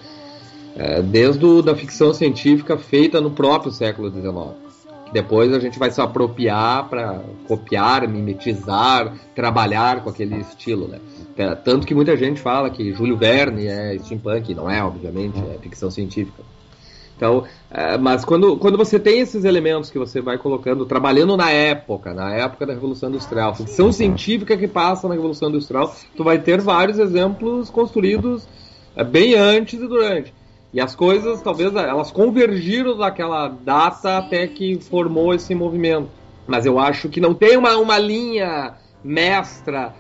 é, 0.76 1.00
desde 1.00 1.62
da 1.62 1.74
ficção 1.74 2.12
científica 2.12 2.76
feita 2.76 3.20
no 3.20 3.30
próprio 3.30 3.72
século 3.72 4.10
XIX. 4.10 4.66
Depois 5.10 5.54
a 5.54 5.58
gente 5.58 5.78
vai 5.78 5.90
se 5.90 6.00
apropriar 6.00 6.88
para 6.88 7.22
copiar, 7.48 8.06
mimetizar, 8.06 9.14
trabalhar 9.34 10.02
com 10.02 10.10
aquele 10.10 10.36
estilo, 10.40 10.86
né? 10.86 10.98
É, 11.36 11.54
tanto 11.54 11.86
que 11.86 11.94
muita 11.94 12.16
gente 12.16 12.40
fala 12.40 12.70
que 12.70 12.92
Júlio 12.92 13.16
Verne 13.16 13.66
é 13.66 13.98
steampunk, 13.98 14.54
não 14.54 14.70
é, 14.70 14.82
obviamente, 14.82 15.38
é 15.38 15.58
ficção 15.58 15.90
científica. 15.90 16.42
Então, 17.16 17.44
é, 17.70 17.96
mas 17.96 18.24
quando, 18.24 18.56
quando 18.58 18.76
você 18.76 18.98
tem 18.98 19.20
esses 19.20 19.44
elementos 19.44 19.90
que 19.90 19.98
você 19.98 20.20
vai 20.20 20.36
colocando, 20.38 20.84
trabalhando 20.84 21.36
na 21.36 21.50
época, 21.50 22.12
na 22.12 22.34
época 22.34 22.66
da 22.66 22.74
Revolução 22.74 23.08
Industrial, 23.08 23.54
ficção 23.54 23.90
científica 23.90 24.56
que 24.56 24.68
passa 24.68 25.08
na 25.08 25.14
Revolução 25.14 25.48
Industrial, 25.48 25.94
tu 26.14 26.24
vai 26.24 26.38
ter 26.38 26.60
vários 26.60 26.98
exemplos 26.98 27.70
construídos 27.70 28.46
é, 28.94 29.04
bem 29.04 29.34
antes 29.34 29.80
e 29.80 29.88
durante. 29.88 30.34
E 30.72 30.80
as 30.80 30.94
coisas, 30.94 31.40
talvez, 31.40 31.74
elas 31.74 32.10
convergiram 32.10 32.98
daquela 32.98 33.48
data 33.48 34.18
até 34.18 34.46
que 34.46 34.78
formou 34.80 35.32
esse 35.32 35.54
movimento. 35.54 36.08
Mas 36.46 36.66
eu 36.66 36.78
acho 36.78 37.08
que 37.08 37.20
não 37.20 37.32
tem 37.34 37.56
uma, 37.56 37.76
uma 37.78 37.98
linha 37.98 38.74
mestra. 39.02 39.94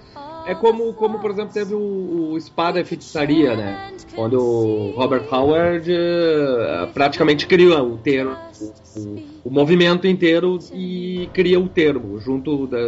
É 0.46 0.54
como, 0.54 0.92
como, 0.94 1.18
por 1.18 1.32
exemplo, 1.32 1.52
teve 1.52 1.74
o, 1.74 2.30
o 2.32 2.38
Espada 2.38 2.80
e 2.80 2.84
Feitiçaria, 2.84 3.56
né? 3.56 3.92
Onde 4.16 4.36
o 4.36 4.92
Robert 4.96 5.26
Howard 5.30 5.90
uh, 5.90 6.86
praticamente 6.94 7.46
cria 7.46 7.82
o 7.82 7.98
termo, 7.98 8.36
o, 8.96 9.48
o, 9.48 9.50
movimento 9.50 10.06
inteiro 10.06 10.58
e 10.72 11.28
cria 11.34 11.58
o 11.58 11.68
termo, 11.68 12.20
junto 12.20 12.68
da, 12.68 12.78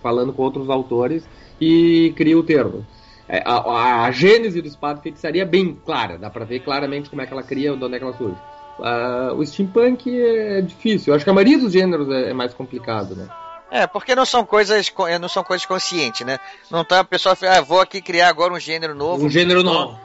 falando 0.00 0.32
com 0.32 0.42
outros 0.42 0.70
autores, 0.70 1.28
e 1.60 2.12
cria 2.16 2.38
o 2.38 2.42
termo. 2.44 2.86
É, 3.28 3.42
a, 3.44 3.56
a, 3.56 4.04
a, 4.04 4.10
gênese 4.12 4.62
do 4.62 4.68
espada 4.68 5.00
feitiçaria 5.00 5.42
é 5.42 5.46
bem 5.46 5.76
clara, 5.84 6.18
dá 6.18 6.30
pra 6.30 6.44
ver 6.44 6.60
claramente 6.60 7.10
como 7.10 7.20
é 7.20 7.26
que 7.26 7.32
ela 7.32 7.42
cria, 7.42 7.74
de 7.74 7.84
onde 7.84 7.96
é 7.96 7.98
que 7.98 8.04
ela 8.04 8.16
surge. 8.16 8.36
Uh, 8.78 9.34
o 9.36 9.46
steampunk 9.46 10.08
é 10.08 10.60
difícil, 10.60 11.12
eu 11.12 11.16
acho 11.16 11.24
que 11.24 11.30
a 11.30 11.34
maioria 11.34 11.58
dos 11.58 11.72
gêneros 11.72 12.08
é, 12.10 12.30
é, 12.30 12.32
mais 12.32 12.52
complicado, 12.52 13.14
né? 13.16 13.28
É, 13.74 13.88
porque 13.88 14.14
não 14.14 14.24
são 14.24 14.46
coisas, 14.46 14.88
é, 15.08 15.18
não 15.18 15.28
são 15.28 15.42
coisas 15.42 15.66
conscientes, 15.66 16.24
né? 16.24 16.38
Não 16.70 16.84
tá 16.84 17.00
a 17.00 17.04
pessoa, 17.04 17.36
ah, 17.42 17.60
vou 17.60 17.80
aqui 17.80 18.00
criar 18.00 18.28
agora 18.28 18.52
um 18.52 18.60
gênero 18.60 18.94
novo. 18.94 19.26
Um 19.26 19.28
gênero 19.28 19.64
novo. 19.64 19.98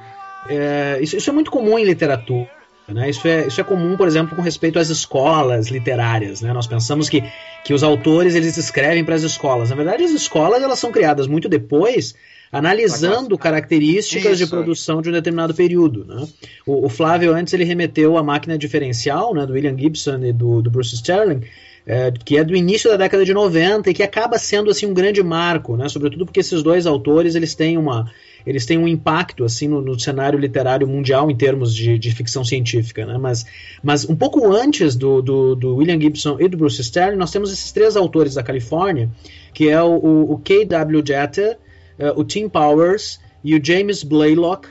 É, 0.49 0.97
isso, 1.03 1.15
isso 1.15 1.29
é 1.29 1.33
muito 1.33 1.51
comum 1.51 1.77
em 1.77 1.85
literatura. 1.85 2.49
Né? 2.87 3.11
Isso, 3.11 3.27
é, 3.27 3.45
isso 3.45 3.61
é 3.61 3.63
comum, 3.63 3.95
por 3.95 4.07
exemplo, 4.07 4.35
com 4.35 4.41
respeito 4.41 4.79
às 4.79 4.89
escolas 4.89 5.67
literárias. 5.67 6.41
Né? 6.41 6.51
Nós 6.51 6.65
pensamos 6.65 7.07
que, 7.07 7.23
que 7.63 7.71
os 7.71 7.83
autores 7.83 8.33
eles 8.33 8.57
escrevem 8.57 9.05
para 9.05 9.13
as 9.13 9.21
escolas. 9.21 9.69
Na 9.69 9.75
verdade, 9.75 10.03
as 10.03 10.11
escolas 10.11 10.63
elas 10.63 10.79
são 10.79 10.91
criadas 10.91 11.27
muito 11.27 11.47
depois 11.47 12.15
analisando 12.51 13.37
características 13.37 14.39
Isso. 14.39 14.45
de 14.45 14.49
produção 14.49 14.99
de 14.99 15.09
um 15.09 15.11
determinado 15.11 15.53
período. 15.53 16.05
Né? 16.05 16.27
O, 16.65 16.87
o, 16.87 16.89
Flávio 16.89 17.35
antes 17.35 17.53
ele 17.53 17.63
remeteu 17.63 18.17
a 18.17 18.23
máquina 18.23 18.57
diferencial 18.57 19.35
né, 19.35 19.45
do 19.45 19.53
William 19.53 19.77
Gibson 19.77 20.23
e 20.23 20.33
do, 20.33 20.59
do 20.59 20.71
Bruce 20.71 20.95
Sterling, 20.95 21.41
é, 21.89 22.11
que 22.11 22.37
é 22.37 22.43
do 22.43 22.55
início 22.55 22.87
da 22.87 22.97
década 22.97 23.25
de 23.25 23.33
90 23.33 23.89
e 23.89 23.95
que 23.95 24.03
acaba 24.03 24.37
sendo 24.37 24.69
assim 24.69 24.85
um 24.85 24.93
grande 24.93 25.23
marco, 25.23 25.75
né? 25.75 25.89
sobretudo 25.89 26.23
porque 26.23 26.39
esses 26.39 26.61
dois 26.61 26.85
autores 26.85 27.33
eles 27.33 27.55
têm 27.55 27.79
uma 27.79 28.11
eles 28.45 28.63
têm 28.63 28.77
um 28.77 28.87
impacto 28.87 29.43
assim 29.43 29.67
no, 29.67 29.81
no 29.81 29.99
cenário 29.99 30.37
literário 30.37 30.87
mundial 30.87 31.31
em 31.31 31.35
termos 31.35 31.73
de, 31.73 31.97
de, 31.97 32.11
ficção 32.11 32.45
científica, 32.45 33.05
né? 33.05 33.17
Mas, 33.17 33.43
mas 33.83 34.07
um 34.07 34.15
pouco 34.15 34.53
antes 34.53 34.95
do, 34.95 35.21
do, 35.21 35.55
do, 35.55 35.75
William 35.75 35.99
Gibson 35.99 36.37
e 36.39 36.47
do 36.47 36.57
Bruce 36.57 36.79
Sterling, 36.79 37.17
nós 37.17 37.31
temos 37.31 37.51
esses 37.51 37.71
três 37.71 37.97
autores 37.97 38.35
da 38.35 38.43
Califórnia, 38.43 39.09
que 39.53 39.67
é 39.67 39.81
o, 39.81 39.95
o, 39.95 40.33
o 40.33 40.37
K.W. 40.37 41.03
Jeter, 41.05 41.57
uh, 41.99 42.19
o 42.19 42.23
Tim 42.23 42.47
Powers 42.47 43.19
e 43.43 43.55
o 43.55 43.63
James 43.63 44.03
Blaylock, 44.03 44.69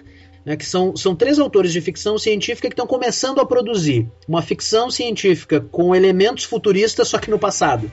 né, 0.49 0.57
que 0.57 0.65
são, 0.65 0.97
são 0.97 1.15
três 1.15 1.39
autores 1.39 1.75
de 1.75 1.81
ficção 1.83 2.17
científica 2.17 2.69
que 2.69 2.73
estão 2.73 2.87
começando 2.87 3.39
a 3.39 3.45
produzir 3.45 4.09
uma 4.27 4.41
ficção 4.41 4.91
científica 4.91 5.61
com 5.61 5.95
elementos 5.95 6.45
futuristas, 6.45 7.09
só 7.09 7.19
que 7.19 7.31
no 7.31 7.39
passado. 7.39 7.91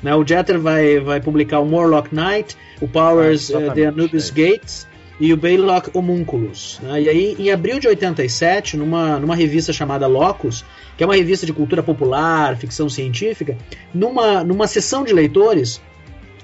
Né, 0.00 0.14
o 0.14 0.24
Jeter 0.24 0.56
vai, 0.60 1.00
vai 1.00 1.20
publicar 1.20 1.58
o 1.58 1.66
Morlock 1.66 2.14
Knight, 2.14 2.56
o 2.80 2.86
Powers 2.86 3.52
ah, 3.52 3.58
uh, 3.58 3.74
The 3.74 3.86
Anubis 3.86 4.30
é. 4.30 4.34
Gates 4.34 4.86
e 5.18 5.32
o 5.32 5.36
Baylock 5.36 5.90
Homunculus. 5.94 6.78
Né, 6.80 7.02
e 7.02 7.08
aí, 7.08 7.36
em 7.40 7.50
abril 7.50 7.80
de 7.80 7.88
87, 7.88 8.76
numa, 8.76 9.18
numa 9.18 9.34
revista 9.34 9.72
chamada 9.72 10.06
Locus, 10.06 10.64
que 10.96 11.02
é 11.02 11.06
uma 11.06 11.16
revista 11.16 11.44
de 11.44 11.52
cultura 11.52 11.82
popular, 11.82 12.56
ficção 12.56 12.88
científica, 12.88 13.58
numa, 13.92 14.44
numa 14.44 14.68
sessão 14.68 15.02
de 15.02 15.12
leitores, 15.12 15.80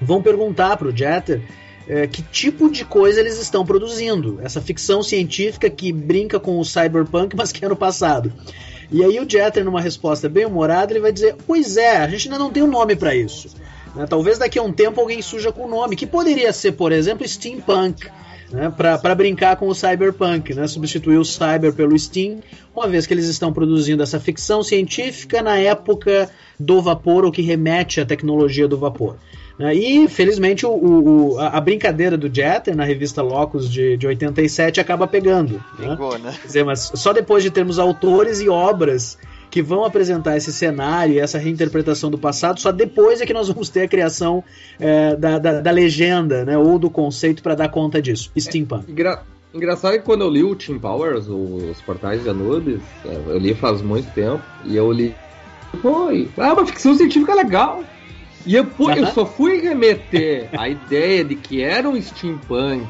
vão 0.01 0.21
perguntar 0.21 0.75
para 0.75 0.89
o 0.89 0.95
Jeter 0.95 1.41
é, 1.87 2.07
que 2.07 2.21
tipo 2.21 2.69
de 2.69 2.85
coisa 2.85 3.19
eles 3.19 3.39
estão 3.39 3.65
produzindo. 3.65 4.39
Essa 4.41 4.61
ficção 4.61 5.03
científica 5.03 5.69
que 5.69 5.91
brinca 5.91 6.39
com 6.39 6.59
o 6.59 6.65
cyberpunk, 6.65 7.35
mas 7.37 7.51
que 7.51 7.63
é 7.63 7.69
no 7.69 7.75
passado. 7.75 8.31
E 8.91 9.03
aí 9.03 9.19
o 9.19 9.29
Jeter, 9.29 9.63
numa 9.65 9.81
resposta 9.81 10.29
bem 10.29 10.45
humorada, 10.45 10.93
ele 10.93 10.99
vai 10.99 11.11
dizer: 11.11 11.35
Pois 11.47 11.77
é, 11.77 11.97
a 11.97 12.07
gente 12.07 12.27
ainda 12.27 12.39
não 12.39 12.51
tem 12.51 12.63
um 12.63 12.67
nome 12.67 12.95
para 12.95 13.15
isso. 13.15 13.49
Né? 13.95 14.05
Talvez 14.07 14.37
daqui 14.37 14.59
a 14.59 14.63
um 14.63 14.71
tempo 14.71 14.99
alguém 14.99 15.21
surja 15.21 15.51
com 15.51 15.65
o 15.65 15.69
nome, 15.69 15.95
que 15.95 16.05
poderia 16.05 16.53
ser, 16.53 16.73
por 16.73 16.91
exemplo, 16.91 17.27
steampunk. 17.27 18.07
Né, 18.51 18.71
para 18.71 19.15
brincar 19.15 19.55
com 19.55 19.67
o 19.67 19.73
cyberpunk, 19.73 20.53
né, 20.53 20.67
substituir 20.67 21.17
o 21.17 21.25
cyber 21.25 21.73
pelo 21.73 21.97
steam, 21.97 22.39
uma 22.75 22.87
vez 22.87 23.07
que 23.07 23.13
eles 23.13 23.25
estão 23.25 23.51
produzindo 23.51 24.03
essa 24.03 24.19
ficção 24.19 24.61
científica 24.61 25.41
na 25.41 25.57
época 25.57 26.29
do 26.59 26.79
vapor, 26.79 27.25
ou 27.25 27.31
que 27.31 27.41
remete 27.41 27.99
à 27.99 28.05
tecnologia 28.05 28.67
do 28.67 28.77
vapor. 28.77 29.17
Né? 29.57 29.75
E, 29.75 30.07
felizmente, 30.07 30.65
o, 30.65 30.71
o, 30.71 31.39
a, 31.39 31.59
brincadeira 31.61 32.17
do 32.17 32.33
Jeter 32.33 32.75
na 32.75 32.83
revista 32.83 33.21
Locus 33.21 33.69
de, 33.69 33.97
de 33.97 34.07
87 34.07 34.79
acaba 34.79 35.07
pegando. 35.07 35.63
Né? 35.77 35.97
né? 36.21 36.37
Quer 36.41 36.47
dizer, 36.47 36.65
mas 36.65 36.91
só 36.95 37.13
depois 37.13 37.43
de 37.43 37.51
termos 37.51 37.77
autores 37.77 38.41
e 38.41 38.49
obras 38.49 39.17
que 39.51 39.61
vão 39.61 39.85
apresentar 39.85 40.35
esse 40.35 40.51
cenário 40.51 41.13
e 41.13 41.19
essa 41.19 41.37
reinterpretação 41.37 42.09
do 42.09 42.17
passado, 42.17 42.59
só 42.59 42.71
depois 42.71 43.21
é 43.21 43.25
que 43.25 43.33
nós 43.33 43.47
vamos 43.47 43.69
ter 43.69 43.81
a 43.81 43.87
criação 43.87 44.43
é, 44.79 45.15
da, 45.15 45.37
da, 45.37 45.61
da, 45.61 45.71
legenda, 45.71 46.43
né, 46.43 46.57
ou 46.57 46.79
do 46.79 46.89
conceito 46.89 47.43
para 47.43 47.53
dar 47.53 47.69
conta 47.69 48.01
disso. 48.01 48.31
Steampunk. 48.35 48.85
É, 48.89 49.19
Engraçado 49.53 49.93
que 49.93 49.99
quando 49.99 50.21
eu 50.21 50.29
li 50.31 50.43
o 50.43 50.55
Team 50.55 50.79
Powers, 50.79 51.27
os 51.27 51.79
portais 51.81 52.23
de 52.23 52.29
Anubis, 52.29 52.81
é, 53.05 53.13
eu 53.27 53.37
li 53.37 53.53
faz 53.53 53.83
muito 53.83 54.11
tempo, 54.11 54.41
e 54.65 54.75
eu 54.75 54.91
li. 54.91 55.13
Foi. 55.79 56.27
Ah, 56.35 56.53
uma 56.53 56.65
ficção 56.65 56.95
científica 56.95 57.35
legal. 57.35 57.83
E 58.45 58.55
eu, 58.55 58.67
uhum. 58.77 58.91
eu 58.91 59.07
só 59.07 59.25
fui 59.25 59.61
remeter 59.61 60.49
a 60.57 60.67
ideia 60.67 61.23
de 61.23 61.35
que 61.35 61.61
era 61.61 61.87
um 61.87 61.99
steampunk 62.01 62.85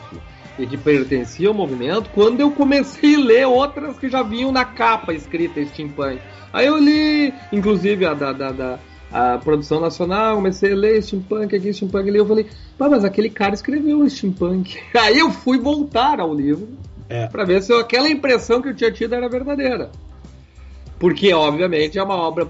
e 0.58 0.66
que 0.66 0.78
pertencia 0.78 1.48
ao 1.48 1.54
movimento 1.54 2.10
quando 2.14 2.40
eu 2.40 2.52
comecei 2.52 3.16
a 3.16 3.20
ler 3.20 3.48
outras 3.48 3.98
que 3.98 4.10
já 4.10 4.24
vinham 4.24 4.52
na 4.52 4.66
capa 4.66 5.14
escrita 5.14 5.64
steampunk. 5.66 6.20
Aí 6.52 6.68
eu 6.68 6.78
li, 6.78 7.34
inclusive, 7.52 8.06
a 8.06 8.14
da, 8.14 8.32
da, 8.32 8.52
da 8.52 8.80
a 9.12 9.38
produção 9.38 9.80
nacional, 9.80 10.38
comecei 10.38 10.74
a 10.74 10.76
ler 10.76 11.02
steampunk 11.04 11.56
aqui, 11.56 11.72
steampunk 11.72 12.10
ali, 12.10 12.18
eu 12.18 12.26
falei, 12.26 12.48
pá, 12.78 12.90
mas 12.90 13.06
aquele 13.06 13.30
cara 13.30 13.54
escreveu 13.54 14.00
um 14.00 14.10
steampunk. 14.10 14.80
Aí 15.00 15.20
eu 15.20 15.30
fui 15.30 15.60
voltar 15.60 16.20
ao 16.20 16.34
livro 16.34 16.68
é. 17.08 17.28
para 17.28 17.44
ver 17.44 17.62
se 17.62 17.72
aquela 17.74 18.10
impressão 18.10 18.60
que 18.60 18.70
eu 18.70 18.76
tinha 18.76 18.92
tido 18.92 19.14
era 19.14 19.30
verdadeira. 19.30 19.92
Porque, 20.98 21.32
obviamente, 21.32 22.00
é 22.00 22.04
uma 22.04 22.16
obra 22.16 22.48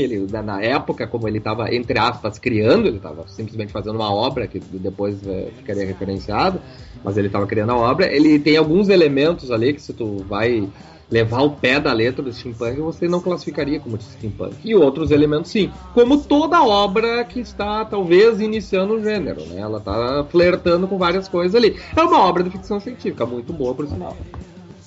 ele, 0.00 0.26
na 0.30 0.62
época, 0.62 1.06
como 1.06 1.28
ele 1.28 1.38
estava, 1.38 1.74
entre 1.74 1.98
aspas, 1.98 2.38
criando, 2.38 2.86
ele 2.86 2.96
estava 2.96 3.26
simplesmente 3.28 3.72
fazendo 3.72 3.96
uma 3.96 4.12
obra 4.12 4.46
que 4.46 4.58
depois 4.58 5.26
é, 5.26 5.48
ficaria 5.56 5.86
referenciado, 5.86 6.60
mas 7.02 7.16
ele 7.16 7.28
estava 7.28 7.46
criando 7.46 7.72
a 7.72 7.76
obra. 7.76 8.12
Ele 8.12 8.38
tem 8.38 8.56
alguns 8.56 8.88
elementos 8.88 9.50
ali 9.50 9.72
que 9.72 9.82
se 9.82 9.92
tu 9.92 10.24
vai 10.28 10.68
levar 11.10 11.40
o 11.42 11.50
pé 11.50 11.80
da 11.80 11.92
letra 11.92 12.22
do 12.22 12.32
steampunk, 12.32 12.78
você 12.80 13.08
não 13.08 13.20
classificaria 13.20 13.80
como 13.80 14.00
steampunk. 14.00 14.56
E 14.62 14.74
outros 14.74 15.10
elementos 15.10 15.50
sim, 15.50 15.70
como 15.94 16.18
toda 16.18 16.62
obra 16.62 17.24
que 17.24 17.40
está 17.40 17.84
talvez 17.84 18.40
iniciando 18.40 18.94
o 18.94 19.02
gênero, 19.02 19.40
né? 19.46 19.60
Ela 19.60 19.78
está 19.78 20.24
flertando 20.30 20.86
com 20.86 20.98
várias 20.98 21.26
coisas 21.26 21.54
ali. 21.54 21.76
É 21.96 22.02
uma 22.02 22.20
obra 22.20 22.42
de 22.42 22.50
ficção 22.50 22.78
científica, 22.78 23.24
muito 23.24 23.52
boa 23.52 23.74
por 23.74 23.86
sinal. 23.86 24.16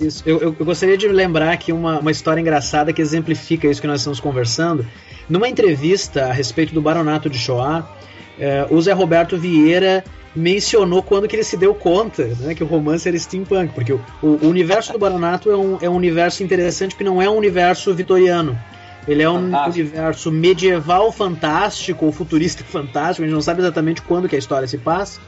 Isso. 0.01 0.23
Eu, 0.25 0.39
eu, 0.39 0.55
eu, 0.59 0.65
gostaria 0.65 0.97
de 0.97 1.07
lembrar 1.07 1.51
aqui 1.51 1.71
uma, 1.71 1.99
uma 1.99 2.11
história 2.11 2.41
engraçada 2.41 2.91
que 2.91 3.01
exemplifica 3.01 3.67
isso 3.67 3.79
que 3.79 3.87
nós 3.87 4.01
estamos 4.01 4.19
conversando. 4.19 4.85
Numa 5.29 5.47
entrevista 5.47 6.25
a 6.25 6.33
respeito 6.33 6.73
do 6.73 6.81
baronato 6.81 7.29
de 7.29 7.37
Shoah, 7.37 7.87
eh, 8.39 8.65
o 8.69 8.81
Zé 8.81 8.91
Roberto 8.91 9.37
Vieira 9.37 10.03
mencionou 10.35 11.03
quando 11.03 11.27
que 11.27 11.35
ele 11.35 11.43
se 11.43 11.57
deu 11.57 11.73
conta 11.75 12.25
né, 12.39 12.55
que 12.55 12.63
o 12.63 12.67
romance 12.67 13.07
era 13.07 13.17
steampunk, 13.17 13.73
porque 13.73 13.93
o, 13.93 14.01
o 14.21 14.47
universo 14.47 14.93
do 14.93 14.99
Baranato 14.99 15.51
é 15.51 15.57
um, 15.57 15.77
é 15.81 15.89
um 15.89 15.95
universo 15.95 16.43
interessante 16.43 16.95
que 16.95 17.03
não 17.03 17.21
é 17.21 17.29
um 17.29 17.35
universo 17.35 17.93
vitoriano. 17.93 18.57
Ele 19.07 19.23
é 19.23 19.29
um 19.29 19.41
fantástico. 19.41 19.79
universo 19.79 20.31
medieval 20.31 21.11
fantástico 21.11 22.05
ou 22.05 22.11
futurista 22.11 22.63
fantástico, 22.65 23.23
a 23.23 23.25
gente 23.25 23.33
não 23.33 23.41
sabe 23.41 23.61
exatamente 23.61 24.01
quando 24.01 24.29
que 24.29 24.35
a 24.35 24.39
história 24.39 24.67
se 24.67 24.77
passa, 24.77 25.19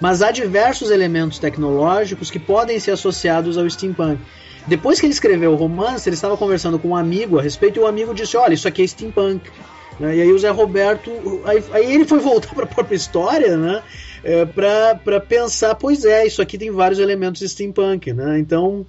mas 0.00 0.22
há 0.22 0.30
diversos 0.30 0.90
elementos 0.90 1.38
tecnológicos 1.38 2.30
que 2.30 2.38
podem 2.38 2.80
ser 2.80 2.92
associados 2.92 3.58
ao 3.58 3.68
steampunk. 3.68 4.18
Depois 4.66 4.98
que 4.98 5.06
ele 5.06 5.12
escreveu 5.12 5.52
o 5.52 5.56
romance, 5.56 6.08
ele 6.08 6.14
estava 6.14 6.36
conversando 6.36 6.78
com 6.78 6.88
um 6.88 6.96
amigo 6.96 7.38
a 7.38 7.42
respeito 7.42 7.78
e 7.78 7.82
o 7.82 7.86
amigo 7.86 8.14
disse: 8.14 8.36
Olha, 8.36 8.54
isso 8.54 8.66
aqui 8.66 8.82
é 8.82 8.86
steampunk. 8.86 9.50
Né? 9.98 10.16
E 10.16 10.22
aí 10.22 10.32
o 10.32 10.38
Zé 10.38 10.50
Roberto. 10.50 11.10
Aí, 11.44 11.62
aí 11.72 11.94
ele 11.94 12.04
foi 12.04 12.18
voltar 12.20 12.54
para 12.54 12.64
a 12.64 12.68
própria 12.68 12.96
história, 12.96 13.56
né? 13.56 13.82
É, 14.24 14.44
para 14.44 15.20
pensar: 15.20 15.74
Pois 15.74 16.04
é, 16.04 16.26
isso 16.26 16.40
aqui 16.40 16.56
tem 16.56 16.70
vários 16.70 16.98
elementos 16.98 17.42
steampunk, 17.50 18.12
né? 18.12 18.38
Então. 18.38 18.86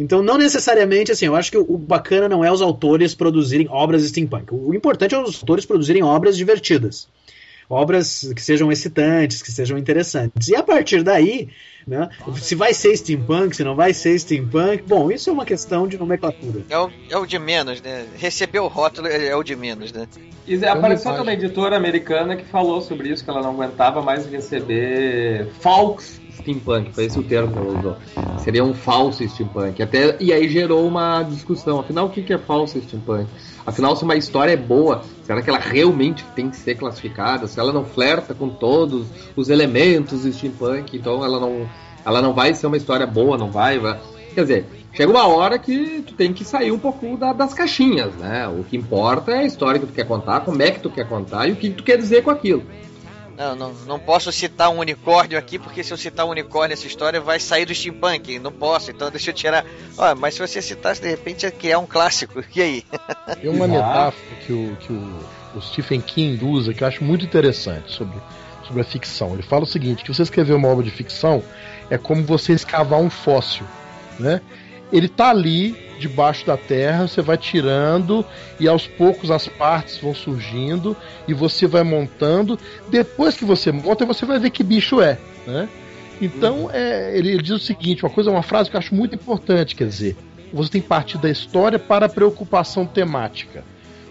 Então, 0.00 0.22
não 0.22 0.38
necessariamente 0.38 1.10
assim, 1.10 1.26
eu 1.26 1.34
acho 1.34 1.50
que 1.50 1.58
o 1.58 1.76
bacana 1.76 2.28
não 2.28 2.44
é 2.44 2.52
os 2.52 2.62
autores 2.62 3.16
produzirem 3.16 3.66
obras 3.68 4.04
steampunk. 4.04 4.54
O 4.54 4.72
importante 4.72 5.12
é 5.12 5.20
os 5.20 5.40
autores 5.40 5.66
produzirem 5.66 6.04
obras 6.04 6.36
divertidas 6.36 7.08
obras 7.68 8.32
que 8.34 8.42
sejam 8.42 8.72
excitantes, 8.72 9.42
que 9.42 9.52
sejam 9.52 9.76
interessantes. 9.76 10.48
E 10.48 10.56
a 10.56 10.62
partir 10.62 11.02
daí, 11.02 11.48
né, 11.86 12.08
se 12.36 12.54
vai 12.54 12.72
ser 12.72 12.96
steampunk, 12.96 13.54
se 13.54 13.64
não 13.64 13.74
vai 13.74 13.92
ser 13.92 14.18
steampunk, 14.18 14.82
bom, 14.86 15.10
isso 15.10 15.30
é 15.30 15.32
uma 15.32 15.44
questão 15.44 15.86
de 15.86 15.98
nomenclatura. 15.98 16.62
É 16.68 16.78
o, 16.78 16.90
é 17.10 17.16
o 17.16 17.26
de 17.26 17.38
menos, 17.38 17.82
né? 17.82 18.06
Receber 18.16 18.60
o 18.60 18.68
rótulo 18.68 19.08
é 19.08 19.34
o 19.34 19.42
de 19.42 19.56
menos, 19.56 19.92
né? 19.92 20.06
E 20.46 20.64
apareceu 20.64 21.14
também 21.14 21.34
editora 21.34 21.76
americana 21.76 22.36
que 22.36 22.44
falou 22.44 22.80
sobre 22.80 23.10
isso, 23.10 23.22
que 23.22 23.28
ela 23.28 23.42
não 23.42 23.50
aguentava 23.50 24.00
mais 24.00 24.26
receber 24.26 25.46
falsos 25.60 26.18
steampunk, 26.38 26.94
foi 26.94 27.04
esse 27.04 27.18
o 27.18 27.22
termo 27.22 27.52
que 27.52 27.58
ela 27.58 27.78
usou. 27.78 27.96
Seria 28.38 28.64
um 28.64 28.72
falso 28.72 29.26
steampunk. 29.28 29.82
Até, 29.82 30.16
e 30.20 30.32
aí 30.32 30.48
gerou 30.48 30.86
uma 30.86 31.22
discussão. 31.22 31.80
Afinal, 31.80 32.06
o 32.06 32.10
que 32.10 32.32
é 32.32 32.38
falso 32.38 32.80
steampunk? 32.80 33.28
Afinal, 33.68 33.94
se 33.94 34.02
uma 34.02 34.16
história 34.16 34.52
é 34.52 34.56
boa, 34.56 35.02
será 35.24 35.42
que 35.42 35.50
ela 35.50 35.58
realmente 35.58 36.24
tem 36.34 36.48
que 36.48 36.56
ser 36.56 36.74
classificada? 36.74 37.46
Se 37.46 37.60
ela 37.60 37.70
não 37.70 37.84
flerta 37.84 38.32
com 38.32 38.48
todos 38.48 39.06
os 39.36 39.50
elementos 39.50 40.22
do 40.22 40.32
steampunk, 40.32 40.96
então 40.96 41.22
ela 41.22 41.38
não, 41.38 41.68
ela 42.02 42.22
não 42.22 42.32
vai 42.32 42.54
ser 42.54 42.66
uma 42.66 42.78
história 42.78 43.06
boa, 43.06 43.36
não 43.36 43.50
vai, 43.50 43.78
vai. 43.78 44.00
Quer 44.34 44.40
dizer, 44.40 44.66
chega 44.94 45.12
uma 45.12 45.26
hora 45.26 45.58
que 45.58 46.02
tu 46.06 46.14
tem 46.14 46.32
que 46.32 46.46
sair 46.46 46.72
um 46.72 46.78
pouco 46.78 47.14
da, 47.18 47.34
das 47.34 47.52
caixinhas, 47.52 48.14
né? 48.14 48.48
O 48.48 48.64
que 48.64 48.74
importa 48.74 49.32
é 49.32 49.40
a 49.40 49.44
história 49.44 49.78
que 49.78 49.86
tu 49.86 49.92
quer 49.92 50.06
contar, 50.06 50.40
como 50.40 50.62
é 50.62 50.70
que 50.70 50.80
tu 50.80 50.88
quer 50.88 51.06
contar 51.06 51.46
e 51.46 51.52
o 51.52 51.56
que 51.56 51.68
tu 51.68 51.82
quer 51.82 51.98
dizer 51.98 52.22
com 52.22 52.30
aquilo. 52.30 52.62
Não, 53.38 53.54
não, 53.54 53.72
não 53.86 53.98
posso 54.00 54.32
citar 54.32 54.68
um 54.68 54.80
unicórnio 54.80 55.38
aqui, 55.38 55.60
porque 55.60 55.84
se 55.84 55.92
eu 55.92 55.96
citar 55.96 56.26
um 56.26 56.30
unicórnio 56.30 56.70
nessa 56.70 56.88
história 56.88 57.20
vai 57.20 57.38
sair 57.38 57.64
do 57.64 57.72
steampunk. 57.72 58.36
Não 58.40 58.50
posso, 58.50 58.90
então 58.90 59.08
deixa 59.12 59.30
eu 59.30 59.34
tirar. 59.34 59.64
Mas 60.18 60.34
se 60.34 60.40
você 60.40 60.60
citasse, 60.60 61.00
de 61.00 61.08
repente 61.08 61.44
ia 61.44 61.52
criar 61.52 61.78
um 61.78 61.86
clássico. 61.86 62.42
E 62.58 62.60
aí? 62.60 62.84
Tem 63.40 63.48
uma 63.48 63.68
metáfora 63.68 64.34
que 64.44 64.52
o, 64.52 64.76
que 64.80 64.92
o, 64.92 65.18
o 65.54 65.62
Stephen 65.62 66.00
King 66.00 66.44
usa 66.44 66.74
que 66.74 66.82
eu 66.82 66.88
acho 66.88 67.04
muito 67.04 67.24
interessante 67.24 67.92
sobre, 67.92 68.18
sobre 68.66 68.80
a 68.80 68.84
ficção. 68.84 69.34
Ele 69.34 69.42
fala 69.42 69.62
o 69.62 69.66
seguinte: 69.66 70.02
que 70.02 70.12
você 70.12 70.22
escrever 70.22 70.54
uma 70.54 70.66
obra 70.66 70.82
de 70.84 70.90
ficção 70.90 71.40
é 71.88 71.96
como 71.96 72.24
você 72.24 72.52
escavar 72.52 72.98
um 72.98 73.08
fóssil. 73.08 73.64
Né? 74.18 74.40
Ele 74.92 75.08
tá 75.08 75.30
ali 75.30 75.76
debaixo 75.98 76.46
da 76.46 76.56
terra, 76.56 77.08
você 77.08 77.20
vai 77.20 77.36
tirando 77.36 78.24
e 78.58 78.68
aos 78.68 78.86
poucos 78.86 79.30
as 79.30 79.48
partes 79.48 79.98
vão 79.98 80.14
surgindo 80.14 80.96
e 81.26 81.34
você 81.34 81.66
vai 81.66 81.82
montando. 81.82 82.58
Depois 82.88 83.36
que 83.36 83.44
você 83.44 83.72
monta, 83.72 84.06
você 84.06 84.24
vai 84.24 84.38
ver 84.38 84.50
que 84.50 84.62
bicho 84.62 85.00
é, 85.00 85.18
né? 85.46 85.68
Então, 86.20 86.64
uhum. 86.64 86.70
é, 86.72 87.16
ele, 87.16 87.30
ele, 87.30 87.42
diz 87.42 87.52
o 87.52 87.58
seguinte, 87.58 88.04
uma 88.04 88.10
coisa, 88.10 88.30
uma 88.30 88.42
frase 88.42 88.68
que 88.70 88.76
eu 88.76 88.78
acho 88.78 88.94
muito 88.94 89.14
importante, 89.14 89.76
quer 89.76 89.86
dizer, 89.86 90.16
você 90.52 90.70
tem 90.70 90.80
que 90.80 90.88
partir 90.88 91.18
da 91.18 91.30
história 91.30 91.78
para 91.78 92.06
a 92.06 92.08
preocupação 92.08 92.86
temática. 92.86 93.62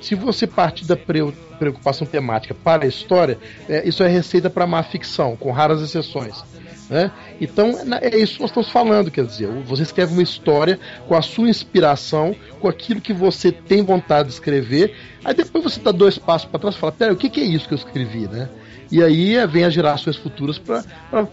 Se 0.01 0.15
você 0.15 0.45
partir 0.45 0.85
da 0.85 0.95
preocupação 0.95 2.05
temática 2.05 2.53
para 2.53 2.85
a 2.85 2.87
história, 2.87 3.37
é, 3.67 3.87
isso 3.87 4.03
é 4.03 4.07
receita 4.07 4.49
para 4.49 4.67
má 4.67 4.83
ficção, 4.83 5.35
com 5.35 5.51
raras 5.51 5.81
exceções. 5.81 6.43
Né? 6.89 7.11
Então 7.39 7.71
é 8.01 8.17
isso 8.17 8.35
que 8.35 8.41
nós 8.41 8.49
estamos 8.49 8.69
falando, 8.69 9.11
quer 9.11 9.25
dizer, 9.25 9.47
você 9.63 9.83
escreve 9.83 10.13
uma 10.13 10.23
história 10.23 10.79
com 11.07 11.15
a 11.15 11.21
sua 11.21 11.49
inspiração, 11.49 12.35
com 12.59 12.67
aquilo 12.67 12.99
que 12.99 13.13
você 13.13 13.51
tem 13.51 13.83
vontade 13.83 14.29
de 14.29 14.33
escrever, 14.33 14.95
aí 15.23 15.33
depois 15.33 15.63
você 15.63 15.79
dá 15.79 15.91
dois 15.91 16.17
passos 16.17 16.49
para 16.49 16.59
trás 16.59 16.75
e 16.75 16.79
fala, 16.79 16.91
pera, 16.91 17.13
o 17.13 17.15
que, 17.15 17.29
que 17.29 17.39
é 17.39 17.45
isso 17.45 17.67
que 17.67 17.73
eu 17.73 17.77
escrevi, 17.77 18.27
né? 18.27 18.49
E 18.91 19.03
aí 19.03 19.35
é, 19.35 19.45
vem 19.45 19.65
as 19.65 19.73
gerações 19.73 20.15
futuras 20.15 20.57
para 20.57 20.83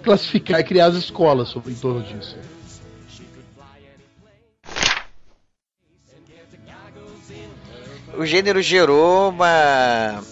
classificar 0.02 0.60
e 0.60 0.64
criar 0.64 0.86
as 0.86 0.96
escolas 0.96 1.48
sobre, 1.48 1.72
em 1.72 1.76
torno 1.76 2.02
disso. 2.02 2.36
O 8.16 8.26
gênero 8.26 8.62
gerou 8.62 9.30
uma 9.30 10.22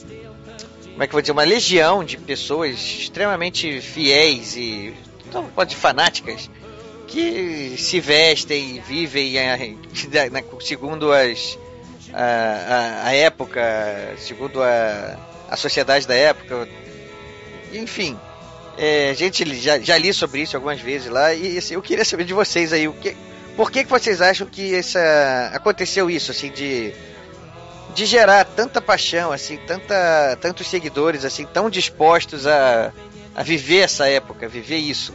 como 0.92 1.02
é 1.02 1.06
que 1.06 1.10
eu 1.10 1.12
vou 1.12 1.20
dizer, 1.22 1.32
uma 1.32 1.42
legião 1.42 2.04
de 2.04 2.18
pessoas 2.18 2.74
extremamente 2.74 3.80
fiéis 3.80 4.56
e 4.56 4.94
então, 5.32 5.48
pode 5.54 5.74
fanáticas 5.74 6.50
que 7.08 7.74
se 7.78 8.00
vestem 8.00 8.82
vivem 8.86 9.34
segundo 10.60 11.10
as 11.10 11.58
a, 12.12 13.04
a, 13.04 13.06
a, 13.08 13.14
época, 13.14 13.62
segundo 14.18 14.62
a, 14.62 15.16
a 15.48 15.56
sociedade 15.56 16.06
da 16.06 16.14
época. 16.14 16.68
Enfim, 17.72 18.18
é, 18.76 19.08
a 19.08 19.14
gente 19.14 19.42
já, 19.58 19.78
já 19.78 19.96
li 19.96 20.12
sobre 20.12 20.42
isso 20.42 20.54
algumas 20.54 20.80
vezes 20.80 21.10
lá 21.10 21.32
e 21.32 21.56
assim, 21.56 21.72
eu 21.72 21.82
queria 21.82 22.04
saber 22.04 22.24
de 22.24 22.34
vocês 22.34 22.70
aí 22.70 22.86
o 22.86 22.92
que, 22.92 23.16
por 23.56 23.70
que, 23.70 23.84
que 23.84 23.90
vocês 23.90 24.20
acham 24.20 24.46
que 24.46 24.74
essa 24.74 25.50
aconteceu 25.54 26.10
isso 26.10 26.30
assim 26.30 26.50
de 26.50 26.92
de 27.94 28.06
gerar 28.06 28.44
tanta 28.44 28.80
paixão 28.80 29.32
assim, 29.32 29.56
tanta 29.56 30.36
tantos 30.40 30.66
seguidores 30.66 31.24
assim 31.24 31.46
tão 31.46 31.70
dispostos 31.70 32.46
a 32.46 32.92
a 33.34 33.42
viver 33.42 33.80
essa 33.80 34.08
época, 34.08 34.48
viver 34.48 34.78
isso? 34.78 35.12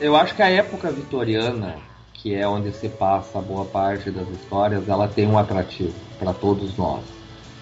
Eu 0.00 0.16
acho 0.16 0.34
que 0.34 0.42
a 0.42 0.48
época 0.48 0.90
vitoriana, 0.90 1.76
que 2.12 2.34
é 2.34 2.46
onde 2.46 2.72
se 2.72 2.88
passa 2.88 3.40
boa 3.40 3.64
parte 3.64 4.10
das 4.10 4.28
histórias, 4.28 4.88
ela 4.88 5.08
tem 5.08 5.26
um 5.26 5.38
atrativo 5.38 5.94
para 6.18 6.32
todos 6.32 6.76
nós. 6.76 7.02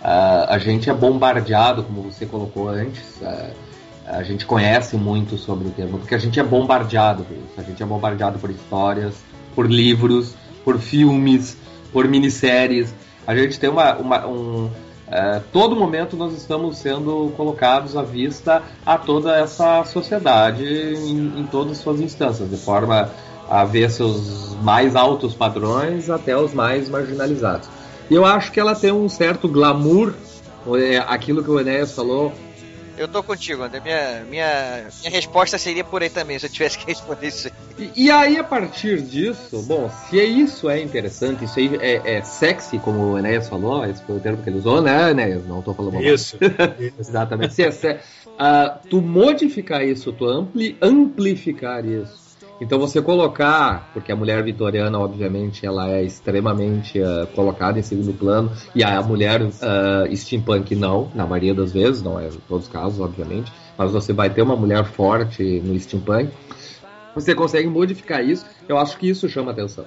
Uh, 0.00 0.46
a 0.48 0.58
gente 0.58 0.90
é 0.90 0.94
bombardeado, 0.94 1.82
como 1.82 2.02
você 2.02 2.26
colocou 2.26 2.68
antes, 2.68 3.16
uh, 3.22 3.52
a 4.06 4.22
gente 4.22 4.46
conhece 4.46 4.96
muito 4.96 5.36
sobre 5.36 5.68
o 5.68 5.70
tema, 5.70 5.98
porque 5.98 6.14
a 6.14 6.18
gente 6.18 6.38
é 6.38 6.44
bombardeado 6.44 7.24
por 7.24 7.36
isso. 7.36 7.54
A 7.58 7.62
gente 7.62 7.82
é 7.82 7.86
bombardeado 7.86 8.38
por 8.38 8.50
histórias, 8.50 9.14
por 9.54 9.68
livros, 9.68 10.34
por 10.64 10.78
filmes, 10.78 11.56
por 11.92 12.06
minisséries. 12.06 12.94
A 13.26 13.34
gente 13.34 13.58
tem 13.58 13.68
uma, 13.68 13.96
uma 13.96 14.26
um, 14.26 14.70
é, 15.08 15.40
todo 15.52 15.76
momento 15.76 16.16
nós 16.16 16.32
estamos 16.34 16.78
sendo 16.78 17.32
colocados 17.36 17.96
à 17.96 18.02
vista 18.02 18.62
a 18.84 18.98
toda 18.98 19.36
essa 19.36 19.84
sociedade 19.84 20.64
em, 20.64 21.40
em 21.40 21.46
todas 21.46 21.72
as 21.72 21.78
suas 21.78 22.00
instâncias, 22.00 22.50
de 22.50 22.56
forma 22.56 23.10
a 23.48 23.64
ver 23.64 23.90
seus 23.90 24.56
mais 24.62 24.96
altos 24.96 25.34
padrões 25.34 26.10
até 26.10 26.36
os 26.36 26.52
mais 26.52 26.88
marginalizados. 26.88 27.68
E 28.10 28.14
eu 28.14 28.24
acho 28.24 28.50
que 28.50 28.58
ela 28.58 28.74
tem 28.74 28.92
um 28.92 29.08
certo 29.08 29.48
glamour, 29.48 30.12
é, 30.74 30.98
aquilo 30.98 31.42
que 31.42 31.50
o 31.50 31.60
Enéas 31.60 31.94
falou, 31.94 32.32
eu 32.96 33.08
tô 33.08 33.22
contigo, 33.22 33.62
André. 33.62 33.80
Minha, 33.80 34.24
minha, 34.28 34.86
minha 35.00 35.10
resposta 35.10 35.58
seria 35.58 35.84
por 35.84 36.02
aí 36.02 36.10
também, 36.10 36.38
se 36.38 36.46
eu 36.46 36.50
tivesse 36.50 36.78
que 36.78 36.86
responder 36.86 37.28
isso 37.28 37.48
aí. 37.48 37.90
E, 37.94 38.04
e 38.06 38.10
aí, 38.10 38.38
a 38.38 38.44
partir 38.44 39.02
disso, 39.02 39.62
bom, 39.62 39.90
se 40.08 40.22
isso 40.22 40.68
é 40.70 40.80
interessante, 40.80 41.44
isso 41.44 41.58
aí 41.58 41.76
é, 41.80 42.16
é 42.16 42.22
sexy, 42.22 42.78
como 42.78 43.12
o 43.12 43.18
Enéas 43.18 43.48
falou, 43.48 43.84
esse 43.84 44.02
foi 44.02 44.16
o 44.16 44.20
termo 44.20 44.42
que 44.42 44.48
ele 44.48 44.58
usou, 44.58 44.80
né, 44.80 45.10
Enéas? 45.10 45.46
Não 45.46 45.62
tô 45.62 45.74
falando 45.74 46.00
Isso. 46.02 46.38
Exatamente. 46.98 47.54
Se 47.54 47.62
é, 47.62 48.00
uh, 48.26 48.88
tu 48.88 49.00
modificar 49.00 49.84
isso, 49.84 50.12
tu 50.12 50.26
ampli, 50.26 50.76
amplificar 50.80 51.84
isso, 51.84 52.25
então 52.60 52.78
você 52.78 53.02
colocar, 53.02 53.90
porque 53.92 54.10
a 54.10 54.16
mulher 54.16 54.42
vitoriana, 54.42 54.98
obviamente, 54.98 55.66
ela 55.66 55.90
é 55.90 56.02
extremamente 56.02 56.98
uh, 56.98 57.26
colocada 57.34 57.78
em 57.78 57.82
segundo 57.82 58.14
plano, 58.14 58.50
e 58.74 58.82
a 58.82 59.02
mulher 59.02 59.42
uh, 59.42 60.16
steampunk 60.16 60.74
não, 60.74 61.10
na 61.14 61.26
maioria 61.26 61.54
das 61.54 61.72
vezes, 61.72 62.02
não 62.02 62.18
é 62.18 62.28
em 62.28 62.40
todos 62.48 62.66
os 62.66 62.72
casos, 62.72 62.98
obviamente, 62.98 63.52
mas 63.76 63.92
você 63.92 64.12
vai 64.12 64.30
ter 64.30 64.42
uma 64.42 64.56
mulher 64.56 64.84
forte 64.84 65.60
no 65.60 65.78
steampunk, 65.78 66.30
você 67.14 67.34
consegue 67.34 67.68
modificar 67.68 68.24
isso, 68.24 68.46
eu 68.68 68.78
acho 68.78 68.96
que 68.98 69.08
isso 69.08 69.28
chama 69.28 69.50
atenção. 69.50 69.84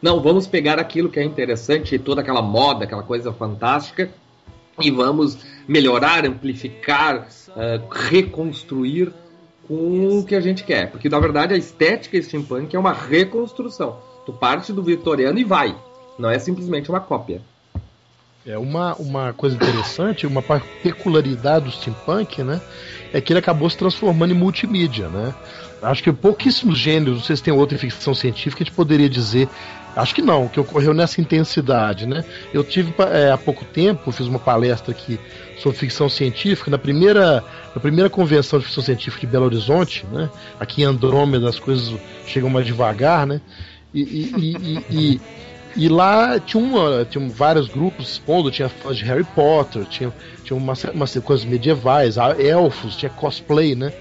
Não, 0.00 0.22
vamos 0.22 0.46
pegar 0.46 0.78
aquilo 0.78 1.08
que 1.08 1.18
é 1.18 1.24
interessante, 1.24 1.98
toda 1.98 2.20
aquela 2.20 2.42
moda, 2.42 2.84
aquela 2.84 3.02
coisa 3.02 3.32
fantástica, 3.32 4.10
e 4.80 4.90
vamos 4.90 5.38
melhorar, 5.66 6.26
amplificar, 6.26 7.28
uh, 7.50 7.86
reconstruir 7.90 9.12
com 9.66 10.18
o 10.18 10.24
que 10.24 10.34
a 10.34 10.40
gente 10.40 10.64
quer. 10.64 10.90
Porque 10.90 11.08
na 11.08 11.18
verdade 11.18 11.54
a 11.54 11.56
estética 11.56 12.20
steampunk 12.20 12.74
é 12.74 12.78
uma 12.78 12.92
reconstrução. 12.92 13.98
Tu 14.24 14.32
parte 14.32 14.72
do 14.72 14.82
vitoriano 14.82 15.38
e 15.38 15.44
vai. 15.44 15.76
Não 16.18 16.30
é 16.30 16.38
simplesmente 16.38 16.90
uma 16.90 17.00
cópia. 17.00 17.40
É 18.46 18.56
uma, 18.56 18.94
uma 18.94 19.32
coisa 19.32 19.56
interessante, 19.56 20.24
uma 20.24 20.40
peculiaridade 20.40 21.64
do 21.64 21.70
steampunk, 21.72 22.44
né? 22.44 22.60
É 23.12 23.20
que 23.20 23.32
ele 23.32 23.40
acabou 23.40 23.68
se 23.68 23.76
transformando 23.76 24.32
em 24.32 24.36
multimídia, 24.36 25.08
né? 25.08 25.34
Acho 25.82 26.02
que 26.02 26.12
pouquíssimos 26.12 26.78
gêneros, 26.78 27.18
não 27.18 27.24
sei 27.24 27.36
se 27.36 27.42
tem 27.42 27.52
outra 27.52 27.76
ficção 27.76 28.14
científica, 28.14 28.62
a 28.62 28.64
gente 28.64 28.74
poderia 28.74 29.08
dizer. 29.08 29.48
Acho 29.96 30.14
que 30.14 30.20
não, 30.20 30.46
que 30.46 30.60
ocorreu 30.60 30.92
nessa 30.92 31.22
intensidade, 31.22 32.06
né? 32.06 32.22
Eu 32.52 32.62
tive 32.62 32.94
é, 33.10 33.32
há 33.32 33.38
pouco 33.38 33.64
tempo, 33.64 34.12
fiz 34.12 34.26
uma 34.26 34.38
palestra 34.38 34.92
aqui 34.92 35.18
sobre 35.58 35.78
ficção 35.78 36.06
científica 36.06 36.70
na 36.70 36.76
primeira, 36.76 37.42
na 37.74 37.80
primeira 37.80 38.10
convenção 38.10 38.58
de 38.58 38.66
ficção 38.66 38.84
científica 38.84 39.26
de 39.26 39.32
Belo 39.32 39.46
Horizonte, 39.46 40.04
né? 40.12 40.28
Aqui 40.60 40.82
em 40.82 40.84
Andrômeda 40.84 41.48
as 41.48 41.58
coisas 41.58 41.98
chegam 42.26 42.50
mais 42.50 42.66
devagar, 42.66 43.26
né? 43.26 43.40
E, 43.94 44.02
e, 44.02 44.84
e, 44.90 45.20
e, 45.74 45.88
lá 45.88 46.38
tinha, 46.38 46.62
uma, 46.62 47.06
tinha 47.06 47.26
vários 47.30 47.66
grupos 47.66 48.12
expondo, 48.12 48.50
tinha 48.50 48.68
fãs 48.68 48.98
de 48.98 49.04
Harry 49.04 49.24
Potter, 49.24 49.86
tinha, 49.86 50.12
tinha 50.44 50.54
uma, 50.54 50.74
uma 50.92 51.06
coisas 51.22 51.46
medievais, 51.46 52.16
elfos, 52.38 52.96
tinha 52.96 53.08
cosplay, 53.08 53.74
né? 53.74 53.94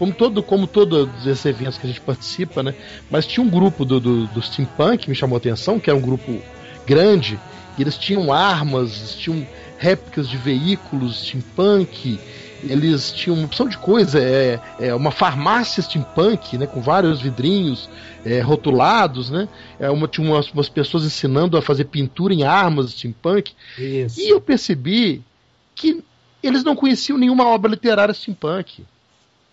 Como 0.00 0.14
todo, 0.14 0.42
como 0.42 0.66
todos 0.66 1.26
esses 1.26 1.44
eventos 1.44 1.76
que 1.76 1.86
a 1.86 1.90
gente 1.90 2.00
participa, 2.00 2.62
né? 2.62 2.74
Mas 3.10 3.26
tinha 3.26 3.44
um 3.44 3.50
grupo 3.50 3.84
do, 3.84 4.00
do, 4.00 4.26
do 4.28 4.40
steampunk 4.40 5.04
que 5.04 5.10
me 5.10 5.14
chamou 5.14 5.36
a 5.36 5.38
atenção, 5.38 5.78
que 5.78 5.90
era 5.90 5.98
um 5.98 6.00
grupo 6.00 6.40
grande, 6.86 7.38
e 7.76 7.82
eles 7.82 7.98
tinham 7.98 8.32
armas, 8.32 9.14
tinham 9.16 9.46
réplicas 9.76 10.26
de 10.26 10.38
veículos 10.38 11.26
steampunk, 11.26 12.18
eles 12.64 13.12
tinham 13.12 13.36
uma 13.36 13.44
opção 13.44 13.68
de 13.68 13.76
coisa, 13.76 14.18
é, 14.18 14.58
é 14.78 14.94
uma 14.94 15.10
farmácia 15.10 15.82
steampunk, 15.82 16.56
né, 16.56 16.66
com 16.66 16.80
vários 16.80 17.20
vidrinhos 17.20 17.90
é, 18.24 18.40
rotulados, 18.40 19.28
né? 19.28 19.50
É 19.78 19.90
uma, 19.90 20.08
tinha 20.08 20.26
umas, 20.26 20.50
umas, 20.50 20.70
pessoas 20.70 21.04
ensinando 21.04 21.58
a 21.58 21.62
fazer 21.62 21.84
pintura 21.84 22.32
em 22.32 22.42
armas 22.42 22.92
steampunk. 22.92 23.52
Isso. 23.78 24.18
E 24.18 24.30
eu 24.30 24.40
percebi 24.40 25.22
que 25.74 26.02
eles 26.42 26.64
não 26.64 26.74
conheciam 26.74 27.18
nenhuma 27.18 27.46
obra 27.46 27.70
literária 27.70 28.14
steampunk. 28.14 28.82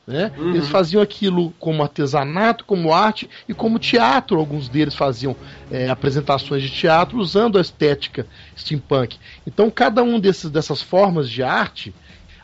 Né? 0.08 0.32
Uhum. 0.38 0.56
Eles 0.56 0.70
faziam 0.70 1.02
aquilo 1.02 1.54
como 1.60 1.84
artesanato, 1.84 2.64
como 2.64 2.94
arte 2.94 3.30
e 3.48 3.54
como 3.54 3.78
teatro. 3.78 4.40
Alguns 4.40 4.70
deles 4.70 4.96
faziam 4.96 5.36
é, 5.70 5.90
apresentações 5.90 6.64
de 6.64 6.70
teatro 6.70 7.18
usando 7.18 7.58
a 7.58 7.62
estética 7.62 8.26
steampunk. 8.58 9.18
Então, 9.46 9.70
cada 9.70 10.02
um 10.02 10.18
desses, 10.18 10.50
dessas 10.50 10.82
formas 10.82 11.30
de 11.30 11.44
arte 11.44 11.94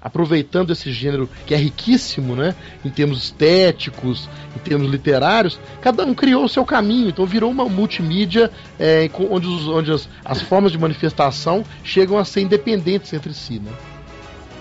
aproveitando 0.03 0.71
esse 0.71 0.91
gênero 0.91 1.29
que 1.47 1.53
é 1.53 1.57
riquíssimo, 1.57 2.35
né, 2.35 2.53
em 2.83 2.89
termos 2.89 3.23
estéticos, 3.23 4.27
em 4.53 4.59
termos 4.59 4.91
literários, 4.91 5.57
cada 5.81 6.05
um 6.05 6.13
criou 6.13 6.43
o 6.43 6.49
seu 6.49 6.65
caminho, 6.65 7.07
então 7.07 7.25
virou 7.25 7.49
uma 7.49 7.69
multimídia 7.69 8.51
é, 8.77 9.09
onde, 9.29 9.47
os, 9.47 9.65
onde 9.69 9.93
as, 9.93 10.09
as, 10.25 10.41
formas 10.41 10.73
de 10.73 10.77
manifestação 10.77 11.63
chegam 11.85 12.17
a 12.17 12.25
ser 12.25 12.41
independentes 12.41 13.13
entre 13.13 13.33
si, 13.33 13.59
né. 13.59 13.71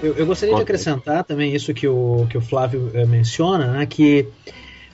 Eu, 0.02 0.14
eu 0.14 0.26
gostaria 0.26 0.54
de 0.54 0.60
acrescentar 0.60 1.22
também 1.22 1.54
isso 1.54 1.72
que 1.72 1.86
o, 1.86 2.26
que 2.28 2.36
o 2.36 2.40
Flávio 2.40 2.90
é, 2.92 3.06
menciona, 3.06 3.68
né, 3.68 3.86
que 3.86 4.26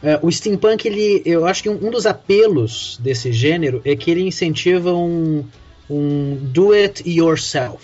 é, 0.03 0.19
o 0.23 0.31
steampunk, 0.31 0.87
ele, 0.87 1.23
eu 1.25 1.47
acho 1.47 1.63
que 1.63 1.69
um, 1.69 1.87
um, 1.87 1.91
dos 1.91 2.07
apelos 2.07 2.99
desse 3.03 3.33
gênero 3.33 3.81
é 3.85 3.97
que 3.97 4.11
ele 4.11 4.23
incentiva 4.23 4.93
um, 4.93 5.45
um 5.91 6.37
do 6.41 6.73
it 6.73 7.09
yourself. 7.09 7.83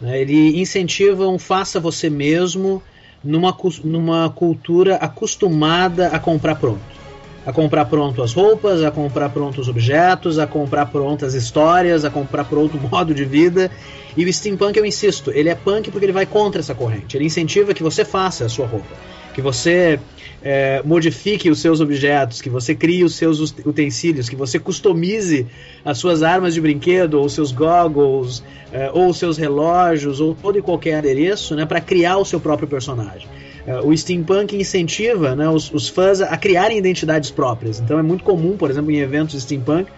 Né? 0.00 0.20
Ele 0.20 0.60
incentiva 0.60 1.26
um 1.28 1.38
faça 1.38 1.78
você 1.78 2.10
mesmo 2.10 2.82
numa, 3.22 3.56
numa 3.84 4.28
cultura 4.30 4.96
acostumada 4.96 6.08
a 6.08 6.18
comprar 6.18 6.56
pronto. 6.56 6.99
A 7.46 7.52
comprar 7.52 7.86
pronto 7.86 8.22
as 8.22 8.32
roupas, 8.32 8.82
a 8.82 8.90
comprar 8.90 9.30
pronto 9.30 9.60
os 9.60 9.68
objetos, 9.68 10.38
a 10.38 10.46
comprar 10.46 10.86
prontas 10.86 11.34
histórias, 11.34 12.04
a 12.04 12.10
comprar 12.10 12.44
pronto 12.44 12.76
o 12.76 12.80
modo 12.88 13.14
de 13.14 13.24
vida. 13.24 13.70
E 14.16 14.24
o 14.24 14.32
steampunk, 14.32 14.76
eu 14.76 14.84
insisto, 14.84 15.30
ele 15.30 15.48
é 15.48 15.54
punk 15.54 15.90
porque 15.90 16.04
ele 16.04 16.12
vai 16.12 16.26
contra 16.26 16.60
essa 16.60 16.74
corrente. 16.74 17.16
Ele 17.16 17.24
incentiva 17.24 17.72
que 17.72 17.82
você 17.82 18.04
faça 18.04 18.44
a 18.44 18.48
sua 18.48 18.66
roupa, 18.66 18.94
que 19.32 19.40
você 19.40 19.98
é, 20.42 20.82
modifique 20.84 21.50
os 21.50 21.60
seus 21.60 21.80
objetos, 21.80 22.40
que 22.40 22.48
você 22.48 22.74
crie 22.74 23.04
os 23.04 23.14
seus 23.14 23.40
utensílios, 23.64 24.28
que 24.28 24.36
você 24.36 24.58
customize 24.58 25.46
as 25.84 25.98
suas 25.98 26.22
armas 26.22 26.54
de 26.54 26.60
brinquedo, 26.60 27.14
ou 27.14 27.28
seus 27.28 27.52
goggles, 27.52 28.42
é, 28.72 28.90
ou 28.92 29.12
seus 29.12 29.36
relógios, 29.36 30.20
ou 30.20 30.34
todo 30.34 30.58
e 30.58 30.62
qualquer 30.62 30.98
adereço, 30.98 31.54
né, 31.54 31.66
para 31.66 31.80
criar 31.80 32.16
o 32.16 32.24
seu 32.24 32.40
próprio 32.40 32.68
personagem. 32.68 33.28
É, 33.66 33.80
o 33.80 33.96
steampunk 33.96 34.56
incentiva 34.56 35.36
né, 35.36 35.48
os, 35.48 35.72
os 35.72 35.88
fãs 35.88 36.20
a 36.20 36.36
criarem 36.36 36.78
identidades 36.78 37.30
próprias. 37.30 37.80
Então 37.80 37.98
é 37.98 38.02
muito 38.02 38.24
comum, 38.24 38.56
por 38.56 38.70
exemplo, 38.70 38.90
em 38.90 38.98
eventos 38.98 39.34
de 39.34 39.40
steampunk, 39.40 39.90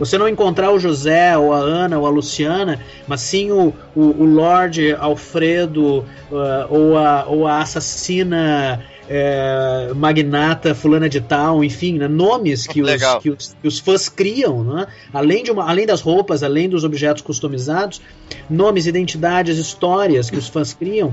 você 0.00 0.16
não 0.16 0.26
encontrar 0.26 0.72
o 0.72 0.80
José, 0.80 1.36
ou 1.36 1.52
a 1.52 1.58
Ana, 1.58 1.98
ou 1.98 2.06
a 2.06 2.10
Luciana, 2.10 2.80
mas 3.06 3.20
sim 3.20 3.50
o, 3.50 3.74
o, 3.94 4.00
o 4.00 4.24
Lord 4.24 4.94
Alfredo, 4.94 5.98
uh, 5.98 6.06
ou, 6.70 6.96
a, 6.96 7.26
ou 7.26 7.46
a 7.46 7.58
assassina 7.58 8.82
é, 9.06 9.90
magnata 9.94 10.74
fulana 10.74 11.06
de 11.06 11.20
tal, 11.20 11.62
enfim, 11.62 11.98
né, 11.98 12.08
nomes 12.08 12.66
que 12.66 12.80
os, 12.80 12.90
que 13.20 13.30
os, 13.30 13.56
que, 13.60 13.68
os, 13.68 13.78
fãs 13.78 14.08
criam, 14.08 14.64
né, 14.64 14.86
além, 15.12 15.42
de 15.42 15.50
uma, 15.50 15.68
além 15.68 15.84
das 15.84 16.00
roupas, 16.00 16.42
além 16.42 16.66
dos 16.66 16.82
objetos 16.82 17.20
customizados, 17.20 18.00
nomes, 18.48 18.86
identidades, 18.86 19.58
histórias 19.58 20.30
que 20.30 20.38
os 20.38 20.48
fãs 20.48 20.72
criam 20.72 21.12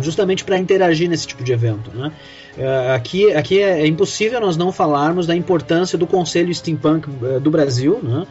justamente 0.00 0.44
para 0.44 0.58
interagir 0.58 1.08
nesse 1.08 1.26
tipo 1.26 1.42
de 1.44 1.52
evento. 1.52 1.90
Né? 1.94 2.12
É, 2.56 2.94
aqui 2.94 3.32
aqui 3.32 3.60
é, 3.60 3.82
é, 3.82 3.86
impossível 3.86 4.40
nós 4.40 4.56
não 4.56 4.72
falarmos 4.72 5.26
da 5.26 5.34
importância 5.34 5.98
do 5.98 6.06
Conselho 6.06 6.54
Steampunk 6.54 7.08
é, 7.22 7.40
do 7.40 7.50
Brasil, 7.50 8.00
né? 8.02 8.26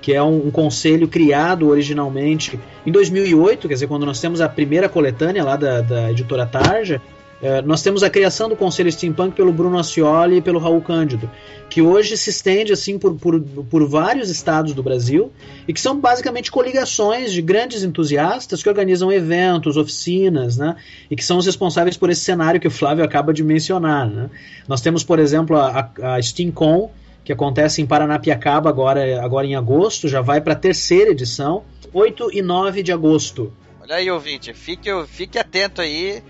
que 0.00 0.12
é 0.12 0.22
um, 0.22 0.46
um, 0.46 0.50
conselho 0.50 1.08
criado 1.08 1.68
originalmente 1.68 2.60
em 2.84 2.92
2008, 2.92 3.66
quer 3.66 3.74
dizer, 3.74 3.86
quando 3.86 4.06
nós 4.06 4.20
temos 4.20 4.40
a 4.40 4.48
primeira 4.48 4.88
coletânea 4.88 5.42
lá 5.42 5.56
da, 5.56 5.80
da 5.80 6.10
editora 6.10 6.46
Tarja, 6.46 7.00
é, 7.42 7.60
nós 7.60 7.82
temos 7.82 8.02
a 8.02 8.08
criação 8.08 8.48
do 8.48 8.56
Conselho 8.56 8.90
Steampunk 8.90 9.36
pelo 9.36 9.52
Bruno 9.52 9.78
Ascioli 9.78 10.36
e 10.36 10.42
pelo 10.42 10.58
Raul 10.58 10.80
Cândido, 10.80 11.30
que 11.68 11.82
hoje 11.82 12.16
se 12.16 12.30
estende 12.30 12.72
assim 12.72 12.98
por, 12.98 13.14
por, 13.14 13.40
por 13.40 13.86
vários 13.86 14.30
estados 14.30 14.72
do 14.72 14.82
Brasil 14.82 15.30
e 15.68 15.72
que 15.72 15.80
são 15.80 16.00
basicamente 16.00 16.50
coligações 16.50 17.32
de 17.32 17.42
grandes 17.42 17.82
entusiastas 17.82 18.62
que 18.62 18.68
organizam 18.68 19.12
eventos, 19.12 19.76
oficinas, 19.76 20.56
né, 20.56 20.76
e 21.10 21.16
que 21.16 21.24
são 21.24 21.36
os 21.36 21.44
responsáveis 21.44 21.96
por 21.96 22.08
esse 22.08 22.22
cenário 22.22 22.60
que 22.60 22.68
o 22.68 22.70
Flávio 22.70 23.04
acaba 23.04 23.34
de 23.34 23.44
mencionar. 23.44 24.08
Né. 24.08 24.30
Nós 24.66 24.80
temos, 24.80 25.04
por 25.04 25.18
exemplo, 25.18 25.56
a, 25.56 25.90
a 26.02 26.18
SteamCon, 26.22 26.90
que 27.22 27.32
acontece 27.32 27.82
em 27.82 27.86
Paranapiacaba 27.86 28.70
agora, 28.70 29.22
agora 29.22 29.46
em 29.46 29.56
agosto, 29.56 30.08
já 30.08 30.20
vai 30.22 30.40
para 30.40 30.52
a 30.52 30.56
terceira 30.56 31.10
edição, 31.10 31.64
8 31.92 32.30
e 32.32 32.40
9 32.40 32.82
de 32.82 32.92
agosto. 32.92 33.52
Olha 33.82 33.96
aí, 33.96 34.10
ouvinte, 34.10 34.54
fique, 34.54 34.88
fique 35.06 35.38
atento 35.38 35.80
aí 35.80 36.22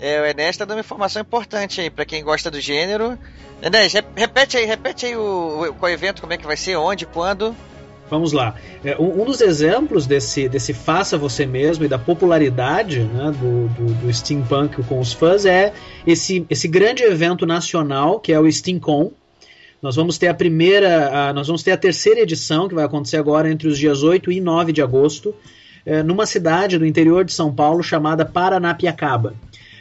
é, 0.00 0.20
o 0.20 0.26
Enes 0.26 0.56
tá 0.56 0.64
dando 0.64 0.80
informação 0.80 1.22
importante 1.22 1.80
aí 1.80 1.90
para 1.90 2.04
quem 2.04 2.22
gosta 2.22 2.50
do 2.50 2.60
gênero. 2.60 3.18
Enes, 3.62 3.92
repete 4.14 4.56
aí, 4.56 4.64
repete 4.64 5.06
aí 5.06 5.16
o, 5.16 5.74
o, 5.80 5.84
o 5.84 5.88
evento, 5.88 6.20
como 6.20 6.32
é 6.32 6.36
que 6.36 6.46
vai 6.46 6.56
ser, 6.56 6.76
onde, 6.76 7.06
quando. 7.06 7.54
Vamos 8.10 8.32
lá. 8.32 8.54
É, 8.84 8.96
um, 8.96 9.22
um, 9.22 9.24
dos 9.24 9.40
exemplos 9.40 10.06
desse, 10.06 10.48
desse 10.48 10.72
faça 10.72 11.18
você 11.18 11.44
mesmo 11.44 11.84
e 11.84 11.88
da 11.88 11.98
popularidade 11.98 13.00
né, 13.00 13.32
do, 13.38 13.68
do, 13.68 13.94
do, 13.94 14.12
steampunk 14.12 14.82
com 14.84 14.98
os 14.98 15.12
fãs 15.12 15.44
é 15.44 15.72
esse, 16.06 16.46
esse 16.48 16.66
grande 16.66 17.02
evento 17.02 17.44
nacional 17.44 18.18
que 18.18 18.32
é 18.32 18.40
o 18.40 18.46
SteamCon. 18.50 19.12
Nós 19.80 19.94
vamos 19.94 20.18
ter 20.18 20.28
a 20.28 20.34
primeira, 20.34 21.28
a, 21.28 21.32
nós 21.32 21.46
vamos 21.46 21.62
ter 21.62 21.72
a 21.72 21.76
terceira 21.76 22.20
edição 22.20 22.68
que 22.68 22.74
vai 22.74 22.84
acontecer 22.84 23.16
agora 23.16 23.50
entre 23.50 23.68
os 23.68 23.78
dias 23.78 24.02
8 24.02 24.32
e 24.32 24.40
9 24.40 24.72
de 24.72 24.82
agosto, 24.82 25.34
é, 25.84 26.02
numa 26.02 26.26
cidade 26.26 26.78
do 26.78 26.86
interior 26.86 27.24
de 27.24 27.32
São 27.32 27.54
Paulo 27.54 27.82
chamada 27.82 28.24
Paranapiacaba. 28.24 29.34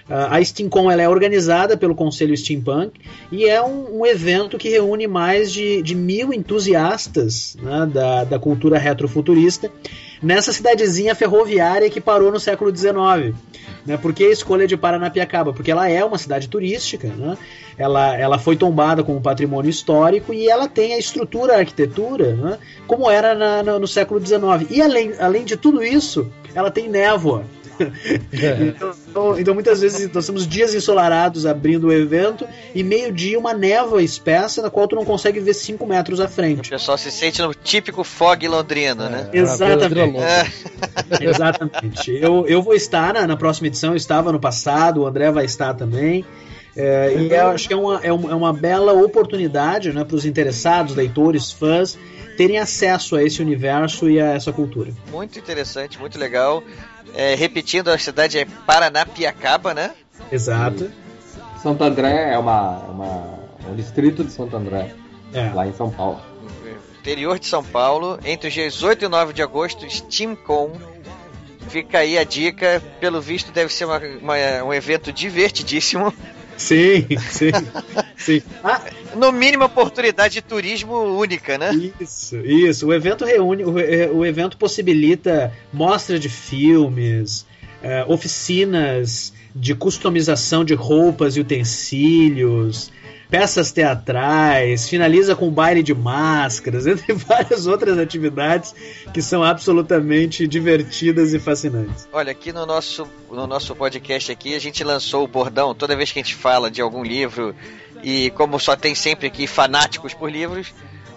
A 0.09 0.39
SteamCon 0.39 0.89
ela 0.89 1.01
é 1.01 1.09
organizada 1.09 1.75
pelo 1.75 1.93
Conselho 1.93 2.35
Steampunk 2.35 2.93
e 3.31 3.45
é 3.45 3.61
um, 3.61 3.99
um 3.99 4.05
evento 4.05 4.57
que 4.57 4.69
reúne 4.69 5.05
mais 5.05 5.51
de, 5.51 5.81
de 5.81 5.93
mil 5.93 6.33
entusiastas 6.33 7.57
né, 7.61 7.89
da, 7.91 8.23
da 8.23 8.39
cultura 8.39 8.77
retrofuturista 8.77 9.69
nessa 10.21 10.53
cidadezinha 10.53 11.13
ferroviária 11.13 11.89
que 11.89 11.99
parou 11.99 12.31
no 12.31 12.39
século 12.39 12.75
XIX. 12.75 13.35
Né? 13.85 13.97
Por 13.97 14.13
que 14.13 14.25
a 14.25 14.31
escolha 14.31 14.65
de 14.65 14.77
Paranapiacaba? 14.77 15.53
Porque 15.53 15.71
ela 15.71 15.89
é 15.89 16.03
uma 16.03 16.17
cidade 16.17 16.47
turística, 16.47 17.07
né? 17.07 17.37
ela, 17.77 18.15
ela 18.17 18.39
foi 18.39 18.55
tombada 18.55 19.03
como 19.03 19.21
patrimônio 19.21 19.69
histórico 19.69 20.33
e 20.33 20.49
ela 20.49 20.67
tem 20.67 20.93
a 20.93 20.97
estrutura, 20.97 21.55
a 21.55 21.59
arquitetura, 21.59 22.33
né? 22.33 22.57
como 22.87 23.09
era 23.09 23.35
na, 23.35 23.77
no 23.77 23.87
século 23.87 24.25
XIX. 24.25 24.69
E 24.69 24.81
além, 24.81 25.13
além 25.19 25.43
de 25.43 25.57
tudo 25.57 25.83
isso, 25.83 26.31
ela 26.55 26.71
tem 26.71 26.89
névoa. 26.89 27.43
então, 29.09 29.39
então, 29.39 29.53
muitas 29.53 29.81
vezes 29.81 30.11
nós 30.11 30.25
temos 30.25 30.47
dias 30.47 30.73
ensolarados 30.73 31.45
abrindo 31.45 31.87
o 31.87 31.93
evento 31.93 32.47
e 32.73 32.83
meio-dia 32.83 33.37
uma 33.37 33.53
névoa 33.53 34.01
espessa 34.01 34.61
na 34.61 34.69
qual 34.69 34.87
tu 34.87 34.95
não 34.95 35.05
consegue 35.05 35.39
ver 35.39 35.53
5 35.53 35.85
metros 35.85 36.19
à 36.19 36.27
frente. 36.27 36.67
O 36.67 36.69
pessoal 36.69 36.97
se 36.97 37.11
sente 37.11 37.41
no 37.41 37.53
típico 37.53 38.03
fog 38.03 38.47
londrino, 38.47 39.03
é, 39.03 39.09
né? 39.09 39.29
Exatamente. 39.33 40.17
É. 40.17 40.47
Exatamente. 41.21 42.11
Eu, 42.11 42.45
eu 42.47 42.61
vou 42.61 42.73
estar 42.73 43.13
na, 43.13 43.27
na 43.27 43.37
próxima 43.37 43.67
edição, 43.67 43.91
eu 43.91 43.97
estava 43.97 44.31
no 44.31 44.39
passado, 44.39 45.01
o 45.01 45.07
André 45.07 45.31
vai 45.31 45.45
estar 45.45 45.73
também. 45.73 46.25
É, 46.75 47.15
e 47.17 47.33
eu 47.33 47.47
acho 47.47 47.67
que 47.67 47.73
é 47.73 47.77
uma, 47.77 47.99
é 48.03 48.13
uma, 48.13 48.31
é 48.31 48.35
uma 48.35 48.53
bela 48.53 48.93
oportunidade 48.93 49.91
né, 49.91 50.03
para 50.03 50.15
os 50.15 50.25
interessados, 50.25 50.95
leitores, 50.95 51.51
fãs, 51.51 51.97
terem 52.37 52.59
acesso 52.59 53.15
a 53.15 53.23
esse 53.23 53.41
universo 53.41 54.07
e 54.07 54.21
a 54.21 54.33
essa 54.33 54.53
cultura. 54.53 54.91
Muito 55.11 55.39
interessante, 55.39 55.99
muito 55.99 56.19
legal. 56.19 56.63
É, 57.19 57.33
repetindo, 57.33 57.89
a 57.89 57.97
cidade 57.97 58.37
é 58.37 58.45
Paranapiacaba, 58.45 59.73
né? 59.73 59.91
Exato. 60.31 60.91
Santo 61.63 61.83
André 61.83 62.31
é 62.33 62.37
uma, 62.37 62.77
uma 62.83 63.39
um 63.67 63.75
distrito 63.75 64.23
de 64.23 64.31
Santo 64.31 64.55
André, 64.55 64.93
É. 65.33 65.49
lá 65.51 65.65
em 65.67 65.73
São 65.73 65.89
Paulo. 65.89 66.21
Interior 66.99 67.39
de 67.39 67.47
São 67.47 67.63
Paulo, 67.63 68.19
entre 68.23 68.49
os 68.49 68.53
dias 68.53 68.83
8 68.83 69.05
e 69.05 69.07
9 69.07 69.33
de 69.33 69.41
agosto, 69.41 69.83
SteamCon. 69.89 70.73
Fica 71.69 71.97
aí 71.99 72.17
a 72.19 72.23
dica. 72.23 72.81
Pelo 72.99 73.19
visto, 73.19 73.51
deve 73.51 73.73
ser 73.73 73.85
uma- 73.85 73.97
uma- 74.21 74.63
um 74.65 74.73
evento 74.73 75.11
divertidíssimo. 75.11 76.13
Sim, 76.57 77.05
sim, 77.29 77.51
sim. 78.17 78.41
Ah, 78.63 78.81
No 79.15 79.31
mínimo, 79.31 79.63
oportunidade 79.63 80.35
de 80.35 80.41
turismo 80.41 80.95
única, 81.17 81.57
né? 81.57 81.71
Isso, 81.99 82.37
isso. 82.37 82.87
O 82.87 82.93
evento 82.93 83.23
reúne, 83.25 83.63
o, 83.63 83.79
eh, 83.79 84.09
o 84.11 84.25
evento 84.25 84.57
possibilita 84.57 85.53
mostra 85.71 86.19
de 86.19 86.29
filmes, 86.29 87.45
eh, 87.81 88.03
oficinas 88.07 89.33
de 89.55 89.73
customização 89.75 90.63
de 90.65 90.73
roupas 90.73 91.37
e 91.37 91.41
utensílios, 91.41 92.91
peças 93.29 93.71
teatrais, 93.71 94.87
finaliza 94.87 95.35
com 95.35 95.49
baile 95.49 95.83
de 95.83 95.93
máscaras, 95.93 96.87
entre 96.87 97.13
várias 97.13 97.67
outras 97.67 97.97
atividades 97.97 98.73
que 99.13 99.21
são 99.21 99.43
absolutamente 99.43 100.47
divertidas 100.47 101.33
e 101.33 101.39
fascinantes. 101.39 102.07
Olha, 102.11 102.31
aqui 102.31 102.51
no 102.51 102.65
nosso, 102.65 103.07
no 103.29 103.47
nosso 103.47 103.75
podcast 103.75 104.31
aqui, 104.31 104.55
a 104.55 104.59
gente 104.59 104.83
lançou 104.83 105.23
o 105.23 105.27
bordão 105.27 105.73
toda 105.73 105.95
vez 105.95 106.11
que 106.11 106.19
a 106.19 106.23
gente 106.23 106.35
fala 106.35 106.71
de 106.71 106.81
algum 106.81 107.03
livro, 107.03 107.55
e 108.03 108.29
como 108.31 108.59
só 108.59 108.75
tem 108.75 108.95
sempre 108.95 109.27
aqui 109.27 109.47
fanáticos 109.47 110.13
por 110.13 110.31
livros, 110.31 110.73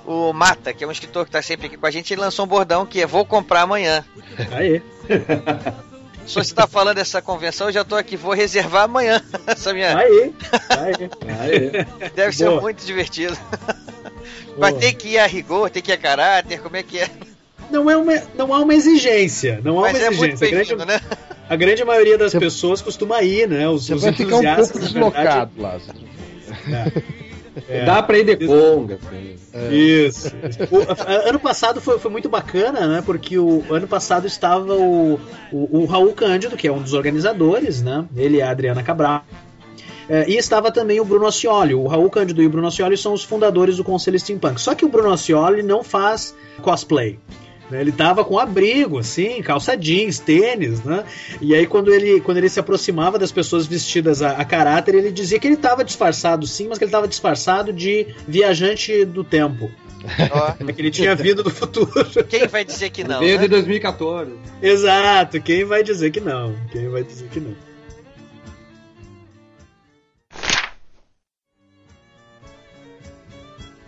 o 0.07 0.33
Mata, 0.33 0.73
que 0.73 0.83
é 0.83 0.87
um 0.87 0.93
escritor 0.93 1.25
que 1.25 1.29
está 1.29 1.43
sempre 1.43 1.67
aqui 1.67 1.77
com 1.77 1.87
a 1.87 1.91
gente, 1.91 2.13
ele 2.13 2.21
lançou 2.21 2.45
um 2.45 2.49
bordão 2.49 2.87
que 2.87 3.01
é 3.01 3.07
Vou 3.07 3.25
comprar 3.25 3.63
amanhã. 3.63 4.05
Aê. 4.51 4.83
Se 6.27 6.35
você 6.35 6.53
está 6.53 6.67
falando 6.67 6.97
dessa 6.97 7.21
convenção, 7.21 7.69
eu 7.69 7.73
já 7.73 7.83
estou 7.83 7.99
aqui, 7.99 8.17
vou 8.17 8.33
reservar 8.33 8.85
amanhã 8.85 9.23
essa 9.47 9.73
minha. 9.73 9.97
Aê, 9.97 10.33
aê. 10.69 10.95
Aê. 11.41 12.11
Deve 12.15 12.37
ser 12.37 12.49
Boa. 12.49 12.61
muito 12.61 12.85
divertido. 12.85 13.37
Vai 14.57 14.73
ter 14.75 14.93
que 14.93 15.09
ir 15.09 15.19
a 15.19 15.27
rigor, 15.27 15.71
tem 15.71 15.83
que 15.83 15.91
ir 15.91 15.95
a 15.95 15.99
caráter, 15.99 16.61
como 16.61 16.77
é 16.77 16.83
que 16.83 16.99
é? 16.99 17.09
Não, 17.71 17.89
é 17.89 17.97
uma, 17.97 18.13
não 18.37 18.53
há 18.53 18.59
uma 18.59 18.75
exigência, 18.75 19.61
não 19.65 19.79
há 19.79 19.93
Mas 19.93 19.99
uma 19.99 20.07
é 20.07 20.11
muito 20.11 20.35
exigência. 20.35 20.75
A 20.75 20.77
grande, 20.77 20.93
né? 20.93 21.01
a 21.49 21.57
grande 21.57 21.85
maioria 21.85 22.19
das 22.19 22.35
pessoas 22.35 22.83
costuma 22.83 23.23
ir, 23.23 23.49
né? 23.49 23.69
Os, 23.69 23.87
Você 23.87 23.95
os 23.95 24.03
vai 24.03 24.13
ficar 24.13 24.37
um 24.37 24.43
pouco 24.43 24.45
na 24.45 24.57
verdade, 24.57 24.81
deslocado, 24.81 25.53
Lázaro. 25.57 25.99
É. 26.69 27.21
Dá 27.85 28.03
pra 28.03 28.19
ir 28.19 28.25
de 28.25 28.47
conga, 28.47 28.95
assim. 29.03 29.37
Isso. 29.75 30.29
O- 30.71 31.29
ano 31.29 31.39
passado 31.41 31.81
foi, 31.81 31.99
foi 31.99 32.11
muito 32.11 32.29
bacana, 32.29 32.87
né? 32.87 33.03
Porque 33.05 33.39
o 33.39 33.65
ano 33.71 33.87
passado 33.89 34.27
estava 34.27 34.75
o, 34.75 35.19
o, 35.53 35.81
o 35.81 35.85
Raul 35.87 36.13
Cândido, 36.13 36.57
que 36.57 36.69
é 36.69 36.73
um 36.73 36.81
dos 36.83 36.93
organizadores, 36.95 37.83
né? 37.83 38.05
Ele 38.17 38.39
e 38.39 38.43
a 38.43 38.51
Adriana 38.51 38.83
Cabral. 38.83 39.25
É, 40.09 40.29
e 40.29 40.37
estava 40.37 40.73
também 40.73 40.99
o 41.01 41.05
Bruno 41.05 41.27
Ascioli. 41.27 41.73
O 41.75 41.87
Raul 41.87 42.11
Cândido 42.11 42.43
e 42.43 42.47
o 42.47 42.51
Bruno 42.51 42.67
Ascioli 42.67 42.97
são 42.97 43.13
os 43.13 43.23
fundadores 43.23 43.77
do 43.77 43.85
Conselho 43.85 44.19
Steampunk. 44.19 44.61
Só 44.61 44.75
que 44.75 44.85
o 44.85 44.89
Bruno 44.89 45.13
Ascioli 45.13 45.63
não 45.63 45.85
faz 45.85 46.35
cosplay. 46.63 47.19
Né? 47.71 47.81
Ele 47.81 47.93
tava 47.93 48.25
com 48.25 48.39
abrigo, 48.39 48.99
assim, 48.99 49.43
calça 49.43 49.77
jeans, 49.77 50.19
tênis, 50.19 50.83
né? 50.83 51.05
E 51.41 51.55
aí, 51.55 51.67
quando 51.67 51.93
ele, 51.93 52.21
quando 52.21 52.39
ele 52.39 52.49
se 52.49 52.61
aproximava 52.61 53.19
das 53.19 53.33
pessoas 53.33 53.67
vestidas 53.67 54.23
a, 54.23 54.33
a 54.33 54.45
caráter, 54.45 54.95
ele 54.95 55.11
dizia 55.11 55.39
que 55.39 55.47
ele 55.47 55.55
estava 55.55 55.85
disfarçado, 55.85 56.47
sim, 56.47 56.69
mas 56.69 56.79
que 56.79 56.85
ele 56.85 56.89
estava 56.89 57.09
disfarçado 57.09 57.73
de 57.73 58.07
viajante 58.27 59.05
do 59.05 59.23
tempo. 59.25 59.71
Ó, 60.31 60.53
Que 60.73 60.81
ele 60.81 60.91
tinha 60.91 61.15
vindo 61.15 61.43
do 61.43 61.51
futuro. 61.51 62.25
quem 62.29 62.47
vai 62.47 62.65
dizer 62.65 62.91
que 62.91 63.05
não? 63.05 63.21
Veio 63.21 63.37
né? 63.37 63.43
de 63.43 63.49
2014. 63.49 64.33
Exato, 64.63 65.41
quem 65.41 65.65
vai 65.65 65.83
dizer 65.83 66.11
que 66.11 66.21
não? 66.21 66.55
Quem 66.71 66.89
vai 66.89 67.03
dizer 67.03 67.29
que 67.29 67.41
não? 67.41 67.70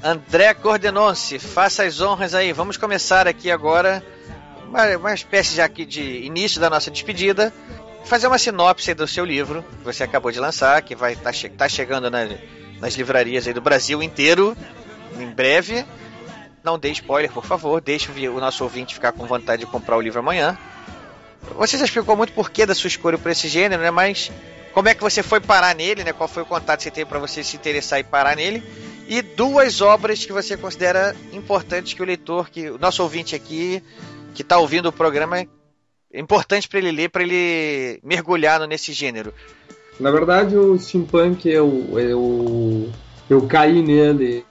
André 0.02 0.52
Cordenonce, 0.54 1.38
faça 1.38 1.84
as 1.84 2.00
honras 2.00 2.34
aí. 2.34 2.52
Vamos 2.52 2.76
começar 2.76 3.28
aqui 3.28 3.50
agora 3.50 4.02
uma, 4.66 4.96
uma 4.96 5.14
espécie 5.14 5.54
já 5.54 5.64
aqui 5.64 5.84
de 5.84 6.24
início 6.24 6.60
da 6.60 6.68
nossa 6.68 6.90
despedida. 6.90 7.52
Fazer 8.04 8.26
uma 8.26 8.38
sinopse 8.38 8.92
do 8.94 9.06
seu 9.06 9.24
livro 9.24 9.62
que 9.78 9.84
você 9.84 10.02
acabou 10.02 10.32
de 10.32 10.40
lançar, 10.40 10.82
que 10.82 10.96
vai 10.96 11.12
estar 11.12 11.32
tá 11.56 11.68
chegando 11.68 12.10
na- 12.10 12.28
nas 12.80 12.94
livrarias 12.94 13.46
aí 13.46 13.52
do 13.52 13.60
Brasil 13.60 14.02
inteiro 14.02 14.56
em 15.20 15.26
breve. 15.26 15.84
Não 16.64 16.76
dê 16.76 16.90
spoiler, 16.90 17.30
por 17.30 17.44
favor. 17.44 17.80
Deixe 17.80 18.10
o 18.28 18.40
nosso 18.40 18.64
ouvinte 18.64 18.94
ficar 18.94 19.12
com 19.12 19.24
vontade 19.24 19.64
de 19.64 19.70
comprar 19.70 19.96
o 19.96 20.00
livro 20.00 20.18
amanhã. 20.18 20.58
Você 21.56 21.78
já 21.78 21.84
explicou 21.84 22.16
muito 22.16 22.32
porquê 22.32 22.66
da 22.66 22.74
sua 22.74 22.88
escolha 22.88 23.18
por 23.18 23.30
esse 23.30 23.48
gênero, 23.48 23.80
né? 23.80 23.90
Mas 23.92 24.32
como 24.72 24.88
é 24.88 24.94
que 24.94 25.00
você 25.02 25.22
foi 25.22 25.40
parar 25.40 25.76
nele, 25.76 26.02
né? 26.02 26.12
Qual 26.12 26.28
foi 26.28 26.42
o 26.42 26.46
contato 26.46 26.78
que 26.78 26.84
você 26.84 26.90
teve 26.90 27.06
para 27.08 27.20
você 27.20 27.44
se 27.44 27.56
interessar 27.56 28.00
e 28.00 28.04
parar 28.04 28.34
nele? 28.34 28.64
E 29.08 29.20
duas 29.20 29.80
obras 29.80 30.24
que 30.24 30.32
você 30.32 30.56
considera 30.56 31.14
importantes 31.32 31.92
que 31.92 32.02
o 32.02 32.04
leitor, 32.04 32.48
que 32.50 32.70
o 32.70 32.78
nosso 32.78 33.02
ouvinte 33.02 33.34
aqui, 33.34 33.82
que 34.34 34.42
está 34.42 34.58
ouvindo 34.58 34.88
o 34.88 34.92
programa, 34.92 35.38
é 35.38 36.20
importante 36.20 36.68
para 36.68 36.78
ele 36.78 36.92
ler, 36.92 37.10
para 37.10 37.22
ele 37.22 38.00
mergulhar 38.02 38.66
nesse 38.66 38.92
gênero. 38.92 39.32
Na 39.98 40.10
verdade, 40.10 40.56
o 40.56 40.78
steampunk 40.78 41.48
eu, 41.48 41.98
eu, 41.98 42.90
eu 43.28 43.46
caí 43.46 43.82
nele 43.82 44.44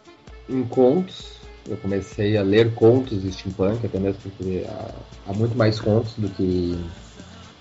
em 0.49 0.63
contos. 0.63 1.31
Eu 1.67 1.77
comecei 1.77 2.37
a 2.37 2.41
ler 2.41 2.73
contos 2.73 3.21
de 3.21 3.31
steampunk, 3.31 3.85
até 3.85 3.99
mesmo 3.99 4.19
porque 4.21 4.65
há, 4.67 4.91
há 5.27 5.33
muito 5.33 5.55
mais 5.55 5.79
contos 5.79 6.13
do 6.17 6.29
que 6.29 6.77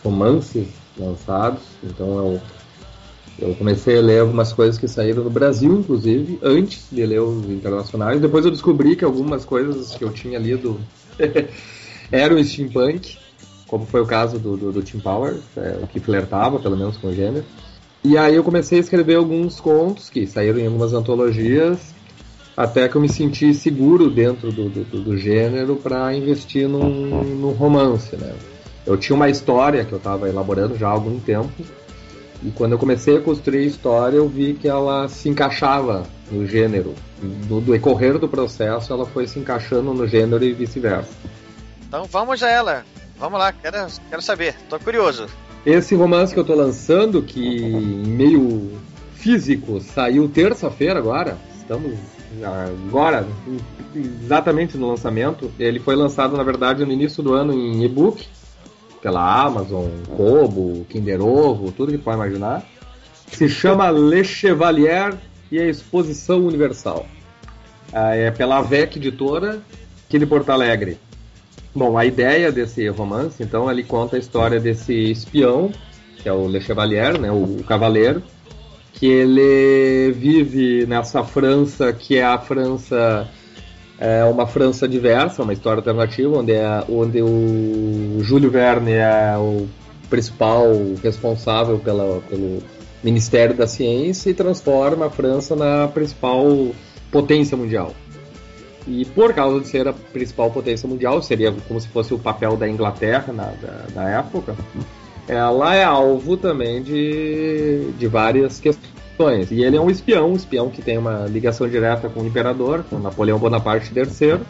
romances 0.02 0.68
lançados. 0.96 1.62
Então 1.82 2.18
eu, 2.18 2.40
eu 3.38 3.54
comecei 3.54 3.98
a 3.98 4.02
ler 4.02 4.20
algumas 4.20 4.52
coisas 4.52 4.78
que 4.78 4.86
saíram 4.86 5.24
no 5.24 5.30
Brasil, 5.30 5.72
inclusive, 5.72 6.38
antes 6.42 6.88
de 6.90 7.04
ler 7.06 7.20
os 7.20 7.48
internacionais. 7.50 8.20
Depois 8.20 8.44
eu 8.44 8.50
descobri 8.50 8.96
que 8.96 9.04
algumas 9.04 9.44
coisas 9.44 9.94
que 9.94 10.04
eu 10.04 10.10
tinha 10.10 10.38
lido 10.38 10.78
eram 12.12 12.42
steampunk, 12.42 13.16
como 13.66 13.86
foi 13.86 14.00
o 14.00 14.06
caso 14.06 14.38
do, 14.38 14.56
do, 14.56 14.72
do 14.72 14.82
Team 14.82 15.00
Power, 15.00 15.38
é, 15.56 15.86
que 15.92 16.00
flertava 16.00 16.58
pelo 16.58 16.76
menos 16.76 16.96
com 16.96 17.08
o 17.08 17.14
gênero. 17.14 17.44
E 18.04 18.16
aí 18.16 18.34
eu 18.34 18.42
comecei 18.42 18.78
a 18.78 18.80
escrever 18.80 19.16
alguns 19.16 19.60
contos 19.60 20.10
que 20.10 20.26
saíram 20.26 20.58
em 20.58 20.66
algumas 20.66 20.92
antologias, 20.92 21.94
até 22.56 22.88
que 22.88 22.96
eu 22.96 23.00
me 23.00 23.08
senti 23.08 23.54
seguro 23.54 24.10
dentro 24.10 24.50
do, 24.50 24.68
do, 24.68 24.84
do- 24.84 25.00
do 25.02 25.16
gênero 25.16 25.76
para 25.76 26.14
investir 26.14 26.68
num, 26.68 27.22
num 27.22 27.52
romance, 27.52 28.16
né? 28.16 28.34
Eu 28.86 28.96
tinha 28.96 29.14
uma 29.14 29.28
história 29.28 29.84
que 29.84 29.92
eu 29.92 29.98
estava 29.98 30.28
elaborando 30.28 30.76
já 30.76 30.88
há 30.88 30.92
algum 30.92 31.18
tempo, 31.20 31.50
e 32.42 32.50
quando 32.50 32.72
eu 32.72 32.78
comecei 32.78 33.16
a 33.16 33.20
construir 33.20 33.58
a 33.58 33.66
história, 33.66 34.16
eu 34.16 34.28
vi 34.28 34.54
que 34.54 34.68
ela 34.68 35.08
se 35.08 35.28
encaixava 35.28 36.04
no 36.30 36.46
gênero. 36.46 36.94
No 37.48 37.60
decorrer 37.60 38.18
do 38.18 38.28
processo, 38.28 38.92
ela 38.92 39.04
foi 39.04 39.26
se 39.26 39.38
encaixando 39.38 39.92
no 39.92 40.06
gênero 40.06 40.42
e 40.42 40.52
vice-versa. 40.52 41.10
Então 41.86 42.04
vamos 42.04 42.42
a 42.42 42.48
ela. 42.48 42.84
Vamos 43.18 43.38
lá, 43.38 43.52
quero, 43.52 43.86
quero 44.08 44.22
saber, 44.22 44.54
tô 44.68 44.78
curioso. 44.78 45.26
Esse 45.66 45.94
romance 45.94 46.32
que 46.32 46.40
eu 46.40 46.44
tô 46.44 46.54
lançando, 46.54 47.22
que 47.22 47.60
meio 48.06 48.72
físico 49.14 49.78
saiu 49.80 50.26
terça-feira 50.26 50.98
agora, 50.98 51.36
estamos 51.58 51.98
agora 52.42 53.26
exatamente 53.94 54.78
no 54.78 54.88
lançamento. 54.88 55.52
Ele 55.58 55.78
foi 55.78 55.94
lançado, 55.94 56.34
na 56.36 56.42
verdade, 56.42 56.84
no 56.86 56.92
início 56.92 57.22
do 57.22 57.34
ano 57.34 57.52
em 57.52 57.84
e-book, 57.84 58.26
pela 59.00 59.44
Amazon, 59.44 59.88
Kobo, 60.16 60.84
Kinder 60.88 61.20
Ovo, 61.20 61.72
tudo 61.72 61.92
que 61.92 61.98
pode 61.98 62.16
imaginar. 62.16 62.64
Se 63.26 63.48
chama 63.48 63.90
Le 63.90 64.24
Chevalier 64.24 65.14
e 65.50 65.58
a 65.58 65.66
Exposição 65.66 66.44
Universal. 66.46 67.06
Ah, 67.92 68.14
É 68.14 68.30
pela 68.30 68.58
AVEC 68.58 68.96
Editora, 68.96 69.60
aqui 70.06 70.18
de 70.18 70.26
Porto 70.26 70.50
Alegre. 70.50 70.98
Bom, 71.74 71.96
a 71.96 72.04
ideia 72.04 72.50
desse 72.50 72.88
romance, 72.88 73.42
então, 73.42 73.70
ele 73.70 73.84
conta 73.84 74.16
a 74.16 74.18
história 74.18 74.58
desse 74.58 74.92
espião, 74.92 75.70
que 76.16 76.28
é 76.28 76.32
o 76.32 76.48
Le 76.48 76.60
Chevalier, 76.60 77.18
né, 77.18 77.30
o, 77.30 77.44
o 77.44 77.64
cavaleiro, 77.64 78.22
que 78.92 79.06
ele 79.06 80.12
vive 80.12 80.84
nessa 80.86 81.22
França, 81.22 81.92
que 81.92 82.18
é 82.18 82.24
a 82.24 82.38
França, 82.38 83.28
é 84.00 84.24
uma 84.24 84.46
França 84.46 84.88
diversa, 84.88 85.42
uma 85.42 85.52
história 85.52 85.80
alternativa, 85.80 86.38
onde, 86.38 86.52
é, 86.52 86.84
onde 86.88 87.20
o 87.20 88.18
Júlio 88.22 88.50
Verne 88.50 88.92
é 88.92 89.36
o 89.36 89.68
principal 90.08 90.66
responsável 91.02 91.78
pela, 91.78 92.22
pelo 92.22 92.62
Ministério 93.04 93.54
da 93.54 93.66
Ciência 93.66 94.30
e 94.30 94.34
transforma 94.34 95.06
a 95.06 95.10
França 95.10 95.54
na 95.54 95.86
principal 95.86 96.44
potência 97.12 97.56
mundial. 97.56 97.92
E 98.86 99.04
por 99.04 99.34
causa 99.34 99.60
de 99.60 99.68
ser 99.68 99.86
a 99.86 99.92
principal 99.92 100.50
potência 100.50 100.88
mundial, 100.88 101.22
seria 101.22 101.52
como 101.68 101.78
se 101.78 101.88
fosse 101.88 102.14
o 102.14 102.18
papel 102.18 102.56
da 102.56 102.66
Inglaterra 102.66 103.32
na, 103.32 103.52
da, 103.94 104.08
época, 104.08 104.56
ela 105.28 105.74
é 105.74 105.84
alvo 105.84 106.38
também 106.38 106.82
de, 106.82 107.92
de 107.98 108.06
várias 108.06 108.58
questões. 108.58 108.89
E 109.50 109.62
ele 109.62 109.76
é 109.76 109.80
um 109.80 109.90
espião, 109.90 110.32
um 110.32 110.36
espião 110.36 110.70
que 110.70 110.80
tem 110.80 110.96
uma 110.96 111.26
ligação 111.26 111.68
direta 111.68 112.08
com 112.08 112.20
o 112.20 112.26
imperador, 112.26 112.84
com 112.88 112.98
Napoleão 112.98 113.38
Bonaparte 113.38 113.92
III. 113.94 114.40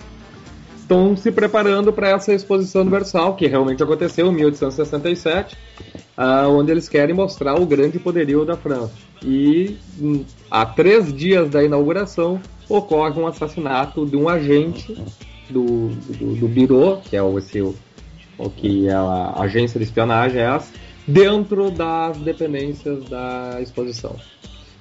estão 0.78 1.16
se 1.16 1.32
preparando 1.32 1.92
para 1.92 2.10
essa 2.10 2.32
exposição 2.32 2.82
universal, 2.82 3.34
que 3.34 3.48
realmente 3.48 3.82
aconteceu 3.82 4.28
em 4.28 4.34
1867, 4.34 5.56
uh, 6.16 6.48
onde 6.48 6.70
eles 6.70 6.88
querem 6.88 7.14
mostrar 7.14 7.60
o 7.60 7.66
grande 7.66 7.98
poderio 7.98 8.44
da 8.44 8.56
França. 8.56 8.92
E 9.24 9.76
um, 10.01 10.24
há 10.48 10.64
três 10.64 11.12
dias 11.12 11.51
da 11.51 11.64
inauguração 11.64 12.40
ocorre 12.68 13.20
um 13.20 13.26
assassinato 13.26 14.06
de 14.06 14.16
um 14.16 14.28
agente 14.28 14.97
do, 15.51 15.88
do, 15.88 16.36
do 16.36 16.48
Biro, 16.48 16.98
que 17.05 17.16
é 17.16 17.22
o, 17.22 17.36
esse, 17.38 17.60
o 17.60 18.51
que 18.51 18.88
é 18.88 18.92
a 18.92 19.34
agência 19.38 19.78
de 19.78 19.84
espionagem, 19.84 20.40
é 20.40 20.44
essa, 20.44 20.72
dentro 21.06 21.70
das 21.70 22.16
dependências 22.18 23.05
da 23.06 23.59
exposição. 23.60 24.16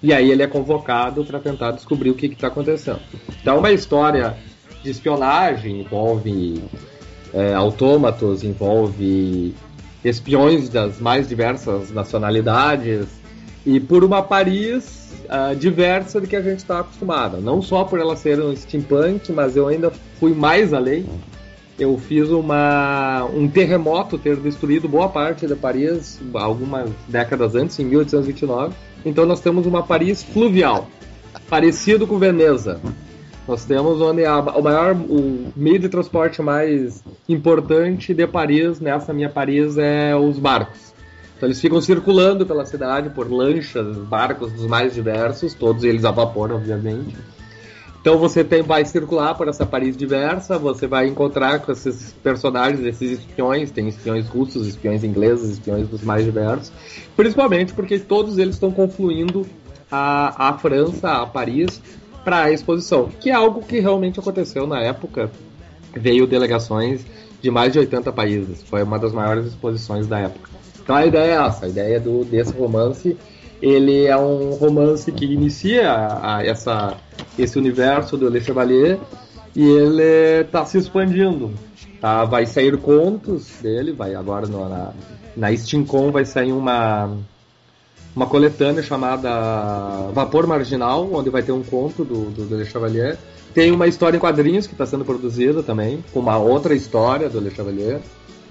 E 0.01 0.13
aí 0.13 0.31
ele 0.31 0.43
é 0.43 0.47
convocado 0.47 1.25
para 1.25 1.39
tentar 1.39 1.71
descobrir 1.71 2.09
o 2.09 2.15
que 2.15 2.27
está 2.27 2.47
acontecendo. 2.47 2.99
Então, 3.41 3.55
é 3.55 3.59
uma 3.59 3.71
história 3.71 4.37
de 4.81 4.89
espionagem 4.89 5.81
envolve 5.81 6.63
é, 7.33 7.53
autômatos, 7.53 8.43
envolve 8.43 9.53
espiões 10.03 10.69
das 10.69 10.99
mais 10.99 11.27
diversas 11.27 11.91
nacionalidades 11.91 13.07
e 13.65 13.79
por 13.79 14.03
uma 14.03 14.21
Paris 14.21 15.11
uh, 15.25 15.55
diversa 15.55 16.21
do 16.21 16.27
que 16.27 16.35
a 16.35 16.41
gente 16.41 16.59
está 16.59 16.79
acostumado. 16.79 17.41
Não 17.41 17.61
só 17.61 17.83
por 17.83 17.99
ela 17.99 18.15
ser 18.15 18.41
um 18.41 18.55
steampunk, 18.55 19.31
mas 19.31 19.55
eu 19.55 19.67
ainda 19.67 19.91
fui 20.19 20.33
mais 20.33 20.73
além. 20.73 21.05
Eu 21.79 21.97
fiz 21.97 22.29
uma, 22.29 23.23
um 23.33 23.47
terremoto 23.47 24.17
ter 24.17 24.35
destruído 24.35 24.89
boa 24.89 25.07
parte 25.07 25.47
de 25.47 25.55
Paris 25.55 26.19
algumas 26.33 26.89
décadas 27.07 27.55
antes, 27.55 27.79
em 27.79 27.85
1829. 27.85 28.75
Então 29.05 29.25
nós 29.25 29.39
temos 29.39 29.65
uma 29.65 29.81
Paris 29.81 30.21
fluvial, 30.21 30.89
parecido 31.49 32.05
com 32.05 32.19
Veneza. 32.19 32.81
Nós 33.47 33.65
temos 33.65 34.01
onde 34.01 34.25
a, 34.25 34.39
o 34.39 34.61
maior, 34.61 34.93
o 34.93 35.53
meio 35.55 35.79
de 35.79 35.87
transporte 35.87 36.41
mais 36.41 37.01
importante 37.27 38.13
de 38.13 38.27
Paris, 38.27 38.81
nessa 38.81 39.13
minha 39.13 39.29
Paris, 39.29 39.77
é 39.77 40.13
os 40.13 40.37
barcos. 40.37 40.93
Então 41.37 41.47
eles 41.47 41.61
ficam 41.61 41.79
circulando 41.79 42.45
pela 42.45 42.65
cidade 42.65 43.09
por 43.09 43.31
lanchas, 43.31 43.97
barcos 43.99 44.51
dos 44.51 44.65
mais 44.65 44.93
diversos, 44.93 45.53
todos 45.53 45.85
eles 45.85 46.03
a 46.03 46.11
vapor, 46.11 46.51
obviamente. 46.51 47.15
Então 48.01 48.17
você 48.17 48.43
tem, 48.43 48.61
vai 48.61 48.85
circular 48.85 49.35
por 49.35 49.47
essa 49.47 49.65
Paris 49.65 49.97
diversa, 49.97 50.57
você 50.57 50.87
vai 50.87 51.07
encontrar 51.07 51.59
com 51.59 51.71
esses 51.71 52.13
personagens, 52.23 52.85
esses 52.85 53.19
espiões, 53.19 53.71
tem 53.71 53.89
espiões 53.89 54.27
russos, 54.27 54.67
espiões 54.67 55.03
ingleses, 55.03 55.51
espiões 55.51 55.87
dos 55.87 56.01
mais 56.01 56.23
diversos, 56.23 56.71
principalmente 57.15 57.73
porque 57.73 57.99
todos 57.99 58.37
eles 58.37 58.55
estão 58.55 58.71
confluindo 58.71 59.45
a, 59.91 60.49
a 60.49 60.57
França, 60.57 61.11
a 61.11 61.25
Paris, 61.25 61.81
para 62.23 62.43
a 62.43 62.51
exposição, 62.51 63.09
que 63.19 63.29
é 63.29 63.33
algo 63.33 63.61
que 63.61 63.79
realmente 63.79 64.19
aconteceu 64.19 64.65
na 64.65 64.81
época. 64.81 65.29
Veio 65.93 66.27
delegações 66.27 67.05
de 67.41 67.51
mais 67.51 67.73
de 67.73 67.79
80 67.79 68.11
países, 68.13 68.63
foi 68.63 68.83
uma 68.83 68.97
das 68.99 69.11
maiores 69.11 69.47
exposições 69.47 70.07
da 70.07 70.19
época. 70.19 70.49
Então 70.81 70.95
a 70.95 71.05
ideia 71.05 71.31
é 71.31 71.47
essa, 71.47 71.65
a 71.65 71.69
ideia 71.69 71.99
do, 71.99 72.23
desse 72.23 72.53
romance, 72.53 73.17
ele 73.61 74.05
é 74.05 74.17
um 74.17 74.51
romance 74.51 75.11
que 75.11 75.25
inicia 75.25 75.91
a, 75.91 76.37
a 76.37 76.45
essa, 76.45 76.97
esse 77.37 77.57
universo 77.57 78.17
do 78.17 78.29
Le 78.29 78.41
Chevalier 78.41 78.97
e 79.55 79.63
ele 79.63 80.41
está 80.41 80.65
se 80.65 80.77
expandindo. 80.77 81.51
Tá? 81.99 82.23
Vai 82.25 82.45
sair 82.45 82.77
contos 82.77 83.47
dele, 83.61 83.91
vai 83.91 84.15
agora 84.15 84.47
no, 84.47 84.69
na, 84.69 84.93
na 85.35 85.55
Steamcon 85.55 86.11
vai 86.11 86.25
sair 86.25 86.53
uma 86.53 87.09
uma 88.15 88.25
coletânea 88.25 88.81
chamada 88.81 89.29
Vapor 90.13 90.47
Marginal, 90.47 91.09
onde 91.13 91.29
vai 91.29 91.43
ter 91.43 91.51
um 91.51 91.63
conto 91.63 92.03
do, 92.03 92.25
do, 92.31 92.45
do 92.45 92.57
Le 92.57 92.65
Chevalier. 92.65 93.17
Tem 93.53 93.71
uma 93.71 93.87
história 93.87 94.17
em 94.17 94.19
quadrinhos 94.19 94.67
que 94.67 94.73
está 94.73 94.85
sendo 94.85 95.05
produzida 95.05 95.63
também, 95.63 96.03
com 96.11 96.19
uma 96.19 96.37
outra 96.37 96.73
história 96.75 97.29
do 97.29 97.39
Le 97.39 97.51
Chevalier. 97.51 98.01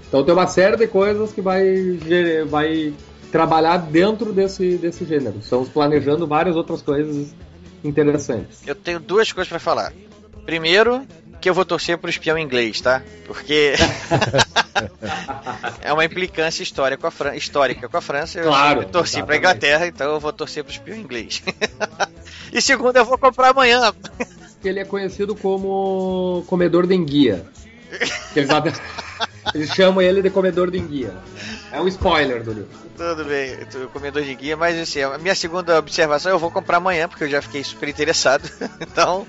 Então 0.07 0.23
tem 0.23 0.33
uma 0.33 0.47
série 0.47 0.75
de 0.75 0.87
coisas 0.87 1.31
que 1.31 1.41
vai, 1.41 1.99
vai 2.47 2.93
trabalhar 3.31 3.77
dentro 3.77 4.33
desse, 4.33 4.77
desse 4.77 5.05
gênero. 5.05 5.39
Estamos 5.39 5.69
planejando 5.69 6.27
várias 6.27 6.55
outras 6.55 6.81
coisas 6.81 7.33
interessantes. 7.83 8.61
Eu 8.65 8.75
tenho 8.75 8.99
duas 8.99 9.31
coisas 9.31 9.49
para 9.49 9.59
falar. 9.59 9.93
Primeiro, 10.45 11.05
que 11.39 11.49
eu 11.49 11.53
vou 11.53 11.63
torcer 11.63 11.97
pro 11.97 12.09
espião 12.09 12.37
inglês, 12.37 12.81
tá? 12.81 13.01
Porque 13.25 13.73
é 15.81 15.93
uma 15.93 16.03
implicância 16.03 16.63
histórica 16.63 17.01
com 17.01 17.07
a 17.07 17.11
Fran... 17.11 17.35
histórica 17.35 17.87
com 17.87 17.97
a 17.97 18.01
França. 18.01 18.41
Claro. 18.41 18.81
Eu 18.81 18.89
torci 18.89 19.23
pra 19.23 19.37
Inglaterra, 19.37 19.87
então 19.87 20.13
eu 20.13 20.19
vou 20.19 20.33
torcer 20.33 20.63
pro 20.63 20.73
espião 20.73 20.97
inglês. 20.97 21.41
e 22.51 22.61
segundo, 22.61 22.97
eu 22.97 23.05
vou 23.05 23.17
comprar 23.17 23.49
amanhã. 23.49 23.93
Ele 24.63 24.79
é 24.79 24.85
conhecido 24.85 25.35
como 25.35 26.43
comedor 26.47 26.85
de 26.85 26.95
enguia. 26.95 27.45
Eles, 28.35 28.49
eles 29.55 29.73
chamam 29.73 29.99
ele 29.99 30.21
de 30.21 30.29
comedor 30.29 30.69
de 30.69 30.77
enguia. 30.77 31.11
É 31.71 31.79
um 31.79 31.87
spoiler 31.87 32.43
do 32.43 32.51
livro. 32.51 32.69
Tudo 32.97 33.23
bem, 33.25 33.57
comedor 33.93 34.23
de 34.23 34.35
guia, 34.35 34.57
mas 34.57 34.77
assim, 34.77 35.01
a 35.01 35.17
minha 35.17 35.35
segunda 35.35 35.77
observação 35.77 36.31
eu 36.31 36.39
vou 36.39 36.51
comprar 36.51 36.77
amanhã, 36.77 37.07
porque 37.07 37.23
eu 37.23 37.29
já 37.29 37.41
fiquei 37.41 37.63
super 37.63 37.87
interessado. 37.87 38.49
então, 38.81 39.25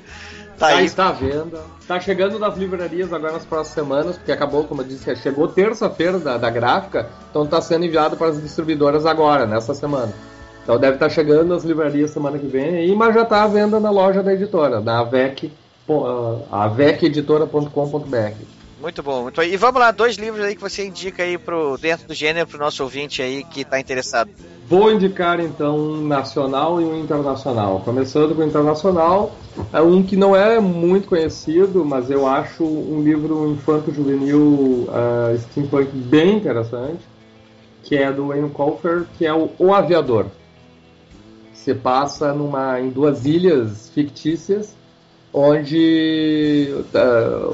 Tá 0.61 0.71
Já 0.73 0.83
está 0.83 1.09
à 1.09 1.13
venda. 1.13 1.63
Tá 1.89 1.99
chegando 1.99 2.39
nas 2.39 2.55
livrarias 2.59 3.11
agora 3.15 3.33
nas 3.33 3.47
próximas 3.47 3.75
semanas, 3.75 4.19
porque 4.19 4.31
acabou, 4.31 4.65
como 4.65 4.83
eu 4.83 4.87
disse, 4.87 5.17
chegou 5.17 5.49
terça-feira 5.49 6.19
da, 6.19 6.37
da 6.37 6.51
gráfica, 6.51 7.09
então 7.31 7.45
está 7.45 7.63
sendo 7.63 7.87
enviado 7.87 8.15
para 8.15 8.29
as 8.29 8.43
distribuidoras 8.43 9.07
agora, 9.07 9.47
nessa 9.47 9.73
semana. 9.73 10.13
Então 10.63 10.79
deve 10.79 10.97
estar 10.97 11.09
tá 11.09 11.15
chegando 11.15 11.49
nas 11.49 11.65
livrarias 11.65 12.11
semana 12.11 12.39
que 12.39 12.47
vem, 12.47 12.95
mas 12.95 13.15
já 13.15 13.23
está 13.23 13.43
à 13.43 13.47
venda 13.47 13.81
na 13.81 13.91
loja 13.91 14.23
da 14.23 14.35
editora, 14.35 14.83
na 14.83 15.01
AVEC, 15.01 15.51
aveceditora.com.br. 16.53 18.60
Muito 18.81 19.03
bom, 19.03 19.25
muito. 19.25 19.43
E 19.43 19.57
vamos 19.59 19.79
lá, 19.79 19.91
dois 19.91 20.17
livros 20.17 20.43
aí 20.43 20.55
que 20.55 20.61
você 20.61 20.87
indica 20.87 21.23
aí 21.23 21.37
pro, 21.37 21.77
dentro 21.77 22.09
do 22.09 22.15
gênero 22.15 22.47
para 22.47 22.57
o 22.57 22.61
nosso 22.61 22.83
ouvinte 22.83 23.21
aí 23.21 23.45
que 23.45 23.61
está 23.61 23.79
interessado. 23.79 24.31
Vou 24.67 24.91
indicar 24.91 25.39
então 25.39 25.77
um 25.77 26.07
nacional 26.07 26.81
e 26.81 26.85
um 26.85 26.99
internacional. 26.99 27.83
Começando 27.85 28.35
com 28.35 28.41
o 28.41 28.47
internacional, 28.47 29.33
é 29.71 29.83
um 29.83 30.03
que 30.03 30.17
não 30.17 30.35
é 30.35 30.59
muito 30.61 31.09
conhecido, 31.09 31.85
mas 31.85 32.09
eu 32.09 32.27
acho 32.27 32.65
um 32.65 33.03
livro 33.03 33.51
infanto-juvenil 33.51 34.89
uh, 34.89 35.39
steampunk 35.39 35.91
bem 35.93 36.37
interessante, 36.37 37.01
que 37.83 37.97
é 37.97 38.11
do 38.11 38.29
Wayne 38.29 38.49
Colfer, 38.49 39.05
que 39.19 39.27
é 39.27 39.35
o, 39.35 39.51
o 39.59 39.75
Aviador. 39.75 40.27
Se 41.53 41.75
passa 41.75 42.33
numa, 42.33 42.81
em 42.81 42.89
duas 42.89 43.27
ilhas 43.27 43.91
fictícias, 43.93 44.75
onde 45.33 46.75
uh, 46.95 47.51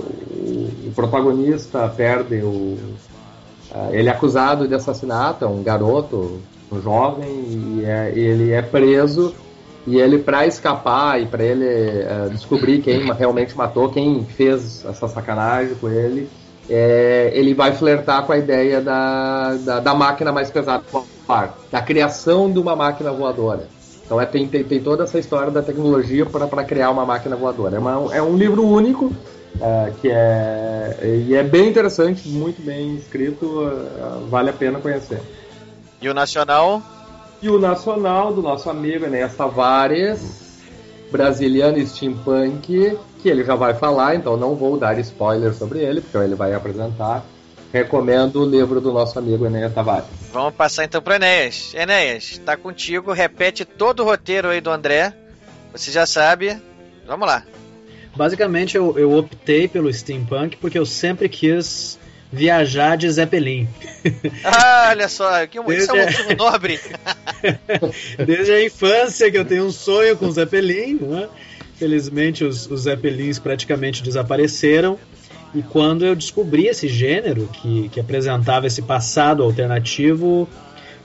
o, 0.86 0.92
protagonista 0.94 1.88
perde 1.88 2.36
o. 2.36 2.78
Uh, 3.70 3.90
ele 3.92 4.08
é 4.08 4.12
acusado 4.12 4.66
de 4.66 4.74
assassinato, 4.74 5.44
é 5.44 5.48
um 5.48 5.62
garoto 5.62 6.40
um 6.70 6.80
jovem, 6.80 7.28
e 7.28 7.84
é, 7.84 8.12
ele 8.14 8.52
é 8.52 8.62
preso. 8.62 9.34
E 9.86 9.98
ele, 10.00 10.18
para 10.18 10.44
escapar 10.46 11.22
e 11.22 11.26
para 11.26 11.44
ele 11.44 11.64
é, 11.64 12.28
descobrir 12.32 12.80
quem 12.80 13.04
realmente 13.12 13.56
matou, 13.56 13.88
quem 13.88 14.24
fez 14.24 14.84
essa 14.84 15.06
sacanagem 15.06 15.76
com 15.76 15.88
ele, 15.88 16.28
é, 16.68 17.30
ele 17.32 17.54
vai 17.54 17.72
flertar 17.72 18.26
com 18.26 18.32
a 18.32 18.38
ideia 18.38 18.80
da, 18.80 19.54
da, 19.54 19.78
da 19.78 19.94
máquina 19.94 20.32
mais 20.32 20.50
pesada 20.50 20.82
da 21.70 21.80
criação 21.82 22.50
de 22.50 22.58
uma 22.58 22.74
máquina 22.74 23.12
voadora. 23.12 23.68
Então 24.06 24.20
é, 24.20 24.24
tem, 24.24 24.46
tem, 24.46 24.62
tem 24.62 24.80
toda 24.80 25.02
essa 25.02 25.18
história 25.18 25.50
da 25.50 25.60
tecnologia 25.60 26.24
para 26.24 26.64
criar 26.64 26.90
uma 26.90 27.04
máquina 27.04 27.34
voadora. 27.34 27.76
É, 27.76 27.78
uma, 27.78 28.14
é 28.14 28.22
um 28.22 28.36
livro 28.36 28.64
único, 28.64 29.12
é, 29.60 29.92
que 30.00 30.08
é, 30.08 31.24
e 31.26 31.34
é 31.34 31.42
bem 31.42 31.68
interessante, 31.68 32.28
muito 32.28 32.62
bem 32.62 32.94
escrito, 32.94 33.68
é, 33.68 34.28
vale 34.28 34.50
a 34.50 34.52
pena 34.52 34.78
conhecer. 34.78 35.20
E 36.00 36.08
o 36.08 36.14
Nacional? 36.14 36.80
E 37.42 37.50
o 37.50 37.58
Nacional 37.58 38.32
do 38.32 38.40
nosso 38.40 38.70
amigo 38.70 39.04
Enéas 39.04 39.34
Tavares, 39.34 40.60
brasiliano 41.10 41.84
steampunk, 41.84 42.96
que 43.20 43.28
ele 43.28 43.44
já 43.44 43.56
vai 43.56 43.74
falar, 43.74 44.14
então 44.14 44.36
não 44.36 44.54
vou 44.54 44.78
dar 44.78 44.98
spoiler 45.00 45.52
sobre 45.52 45.80
ele, 45.80 46.00
porque 46.00 46.16
ele 46.16 46.36
vai 46.36 46.54
apresentar. 46.54 47.24
Recomendo 47.72 48.42
o 48.42 48.48
livro 48.48 48.80
do 48.80 48.92
nosso 48.92 49.18
amigo 49.18 49.46
Enéas 49.46 49.74
Tavares. 49.74 50.08
Vamos 50.32 50.54
passar 50.54 50.84
então 50.84 51.02
para 51.02 51.16
Enéas. 51.16 51.74
Enéas, 51.74 52.40
tá 52.44 52.56
contigo, 52.56 53.12
repete 53.12 53.64
todo 53.64 54.00
o 54.00 54.04
roteiro 54.04 54.48
aí 54.48 54.60
do 54.60 54.70
André. 54.70 55.12
Você 55.72 55.90
já 55.90 56.06
sabe. 56.06 56.60
Vamos 57.06 57.26
lá. 57.26 57.44
Basicamente, 58.16 58.76
eu, 58.76 58.98
eu 58.98 59.12
optei 59.12 59.68
pelo 59.68 59.92
steampunk 59.92 60.56
porque 60.56 60.78
eu 60.78 60.86
sempre 60.86 61.28
quis 61.28 61.98
viajar 62.32 62.96
de 62.96 63.10
Zeppelin. 63.10 63.68
Ah, 64.44 64.88
olha 64.90 65.08
só, 65.08 65.46
que 65.46 65.60
Desde... 65.60 65.82
isso 65.82 65.90
é 65.90 65.94
um 65.94 66.04
motivo 66.06 66.36
nobre. 66.36 66.80
Desde 68.24 68.52
a 68.52 68.64
infância 68.64 69.30
que 69.30 69.36
eu 69.36 69.44
tenho 69.44 69.66
um 69.66 69.72
sonho 69.72 70.16
com 70.16 70.30
Zeppelin, 70.30 70.98
né? 71.00 71.28
Felizmente 71.76 72.44
os, 72.44 72.70
os 72.70 72.82
Zeppelins 72.82 73.40
praticamente 73.40 74.02
desapareceram. 74.02 74.98
E 75.54 75.62
quando 75.62 76.04
eu 76.04 76.14
descobri 76.14 76.66
esse 76.66 76.88
gênero 76.88 77.48
que, 77.52 77.88
que 77.88 78.00
apresentava 78.00 78.66
esse 78.66 78.82
passado 78.82 79.42
alternativo, 79.42 80.48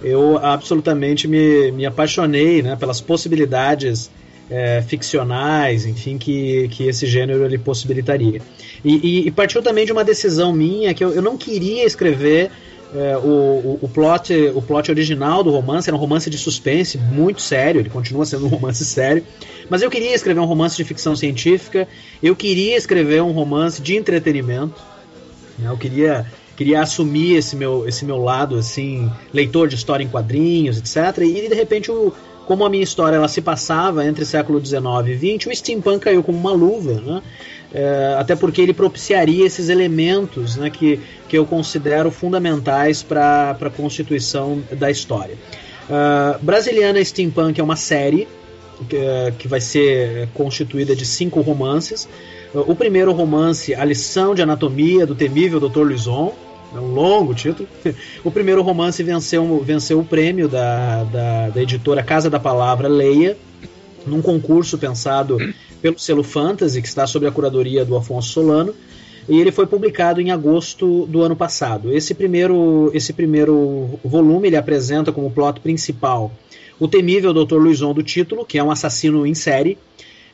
eu 0.04 0.38
absolutamente 0.38 1.28
me, 1.28 1.72
me 1.72 1.86
apaixonei 1.86 2.62
né, 2.62 2.76
pelas 2.76 3.00
possibilidades 3.00 4.10
é, 4.50 4.82
ficcionais, 4.82 5.86
enfim, 5.86 6.18
que, 6.18 6.68
que 6.70 6.88
esse 6.88 7.06
gênero 7.06 7.46
ele 7.46 7.58
possibilitaria. 7.58 8.42
E, 8.84 8.96
e, 8.96 9.28
e 9.28 9.32
partiu 9.32 9.62
também 9.62 9.86
de 9.86 9.92
uma 9.94 10.04
decisão 10.04 10.52
minha 10.52 10.94
que 10.94 11.04
eu, 11.04 11.12
eu 11.12 11.22
não 11.22 11.38
queria 11.38 11.86
escrever 11.86 12.52
é, 12.94 13.18
o, 13.18 13.22
o, 13.22 13.80
o, 13.84 13.90
plot, 13.90 14.34
o 14.54 14.62
plot 14.62 14.92
original 14.92 15.44
do 15.44 15.50
romance 15.50 15.90
era 15.90 15.96
um 15.96 16.00
romance 16.00 16.30
de 16.30 16.38
suspense 16.38 16.98
muito 16.98 17.42
sério, 17.42 17.80
ele 17.80 17.90
continua 17.90 18.26
sendo 18.26 18.46
um 18.46 18.50
romance 18.50 18.84
sério, 18.84 19.24
mas 19.70 19.82
eu 19.82 19.90
queria 19.90 20.14
escrever 20.14 20.40
um 20.40 20.46
romance 20.46 20.76
de 20.76 20.84
ficção 20.84 21.16
científica, 21.16 21.88
eu 22.22 22.36
queria 22.36 22.76
escrever 22.76 23.22
um 23.22 23.32
romance 23.32 23.82
de 23.82 23.96
entretenimento, 23.96 24.82
né, 25.58 25.70
eu 25.70 25.78
queria 25.78 26.26
queria 26.56 26.82
assumir 26.82 27.38
esse 27.38 27.56
meu, 27.56 27.88
esse 27.88 28.06
meu 28.06 28.18
lado 28.18 28.56
assim, 28.56 29.10
leitor 29.34 29.68
de 29.68 29.76
história 29.76 30.04
em 30.04 30.08
quadrinhos, 30.08 30.78
etc. 30.78 31.24
E 31.24 31.50
de 31.50 31.56
repente 31.56 31.90
o, 31.90 32.14
como 32.46 32.66
a 32.66 32.70
minha 32.70 32.84
história 32.84 33.16
ela 33.16 33.28
se 33.28 33.42
passava 33.42 34.06
entre 34.06 34.26
século 34.26 34.64
XIX 34.64 34.84
e 35.08 35.38
XX, 35.38 35.48
o 35.48 35.56
steampunk 35.56 36.02
caiu 36.02 36.22
como 36.22 36.38
uma 36.38 36.52
luva, 36.52 36.94
né? 37.02 37.22
É, 37.74 38.16
até 38.20 38.36
porque 38.36 38.62
ele 38.62 38.74
propiciaria 38.74 39.46
esses 39.46 39.70
elementos 39.70 40.58
né, 40.58 40.70
que, 40.70 41.00
que 41.30 41.38
eu 41.38 41.46
considero 41.46 42.12
fundamentais 42.12 43.02
para 43.02 43.52
a 43.52 43.70
constituição 43.70 44.62
da 44.72 44.92
história. 44.92 45.36
Uh, 45.90 46.44
Brasiliana 46.44 47.04
Steampunk 47.04 47.60
é 47.60 47.64
uma 47.64 47.78
série 47.78 48.28
que, 48.90 48.98
que 49.40 49.48
vai 49.48 49.62
ser 49.62 50.28
constituída 50.34 50.96
de 50.96 51.06
cinco 51.06 51.42
romances. 51.42 52.08
O 52.54 52.76
primeiro 52.76 53.14
romance, 53.14 53.74
A 53.74 53.86
Lição 53.86 54.36
de 54.36 54.42
Anatomia 54.42 55.06
do 55.06 55.16
Temível 55.16 55.60
Dr. 55.60 55.84
Luizon, 55.84 56.34
é 56.76 56.80
um 56.80 56.94
longo 56.94 57.34
título. 57.34 57.68
O 58.24 58.32
primeiro 58.32 58.62
romance 58.62 59.02
venceu, 59.04 59.62
venceu 59.66 60.00
o 60.00 60.06
prêmio 60.06 60.48
da, 60.48 61.04
da, 61.06 61.50
da 61.50 61.62
editora 61.62 62.04
Casa 62.04 62.30
da 62.30 62.40
Palavra 62.40 62.88
Leia, 62.88 63.38
num 64.06 64.22
concurso 64.22 64.78
pensado 64.78 65.38
pelo 65.82 65.98
selo 66.00 66.24
Fantasy, 66.24 66.82
que 66.82 66.88
está 66.88 67.08
sob 67.08 67.26
a 67.26 67.32
curadoria 67.32 67.84
do 67.84 67.96
Afonso 67.96 68.30
Solano, 68.30 68.76
e 69.28 69.40
ele 69.40 69.52
foi 69.52 69.68
publicado 69.68 70.20
em 70.20 70.32
agosto 70.32 71.06
do 71.08 71.22
ano 71.22 71.36
passado. 71.36 71.94
Esse 71.94 72.14
primeiro, 72.14 72.92
esse 72.94 73.14
primeiro 73.14 74.00
volume 74.04 74.48
ele 74.48 74.58
apresenta 74.58 75.12
como 75.12 75.32
plot 75.32 75.60
principal 75.60 76.32
o 76.80 76.88
temível 76.88 77.32
Dr. 77.32 77.58
Luizon 77.58 77.94
do 77.94 78.02
título, 78.02 78.44
que 78.44 78.58
é 78.58 78.64
um 78.64 78.72
assassino 78.72 79.26
em 79.28 79.36
série, 79.36 79.78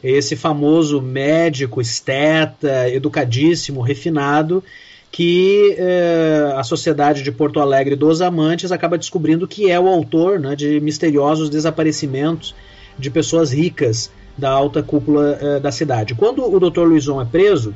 esse 0.02 0.36
famoso 0.36 1.02
médico, 1.02 1.82
esteta, 1.82 2.90
educadíssimo, 2.90 3.82
refinado, 3.82 4.64
que 5.12 5.76
eh, 5.78 6.54
a 6.56 6.64
Sociedade 6.64 7.22
de 7.22 7.32
Porto 7.32 7.60
Alegre 7.60 7.96
dos 7.96 8.22
Amantes 8.22 8.72
acaba 8.72 8.98
descobrindo 8.98 9.48
que 9.48 9.70
é 9.70 9.80
o 9.80 9.88
autor 9.88 10.40
né, 10.40 10.56
de 10.56 10.80
misteriosos 10.80 11.50
desaparecimentos 11.50 12.56
de 12.98 13.10
pessoas 13.10 13.52
ricas 13.52 14.10
da 14.38 14.50
alta 14.50 14.84
cúpula 14.84 15.38
eh, 15.42 15.60
da 15.60 15.72
cidade. 15.72 16.14
Quando 16.14 16.44
o 16.44 16.60
Dr. 16.60 16.82
Luizon 16.82 17.22
é 17.22 17.26
preso, 17.26 17.74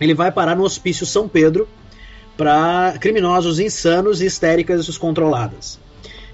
ele 0.00 0.14
vai 0.14 0.32
parar 0.32 0.56
no 0.56 0.64
Hospício 0.64 1.04
São 1.04 1.28
Pedro 1.28 1.68
para 2.36 2.94
criminosos 2.98 3.58
insanos 3.58 4.22
e 4.22 4.26
histéricas 4.26 4.86
descontroladas. 4.86 5.78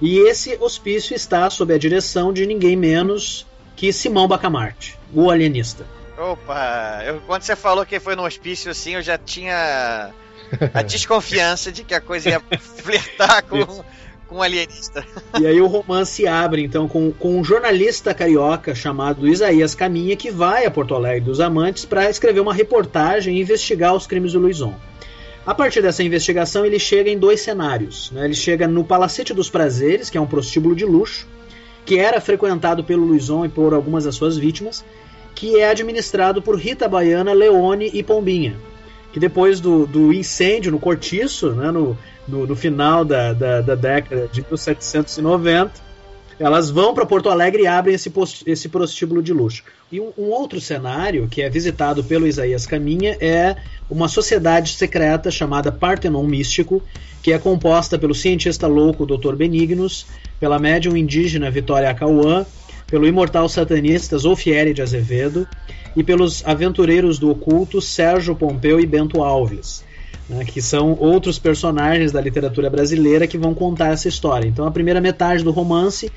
E 0.01 0.18
esse 0.18 0.56
hospício 0.60 1.16
está 1.16 1.48
sob 1.51 1.74
a 1.74 1.78
direção 1.78 2.32
de 2.32 2.47
ninguém 2.47 2.76
menos 2.76 3.47
que 3.74 3.93
Simão 3.93 4.28
Bacamarte, 4.28 4.98
o 5.12 5.30
alienista. 5.30 5.84
Opa, 6.16 7.02
eu, 7.05 7.20
quando 7.26 7.43
você 7.43 7.56
falou 7.56 7.84
que 7.84 7.98
foi 7.98 8.14
no 8.14 8.24
hospício 8.24 8.70
assim, 8.70 8.94
eu 8.94 9.02
já 9.02 9.18
tinha 9.18 10.12
a 10.72 10.82
desconfiança 10.82 11.72
de 11.72 11.82
que 11.82 11.94
a 11.94 12.01
coisa 12.01 12.30
ia 12.30 12.40
flertar 12.59 13.43
com, 13.44 13.84
com 14.28 14.36
um 14.36 14.43
alienista. 14.43 15.05
E 15.40 15.47
aí 15.47 15.61
o 15.61 15.66
romance 15.66 16.27
abre, 16.27 16.62
então, 16.62 16.89
com, 16.89 17.12
com 17.12 17.39
um 17.39 17.44
jornalista 17.44 18.12
carioca 18.12 18.74
chamado 18.74 19.27
Isaías 19.27 19.74
Caminha, 19.74 20.16
que 20.16 20.31
vai 20.31 20.66
a 20.66 20.70
Porto 20.70 20.94
Alegre 20.94 21.20
dos 21.20 21.40
Amantes 21.40 21.85
para 21.85 22.11
escrever 22.11 22.40
uma 22.40 22.55
reportagem 22.55 23.36
e 23.36 23.40
investigar 23.40 23.94
os 23.94 24.07
crimes 24.07 24.32
do 24.32 24.39
Luizon. 24.39 24.74
A 25.47 25.55
partir 25.55 25.81
dessa 25.81 26.03
investigação, 26.03 26.66
ele 26.66 26.78
chega 26.78 27.09
em 27.09 27.19
dois 27.19 27.40
cenários. 27.40 28.11
Né? 28.11 28.24
Ele 28.24 28.35
chega 28.35 28.66
no 28.66 28.82
Palacete 28.82 29.32
dos 29.32 29.48
Prazeres, 29.48 30.11
que 30.11 30.19
é 30.19 30.20
um 30.20 30.27
prostíbulo 30.27 30.74
de 30.74 30.85
luxo, 30.85 31.28
que 31.85 31.98
era 31.98 32.20
frequentado 32.20 32.82
pelo 32.82 33.05
Luizon 33.05 33.44
e 33.44 33.48
por 33.48 33.73
algumas 33.73 34.05
das 34.05 34.16
suas 34.16 34.36
vítimas, 34.36 34.85
que 35.36 35.61
é 35.61 35.70
administrado 35.70 36.43
por 36.43 36.59
Rita 36.59 36.89
Baiana, 36.89 37.32
Leone 37.32 37.90
e 37.94 38.03
Pombinha, 38.03 38.57
que 39.16 39.20
depois 39.20 39.60
do, 39.60 39.86
do 39.86 40.12
incêndio 40.12 40.70
no 40.70 40.78
Cortiço, 40.78 41.52
né, 41.52 41.70
no, 41.70 41.97
no, 42.28 42.47
no 42.47 42.55
final 42.55 43.02
da, 43.02 43.32
da, 43.32 43.62
da, 43.62 43.74
década 43.74 44.28
de 44.30 44.43
1790, 44.43 45.72
elas 46.38 46.68
vão 46.68 46.93
para 46.93 47.06
Porto 47.06 47.30
Alegre 47.30 47.62
e 47.62 47.66
abrem 47.66 47.94
esse, 47.94 48.10
post, 48.10 48.44
esse 48.47 48.68
prostíbulo 48.68 49.22
de 49.22 49.32
luxo. 49.32 49.64
E 49.90 49.98
um, 49.98 50.12
um, 50.18 50.24
outro 50.24 50.60
cenário 50.60 51.28
que 51.30 51.40
é 51.40 51.48
visitado 51.48 52.05
pelo 52.05 52.26
Isaías 52.26 52.66
Caminha 52.66 53.16
é 53.18 53.56
uma 53.88 54.06
sociedade 54.06 54.74
secreta 54.74 55.30
chamada 55.30 55.72
Partenon 55.72 56.22
Místico, 56.22 56.82
que 57.22 57.32
é 57.32 57.38
composta 57.38 57.98
pelo 57.98 58.14
cientista 58.14 58.66
louco 58.66 59.06
Dr. 59.06 59.34
Benignos, 59.34 60.06
pela 60.38 60.59
médium 60.59 60.94
indígena 60.94 61.51
Vitória 61.51 61.88
Acauã, 61.88 62.44
pelo 62.87 63.07
imortal 63.07 63.49
satanista 63.49 64.17
Zolfieri 64.19 64.73
de 64.73 64.83
Azevedo 64.83 65.47
e 65.97 66.05
pelos 66.05 66.47
aventureiros 66.47 67.19
do 67.19 67.31
oculto 67.31 67.81
Sérgio 67.81 68.37
Pompeu 68.37 68.79
e 68.79 68.87
Bento 68.87 69.23
Alves 69.23 69.85
né, 70.29 70.45
que 70.45 70.61
são 70.61 70.97
outros 70.99 71.39
personagens 71.39 72.13
da 72.13 72.21
literatura 72.21 72.69
brasileira 72.69 73.27
que 73.27 73.39
vão 73.39 73.55
contar 73.55 73.93
essa 73.93 74.09
história. 74.09 74.47
Então, 74.47 74.67
a 74.67 74.71
primeira 74.71 75.01
metade 75.01 75.45
do 75.45 75.51
romance 75.51 76.11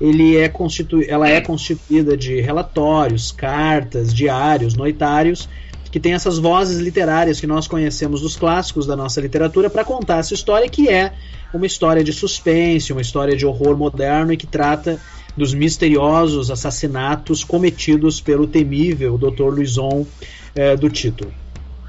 ele 0.00 0.36
é 0.36 0.48
constitu... 0.48 1.02
ela 1.08 1.28
é 1.28 1.40
constituída 1.40 2.16
de 2.16 2.40
relatórios, 2.40 3.32
cartas, 3.32 4.12
diários, 4.12 4.74
noitários, 4.74 5.48
que 5.90 5.98
tem 5.98 6.12
essas 6.12 6.38
vozes 6.38 6.78
literárias 6.78 7.40
que 7.40 7.46
nós 7.46 7.66
conhecemos 7.66 8.20
dos 8.20 8.36
clássicos 8.36 8.86
da 8.86 8.94
nossa 8.94 9.20
literatura 9.20 9.70
para 9.70 9.84
contar 9.84 10.18
essa 10.18 10.34
história 10.34 10.68
que 10.68 10.88
é 10.88 11.12
uma 11.54 11.64
história 11.64 12.04
de 12.04 12.12
suspense, 12.12 12.92
uma 12.92 13.00
história 13.00 13.34
de 13.34 13.46
horror 13.46 13.76
moderno 13.76 14.32
e 14.32 14.36
que 14.36 14.46
trata 14.46 15.00
dos 15.36 15.52
misteriosos 15.52 16.50
assassinatos 16.50 17.44
cometidos 17.44 18.20
pelo 18.20 18.46
temível 18.46 19.18
Dr. 19.18 19.44
Luizon 19.44 20.06
eh, 20.54 20.76
do 20.76 20.88
título. 20.88 21.32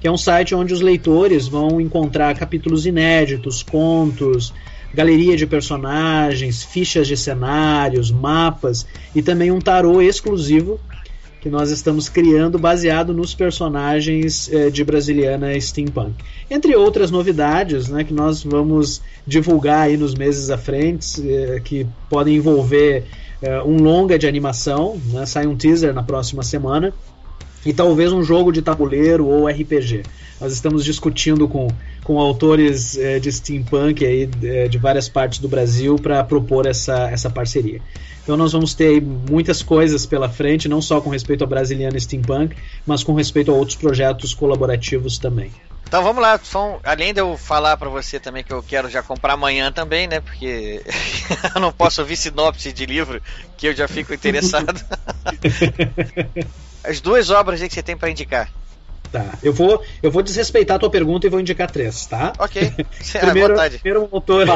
que 0.00 0.08
é 0.08 0.10
um 0.10 0.16
site 0.16 0.52
onde 0.54 0.72
os 0.74 0.80
leitores 0.80 1.46
vão 1.46 1.80
encontrar 1.80 2.36
capítulos 2.36 2.86
inéditos, 2.86 3.62
contos, 3.62 4.52
galeria 4.92 5.36
de 5.36 5.46
personagens, 5.46 6.62
fichas 6.62 7.06
de 7.06 7.16
cenários, 7.16 8.10
mapas 8.10 8.86
e 9.14 9.22
também 9.22 9.50
um 9.50 9.60
tarô 9.60 10.02
exclusivo 10.02 10.80
que 11.40 11.48
nós 11.48 11.70
estamos 11.70 12.08
criando 12.08 12.58
baseado 12.58 13.14
nos 13.14 13.34
personagens 13.34 14.52
eh, 14.52 14.68
de 14.68 14.84
Brasiliana 14.84 15.58
Steampunk. 15.58 16.12
Entre 16.50 16.76
outras 16.76 17.10
novidades 17.10 17.88
né, 17.88 18.04
que 18.04 18.12
nós 18.12 18.44
vamos 18.44 19.00
divulgar 19.26 19.86
aí 19.86 19.96
nos 19.96 20.14
meses 20.14 20.50
à 20.50 20.58
frente, 20.58 21.22
eh, 21.26 21.60
que 21.64 21.86
podem 22.10 22.36
envolver 22.36 23.04
eh, 23.40 23.62
um 23.62 23.76
longa 23.82 24.18
de 24.18 24.26
animação, 24.26 25.00
né, 25.06 25.24
sai 25.24 25.46
um 25.46 25.56
teaser 25.56 25.94
na 25.94 26.02
próxima 26.02 26.42
semana, 26.42 26.92
e 27.64 27.72
talvez 27.72 28.12
um 28.12 28.22
jogo 28.22 28.52
de 28.52 28.60
tabuleiro 28.60 29.26
ou 29.26 29.48
RPG. 29.48 30.02
Nós 30.40 30.52
estamos 30.52 30.84
discutindo 30.84 31.46
com, 31.46 31.68
com 32.02 32.18
autores 32.18 32.98
de 33.20 33.30
steampunk 33.30 34.04
aí, 34.06 34.26
de 34.26 34.78
várias 34.78 35.08
partes 35.08 35.38
do 35.38 35.48
Brasil 35.48 35.96
para 35.96 36.24
propor 36.24 36.66
essa, 36.66 37.10
essa 37.10 37.28
parceria. 37.28 37.80
Então 38.22 38.36
nós 38.36 38.52
vamos 38.52 38.74
ter 38.74 39.02
muitas 39.02 39.62
coisas 39.62 40.06
pela 40.06 40.28
frente, 40.28 40.68
não 40.68 40.80
só 40.80 41.00
com 41.00 41.10
respeito 41.10 41.42
à 41.42 41.46
Brasiliana 41.46 41.98
Steampunk, 41.98 42.56
mas 42.86 43.02
com 43.02 43.12
respeito 43.14 43.50
a 43.50 43.54
outros 43.54 43.76
projetos 43.76 44.32
colaborativos 44.32 45.18
também. 45.18 45.50
Então 45.90 46.04
vamos 46.04 46.22
lá, 46.22 46.38
São, 46.40 46.78
além 46.84 47.12
de 47.12 47.20
eu 47.20 47.36
falar 47.36 47.76
para 47.76 47.88
você 47.88 48.20
também 48.20 48.44
que 48.44 48.52
eu 48.52 48.62
quero 48.62 48.88
já 48.88 49.02
comprar 49.02 49.32
amanhã 49.32 49.72
também, 49.72 50.06
né? 50.06 50.20
Porque 50.20 50.80
eu 51.52 51.60
não 51.60 51.72
posso 51.72 52.00
ouvir 52.00 52.16
sinopse 52.16 52.72
de 52.72 52.86
livro 52.86 53.20
que 53.56 53.66
eu 53.66 53.74
já 53.74 53.88
fico 53.88 54.14
interessado. 54.14 54.80
As 56.84 57.00
duas 57.00 57.30
obras 57.30 57.60
aí 57.60 57.68
que 57.68 57.74
você 57.74 57.82
tem 57.82 57.96
para 57.96 58.10
indicar. 58.10 58.48
Tá, 59.12 59.38
eu 59.42 59.52
vou, 59.52 59.82
eu 60.02 60.10
vou 60.10 60.22
desrespeitar 60.22 60.76
a 60.76 60.78
tua 60.78 60.90
pergunta 60.90 61.26
e 61.26 61.30
vou 61.30 61.40
indicar 61.40 61.68
três, 61.70 62.06
tá? 62.06 62.32
Ok. 62.38 62.72
primeiro, 63.20 63.54
primeiro 63.80 64.02
um 64.04 64.08
autor, 64.12 64.46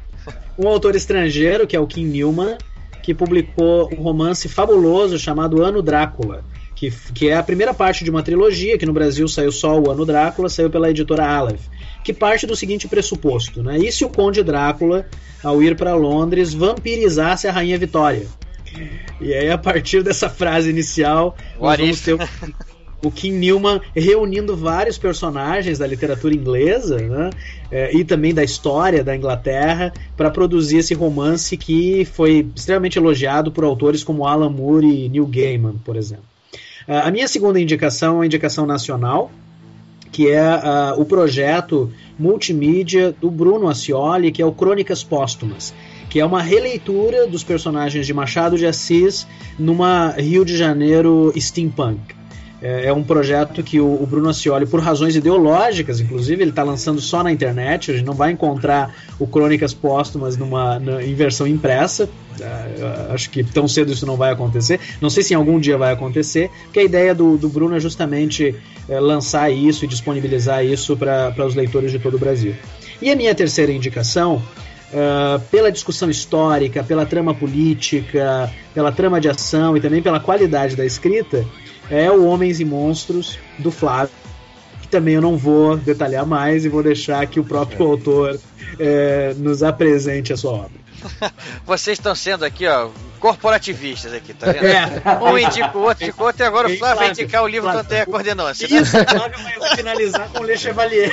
um 0.58 0.68
autor 0.68 0.96
estrangeiro 0.96 1.66
que 1.66 1.76
é 1.76 1.80
o 1.80 1.86
Kim 1.86 2.06
Newman, 2.06 2.56
que 3.02 3.14
publicou 3.14 3.90
um 3.92 4.02
romance 4.02 4.48
fabuloso 4.48 5.18
chamado 5.18 5.62
Ano 5.62 5.82
Drácula, 5.82 6.42
que, 6.74 6.90
que 7.12 7.28
é 7.28 7.36
a 7.36 7.42
primeira 7.42 7.74
parte 7.74 8.04
de 8.04 8.10
uma 8.10 8.22
trilogia, 8.22 8.78
que 8.78 8.86
no 8.86 8.92
Brasil 8.92 9.26
saiu 9.28 9.52
só 9.52 9.78
o 9.78 9.90
Ano 9.90 10.06
Drácula, 10.06 10.48
saiu 10.48 10.70
pela 10.70 10.90
editora 10.90 11.26
Aleph, 11.26 11.66
que 12.04 12.12
parte 12.12 12.46
do 12.46 12.54
seguinte 12.54 12.86
pressuposto, 12.88 13.62
né? 13.62 13.78
E 13.78 13.90
se 13.90 14.04
o 14.04 14.08
Conde 14.08 14.42
Drácula, 14.42 15.06
ao 15.42 15.62
ir 15.62 15.76
para 15.76 15.94
Londres, 15.94 16.54
vampirizasse 16.54 17.46
a 17.46 17.52
Rainha 17.52 17.76
Vitória? 17.76 18.26
E 19.20 19.34
aí, 19.34 19.50
a 19.50 19.58
partir 19.58 20.02
dessa 20.02 20.28
frase 20.28 20.70
inicial, 20.70 21.36
nós 21.60 21.78
vamos 21.78 22.00
ter 22.00 22.16
o, 23.02 23.10
Kim 23.10 23.32
Newman 23.32 23.80
reunindo 23.94 24.56
vários 24.56 24.98
personagens 24.98 25.78
da 25.78 25.86
literatura 25.86 26.34
inglesa 26.34 26.98
né, 26.98 27.30
é, 27.70 27.96
e 27.96 28.04
também 28.04 28.34
da 28.34 28.42
história 28.42 29.04
da 29.04 29.14
Inglaterra 29.14 29.92
para 30.16 30.30
produzir 30.30 30.78
esse 30.78 30.94
romance 30.94 31.56
que 31.56 32.04
foi 32.04 32.46
extremamente 32.54 32.98
elogiado 32.98 33.52
por 33.52 33.64
autores 33.64 34.02
como 34.02 34.26
Alan 34.26 34.50
Moore 34.50 35.04
e 35.04 35.08
Neil 35.08 35.26
Gaiman, 35.26 35.76
por 35.84 35.96
exemplo. 35.96 36.24
Uh, 36.86 37.04
a 37.04 37.10
minha 37.10 37.28
segunda 37.28 37.60
indicação 37.60 38.14
é 38.14 38.18
uma 38.18 38.26
indicação 38.26 38.66
nacional, 38.66 39.30
que 40.10 40.28
é 40.30 40.42
uh, 40.42 41.00
o 41.00 41.04
projeto 41.04 41.92
multimídia 42.18 43.12
do 43.12 43.30
Bruno 43.30 43.68
Ascioli, 43.68 44.32
que 44.32 44.40
é 44.40 44.46
o 44.46 44.52
Crônicas 44.52 45.04
Póstumas, 45.04 45.74
que 46.08 46.18
é 46.18 46.24
uma 46.24 46.42
releitura 46.42 47.26
dos 47.26 47.44
personagens 47.44 48.06
de 48.06 48.14
Machado 48.14 48.56
de 48.56 48.66
Assis 48.66 49.26
numa 49.58 50.12
Rio 50.12 50.44
de 50.44 50.56
Janeiro 50.56 51.32
steampunk. 51.36 52.17
É, 52.60 52.86
é 52.86 52.92
um 52.92 53.04
projeto 53.04 53.62
que 53.62 53.80
o, 53.80 54.02
o 54.02 54.06
Bruno 54.06 54.28
Ascioli, 54.28 54.66
por 54.66 54.80
razões 54.80 55.14
ideológicas, 55.14 56.00
inclusive, 56.00 56.42
ele 56.42 56.50
está 56.50 56.62
lançando 56.62 57.00
só 57.00 57.22
na 57.22 57.30
internet. 57.30 57.90
A 57.90 57.94
gente 57.94 58.06
não 58.06 58.14
vai 58.14 58.32
encontrar 58.32 58.94
o 59.18 59.26
Crônicas 59.26 59.72
Póstumas 59.72 60.36
numa, 60.36 60.78
na, 60.78 61.02
em 61.02 61.14
versão 61.14 61.46
impressa. 61.46 62.04
Uh, 62.04 63.12
acho 63.12 63.30
que 63.30 63.42
tão 63.42 63.66
cedo 63.66 63.92
isso 63.92 64.06
não 64.06 64.16
vai 64.16 64.32
acontecer. 64.32 64.80
Não 65.00 65.10
sei 65.10 65.22
se 65.22 65.34
em 65.34 65.36
algum 65.36 65.58
dia 65.58 65.76
vai 65.76 65.92
acontecer, 65.92 66.50
porque 66.64 66.80
a 66.80 66.84
ideia 66.84 67.14
do, 67.14 67.36
do 67.36 67.48
Bruno 67.48 67.76
é 67.76 67.80
justamente 67.80 68.54
uh, 68.88 69.00
lançar 69.00 69.50
isso 69.50 69.84
e 69.84 69.88
disponibilizar 69.88 70.64
isso 70.64 70.96
para 70.96 71.46
os 71.46 71.54
leitores 71.54 71.92
de 71.92 71.98
todo 71.98 72.14
o 72.14 72.18
Brasil. 72.18 72.54
E 73.00 73.10
a 73.10 73.16
minha 73.16 73.34
terceira 73.34 73.72
indicação 73.72 74.42
Uh, 74.90 75.38
pela 75.50 75.70
discussão 75.70 76.08
histórica, 76.08 76.82
pela 76.82 77.04
trama 77.04 77.34
política, 77.34 78.50
pela 78.72 78.90
trama 78.90 79.20
de 79.20 79.28
ação 79.28 79.76
e 79.76 79.82
também 79.82 80.00
pela 80.00 80.18
qualidade 80.18 80.74
da 80.74 80.82
escrita, 80.82 81.44
é 81.90 82.10
o 82.10 82.24
Homens 82.26 82.60
e 82.60 82.64
Monstros 82.64 83.38
do 83.58 83.70
Flávio, 83.70 84.14
que 84.82 84.88
também 84.88 85.14
eu 85.14 85.22
não 85.22 85.36
vou 85.36 85.76
detalhar 85.76 86.26
mais 86.26 86.64
e 86.64 86.68
vou 86.68 86.82
deixar 86.82 87.26
que 87.26 87.40
o 87.40 87.44
próprio 87.44 87.82
é. 87.82 87.90
autor 87.90 88.40
é, 88.78 89.34
nos 89.38 89.62
apresente 89.62 90.32
a 90.32 90.36
sua 90.36 90.52
obra. 90.52 90.77
Vocês 91.64 91.98
estão 91.98 92.14
sendo 92.14 92.44
aqui, 92.44 92.66
ó, 92.66 92.90
corporativistas 93.18 94.12
aqui, 94.12 94.32
tá 94.32 94.52
vendo? 94.52 94.66
É. 94.66 94.88
Um 95.22 95.38
indica 95.38 95.76
o 95.76 95.82
outro, 95.82 96.04
indica 96.04 96.22
o 96.22 96.26
outro, 96.26 96.42
e 96.42 96.46
agora 96.46 96.68
o 96.68 96.78
Flávio 96.78 96.98
vai 96.98 97.10
indicar 97.10 97.42
o 97.42 97.48
livro 97.48 97.70
Flávio. 97.70 97.88
Tanto 97.88 98.10
Coordenância. 98.10 98.66
Isso, 98.66 98.96
o 98.96 99.04
Flávio 99.04 99.38
vai 99.58 99.76
finalizar 99.76 100.28
com 100.28 100.40
o 100.40 100.44
Le 100.44 100.56
Chevalier. 100.56 101.10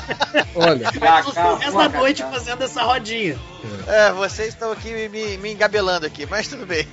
Olha, 0.54 0.90
da 0.90 1.88
noite 1.88 2.22
fazendo 2.22 2.62
essa 2.64 2.82
rodinha. 2.82 3.38
É, 3.86 4.12
vocês 4.12 4.48
estão 4.48 4.72
aqui 4.72 5.08
me, 5.08 5.36
me 5.38 5.52
engabelando 5.52 6.06
aqui, 6.06 6.26
mas 6.26 6.48
tudo 6.48 6.66
bem. 6.66 6.86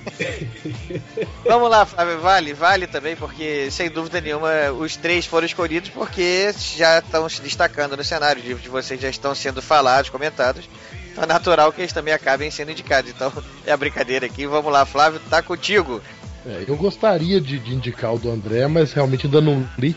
Vamos 1.44 1.70
lá, 1.70 1.84
Flávio, 1.86 2.20
vale, 2.20 2.52
vale 2.52 2.86
também, 2.86 3.16
porque 3.16 3.70
sem 3.70 3.90
dúvida 3.90 4.20
nenhuma 4.20 4.70
os 4.72 4.96
três 4.96 5.26
foram 5.26 5.46
escolhidos 5.46 5.90
porque 5.90 6.52
já 6.76 6.98
estão 6.98 7.28
se 7.28 7.40
destacando 7.40 7.96
no 7.96 8.04
cenário. 8.04 8.40
Os 8.40 8.46
livros 8.46 8.62
de 8.62 8.68
vocês 8.68 9.00
já 9.00 9.08
estão 9.08 9.34
sendo 9.34 9.62
falados, 9.62 10.10
comentados. 10.10 10.68
Então 11.12 11.24
é 11.24 11.26
natural 11.26 11.70
que 11.72 11.82
eles 11.82 11.92
também 11.92 12.12
acabem 12.12 12.50
sendo 12.50 12.72
indicados. 12.72 13.10
Então 13.10 13.30
é 13.66 13.72
a 13.72 13.76
brincadeira 13.76 14.26
aqui. 14.26 14.46
Vamos 14.46 14.72
lá, 14.72 14.84
Flávio, 14.86 15.20
tá 15.28 15.42
contigo. 15.42 16.00
É, 16.46 16.64
eu 16.66 16.76
gostaria 16.76 17.40
de, 17.40 17.58
de, 17.58 17.74
indicar 17.74 18.14
o 18.14 18.18
do 18.18 18.30
André, 18.30 18.66
mas 18.66 18.92
realmente 18.92 19.26
ainda 19.26 19.40
não 19.40 19.68
li. 19.78 19.94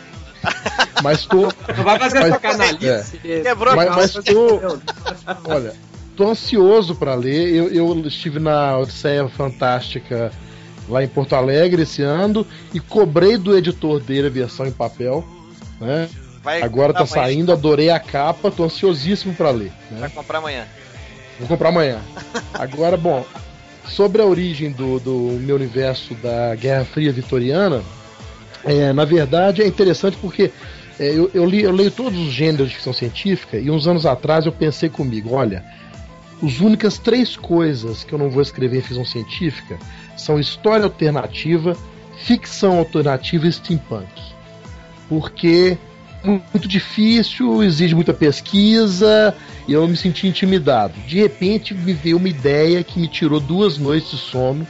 Mas 1.01 1.25
tô. 1.25 1.43
Não 1.75 1.83
vai 1.83 1.97
fazer 1.97 2.19
mas, 2.19 2.29
essa 2.29 2.39
canalice. 2.39 3.19
É, 3.25 3.41
Quebrou 3.41 3.75
mas, 3.75 3.95
mas 3.95 4.13
tô. 4.13 4.79
Olha, 5.45 5.73
tô 6.15 6.29
ansioso 6.29 6.93
para 6.95 7.15
ler. 7.15 7.53
Eu, 7.53 7.69
eu 7.69 8.07
estive 8.07 8.39
na 8.39 8.77
Odisseia 8.77 9.27
Fantástica 9.27 10.31
lá 10.87 11.03
em 11.03 11.07
Porto 11.07 11.35
Alegre 11.35 11.81
esse 11.81 12.03
ano 12.03 12.45
e 12.73 12.79
cobrei 12.79 13.37
do 13.37 13.57
editor 13.57 13.99
dele 13.99 14.27
a 14.27 14.31
versão 14.31 14.67
em 14.67 14.71
papel. 14.71 15.25
Né? 15.79 16.07
Vai 16.43 16.61
Agora 16.61 16.93
tá 16.93 17.07
saindo, 17.07 17.51
adorei 17.51 17.89
a 17.89 17.99
capa, 17.99 18.51
tô 18.51 18.65
ansiosíssimo 18.65 19.33
para 19.33 19.49
ler. 19.49 19.71
Né? 19.89 20.01
Vai 20.01 20.09
comprar 20.09 20.37
amanhã. 20.37 20.67
Vou 21.39 21.47
comprar 21.47 21.69
amanhã. 21.69 21.99
Agora, 22.53 22.95
bom, 22.97 23.25
sobre 23.87 24.21
a 24.21 24.25
origem 24.25 24.71
do, 24.71 24.99
do 24.99 25.39
meu 25.41 25.55
universo 25.55 26.13
da 26.15 26.55
Guerra 26.55 26.85
Fria 26.85 27.11
Vitoriana, 27.11 27.83
é, 28.63 28.91
na 28.93 29.05
verdade 29.05 29.61
é 29.61 29.67
interessante 29.67 30.17
porque 30.17 30.51
é, 30.99 31.09
eu, 31.09 31.29
eu, 31.33 31.45
li, 31.45 31.61
eu 31.61 31.71
leio 31.71 31.91
todos 31.91 32.19
os 32.19 32.31
gêneros 32.31 32.69
de 32.69 32.75
ficção 32.75 32.93
científica 32.93 33.57
e 33.57 33.69
uns 33.69 33.87
anos 33.87 34.05
atrás 34.05 34.45
eu 34.45 34.51
pensei 34.51 34.89
comigo, 34.89 35.33
olha, 35.33 35.63
as 36.41 36.59
únicas 36.59 36.97
três 36.97 37.35
coisas 37.35 38.03
que 38.03 38.13
eu 38.13 38.19
não 38.19 38.29
vou 38.29 38.41
escrever 38.41 38.79
em 38.79 38.81
ficção 38.81 39.05
científica 39.05 39.77
são 40.17 40.39
história 40.39 40.85
alternativa, 40.85 41.75
ficção 42.17 42.79
alternativa 42.79 43.47
e 43.47 43.51
steampunk. 43.51 44.07
Porque 45.07 45.77
muito 46.25 46.67
difícil, 46.67 47.61
exige 47.61 47.93
muita 47.93 48.13
pesquisa 48.13 49.35
e 49.67 49.73
eu 49.73 49.87
me 49.87 49.97
senti 49.97 50.27
intimidado. 50.27 50.93
De 51.07 51.19
repente 51.19 51.73
me 51.73 51.93
veio 51.93 52.17
uma 52.17 52.29
ideia 52.29 52.83
que 52.83 52.99
me 52.99 53.07
tirou 53.07 53.39
duas 53.39 53.77
noites 53.77 54.11
de 54.11 54.17
sono, 54.17 54.67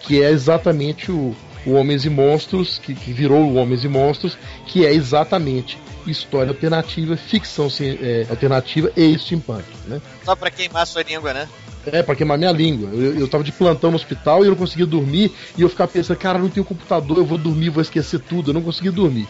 que 0.00 0.22
é 0.22 0.30
exatamente 0.30 1.10
o, 1.10 1.34
o 1.64 1.72
Homens 1.72 2.04
e 2.04 2.10
Monstros, 2.10 2.78
que, 2.78 2.94
que 2.94 3.12
virou 3.12 3.42
o 3.42 3.54
Homens 3.54 3.84
e 3.84 3.88
Monstros, 3.88 4.36
que 4.66 4.84
é 4.84 4.92
exatamente 4.92 5.78
história 6.06 6.50
alternativa, 6.50 7.16
ficção 7.16 7.68
é, 7.80 8.26
alternativa 8.28 8.90
e 8.96 9.16
steampunk. 9.18 9.64
Né? 9.86 10.00
Só 10.24 10.34
para 10.34 10.50
queimar 10.50 10.86
sua 10.86 11.02
língua, 11.02 11.32
né? 11.32 11.48
É, 11.86 12.02
pra 12.02 12.14
queimar 12.14 12.38
minha 12.38 12.52
língua. 12.52 12.90
Eu, 12.92 13.18
eu 13.20 13.28
tava 13.28 13.42
de 13.42 13.52
plantão 13.52 13.90
no 13.90 13.96
hospital 13.96 14.42
e 14.42 14.46
eu 14.46 14.50
não 14.50 14.56
conseguia 14.56 14.86
dormir. 14.86 15.32
E 15.56 15.62
eu 15.62 15.68
ficava 15.68 15.90
pensando, 15.90 16.16
cara, 16.16 16.38
não 16.38 16.48
tenho 16.48 16.64
computador, 16.64 17.18
eu 17.18 17.24
vou 17.24 17.38
dormir, 17.38 17.70
vou 17.70 17.82
esquecer 17.82 18.20
tudo. 18.20 18.50
Eu 18.50 18.54
não 18.54 18.62
conseguia 18.62 18.92
dormir. 18.92 19.28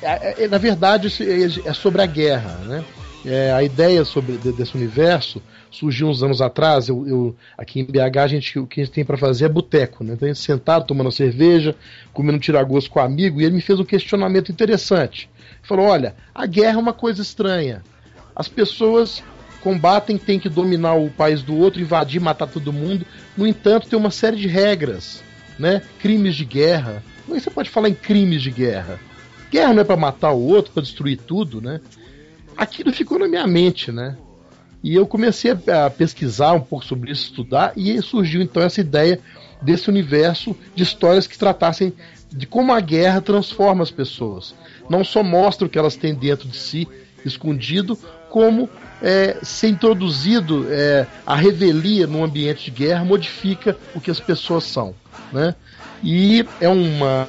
É, 0.00 0.44
é, 0.44 0.48
na 0.48 0.58
verdade, 0.58 1.12
é, 1.20 1.68
é 1.68 1.72
sobre 1.72 2.02
a 2.02 2.06
guerra, 2.06 2.60
né? 2.66 2.84
É, 3.24 3.50
a 3.52 3.62
ideia 3.62 4.04
sobre 4.04 4.38
desse 4.38 4.76
universo 4.76 5.42
surgiu 5.70 6.08
uns 6.08 6.22
anos 6.22 6.40
atrás. 6.40 6.88
Eu, 6.88 7.06
eu 7.06 7.36
aqui 7.56 7.80
em 7.80 7.84
BH 7.84 8.18
a 8.18 8.26
gente, 8.28 8.58
o 8.58 8.66
que 8.66 8.80
a 8.80 8.84
gente 8.84 8.94
tem 8.94 9.04
para 9.04 9.16
fazer 9.16 9.46
é 9.46 9.48
boteco, 9.48 10.04
né? 10.04 10.14
Então 10.14 10.26
a 10.26 10.32
gente 10.32 10.42
sentado 10.42 10.86
tomando 10.86 11.10
cerveja, 11.10 11.74
comendo 12.12 12.38
tiragosto 12.38 12.90
com 12.90 13.00
um 13.00 13.02
amigo 13.02 13.40
e 13.40 13.44
ele 13.44 13.56
me 13.56 13.60
fez 13.60 13.80
um 13.80 13.84
questionamento 13.84 14.52
interessante. 14.52 15.28
Ele 15.36 15.66
falou: 15.66 15.86
olha, 15.86 16.14
a 16.34 16.46
guerra 16.46 16.78
é 16.78 16.80
uma 16.80 16.92
coisa 16.92 17.20
estranha. 17.20 17.82
As 18.34 18.46
pessoas 18.46 19.22
combatem, 19.60 20.16
têm 20.16 20.38
que 20.38 20.48
dominar 20.48 20.94
o 20.94 21.10
país 21.10 21.42
do 21.42 21.56
outro, 21.56 21.80
invadir, 21.80 22.20
matar 22.20 22.46
todo 22.46 22.72
mundo. 22.72 23.04
No 23.36 23.46
entanto, 23.46 23.88
tem 23.88 23.98
uma 23.98 24.12
série 24.12 24.36
de 24.36 24.46
regras, 24.46 25.22
né? 25.58 25.82
Crimes 25.98 26.36
de 26.36 26.44
guerra. 26.44 27.02
Como 27.24 27.36
é 27.36 27.38
que 27.38 27.44
você 27.44 27.50
pode 27.50 27.68
falar 27.68 27.88
em 27.88 27.94
crimes 27.94 28.42
de 28.42 28.50
guerra? 28.50 29.00
Guerra 29.50 29.74
não 29.74 29.80
é 29.80 29.84
para 29.84 29.96
matar 29.96 30.32
o 30.32 30.40
outro, 30.40 30.72
para 30.72 30.82
destruir 30.82 31.18
tudo, 31.18 31.60
né? 31.60 31.80
Aquilo 32.58 32.92
ficou 32.92 33.20
na 33.20 33.28
minha 33.28 33.46
mente, 33.46 33.92
né? 33.92 34.16
E 34.82 34.94
eu 34.94 35.06
comecei 35.06 35.52
a 35.52 35.88
pesquisar 35.88 36.52
um 36.52 36.60
pouco 36.60 36.84
sobre 36.84 37.12
isso, 37.12 37.26
estudar, 37.26 37.72
e 37.76 38.02
surgiu 38.02 38.42
então 38.42 38.62
essa 38.62 38.80
ideia 38.80 39.20
desse 39.62 39.88
universo 39.88 40.56
de 40.74 40.82
histórias 40.82 41.26
que 41.26 41.38
tratassem 41.38 41.92
de 42.30 42.46
como 42.46 42.72
a 42.72 42.80
guerra 42.80 43.20
transforma 43.20 43.82
as 43.84 43.92
pessoas. 43.92 44.54
Não 44.90 45.04
só 45.04 45.22
mostra 45.22 45.66
o 45.66 45.70
que 45.70 45.78
elas 45.78 45.96
têm 45.96 46.14
dentro 46.14 46.48
de 46.48 46.56
si, 46.56 46.86
escondido, 47.24 47.96
como 48.28 48.68
é, 49.00 49.38
ser 49.42 49.68
introduzido 49.68 50.66
é, 50.68 51.06
a 51.24 51.36
revelia 51.36 52.06
no 52.06 52.24
ambiente 52.24 52.66
de 52.66 52.70
guerra 52.70 53.04
modifica 53.04 53.76
o 53.94 54.00
que 54.00 54.10
as 54.10 54.20
pessoas 54.20 54.64
são. 54.64 54.94
Né? 55.32 55.54
E 56.02 56.44
é 56.60 56.68
uma 56.68 57.28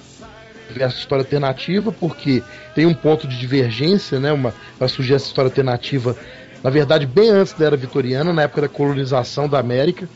versus 0.73 0.99
história 0.99 1.23
alternativa, 1.23 1.91
porque 1.91 2.43
tem 2.75 2.85
um 2.85 2.93
ponto 2.93 3.27
de 3.27 3.37
divergência, 3.37 4.19
né? 4.19 4.31
Uma, 4.31 4.53
para 4.77 4.87
surgir 4.87 5.15
essa 5.15 5.27
história 5.27 5.49
alternativa, 5.49 6.15
na 6.63 6.69
verdade, 6.69 7.05
bem 7.05 7.29
antes 7.29 7.53
da 7.53 7.65
era 7.65 7.77
vitoriana, 7.77 8.33
na 8.33 8.43
época 8.43 8.61
da 8.61 8.69
colonização 8.69 9.47
da 9.47 9.59
América. 9.59 10.07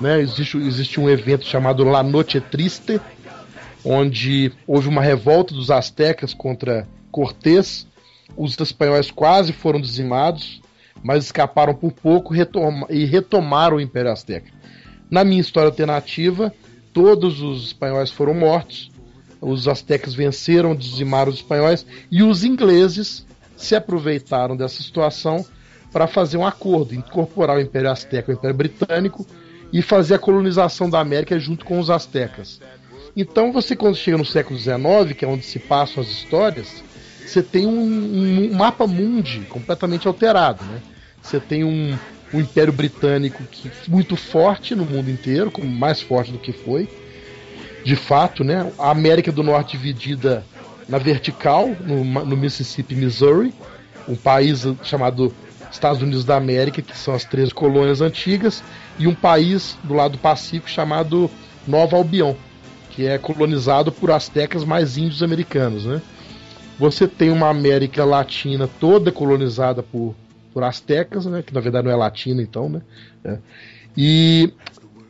Né? 0.00 0.20
Existe, 0.20 0.56
existe 0.56 0.98
um 1.00 1.08
evento 1.08 1.44
chamado 1.44 1.84
La 1.84 2.02
Noche 2.02 2.40
Triste, 2.40 3.00
onde 3.84 4.52
houve 4.66 4.88
uma 4.88 5.02
revolta 5.02 5.54
dos 5.54 5.70
astecas 5.70 6.32
contra 6.32 6.88
Cortés. 7.10 7.86
Os 8.36 8.58
espanhóis 8.58 9.10
quase 9.10 9.52
foram 9.52 9.80
dizimados, 9.80 10.62
mas 11.02 11.24
escaparam 11.24 11.74
por 11.74 11.92
pouco 11.92 12.32
retoma, 12.32 12.86
e 12.88 13.04
retomaram 13.04 13.76
o 13.76 13.80
Império 13.80 14.10
Azteca. 14.10 14.50
Na 15.10 15.24
minha 15.24 15.40
história 15.40 15.68
alternativa, 15.68 16.54
todos 16.92 17.42
os 17.42 17.66
espanhóis 17.66 18.10
foram 18.10 18.32
mortos 18.32 18.90
os 19.40 19.66
astecas 19.66 20.14
venceram, 20.14 20.74
dizimaram 20.74 21.30
os 21.30 21.36
espanhóis 21.36 21.86
e 22.10 22.22
os 22.22 22.44
ingleses 22.44 23.26
se 23.56 23.74
aproveitaram 23.74 24.56
dessa 24.56 24.82
situação 24.82 25.44
para 25.92 26.06
fazer 26.06 26.36
um 26.36 26.46
acordo, 26.46 26.94
incorporar 26.94 27.56
o 27.56 27.60
Império 27.60 27.90
Azteca 27.90 28.30
ao 28.30 28.38
Império 28.38 28.56
Britânico 28.56 29.26
e 29.72 29.82
fazer 29.82 30.14
a 30.14 30.18
colonização 30.18 30.88
da 30.88 31.00
América 31.00 31.38
junto 31.38 31.64
com 31.64 31.78
os 31.78 31.90
astecas. 31.90 32.60
Então 33.16 33.52
você 33.52 33.74
quando 33.74 33.96
chega 33.96 34.16
no 34.16 34.24
século 34.24 34.58
XIX, 34.58 35.16
que 35.16 35.24
é 35.24 35.28
onde 35.28 35.44
se 35.44 35.58
passam 35.58 36.02
as 36.02 36.08
histórias, 36.08 36.82
você 37.26 37.42
tem 37.42 37.66
um, 37.66 38.50
um 38.50 38.54
mapa 38.54 38.86
mundi 38.86 39.40
completamente 39.48 40.06
alterado, 40.08 40.64
né? 40.64 40.80
Você 41.22 41.38
tem 41.38 41.64
um, 41.64 41.96
um 42.32 42.40
império 42.40 42.72
britânico 42.72 43.42
que, 43.44 43.70
muito 43.88 44.16
forte 44.16 44.74
no 44.74 44.84
mundo 44.84 45.10
inteiro, 45.10 45.50
como 45.50 45.68
mais 45.68 46.00
forte 46.00 46.32
do 46.32 46.38
que 46.38 46.52
foi, 46.52 46.88
de 47.84 47.96
fato, 47.96 48.44
né? 48.44 48.70
A 48.78 48.90
América 48.90 49.32
do 49.32 49.42
Norte 49.42 49.76
dividida 49.76 50.44
na 50.88 50.98
vertical, 50.98 51.68
no, 51.68 52.04
no 52.04 52.36
Mississippi, 52.36 52.94
Missouri, 52.94 53.54
um 54.08 54.16
país 54.16 54.66
chamado 54.82 55.32
Estados 55.70 56.02
Unidos 56.02 56.24
da 56.24 56.36
América, 56.36 56.82
que 56.82 56.96
são 56.96 57.14
as 57.14 57.24
três 57.24 57.52
colônias 57.52 58.00
antigas, 58.00 58.62
e 58.98 59.06
um 59.06 59.14
país 59.14 59.78
do 59.84 59.94
lado 59.94 60.12
do 60.12 60.18
Pacífico 60.18 60.68
chamado 60.68 61.30
Nova 61.66 61.96
Albion, 61.96 62.34
que 62.90 63.06
é 63.06 63.18
colonizado 63.18 63.92
por 63.92 64.10
astecas 64.10 64.64
mais 64.64 64.96
índios 64.96 65.22
americanos, 65.22 65.84
né? 65.84 66.02
Você 66.78 67.06
tem 67.06 67.30
uma 67.30 67.48
América 67.48 68.04
Latina 68.04 68.68
toda 68.80 69.12
colonizada 69.12 69.82
por, 69.82 70.14
por 70.52 70.64
astecas, 70.64 71.26
né? 71.26 71.42
Que 71.42 71.54
na 71.54 71.60
verdade 71.60 71.86
não 71.86 71.92
é 71.92 71.96
latina, 71.96 72.42
então, 72.42 72.68
né? 72.68 72.82
É. 73.24 73.38
E 73.96 74.52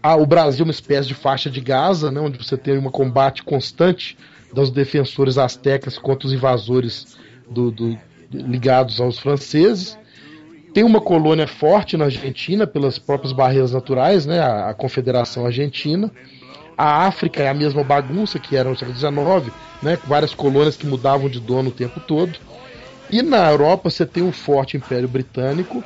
a, 0.03 0.17
o 0.17 0.27
Brasil 0.27 0.63
é 0.63 0.67
uma 0.67 0.71
espécie 0.71 1.09
de 1.09 1.15
faixa 1.15 1.51
de 1.51 1.61
Gaza, 1.61 2.11
né? 2.11 2.21
Onde 2.21 2.39
você 2.39 2.57
tem 2.57 2.79
um 2.79 2.91
combate 2.91 3.43
constante 3.43 4.17
dos 4.53 4.71
defensores 4.71 5.39
astecas 5.39 5.99
contra 5.99 6.27
os 6.27 6.33
invasores 6.33 7.17
do, 7.49 7.71
do, 7.71 7.99
ligados 8.33 9.01
aos 9.01 9.19
franceses. 9.19 9.99
Tem 10.73 10.85
uma 10.85 11.01
colônia 11.01 11.47
forte 11.47 11.97
na 11.97 12.07
Argentina 12.07 12.67
pelas 12.67 12.99
próprias 12.99 13.33
barreiras 13.33 13.73
naturais, 13.73 14.25
né? 14.25 14.41
A, 14.41 14.71
a 14.71 14.75
Confederação 14.75 15.45
Argentina. 15.45 16.11
A 16.79 17.07
África 17.07 17.43
é 17.43 17.49
a 17.49 17.55
mesma 17.55 17.85
bagunça 17.85 18.39
que 18.39 18.57
era 18.57 18.71
no 18.71 18.77
século 18.77 18.97
XIX, 18.97 19.55
né? 19.83 19.97
Com 19.99 20.07
várias 20.07 20.33
colônias 20.33 20.77
que 20.77 20.87
mudavam 20.87 21.29
de 21.29 21.39
dono 21.39 21.69
o 21.69 21.73
tempo 21.73 22.01
todo. 22.01 22.39
E 23.11 23.21
na 23.21 23.51
Europa 23.51 23.91
você 23.91 24.07
tem 24.07 24.23
um 24.23 24.33
forte 24.33 24.79
Império 24.79 25.09
Britânico 25.09 25.85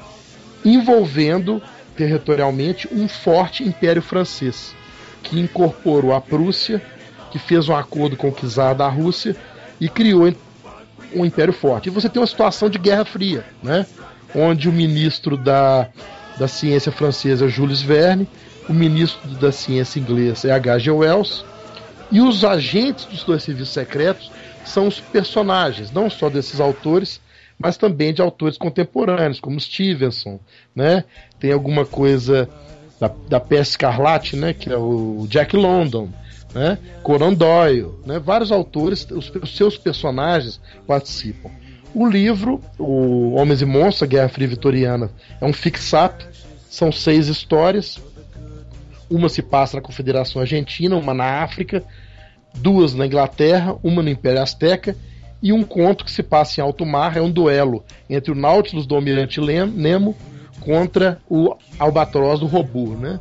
envolvendo 0.64 1.60
territorialmente 1.96 2.88
um 2.92 3.08
forte 3.08 3.62
Império 3.62 4.02
Francês, 4.02 4.74
que 5.22 5.38
incorporou 5.38 6.12
a 6.14 6.20
Prússia, 6.20 6.82
que 7.30 7.38
fez 7.38 7.68
um 7.68 7.76
acordo 7.76 8.16
com 8.16 8.28
o 8.28 8.32
czar 8.32 8.74
da 8.74 8.88
Rússia 8.88 9.36
e 9.80 9.88
criou 9.88 10.32
um 11.14 11.24
império 11.24 11.52
forte. 11.52 11.88
E 11.88 11.90
você 11.90 12.08
tem 12.08 12.20
uma 12.20 12.26
situação 12.26 12.68
de 12.68 12.78
Guerra 12.78 13.04
Fria, 13.04 13.44
né? 13.62 13.86
onde 14.34 14.68
o 14.68 14.72
ministro 14.72 15.36
da, 15.36 15.88
da 16.38 16.48
ciência 16.48 16.90
francesa 16.90 17.48
Jules 17.48 17.80
Verne, 17.80 18.28
o 18.68 18.72
ministro 18.72 19.28
da 19.30 19.52
ciência 19.52 20.00
inglesa 20.00 20.54
H.G. 20.54 20.90
Wells, 20.90 21.44
e 22.10 22.20
os 22.20 22.44
agentes 22.44 23.06
dos 23.06 23.24
dois 23.24 23.42
serviços 23.42 23.74
secretos 23.74 24.30
são 24.64 24.86
os 24.86 25.00
personagens, 25.00 25.90
não 25.90 26.08
só 26.08 26.28
desses 26.28 26.60
autores, 26.60 27.20
mas 27.58 27.76
também 27.76 28.12
de 28.12 28.20
autores 28.20 28.58
contemporâneos, 28.58 29.40
como 29.40 29.60
Stevenson, 29.60 30.38
né? 30.74 31.04
Tem 31.38 31.52
alguma 31.52 31.84
coisa 31.84 32.48
da, 33.00 33.10
da 33.28 33.40
Peste 33.40 33.72
Escarlate, 33.72 34.36
né? 34.36 34.52
Que 34.52 34.70
é 34.70 34.76
o 34.76 35.26
Jack 35.28 35.56
London, 35.56 36.08
né? 36.54 36.78
Conan 37.02 37.32
Doyle, 37.32 37.90
né? 38.04 38.18
Vários 38.18 38.50
autores, 38.50 39.06
os, 39.10 39.30
os 39.30 39.56
seus 39.56 39.78
personagens 39.78 40.60
participam. 40.86 41.50
O 41.94 42.06
livro, 42.08 42.60
o 42.78 43.34
Homens 43.34 43.62
e 43.62 43.64
Monstros, 43.64 44.08
Guerra 44.08 44.28
Fria 44.28 44.48
Vitoriana, 44.48 45.10
é 45.40 45.44
um 45.44 45.52
fix-up, 45.52 46.26
são 46.68 46.90
seis 46.90 47.28
histórias. 47.28 48.00
Uma 49.08 49.28
se 49.28 49.42
passa 49.42 49.76
na 49.76 49.82
Confederação 49.82 50.40
Argentina, 50.40 50.96
uma 50.96 51.14
na 51.14 51.42
África, 51.42 51.84
duas 52.52 52.94
na 52.94 53.06
Inglaterra, 53.06 53.76
uma 53.82 54.02
no 54.02 54.08
Império 54.08 54.42
Azteca 54.42 54.96
e 55.44 55.52
um 55.52 55.62
conto 55.62 56.06
que 56.06 56.10
se 56.10 56.22
passa 56.22 56.58
em 56.58 56.64
alto 56.64 56.86
mar, 56.86 57.18
é 57.18 57.20
um 57.20 57.30
duelo 57.30 57.84
entre 58.08 58.32
o 58.32 58.34
Nautilus 58.34 58.86
do 58.86 58.94
Almirante 58.94 59.42
Nemo 59.42 60.16
contra 60.58 61.20
o 61.28 61.54
Albatroz 61.78 62.40
do 62.40 62.46
Robô, 62.46 62.96
né? 62.96 63.20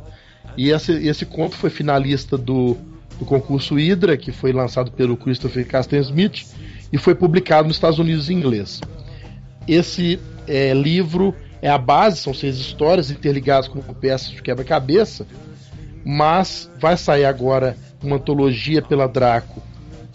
E 0.56 0.70
esse, 0.70 0.92
esse 1.06 1.26
conto 1.26 1.54
foi 1.54 1.68
finalista 1.68 2.38
do, 2.38 2.78
do 3.18 3.26
concurso 3.26 3.74
Hydra, 3.74 4.16
que 4.16 4.32
foi 4.32 4.54
lançado 4.54 4.90
pelo 4.90 5.18
Christopher 5.18 5.66
Casten 5.66 6.00
Smith 6.00 6.46
e 6.90 6.96
foi 6.96 7.14
publicado 7.14 7.68
nos 7.68 7.76
Estados 7.76 7.98
Unidos 7.98 8.30
em 8.30 8.38
inglês. 8.38 8.80
Esse 9.68 10.18
é, 10.48 10.72
livro 10.72 11.34
é 11.60 11.68
a 11.68 11.76
base, 11.76 12.22
são 12.22 12.32
seis 12.32 12.56
histórias 12.56 13.10
interligadas 13.10 13.68
com 13.68 13.82
peças 13.82 14.30
de 14.30 14.40
quebra-cabeça, 14.40 15.26
mas 16.02 16.70
vai 16.80 16.96
sair 16.96 17.26
agora 17.26 17.76
uma 18.02 18.16
antologia 18.16 18.80
pela 18.80 19.06
Draco 19.06 19.62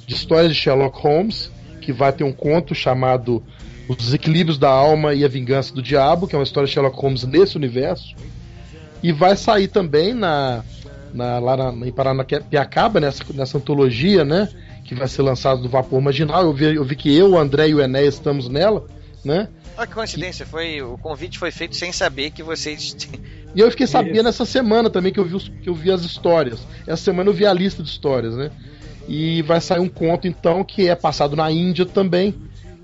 de 0.08 0.16
histórias 0.16 0.56
de 0.56 0.60
Sherlock 0.60 1.00
Holmes, 1.00 1.52
que 1.90 1.94
vai 1.94 2.14
ter 2.14 2.24
um 2.24 2.32
conto 2.32 2.76
chamado 2.76 3.42
Os 3.88 3.98
Desequilíbrios 3.98 4.60
da 4.60 4.70
Alma 4.70 5.16
e 5.16 5.26
a 5.26 5.28
Vingança 5.28 5.74
do 5.74 5.82
Diabo, 5.82 6.28
que 6.28 6.36
é 6.36 6.38
uma 6.38 6.44
história 6.44 6.68
de 6.68 6.74
Sherlock 6.74 6.96
Holmes 7.02 7.24
nesse 7.24 7.58
universo. 7.58 8.16
E 9.02 9.12
vai 9.12 9.36
sair 9.36 9.68
também 9.68 10.14
na, 10.14 10.64
na, 11.12 11.40
lá 11.40 11.58
na, 11.58 11.88
em 11.88 11.92
Paranapiacaba, 11.92 13.00
nessa, 13.00 13.24
nessa 13.34 13.58
antologia, 13.58 14.24
né? 14.24 14.50
que 14.84 14.94
vai 14.94 15.08
ser 15.08 15.24
lançado 15.24 15.64
do 15.64 15.70
Vapor 15.70 16.00
Marginal. 16.00 16.44
Eu 16.44 16.54
vi, 16.54 16.76
eu 16.76 16.84
vi 16.86 16.96
que 16.96 17.16
eu, 17.16 17.32
o 17.32 17.40
André 17.40 17.70
e 17.70 17.74
o 17.74 17.82
Enéas 17.82 18.16
estamos 18.16 18.48
nela, 18.48 18.86
né? 19.26 19.48
Olha 19.76 19.88
que 19.88 19.94
coincidência, 19.94 20.46
foi, 20.46 20.84
o 20.84 20.96
convite 20.98 21.40
foi 21.40 21.50
feito 21.50 21.76
sem 21.76 21.92
saber 21.92 22.30
que 22.30 22.44
vocês. 22.44 22.96
E 23.56 23.62
eu 23.62 23.72
fiquei 23.72 23.88
sabendo 23.88 24.30
essa 24.30 24.46
semana 24.46 24.92
também 24.92 25.12
que 25.12 25.20
eu, 25.20 25.26
vi 25.26 25.34
os, 25.34 25.50
que 25.50 25.68
eu 25.68 25.74
vi 25.74 25.90
as 25.92 26.04
histórias. 26.04 26.60
Essa 26.86 27.06
semana 27.06 27.32
eu 27.32 27.34
vi 27.34 27.48
a 27.48 27.52
lista 27.52 27.82
de 27.82 27.90
histórias, 27.90 28.36
né? 28.36 28.52
E 29.10 29.42
vai 29.42 29.60
sair 29.60 29.80
um 29.80 29.90
conto 29.90 30.28
então 30.28 30.64
que 30.64 30.88
é 30.88 30.96
passado 30.96 31.36
na 31.36 31.52
Índia 31.52 31.86
também, 31.86 32.34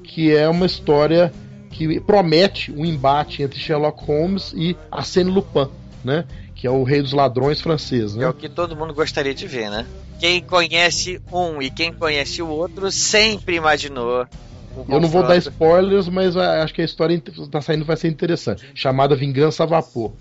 que 0.03 0.35
é 0.35 0.49
uma 0.49 0.65
história 0.65 1.31
que 1.69 1.99
promete 1.99 2.72
um 2.72 2.84
embate 2.85 3.43
entre 3.43 3.60
Sherlock 3.60 4.03
Holmes 4.03 4.52
e 4.56 4.76
Arsène 4.91 5.30
Lupin, 5.30 5.68
né? 6.03 6.26
Que 6.56 6.65
é 6.65 6.72
o 6.72 6.84
rei 6.84 7.02
dos 7.02 7.14
ladrões 7.14 7.61
francês, 7.61 8.15
né? 8.15 8.26
É 8.26 8.27
o 8.27 8.34
que 8.34 8.49
todo 8.49 8.76
mundo 8.76 8.93
gostaria 8.93 9.34
de 9.34 9.45
ver, 9.45 9.69
né? 9.69 9.85
quem 10.19 10.41
conhece 10.41 11.22
um 11.31 11.61
e 11.61 11.69
quem 11.69 11.93
conhece 11.93 12.41
o 12.41 12.47
outro 12.47 12.91
sempre 12.91 13.56
imaginou. 13.56 14.26
Eu 14.89 14.99
não 14.99 15.07
vou 15.07 15.23
dar 15.23 15.38
spoilers, 15.38 16.10
mas 16.10 16.35
acho 16.35 16.73
que 16.73 16.81
a 16.81 16.85
história 16.85 17.22
está 17.38 17.61
saindo 17.61 17.85
vai 17.85 17.95
ser 17.95 18.10
interessante. 18.10 18.64
Chamada 18.73 19.15
Vingança 19.15 19.64
a 19.64 19.65
Vapor. 19.65 20.11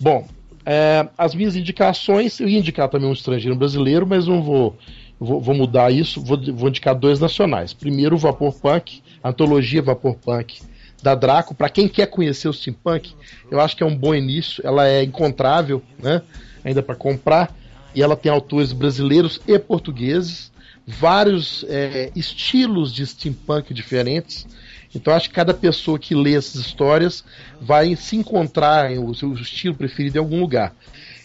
Bom, 0.00 0.26
é, 0.64 1.06
as 1.18 1.34
minhas 1.34 1.54
indicações, 1.54 2.40
eu 2.40 2.48
ia 2.48 2.58
indicar 2.58 2.88
também 2.88 3.08
um 3.08 3.12
estrangeiro 3.12 3.56
brasileiro, 3.56 4.06
mas 4.06 4.26
não 4.26 4.42
vou, 4.42 4.78
vou, 5.24 5.40
vou 5.40 5.54
mudar 5.54 5.90
isso. 5.90 6.20
Vou, 6.20 6.38
vou, 6.52 6.68
indicar 6.68 6.94
dois 6.94 7.18
nacionais. 7.18 7.72
Primeiro, 7.72 8.16
o 8.16 8.18
Vapor 8.18 8.52
Punk, 8.54 9.02
a 9.22 9.30
antologia 9.30 9.82
Vapor 9.82 10.16
Punk 10.16 10.60
da 11.02 11.14
Draco. 11.14 11.54
Para 11.54 11.68
quem 11.68 11.88
quer 11.88 12.06
conhecer 12.06 12.48
o 12.48 12.52
steampunk, 12.52 13.14
eu 13.50 13.60
acho 13.60 13.76
que 13.76 13.82
é 13.82 13.86
um 13.86 13.96
bom 13.96 14.14
início. 14.14 14.64
Ela 14.66 14.88
é 14.88 15.02
encontrável, 15.02 15.82
né? 16.02 16.22
Ainda 16.64 16.82
para 16.82 16.94
comprar 16.94 17.54
e 17.94 18.02
ela 18.02 18.16
tem 18.16 18.30
autores 18.30 18.72
brasileiros 18.72 19.40
e 19.46 19.58
portugueses, 19.58 20.50
vários 20.86 21.64
é, 21.68 22.10
estilos 22.16 22.92
de 22.92 23.06
steampunk 23.06 23.72
diferentes. 23.72 24.46
Então 24.94 25.14
acho 25.14 25.28
que 25.28 25.34
cada 25.34 25.54
pessoa 25.54 25.98
que 25.98 26.14
lê 26.14 26.34
essas 26.34 26.56
histórias 26.56 27.24
vai 27.60 27.94
se 27.96 28.16
encontrar 28.16 28.92
em 28.92 28.98
o 28.98 29.14
seu 29.14 29.32
estilo 29.34 29.74
preferido 29.74 30.18
em 30.18 30.20
algum 30.20 30.40
lugar. 30.40 30.74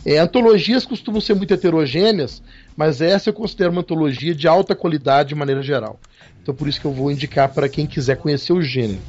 É, 0.05 0.17
antologias 0.17 0.85
costumam 0.85 1.19
ser 1.19 1.33
muito 1.33 1.53
heterogêneas, 1.53 2.41
mas 2.79 3.01
essa 3.01 3.27
eu 3.27 3.33
considero 3.33 3.71
uma 3.71 3.81
antologia 3.81 4.33
de 4.33 4.47
alta 4.47 4.73
qualidade 4.73 5.29
de 5.29 5.35
maneira 5.35 5.61
geral. 5.61 5.99
Então 6.41 6.55
por 6.55 6.65
isso 6.65 6.79
que 6.79 6.87
eu 6.87 6.93
vou 6.93 7.11
indicar 7.11 7.49
para 7.49 7.67
quem 7.67 7.85
quiser 7.85 8.15
conhecer 8.15 8.53
o 8.53 8.61
gênero. 8.61 9.01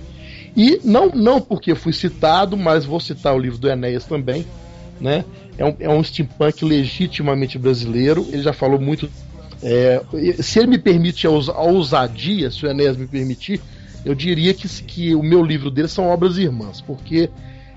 E 0.56 0.80
não, 0.82 1.10
não 1.10 1.40
porque 1.40 1.76
fui 1.76 1.92
citado, 1.92 2.56
mas 2.56 2.84
vou 2.84 2.98
citar 2.98 3.32
o 3.32 3.38
livro 3.38 3.60
do 3.60 3.70
Enéas 3.70 4.04
também, 4.04 4.44
né? 5.00 5.24
É 5.56 5.64
um, 5.64 5.76
é 5.78 5.88
um 5.88 6.02
steampunk 6.02 6.64
legitimamente 6.64 7.60
brasileiro. 7.60 8.26
Ele 8.32 8.42
já 8.42 8.52
falou 8.52 8.80
muito. 8.80 9.08
É, 9.62 10.02
se 10.42 10.58
ele 10.58 10.66
me 10.66 10.78
permite 10.78 11.28
a 11.28 11.30
ousadia, 11.30 12.50
se 12.50 12.66
o 12.66 12.68
Enéas 12.68 12.96
me 12.96 13.06
permitir, 13.06 13.60
eu 14.04 14.16
diria 14.16 14.52
que, 14.52 14.66
que 14.82 15.14
o 15.14 15.22
meu 15.22 15.44
livro 15.44 15.70
dele 15.70 15.86
são 15.86 16.08
obras 16.08 16.38
irmãs, 16.38 16.80
porque 16.80 17.30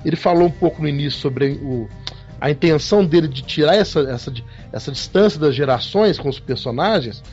ele 0.03 0.15
falou 0.15 0.47
um 0.47 0.51
pouco 0.51 0.81
no 0.81 0.87
início 0.87 1.19
sobre 1.19 1.51
o, 1.61 1.87
a 2.43 2.51
intenção 2.51 3.05
dele 3.05 3.29
de 3.29 3.41
tirar 3.41 3.73
essa, 3.73 4.01
essa, 4.01 4.33
essa 4.73 4.91
distância 4.91 5.39
das 5.39 5.55
gerações 5.55 6.19
com 6.19 6.27
os 6.27 6.41
personagens, 6.41 7.23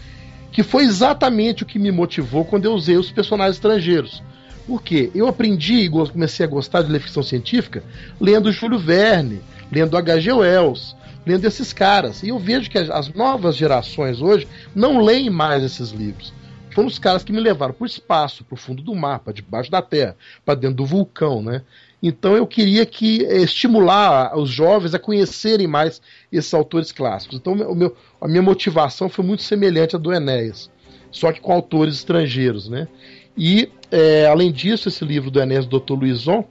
que 0.53 0.63
foi 0.63 0.85
exatamente 0.85 1.65
o 1.65 1.67
que 1.67 1.81
me 1.81 1.91
motivou 1.91 2.45
quando 2.45 2.67
eu 2.67 2.73
usei 2.73 2.97
os 2.97 3.11
personagens 3.11 3.57
estrangeiros. 3.57 4.23
Porque 4.69 5.11
eu 5.13 5.27
aprendi 5.27 5.81
e 5.81 5.91
comecei 5.91 6.47
a 6.47 6.49
gostar 6.49 6.83
de 6.83 6.93
ler 6.93 7.01
ficção 7.01 7.25
científica 7.25 7.83
lendo 8.21 8.53
Júlio 8.53 8.79
Verne, 8.79 9.41
lendo 9.73 9.97
H.G. 9.97 10.33
Wells, 10.33 10.95
lendo 11.27 11.45
esses 11.45 11.73
caras. 11.73 12.23
E 12.23 12.29
eu 12.29 12.39
vejo 12.39 12.71
que 12.71 12.79
as 12.79 13.13
novas 13.13 13.57
gerações 13.57 14.23
hoje 14.23 14.47
não 14.77 15.03
leem 15.03 15.29
mais 15.29 15.65
esses 15.65 15.91
livros. 15.91 16.33
foram 16.73 16.87
os 16.87 17.01
caras 17.01 17.25
que 17.25 17.33
me 17.33 17.41
levaram 17.41 17.75
para 17.75 17.83
o 17.83 17.87
espaço, 17.89 18.45
para 18.45 18.55
o 18.55 18.57
fundo 18.57 18.81
do 18.81 18.95
mar, 18.95 19.19
para 19.19 19.33
debaixo 19.33 19.73
da 19.73 19.83
terra, 19.83 20.15
para 20.45 20.55
dentro 20.55 20.77
do 20.77 20.87
vulcão, 20.87 21.43
né? 21.43 21.63
Então 22.03 22.37
eu 22.37 22.47
queria 22.47 22.87
que 22.87 23.25
eh, 23.25 23.43
estimular 23.43 24.37
os 24.37 24.49
jovens 24.49 24.95
a 24.95 24.99
conhecerem 24.99 25.67
mais 25.67 26.01
esses 26.33 26.53
autores 26.55 26.93
clássicos. 26.93 27.37
Então 27.37 27.55
meu, 27.55 27.95
a 28.21 28.27
minha 28.27 28.43
motivação 28.43 29.09
foi 29.09 29.25
muito 29.25 29.43
semelhante 29.43 29.97
à 29.97 29.99
do 29.99 30.13
Enéas, 30.13 30.71
só 31.11 31.33
que 31.33 31.41
com 31.41 31.53
autores 31.53 31.95
estrangeiros, 31.97 32.69
né? 32.69 32.89
E 33.37 33.71
é, 33.91 34.27
além 34.27 34.51
disso, 34.51 34.89
esse 34.89 35.05
livro 35.05 35.31
do 35.31 35.41
Enéas, 35.41 35.67
Dr. 35.67 35.93
Luizon, 35.93 36.45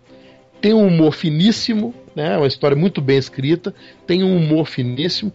tem 0.62 0.74
um 0.74 0.86
humor 0.86 1.14
finíssimo, 1.14 1.94
né? 2.16 2.38
Uma 2.38 2.48
história 2.48 2.76
muito 2.78 3.02
bem 3.02 3.18
escrita, 3.18 3.74
tem 4.06 4.24
um 4.24 4.38
humor 4.38 4.66
finíssimo 4.66 5.34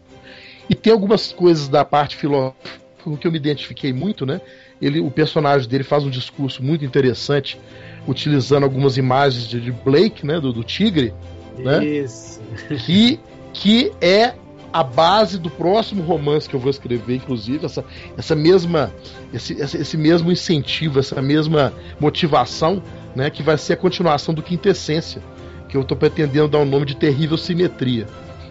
e 0.68 0.74
tem 0.74 0.92
algumas 0.92 1.32
coisas 1.32 1.68
da 1.68 1.84
parte 1.84 2.16
filosófica 2.16 2.84
com 3.04 3.16
que 3.16 3.26
eu 3.26 3.30
me 3.30 3.36
identifiquei 3.36 3.92
muito, 3.92 4.24
né? 4.24 4.40
Ele, 4.80 4.98
o 4.98 5.10
personagem 5.10 5.68
dele 5.68 5.84
faz 5.84 6.04
um 6.04 6.10
discurso 6.10 6.62
muito 6.62 6.84
interessante, 6.84 7.60
utilizando 8.06 8.64
algumas 8.64 8.96
imagens 8.96 9.46
de, 9.46 9.72
Blake, 9.72 10.26
né? 10.26 10.40
Do, 10.40 10.52
do 10.52 10.64
tigre, 10.64 11.12
né? 11.58 11.84
Isso. 11.84 12.40
Que, 12.84 13.20
que 13.52 13.92
é 14.00 14.34
a 14.74 14.82
base 14.82 15.38
do 15.38 15.48
próximo 15.48 16.02
romance 16.02 16.48
que 16.48 16.56
eu 16.56 16.58
vou 16.58 16.68
escrever, 16.68 17.14
inclusive, 17.14 17.64
essa, 17.64 17.84
essa 18.18 18.34
mesma, 18.34 18.92
esse, 19.32 19.52
esse 19.54 19.96
mesmo 19.96 20.32
incentivo, 20.32 20.98
essa 20.98 21.22
mesma 21.22 21.72
motivação, 22.00 22.82
né, 23.14 23.30
que 23.30 23.40
vai 23.40 23.56
ser 23.56 23.74
a 23.74 23.76
continuação 23.76 24.34
do 24.34 24.42
Quintessência, 24.42 25.22
que 25.68 25.76
eu 25.76 25.82
estou 25.82 25.96
pretendendo 25.96 26.48
dar 26.48 26.58
o 26.58 26.62
um 26.62 26.64
nome 26.64 26.86
de 26.86 26.96
Terrível 26.96 27.38
Simetria, 27.38 28.08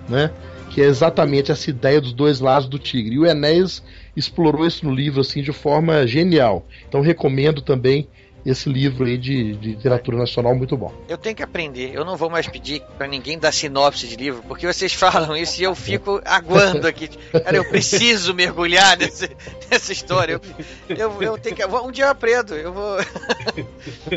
né, 0.08 0.32
que 0.70 0.82
é 0.82 0.86
exatamente 0.86 1.52
essa 1.52 1.70
ideia 1.70 2.00
dos 2.00 2.14
dois 2.14 2.40
lados 2.40 2.70
do 2.70 2.80
tigre. 2.80 3.16
E 3.16 3.20
o 3.20 3.26
Enéas 3.26 3.84
explorou 4.16 4.66
isso 4.66 4.86
no 4.86 4.96
livro 4.96 5.20
assim 5.20 5.44
de 5.44 5.52
forma 5.52 6.08
genial. 6.08 6.66
Então 6.88 7.02
recomendo 7.02 7.62
também 7.62 8.08
esse 8.46 8.70
livro 8.70 9.06
aí 9.06 9.18
de, 9.18 9.56
de, 9.56 9.70
literatura 9.70 10.18
nacional 10.18 10.54
muito 10.54 10.76
bom. 10.76 10.94
Eu 11.08 11.18
tenho 11.18 11.36
que 11.36 11.44
aprender. 11.44 11.94
Eu 11.94 12.04
não 12.04 12.18
vou 12.18 12.30
mais 12.30 12.48
pedir 12.48 12.82
para 12.98 13.08
ninguém 13.08 13.40
dar 13.40 13.54
sinopse 13.54 14.08
de 14.08 14.16
livro, 14.16 14.44
porque 14.48 14.68
vocês 14.68 14.94
falam 14.94 15.36
isso 15.36 15.62
e 15.62 15.64
eu 15.64 15.74
fico 15.74 16.22
aguando 16.26 16.86
aqui. 16.88 17.08
Cara, 17.32 17.56
eu 17.56 17.66
preciso 17.66 18.34
mergulhar 18.34 18.98
nesse, 18.98 19.30
nessa 19.72 19.94
história. 19.94 20.42
Eu, 20.90 20.98
eu, 20.98 21.24
eu, 21.24 21.38
tenho 21.38 21.56
que. 21.56 21.66
Um 21.66 21.92
dia 21.92 22.06
eu 22.06 22.10
aprendo. 22.10 22.54
Eu 22.54 22.74
vou. 22.74 22.98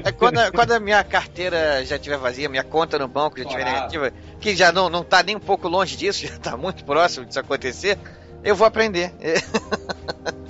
É 0.04 0.12
quando, 0.12 0.38
a, 0.38 0.50
quando 0.50 0.72
a 0.72 0.80
minha 0.80 1.02
carteira 1.04 1.84
já 1.84 1.96
estiver 1.96 2.18
vazia, 2.18 2.48
minha 2.48 2.64
conta 2.64 2.98
no 2.98 3.06
banco 3.06 3.38
já 3.38 3.44
estiver 3.44 3.64
negativa, 3.64 4.12
que 4.40 4.56
já 4.56 4.72
não, 4.72 4.88
não 4.88 5.04
tá 5.04 5.22
nem 5.22 5.36
um 5.36 5.40
pouco 5.40 5.68
longe 5.68 5.96
disso, 5.96 6.22
já 6.26 6.34
está 6.34 6.56
muito 6.56 6.84
próximo 6.84 7.24
disso 7.24 7.38
acontecer, 7.38 7.98
eu 8.42 8.56
vou 8.56 8.66
aprender. 8.66 9.12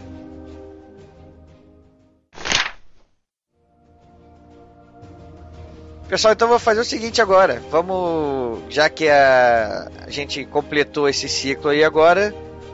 Pessoal, 6.08 6.34
então 6.34 6.46
vou 6.46 6.58
fazer 6.60 6.80
o 6.80 6.84
seguinte 6.84 7.20
agora. 7.20 7.60
Vamos, 7.68 8.60
já 8.68 8.88
que 8.88 9.08
a, 9.08 9.90
a 10.06 10.10
gente 10.10 10.44
completou 10.44 11.08
esse 11.08 11.28
ciclo 11.28 11.70
aí 11.70 11.82
agora, 11.82 12.32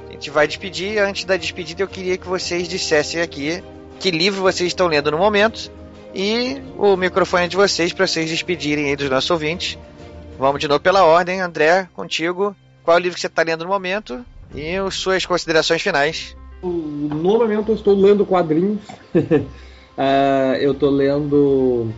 a 0.09 0.13
gente 0.13 0.29
vai 0.29 0.47
despedir. 0.47 0.99
Antes 0.99 1.25
da 1.25 1.39
despedida, 1.39 1.83
eu 1.83 1.89
queria 1.89 2.19
que 2.19 2.29
vocês 2.29 2.69
dissessem 2.69 3.23
aqui 3.23 3.63
que 3.99 4.11
livro 4.11 4.43
vocês 4.43 4.69
estão 4.69 4.87
lendo 4.87 5.11
no 5.11 5.19
momento 5.19 5.71
e 6.15 6.61
o 6.77 6.95
microfone 6.97 7.45
é 7.45 7.49
de 7.49 7.57
vocês 7.57 7.93
para 7.93 8.07
vocês 8.07 8.29
despedirem 8.29 8.91
aí 8.91 8.97
dos 8.97 9.09
nossos 9.09 9.31
ouvintes. 9.31 9.79
Vamos 10.39 10.61
de 10.61 10.69
novo 10.69 10.81
pela 10.81 11.05
ordem, 11.05 11.41
André, 11.41 11.89
contigo. 11.95 12.55
Qual 12.83 12.97
é 12.97 13.01
o 13.01 13.03
livro 13.03 13.15
que 13.15 13.21
você 13.21 13.29
está 13.29 13.43
lendo 13.43 13.65
no 13.65 13.71
momento 13.71 14.23
e 14.55 14.77
as 14.77 14.95
suas 14.97 15.25
considerações 15.25 15.81
finais? 15.81 16.37
No 16.63 17.39
momento 17.39 17.71
eu 17.71 17.77
estou 17.77 17.95
lendo 17.95 18.27
quadrinhos. 18.27 18.81
uh, 19.15 19.47
eu 20.61 20.73
estou 20.73 20.91
lendo 20.91 21.91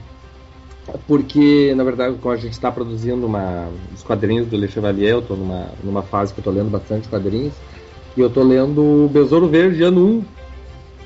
porque, 1.06 1.72
na 1.74 1.84
verdade, 1.84 2.16
como 2.20 2.34
a 2.34 2.36
gente 2.36 2.52
está 2.52 2.70
produzindo 2.70 3.26
uma, 3.26 3.68
os 3.94 4.02
quadrinhos 4.02 4.46
do 4.48 4.56
Le 4.56 4.68
Chevalier, 4.68 5.12
eu 5.12 5.20
estou 5.20 5.36
numa, 5.36 5.68
numa 5.82 6.02
fase 6.02 6.32
que 6.32 6.38
eu 6.38 6.42
estou 6.42 6.52
lendo 6.52 6.70
bastante 6.70 7.08
quadrinhos, 7.08 7.54
e 8.16 8.20
eu 8.20 8.28
estou 8.28 8.44
lendo 8.44 9.04
o 9.04 9.08
Besouro 9.08 9.48
Verde, 9.48 9.82
ano 9.82 10.06
1, 10.06 10.24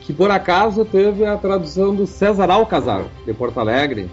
que 0.00 0.12
por 0.12 0.30
acaso 0.30 0.84
teve 0.84 1.24
a 1.24 1.36
tradução 1.36 1.94
do 1.94 2.06
César 2.06 2.50
Alcazar, 2.50 3.05
de 3.24 3.32
Porto 3.32 3.60
Alegre, 3.60 4.10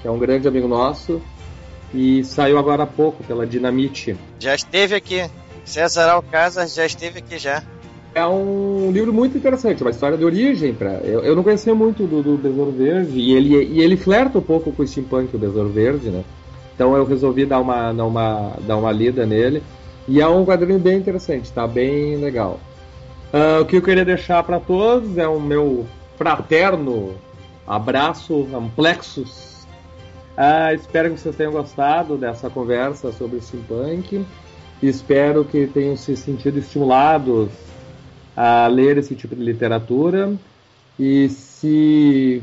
que 0.00 0.06
é 0.06 0.10
um 0.10 0.18
grande 0.18 0.46
amigo 0.46 0.68
nosso, 0.68 1.20
e 1.92 2.22
saiu 2.24 2.58
agora 2.58 2.82
há 2.82 2.86
pouco 2.86 3.24
pela 3.24 3.46
Dinamite. 3.46 4.16
Já 4.38 4.54
esteve 4.54 4.94
aqui. 4.94 5.28
César 5.64 6.10
Alcázar 6.10 6.66
já 6.68 6.84
esteve 6.84 7.18
aqui 7.18 7.38
já. 7.38 7.62
É 8.18 8.26
um 8.26 8.90
livro 8.90 9.12
muito 9.12 9.38
interessante, 9.38 9.80
uma 9.80 9.92
história 9.92 10.18
de 10.18 10.24
origem. 10.24 10.74
Pra... 10.74 10.94
Eu, 11.04 11.20
eu 11.20 11.36
não 11.36 11.44
conhecia 11.44 11.72
muito 11.72 12.04
do, 12.04 12.20
do 12.20 12.36
Besouro 12.36 12.72
Verde 12.72 13.16
e 13.16 13.32
ele, 13.32 13.54
e 13.64 13.80
ele 13.80 13.96
flerta 13.96 14.38
um 14.38 14.42
pouco 14.42 14.72
com 14.72 14.82
o 14.82 14.86
steampunk, 14.86 15.36
o 15.36 15.38
Besouro 15.38 15.68
Verde, 15.68 16.10
né? 16.10 16.24
Então 16.74 16.96
eu 16.96 17.04
resolvi 17.04 17.46
dar 17.46 17.60
uma, 17.60 17.92
dar 17.92 18.04
uma, 18.04 18.56
dar 18.66 18.76
uma 18.76 18.90
lida 18.90 19.24
nele. 19.24 19.62
E 20.08 20.20
é 20.20 20.26
um 20.26 20.44
quadrinho 20.44 20.80
bem 20.80 20.98
interessante, 20.98 21.52
tá 21.52 21.64
bem 21.64 22.16
legal. 22.16 22.58
Uh, 23.32 23.62
o 23.62 23.66
que 23.66 23.76
eu 23.76 23.82
queria 23.82 24.04
deixar 24.04 24.42
para 24.42 24.58
todos 24.58 25.16
é 25.16 25.28
o 25.28 25.38
meu 25.40 25.86
fraterno 26.16 27.14
abraço, 27.68 28.48
amplexus. 28.52 29.64
Uh, 30.36 30.74
espero 30.74 31.12
que 31.12 31.20
vocês 31.20 31.36
tenham 31.36 31.52
gostado 31.52 32.16
dessa 32.16 32.50
conversa 32.50 33.12
sobre 33.12 33.40
steampunk. 33.40 34.26
Espero 34.82 35.44
que 35.44 35.68
tenham 35.68 35.96
se 35.96 36.16
sentido 36.16 36.58
estimulados 36.58 37.67
a 38.38 38.68
ler 38.68 38.98
esse 38.98 39.16
tipo 39.16 39.34
de 39.34 39.42
literatura. 39.42 40.32
E 40.96 41.28
se 41.28 42.40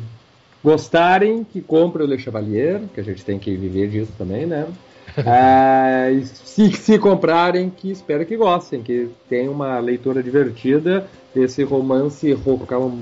gostarem, 0.61 1.45
que 1.45 1.61
comprem 1.61 2.05
o 2.05 2.09
Le 2.09 2.19
Chevalier, 2.19 2.81
que 2.93 2.99
a 2.99 3.03
gente 3.03 3.23
tem 3.23 3.39
que 3.39 3.55
viver 3.55 3.87
disso 3.89 4.11
também, 4.17 4.45
né? 4.45 4.67
ah, 5.25 6.07
se, 6.23 6.69
se 6.73 6.99
comprarem, 6.99 7.69
que 7.69 7.91
espero 7.91 8.25
que 8.25 8.35
gostem, 8.35 8.81
que 8.81 9.09
tenham 9.29 9.53
uma 9.53 9.79
leitura 9.79 10.21
divertida 10.21 11.07
desse 11.33 11.63
romance 11.63 12.33
rocão 12.33 12.99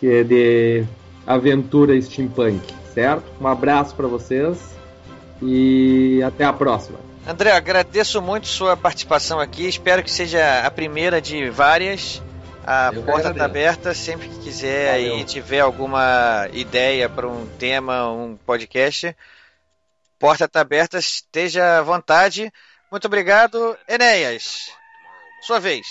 que 0.00 0.08
é 0.08 0.24
de 0.24 0.84
aventura 1.24 2.00
steampunk, 2.00 2.60
certo? 2.92 3.24
Um 3.40 3.46
abraço 3.46 3.94
para 3.94 4.08
vocês 4.08 4.74
e 5.40 6.20
até 6.24 6.44
a 6.44 6.52
próxima. 6.52 7.03
André, 7.26 7.52
agradeço 7.52 8.20
muito 8.20 8.46
sua 8.46 8.76
participação 8.76 9.40
aqui. 9.40 9.66
Espero 9.66 10.02
que 10.02 10.10
seja 10.10 10.60
a 10.60 10.70
primeira 10.70 11.20
de 11.22 11.48
várias. 11.48 12.22
A 12.66 12.90
Eu 12.94 13.02
porta 13.02 13.30
está 13.30 13.44
aberta 13.44 13.94
sempre 13.94 14.28
que 14.28 14.38
quiser 14.40 14.92
Valeu. 15.00 15.18
e 15.18 15.24
tiver 15.24 15.60
alguma 15.60 16.48
ideia 16.52 17.08
para 17.08 17.26
um 17.26 17.46
tema, 17.58 18.10
um 18.10 18.36
podcast. 18.36 19.16
Porta 20.18 20.44
está 20.44 20.60
aberta, 20.60 20.98
esteja 20.98 21.78
à 21.78 21.82
vontade. 21.82 22.52
Muito 22.90 23.06
obrigado, 23.06 23.76
Enéas. 23.88 24.70
Sua 25.42 25.58
vez. 25.58 25.86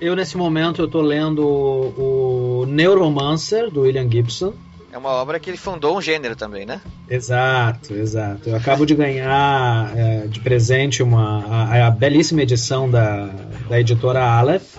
Eu 0.00 0.16
nesse 0.16 0.36
momento 0.36 0.82
eu 0.82 0.88
tô 0.88 1.00
lendo 1.00 1.46
o 1.46 2.66
Neuromancer 2.66 3.70
do 3.70 3.82
William 3.82 4.10
Gibson. 4.10 4.54
É 4.94 4.96
uma 4.98 5.10
obra 5.10 5.40
que 5.40 5.50
ele 5.50 5.56
fundou 5.56 5.98
um 5.98 6.00
gênero 6.00 6.36
também, 6.36 6.64
né? 6.64 6.80
Exato, 7.10 7.92
exato. 7.94 8.48
Eu 8.48 8.54
acabo 8.54 8.86
de 8.86 8.94
ganhar 8.94 9.92
é, 9.96 10.28
de 10.28 10.38
presente 10.38 11.02
uma, 11.02 11.44
a, 11.44 11.88
a, 11.88 11.90
belíssima 11.90 12.42
edição 12.42 12.88
da, 12.88 13.28
da 13.68 13.80
editora 13.80 14.22
Aleph. 14.24 14.76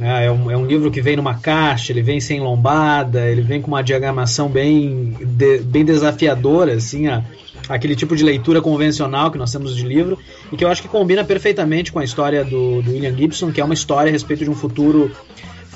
É, 0.00 0.26
é, 0.26 0.30
um, 0.30 0.48
é 0.48 0.56
um 0.56 0.64
livro 0.64 0.92
que 0.92 1.00
vem 1.00 1.16
numa 1.16 1.34
caixa, 1.34 1.90
ele 1.90 2.02
vem 2.02 2.20
sem 2.20 2.38
lombada, 2.38 3.28
ele 3.28 3.42
vem 3.42 3.60
com 3.60 3.66
uma 3.66 3.82
diagramação 3.82 4.48
bem, 4.48 5.16
de, 5.20 5.58
bem 5.58 5.84
desafiadora, 5.84 6.74
assim, 6.74 7.08
a, 7.08 7.24
aquele 7.68 7.96
tipo 7.96 8.14
de 8.14 8.22
leitura 8.22 8.62
convencional 8.62 9.32
que 9.32 9.38
nós 9.38 9.50
temos 9.50 9.74
de 9.74 9.82
livro, 9.82 10.16
e 10.52 10.56
que 10.56 10.64
eu 10.64 10.68
acho 10.68 10.82
que 10.82 10.88
combina 10.88 11.24
perfeitamente 11.24 11.90
com 11.90 11.98
a 11.98 12.04
história 12.04 12.44
do, 12.44 12.80
do 12.80 12.92
William 12.92 13.16
Gibson, 13.16 13.50
que 13.50 13.60
é 13.60 13.64
uma 13.64 13.74
história 13.74 14.08
a 14.08 14.12
respeito 14.12 14.44
de 14.44 14.50
um 14.50 14.54
futuro 14.54 15.10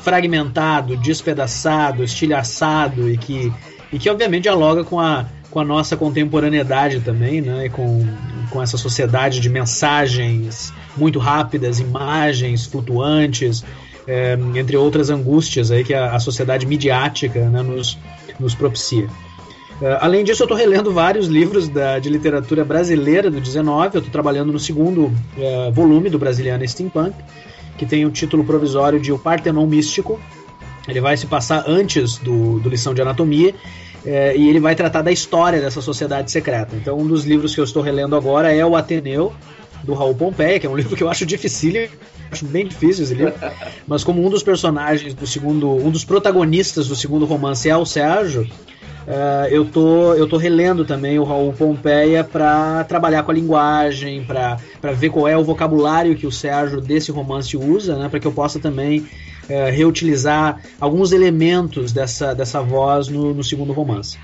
fragmentado, 0.03 0.97
despedaçado, 0.97 2.03
estilhaçado 2.03 3.11
e 3.11 3.17
que, 3.17 3.53
e 3.93 3.99
que 3.99 4.09
obviamente 4.09 4.45
dialoga 4.45 4.85
com 4.85 4.99
a, 4.99 5.27
com 5.51 5.61
a 5.61 5.65
nossa 5.65 5.97
contemporaneidade 5.97 7.01
também, 7.01 7.41
né? 7.41 7.69
com, 7.69 8.07
com 8.51 8.63
essa 8.63 8.77
sociedade 8.77 9.41
de 9.41 9.49
mensagens 9.49 10.73
muito 10.97 11.19
rápidas, 11.19 11.81
imagens 11.81 12.67
flutuantes, 12.67 13.65
é, 14.07 14.39
entre 14.55 14.77
outras 14.77 15.11
angústias 15.11 15.71
aí 15.71 15.85
que 15.85 15.95
a, 15.95 16.15
a 16.15 16.19
sociedade 16.19 16.67
midiática 16.67 17.49
né, 17.49 17.63
nos, 17.63 17.99
nos 18.39 18.55
propicia. 18.55 19.07
Uh, 19.81 19.97
além 20.01 20.23
disso, 20.23 20.43
eu 20.43 20.45
estou 20.45 20.59
relendo 20.59 20.93
vários 20.93 21.27
livros 21.27 21.67
da, 21.67 21.99
de 21.99 22.11
literatura 22.11 22.63
brasileira 22.65 23.31
do 23.31 23.41
19. 23.41 23.97
Eu 23.97 23.99
estou 24.01 24.13
trabalhando 24.13 24.53
no 24.53 24.59
segundo 24.59 25.05
uh, 25.05 25.73
volume 25.73 26.11
do 26.11 26.19
Brasiliana 26.19 26.67
Steampunk 26.69 27.15
que 27.81 27.87
tem 27.87 28.05
o 28.05 28.11
título 28.11 28.45
provisório 28.45 29.01
de 29.01 29.11
O 29.11 29.19
Partenon 29.19 29.67
Místico. 29.67 30.21
Ele 30.87 31.01
vai 31.01 31.17
se 31.17 31.27
passar 31.27 31.65
antes 31.67 32.19
do, 32.19 32.61
do 32.61 32.69
Lição 32.69 32.93
de 32.93 33.01
Anatomia 33.01 33.55
é, 34.05 34.37
e 34.37 34.51
ele 34.51 34.61
vai 34.61 34.75
tratar 34.75 35.01
da 35.01 35.11
história 35.11 35.63
dessa 35.63 35.81
sociedade 35.81 36.31
secreta. 36.31 36.77
Então, 36.77 36.99
um 36.99 37.07
dos 37.07 37.25
livros 37.25 37.55
que 37.55 37.61
eu 37.61 37.65
estou 37.65 37.83
relendo 37.83 38.15
agora 38.15 38.53
é 38.53 38.67
o 38.67 38.77
Ateneu, 38.77 39.33
do 39.83 39.95
Raul 39.95 40.15
Pompeia, 40.15 40.61
que 40.61 40.67
é 40.67 40.69
um 40.69 40.77
livro 40.77 40.95
que 40.95 41.03
eu 41.03 41.09
acho 41.09 41.25
difícil, 41.25 41.89
acho 42.31 42.45
bem 42.45 42.67
difícil 42.67 43.03
esse 43.03 43.15
livro, 43.15 43.33
mas 43.89 44.05
como 44.05 44.23
um 44.23 44.29
dos 44.29 44.43
personagens 44.43 45.15
do 45.15 45.27
segundo, 45.27 45.71
um 45.71 45.91
dos 45.91 46.05
protagonistas 46.05 46.87
do 46.87 46.95
segundo 46.95 47.25
romance 47.25 47.67
é 47.67 47.75
o 47.75 47.87
Sérgio, 47.87 48.47
uh, 49.07 49.47
eu, 49.51 49.65
tô, 49.65 50.15
eu 50.15 50.27
tô 50.29 50.37
relendo 50.37 50.85
também 50.85 51.19
o 51.19 51.25
Raul 51.25 51.53
Pompeia 51.53 52.25
para 52.25 52.85
trabalhar 52.85 53.23
com 53.23 53.31
a 53.31 53.35
linguagem, 53.35 54.25
para 54.25 54.57
ver 54.93 55.11
qual 55.11 55.29
é 55.29 55.37
o 55.37 55.45
vocabulário 55.45 56.17
que 56.17 56.27
o 56.27 56.33
Sérgio 56.33 56.81
desse 56.81 57.11
romance 57.11 57.57
usa, 57.57 57.97
né, 57.97 58.09
para 58.09 58.21
que 58.21 58.27
eu 58.27 58.33
possa 58.33 58.59
também 58.59 59.01
uh, 59.01 59.71
reutilizar 59.71 60.61
alguns 60.81 61.13
elementos 61.13 61.93
dessa, 61.93 62.35
dessa 62.35 62.61
voz 62.61 63.09
no, 63.09 63.35
no 63.35 63.45
segundo 63.45 63.73
romance. 63.73 64.19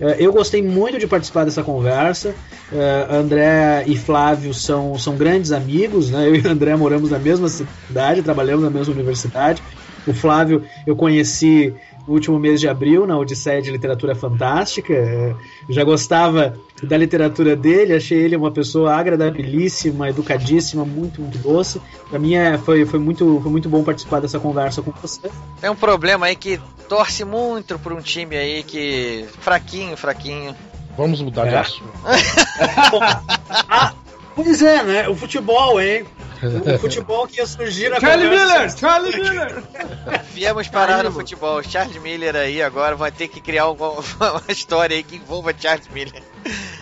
Uh, 0.00 0.16
eu 0.18 0.32
gostei 0.32 0.62
muito 0.62 0.98
de 0.98 1.06
participar 1.06 1.44
dessa 1.44 1.62
conversa. 1.62 2.30
Uh, 2.72 3.14
André 3.14 3.84
e 3.86 3.96
Flávio 3.96 4.54
são, 4.54 4.98
são 4.98 5.14
grandes 5.14 5.52
amigos, 5.52 6.10
né? 6.10 6.26
Eu 6.26 6.34
e 6.34 6.48
André 6.48 6.74
moramos 6.74 7.10
na 7.10 7.18
mesma 7.18 7.48
cidade, 7.48 8.22
trabalhamos 8.22 8.64
na 8.64 8.70
mesma 8.70 8.94
universidade. 8.94 9.62
O 10.06 10.14
Flávio 10.14 10.64
eu 10.86 10.96
conheci 10.96 11.74
no 12.10 12.14
último 12.14 12.40
mês 12.40 12.58
de 12.58 12.68
abril, 12.68 13.06
na 13.06 13.16
Odisseia 13.16 13.62
de 13.62 13.70
Literatura 13.70 14.16
Fantástica. 14.16 14.92
É, 14.92 15.32
já 15.68 15.84
gostava 15.84 16.56
da 16.82 16.96
literatura 16.96 17.54
dele, 17.54 17.94
achei 17.94 18.18
ele 18.18 18.34
uma 18.34 18.50
pessoa 18.50 18.92
agradabilíssima, 18.96 20.08
educadíssima, 20.08 20.84
muito, 20.84 21.20
muito 21.20 21.38
doce. 21.38 21.80
Para 22.08 22.18
mim 22.18 22.34
é, 22.34 22.58
foi, 22.58 22.84
foi, 22.84 22.98
muito, 22.98 23.38
foi 23.40 23.52
muito 23.52 23.68
bom 23.68 23.84
participar 23.84 24.18
dessa 24.18 24.40
conversa 24.40 24.82
com 24.82 24.90
você. 24.90 25.30
Tem 25.60 25.70
um 25.70 25.76
problema 25.76 26.26
aí 26.26 26.34
que 26.34 26.60
torce 26.88 27.24
muito 27.24 27.78
por 27.78 27.92
um 27.92 28.00
time 28.00 28.36
aí 28.36 28.64
que 28.64 29.24
fraquinho, 29.38 29.96
fraquinho. 29.96 30.56
Vamos 30.96 31.22
mudar 31.22 31.46
é. 31.46 31.50
de 31.50 31.56
assunto. 31.58 31.92
ah, 33.70 33.94
pois 34.34 34.60
é, 34.60 34.82
né? 34.82 35.08
O 35.08 35.14
futebol, 35.14 35.80
hein? 35.80 36.04
O 36.42 36.78
futebol 36.78 37.26
que 37.26 37.38
ia 37.38 37.46
surgir 37.46 37.90
na 37.90 38.00
Charlie 38.00 38.28
Miller! 38.28 38.78
Charlie 38.78 39.20
Miller! 39.20 39.62
Viemos 40.32 40.68
parar 40.68 41.04
no 41.04 41.12
futebol. 41.12 41.62
Charles 41.62 42.00
Miller 42.00 42.34
aí 42.34 42.62
agora 42.62 42.96
vai 42.96 43.12
ter 43.12 43.28
que 43.28 43.40
criar 43.40 43.68
uma, 43.68 43.90
uma 43.92 44.42
história 44.48 44.96
aí 44.96 45.02
que 45.02 45.16
envolva 45.16 45.54
Charles 45.58 45.88
Miller. 45.92 46.22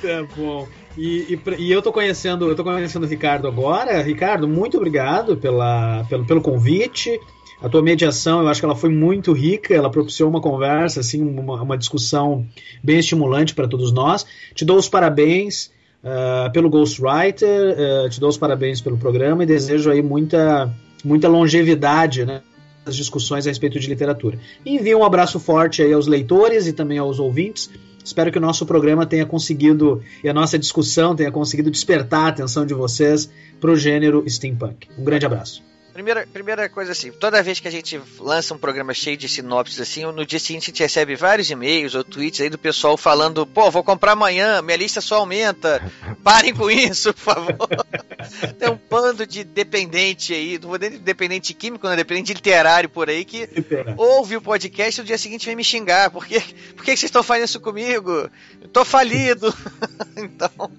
Tá 0.01 0.27
bom. 0.37 0.69
E, 0.97 1.35
e, 1.35 1.41
e, 1.59 1.73
eu 1.73 1.81
tô 1.83 1.93
conhecendo, 1.93 2.49
eu 2.49 2.57
tô 2.57 2.65
conhecendo 2.65 3.05
o 3.05 3.09
Ricardo 3.09 3.47
agora. 3.47 4.01
Ricardo, 4.03 4.49
muito 4.49 4.77
obrigado 4.77 5.37
pela, 5.37 6.05
pelo, 6.09 6.25
pelo 6.25 6.41
convite. 6.41 7.21
A 7.61 7.69
tua 7.69 7.83
mediação, 7.83 8.41
eu 8.41 8.49
acho 8.49 8.61
que 8.61 8.65
ela 8.65 8.77
foi 8.77 8.91
muito 8.91 9.33
rica, 9.33 9.75
ela 9.75 9.91
propiciou 9.91 10.31
uma 10.31 10.41
conversa, 10.41 11.01
assim, 11.01 11.21
uma, 11.21 11.61
uma 11.61 11.77
discussão 11.77 12.47
bem 12.83 13.01
estimulante 13.01 13.55
para 13.55 13.67
todos 13.67 13.93
nós. 13.93 14.25
Te 14.55 14.65
dou 14.65 14.77
os 14.77 14.89
parabéns 14.89 15.73
uh, 16.03 16.53
pelo 16.53 16.69
Ghostwriter, 16.69 17.77
uh, 17.77 18.09
te 18.09 18.21
dou 18.21 18.29
os 18.29 18.39
parabéns 18.39 18.81
pelo 18.81 18.97
programa 18.99 19.43
e 19.43 19.47
desejo 19.47 19.91
aí 19.91 20.03
muita, 20.03 20.73
muita 21.05 21.29
longevidade 21.29 22.25
né, 22.25 22.43
nas 22.85 22.97
discussões 22.97 23.47
a 23.47 23.51
respeito 23.51 23.79
de 23.79 23.89
literatura. 23.89 24.39
Envio 24.65 24.99
um 24.99 25.05
abraço 25.05 25.39
forte 25.39 25.83
aí 25.83 25.93
aos 25.93 26.07
leitores 26.07 26.67
e 26.67 26.73
também 26.73 26.99
aos 26.99 27.19
ouvintes. 27.19 27.71
Espero 28.05 28.33
que 28.33 28.39
o 28.39 28.41
nosso 28.41 28.65
programa 28.65 29.05
tenha 29.05 29.27
conseguido, 29.27 30.03
e 30.25 30.29
a 30.29 30.33
nossa 30.33 30.59
discussão 30.59 31.15
tenha 31.15 31.31
conseguido 31.31 31.71
despertar 31.71 32.25
a 32.25 32.29
atenção 32.29 32.65
de 32.65 32.73
vocês 32.73 33.31
para 33.61 33.71
o 33.71 33.77
gênero 33.77 34.25
steampunk. 34.27 34.89
Um 34.99 35.05
grande 35.05 35.27
abraço. 35.27 35.63
Primeira, 35.99 36.25
primeira 36.33 36.69
coisa 36.69 36.93
assim, 36.93 37.11
toda 37.11 37.43
vez 37.43 37.59
que 37.59 37.67
a 37.67 37.73
gente 37.73 38.01
lança 38.21 38.55
um 38.55 38.59
programa 38.59 38.95
cheio 38.95 39.17
de 39.17 39.29
sinopses 39.29 39.81
assim, 39.81 40.05
no 40.05 40.25
dia 40.25 40.39
seguinte 40.39 40.63
a 40.63 40.67
gente 40.67 40.81
recebe 40.81 41.17
vários 41.17 41.51
e-mails 41.51 41.93
ou 41.97 42.05
tweets 42.05 42.41
aí 42.41 42.49
do 42.49 42.57
pessoal 42.57 42.97
falando, 42.97 43.45
pô, 43.45 43.69
vou 43.69 43.83
comprar 43.83 44.13
amanhã, 44.13 44.63
minha 44.63 44.77
lista 44.77 45.01
só 45.01 45.17
aumenta, 45.17 45.83
parem 46.23 46.55
com 46.55 46.71
isso, 46.71 47.13
por 47.13 47.21
favor. 47.21 47.69
Tem 48.61 48.71
um 48.71 48.79
bando 48.89 49.27
de 49.27 49.43
dependente 49.43 50.33
aí, 50.33 50.57
não 50.57 50.69
vou 50.69 50.79
dizer 50.79 51.01
dependente 51.01 51.53
químico, 51.53 51.89
não, 51.89 51.97
dependente 51.97 52.33
literário 52.33 52.89
por 52.89 53.11
aí, 53.11 53.25
que 53.25 53.49
ouve 53.97 54.37
o 54.37 54.41
podcast 54.41 55.01
e 55.01 55.03
no 55.03 55.07
dia 55.09 55.19
seguinte 55.19 55.47
vem 55.47 55.57
me 55.57 55.65
xingar, 55.65 56.11
por, 56.13 56.25
quê? 56.25 56.41
por 56.77 56.85
que 56.85 56.93
vocês 56.93 57.03
estão 57.09 57.25
fazendo 57.25 57.47
isso 57.47 57.59
comigo? 57.59 58.31
Eu 58.61 58.69
tô 58.69 58.85
falido. 58.85 59.53
então, 60.17 60.71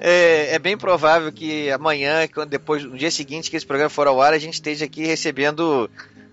é, 0.00 0.54
é, 0.54 0.58
bem 0.58 0.76
provável 0.76 1.32
que 1.32 1.70
amanhã, 1.70 2.28
quando 2.28 2.50
depois, 2.50 2.84
no 2.84 2.96
dia 2.96 3.10
seguinte 3.10 3.50
que 3.50 3.56
esse 3.56 3.66
programa 3.66 3.90
for 3.90 4.06
ao 4.06 4.22
ar, 4.22 4.32
a 4.32 4.38
gente 4.38 4.54
esteja 4.54 4.84
aqui 4.84 5.04
recebendo 5.04 5.90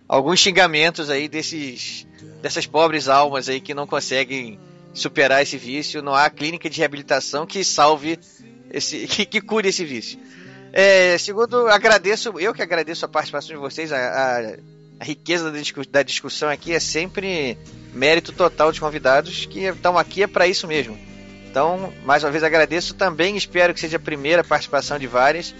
alguns 0.07 0.39
xingamentos 0.39 1.09
aí 1.09 1.27
desses 1.27 2.05
dessas 2.41 2.67
pobres 2.67 3.07
almas 3.07 3.49
aí 3.49 3.59
que 3.59 3.73
não 3.73 3.87
conseguem 3.87 4.59
superar 4.93 5.41
esse 5.41 5.57
vício. 5.57 6.03
Não 6.03 6.13
há 6.13 6.29
clínica 6.29 6.69
de 6.69 6.77
reabilitação 6.77 7.45
que 7.47 7.63
salve 7.63 8.19
esse, 8.69 9.05
que, 9.09 9.25
que 9.25 9.41
cure 9.41 9.69
esse 9.69 9.83
vício. 9.83 10.19
É, 10.71 11.17
segundo, 11.17 11.67
agradeço, 11.67 12.39
eu 12.39 12.53
que 12.53 12.61
agradeço 12.61 13.03
a 13.05 13.07
participação 13.07 13.55
de 13.55 13.61
vocês, 13.61 13.91
a, 13.91 13.97
a, 13.97 14.55
a 14.99 15.03
riqueza 15.03 15.49
da, 15.49 15.57
discu 15.57 15.87
da 15.87 16.03
discussão 16.03 16.49
aqui 16.49 16.73
é 16.73 16.79
sempre 16.79 17.57
mérito 17.93 18.31
total 18.31 18.69
dos 18.69 18.79
convidados 18.79 19.45
que 19.45 19.61
estão 19.61 19.97
aqui 19.97 20.21
é 20.21 20.27
para 20.27 20.45
isso 20.45 20.67
mesmo 20.67 21.14
então, 21.55 21.93
mais 22.03 22.21
uma 22.21 22.31
vez 22.31 22.43
agradeço 22.43 22.93
também, 22.95 23.37
espero 23.37 23.73
que 23.73 23.79
seja 23.79 23.95
a 23.95 23.99
primeira 23.99 24.43
participação 24.43 24.99
de 24.99 25.07
várias. 25.07 25.55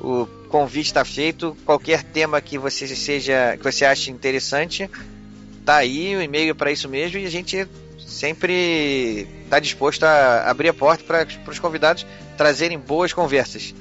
O 0.00 0.24
convite 0.48 0.86
está 0.86 1.04
feito. 1.04 1.56
Qualquer 1.66 2.04
tema 2.04 2.40
que 2.40 2.56
você 2.56 2.86
seja, 2.86 3.56
que 3.56 3.64
você 3.64 3.84
ache 3.84 4.12
interessante, 4.12 4.88
tá 5.64 5.74
aí, 5.74 6.14
o 6.14 6.22
e-mail 6.22 6.54
para 6.54 6.70
isso 6.70 6.88
mesmo 6.88 7.18
e 7.18 7.26
a 7.26 7.30
gente 7.30 7.66
sempre 7.98 9.26
está 9.42 9.58
disposto 9.58 10.04
a 10.04 10.48
abrir 10.48 10.68
a 10.68 10.72
porta 10.72 11.02
para 11.02 11.26
os 11.50 11.58
convidados 11.58 12.06
trazerem 12.36 12.78
boas 12.78 13.12
conversas. 13.12 13.74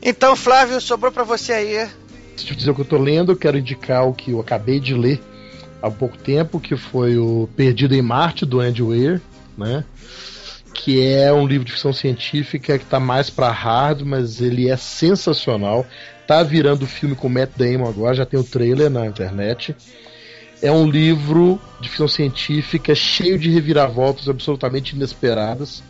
Então, 0.00 0.36
Flávio, 0.36 0.80
sobrou 0.80 1.10
para 1.10 1.24
você 1.24 1.54
aí. 1.54 1.88
Deixa 2.36 2.52
eu 2.52 2.56
dizer 2.56 2.70
o 2.70 2.74
que 2.76 2.82
eu 2.82 2.84
estou 2.84 3.00
lendo, 3.00 3.34
quero 3.34 3.58
indicar 3.58 4.06
o 4.06 4.14
que 4.14 4.30
eu 4.30 4.38
acabei 4.38 4.78
de 4.78 4.94
ler 4.94 5.20
há 5.82 5.90
pouco 5.90 6.16
tempo, 6.16 6.60
que 6.60 6.76
foi 6.76 7.18
o 7.18 7.48
Perdido 7.56 7.96
em 7.96 8.02
Marte, 8.02 8.46
do 8.46 8.60
Andy 8.60 8.84
Weir, 8.84 9.20
né? 9.58 9.84
Que 10.72 11.04
é 11.04 11.32
um 11.32 11.46
livro 11.46 11.64
de 11.64 11.72
ficção 11.72 11.92
científica 11.92 12.78
que 12.78 12.84
está 12.84 12.98
mais 12.98 13.30
para 13.30 13.50
hard, 13.50 14.02
mas 14.02 14.40
ele 14.40 14.68
é 14.68 14.76
sensacional. 14.76 15.86
Tá 16.26 16.42
virando 16.42 16.86
filme 16.86 17.14
com 17.14 17.28
Matt 17.28 17.50
Damon 17.56 17.88
agora, 17.88 18.14
já 18.14 18.26
tem 18.26 18.38
o 18.38 18.44
trailer 18.44 18.90
na 18.90 19.06
internet. 19.06 19.76
É 20.60 20.70
um 20.70 20.88
livro 20.88 21.60
de 21.80 21.88
ficção 21.88 22.08
científica 22.08 22.94
cheio 22.94 23.38
de 23.38 23.50
reviravoltas 23.50 24.28
absolutamente 24.28 24.94
inesperadas. 24.94 25.82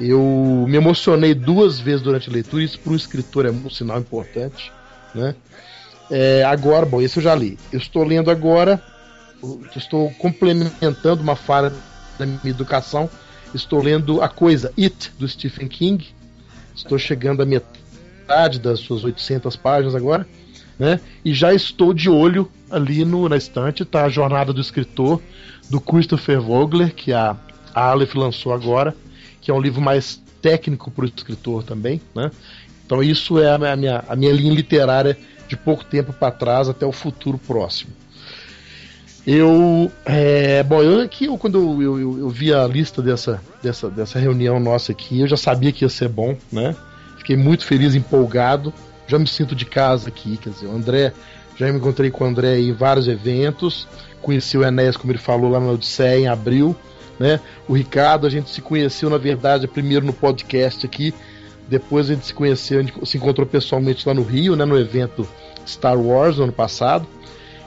Eu 0.00 0.64
me 0.68 0.76
emocionei 0.76 1.34
duas 1.34 1.78
vezes 1.78 2.02
durante 2.02 2.28
a 2.28 2.32
leitura, 2.32 2.64
isso 2.64 2.80
para 2.80 2.92
um 2.92 2.96
escritor 2.96 3.46
é 3.46 3.50
um 3.50 3.70
sinal 3.70 3.98
importante, 3.98 4.72
né? 5.14 5.34
É, 6.10 6.42
agora, 6.44 6.84
bom, 6.84 7.00
esse 7.00 7.18
eu 7.18 7.22
já 7.22 7.34
li. 7.34 7.58
Eu 7.72 7.78
estou 7.78 8.02
lendo 8.02 8.30
agora, 8.30 8.82
estou 9.76 10.10
complementando 10.18 11.22
uma 11.22 11.36
falha 11.36 11.72
da 12.18 12.26
minha 12.26 12.50
educação 12.50 13.08
Estou 13.54 13.82
lendo 13.82 14.22
A 14.22 14.28
Coisa, 14.28 14.72
It, 14.78 15.12
do 15.18 15.28
Stephen 15.28 15.68
King. 15.68 16.06
Estou 16.74 16.98
chegando 16.98 17.42
à 17.42 17.46
metade 17.46 18.58
das 18.58 18.80
suas 18.80 19.04
800 19.04 19.56
páginas 19.56 19.94
agora. 19.94 20.26
Né? 20.78 21.00
E 21.24 21.34
já 21.34 21.52
estou 21.52 21.92
de 21.92 22.08
olho 22.08 22.50
ali 22.70 23.04
no, 23.04 23.28
na 23.28 23.36
estante, 23.36 23.84
tá 23.84 24.04
a 24.04 24.08
Jornada 24.08 24.52
do 24.52 24.60
Escritor, 24.60 25.20
do 25.68 25.80
Christopher 25.80 26.40
Vogler, 26.40 26.94
que 26.94 27.12
a, 27.12 27.36
Aleph 27.74 28.14
lançou 28.14 28.52
agora, 28.52 28.94
que 29.40 29.50
é 29.50 29.54
um 29.54 29.60
livro 29.60 29.80
mais 29.80 30.20
técnico 30.40 30.90
para 30.90 31.04
o 31.04 31.08
escritor 31.08 31.62
também. 31.62 32.00
Né? 32.14 32.30
Então 32.84 33.02
isso 33.02 33.38
é 33.38 33.50
a 33.50 33.76
minha, 33.76 34.04
a 34.08 34.16
minha 34.16 34.32
linha 34.32 34.52
literária 34.52 35.16
de 35.48 35.56
pouco 35.56 35.84
tempo 35.84 36.12
para 36.12 36.30
trás 36.30 36.68
até 36.68 36.86
o 36.86 36.92
futuro 36.92 37.38
próximo. 37.38 37.92
Eu. 39.26 39.90
É, 40.04 40.62
bom, 40.62 40.82
eu 40.82 41.00
aqui, 41.00 41.26
eu, 41.26 41.38
quando 41.38 41.58
eu, 41.58 41.82
eu, 41.82 42.18
eu, 42.18 42.28
vi 42.28 42.52
a 42.52 42.66
lista 42.66 43.00
dessa, 43.00 43.40
dessa, 43.62 43.88
dessa 43.88 44.18
reunião 44.18 44.58
nossa 44.58 44.92
aqui, 44.92 45.20
eu 45.20 45.28
já 45.28 45.36
sabia 45.36 45.70
que 45.70 45.84
ia 45.84 45.88
ser 45.88 46.08
bom, 46.08 46.36
né? 46.50 46.74
Fiquei 47.18 47.36
muito 47.36 47.64
feliz, 47.64 47.94
empolgado. 47.94 48.72
Já 49.06 49.18
me 49.18 49.26
sinto 49.26 49.54
de 49.54 49.64
casa 49.64 50.08
aqui, 50.08 50.36
quer 50.36 50.50
dizer, 50.50 50.66
o 50.66 50.74
André. 50.74 51.12
Já 51.56 51.70
me 51.70 51.78
encontrei 51.78 52.10
com 52.10 52.24
o 52.24 52.26
André 52.26 52.58
em 52.58 52.72
vários 52.72 53.06
eventos. 53.06 53.86
Conheci 54.20 54.56
o 54.56 54.64
Enéas, 54.64 54.96
como 54.96 55.12
ele 55.12 55.18
falou, 55.18 55.50
lá 55.50 55.60
na 55.60 55.70
Odisseia, 55.70 56.18
em 56.18 56.26
abril. 56.26 56.74
Né? 57.18 57.38
O 57.68 57.74
Ricardo, 57.74 58.26
a 58.26 58.30
gente 58.30 58.50
se 58.50 58.60
conheceu, 58.60 59.08
na 59.08 59.18
verdade, 59.18 59.68
primeiro 59.68 60.04
no 60.04 60.12
podcast 60.12 60.84
aqui. 60.84 61.14
Depois 61.68 62.10
a 62.10 62.14
gente 62.14 62.26
se 62.26 62.34
conheceu, 62.34 62.80
a 62.80 62.82
gente 62.82 63.06
se 63.06 63.16
encontrou 63.16 63.46
pessoalmente 63.46 64.06
lá 64.08 64.14
no 64.14 64.22
Rio, 64.22 64.56
né, 64.56 64.64
no 64.64 64.78
evento 64.78 65.28
Star 65.66 65.98
Wars, 65.98 66.38
no 66.38 66.44
ano 66.44 66.52
passado. 66.52 67.06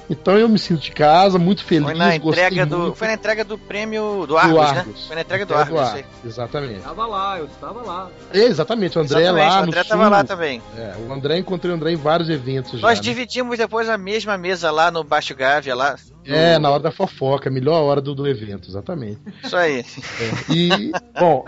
Então 0.10 0.38
eu 0.38 0.48
me 0.48 0.60
sinto 0.60 0.82
de 0.82 0.92
casa, 0.92 1.40
muito 1.40 1.64
feliz. 1.64 1.86
Foi 1.86 1.94
na 1.96 2.18
gostei 2.18 2.46
entrega 2.46 2.66
do, 2.66 2.78
muito. 2.78 2.96
foi 2.96 3.08
na 3.08 3.14
entrega 3.16 3.44
do 3.44 3.58
prêmio 3.58 4.26
do 4.28 4.38
Argos, 4.38 4.72
né? 4.72 4.86
Foi 5.08 5.16
na 5.16 5.22
entrega 5.24 5.46
do 5.46 5.54
É, 5.54 5.58
Argos, 5.58 5.82
isso 5.82 5.96
aí. 5.96 6.06
Exatamente. 6.24 6.76
Estava 6.78 7.06
lá, 7.08 7.40
eu 7.40 7.46
estava 7.46 7.82
lá. 7.82 8.10
É, 8.32 8.40
exatamente, 8.44 8.98
o 8.98 9.02
André 9.02 9.22
Exatamente, 9.22 9.50
lá 9.50 9.60
o 9.60 9.64
André 9.64 9.80
no 9.80 9.86
tava 9.90 10.04
sul. 10.04 10.12
lá 10.12 10.24
também. 10.24 10.62
É, 10.78 10.94
o 11.08 11.12
André, 11.14 11.38
encontrei 11.40 11.72
o 11.72 11.76
André 11.76 11.92
em 11.94 11.96
vários 11.96 12.30
eventos 12.30 12.74
Nós 12.82 12.98
já. 12.98 13.04
né? 13.04 13.10
dividimos 13.10 13.58
depois 13.58 13.90
a 13.90 13.98
mesma 13.98 14.38
mesa 14.38 14.70
lá 14.70 14.92
no 14.92 15.04
Baixo 15.04 15.34
Gávea 15.36 15.74
lá. 15.76 15.96
É, 16.24 16.58
na 16.60 16.70
hora 16.72 16.82
da 16.84 16.92
fofoca, 16.92 17.50
melhor 17.52 17.82
hora 17.84 18.02
do, 18.02 18.14
do 18.16 18.28
evento, 18.28 18.68
exatamente. 18.70 19.20
Isso 19.44 19.56
aí. 19.56 19.86
E, 20.50 20.92
bom, 21.20 21.46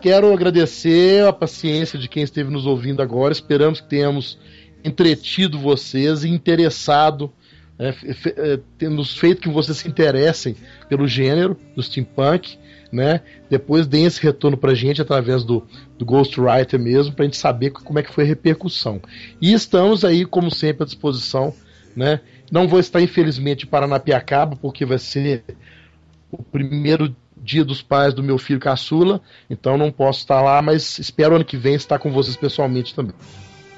quero 0.00 0.32
agradecer 0.32 1.26
a 1.26 1.32
paciência 1.32 1.98
de 1.98 2.08
quem 2.08 2.22
esteve 2.22 2.50
nos 2.50 2.64
ouvindo 2.66 3.02
agora. 3.02 3.32
Esperamos 3.32 3.80
que 3.80 3.88
tenhamos 3.88 4.38
entretido 4.84 5.58
vocês 5.58 6.22
e 6.24 6.28
interessado, 6.28 7.32
é, 7.80 7.94
é, 8.36 8.60
temos 8.76 9.16
feito 9.16 9.40
que 9.40 9.48
vocês 9.48 9.78
se 9.78 9.88
interessem 9.88 10.54
pelo 10.86 11.08
gênero 11.08 11.56
do 11.74 11.82
steampunk, 11.82 12.58
né? 12.92 13.22
Depois 13.48 13.86
deem 13.86 14.04
esse 14.04 14.22
retorno 14.22 14.54
pra 14.54 14.74
gente 14.74 15.00
através 15.00 15.42
do, 15.44 15.66
do 15.98 16.04
Ghostwriter 16.04 16.78
mesmo, 16.78 17.14
pra 17.14 17.24
gente 17.24 17.38
saber 17.38 17.70
como 17.70 17.98
é 17.98 18.02
que 18.02 18.12
foi 18.12 18.24
a 18.24 18.26
repercussão. 18.26 19.00
E 19.40 19.54
estamos 19.54 20.04
aí, 20.04 20.26
como 20.26 20.54
sempre, 20.54 20.82
à 20.82 20.86
disposição, 20.86 21.54
né? 21.96 22.20
Não 22.52 22.68
vou 22.68 22.78
estar, 22.78 23.00
infelizmente, 23.00 23.64
em 23.64 23.68
Paranapiacaba, 23.68 24.56
porque 24.56 24.84
vai 24.84 24.98
ser 24.98 25.42
o 26.30 26.42
primeiro 26.42 27.16
dia 27.34 27.64
dos 27.64 27.80
pais 27.80 28.12
do 28.12 28.22
meu 28.22 28.36
filho 28.36 28.60
caçula, 28.60 29.22
então 29.48 29.78
não 29.78 29.90
posso 29.90 30.18
estar 30.18 30.42
lá, 30.42 30.60
mas 30.60 30.98
espero 30.98 31.36
ano 31.36 31.44
que 31.46 31.56
vem 31.56 31.74
estar 31.74 31.98
com 31.98 32.12
vocês 32.12 32.36
pessoalmente 32.36 32.94
também. 32.94 33.14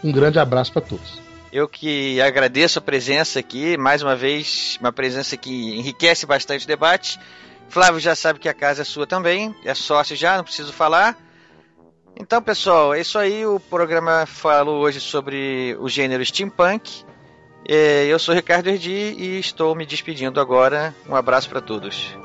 Um 0.03 0.11
grande 0.11 0.41
abraço 0.41 0.73
para 0.73 0.83
todos. 0.83 1.22
Eu 1.53 1.69
que 1.69 2.19
agradeço 2.19 2.79
a 2.79 2.83
presença 2.83 3.39
aqui, 3.39 3.77
mais 3.77 4.03
uma 4.03 4.17
vez, 4.17 4.79
uma 4.81 4.91
presença 4.91 5.37
que 5.37 5.77
enriquece 5.77 6.25
bastante 6.25 6.65
o 6.65 6.69
debate. 6.69 7.21
Flávio 7.69 8.01
já 8.01 8.15
sabe 8.15 8.39
que 8.39 8.49
a 8.49 8.55
casa 8.55 8.81
é 8.81 8.85
sua 8.87 9.07
também, 9.07 9.55
é 9.63 9.75
sócio 9.75 10.17
já, 10.17 10.39
não 10.39 10.45
preciso 10.45 10.73
falar. 10.73 11.15
Então, 12.17 12.41
pessoal, 12.41 12.95
é 12.95 13.01
isso 13.01 13.19
aí. 13.19 13.45
O 13.45 13.61
programa 13.61 14.25
falou 14.25 14.81
hoje 14.81 14.99
sobre 14.99 15.77
o 15.79 15.91
gênero 15.91 16.25
steampunk. 16.25 17.05
É, 17.69 18.07
Eu 18.07 18.19
sou 18.19 18.35
Ricardo 18.35 18.69
Erdi 18.69 18.91
e 18.91 19.39
estou 19.39 19.75
me 19.75 19.85
despedindo 19.85 20.41
agora. 20.41 20.95
Um 21.07 21.15
abraço 21.15 21.51
para 21.51 21.61
todos. 21.61 22.17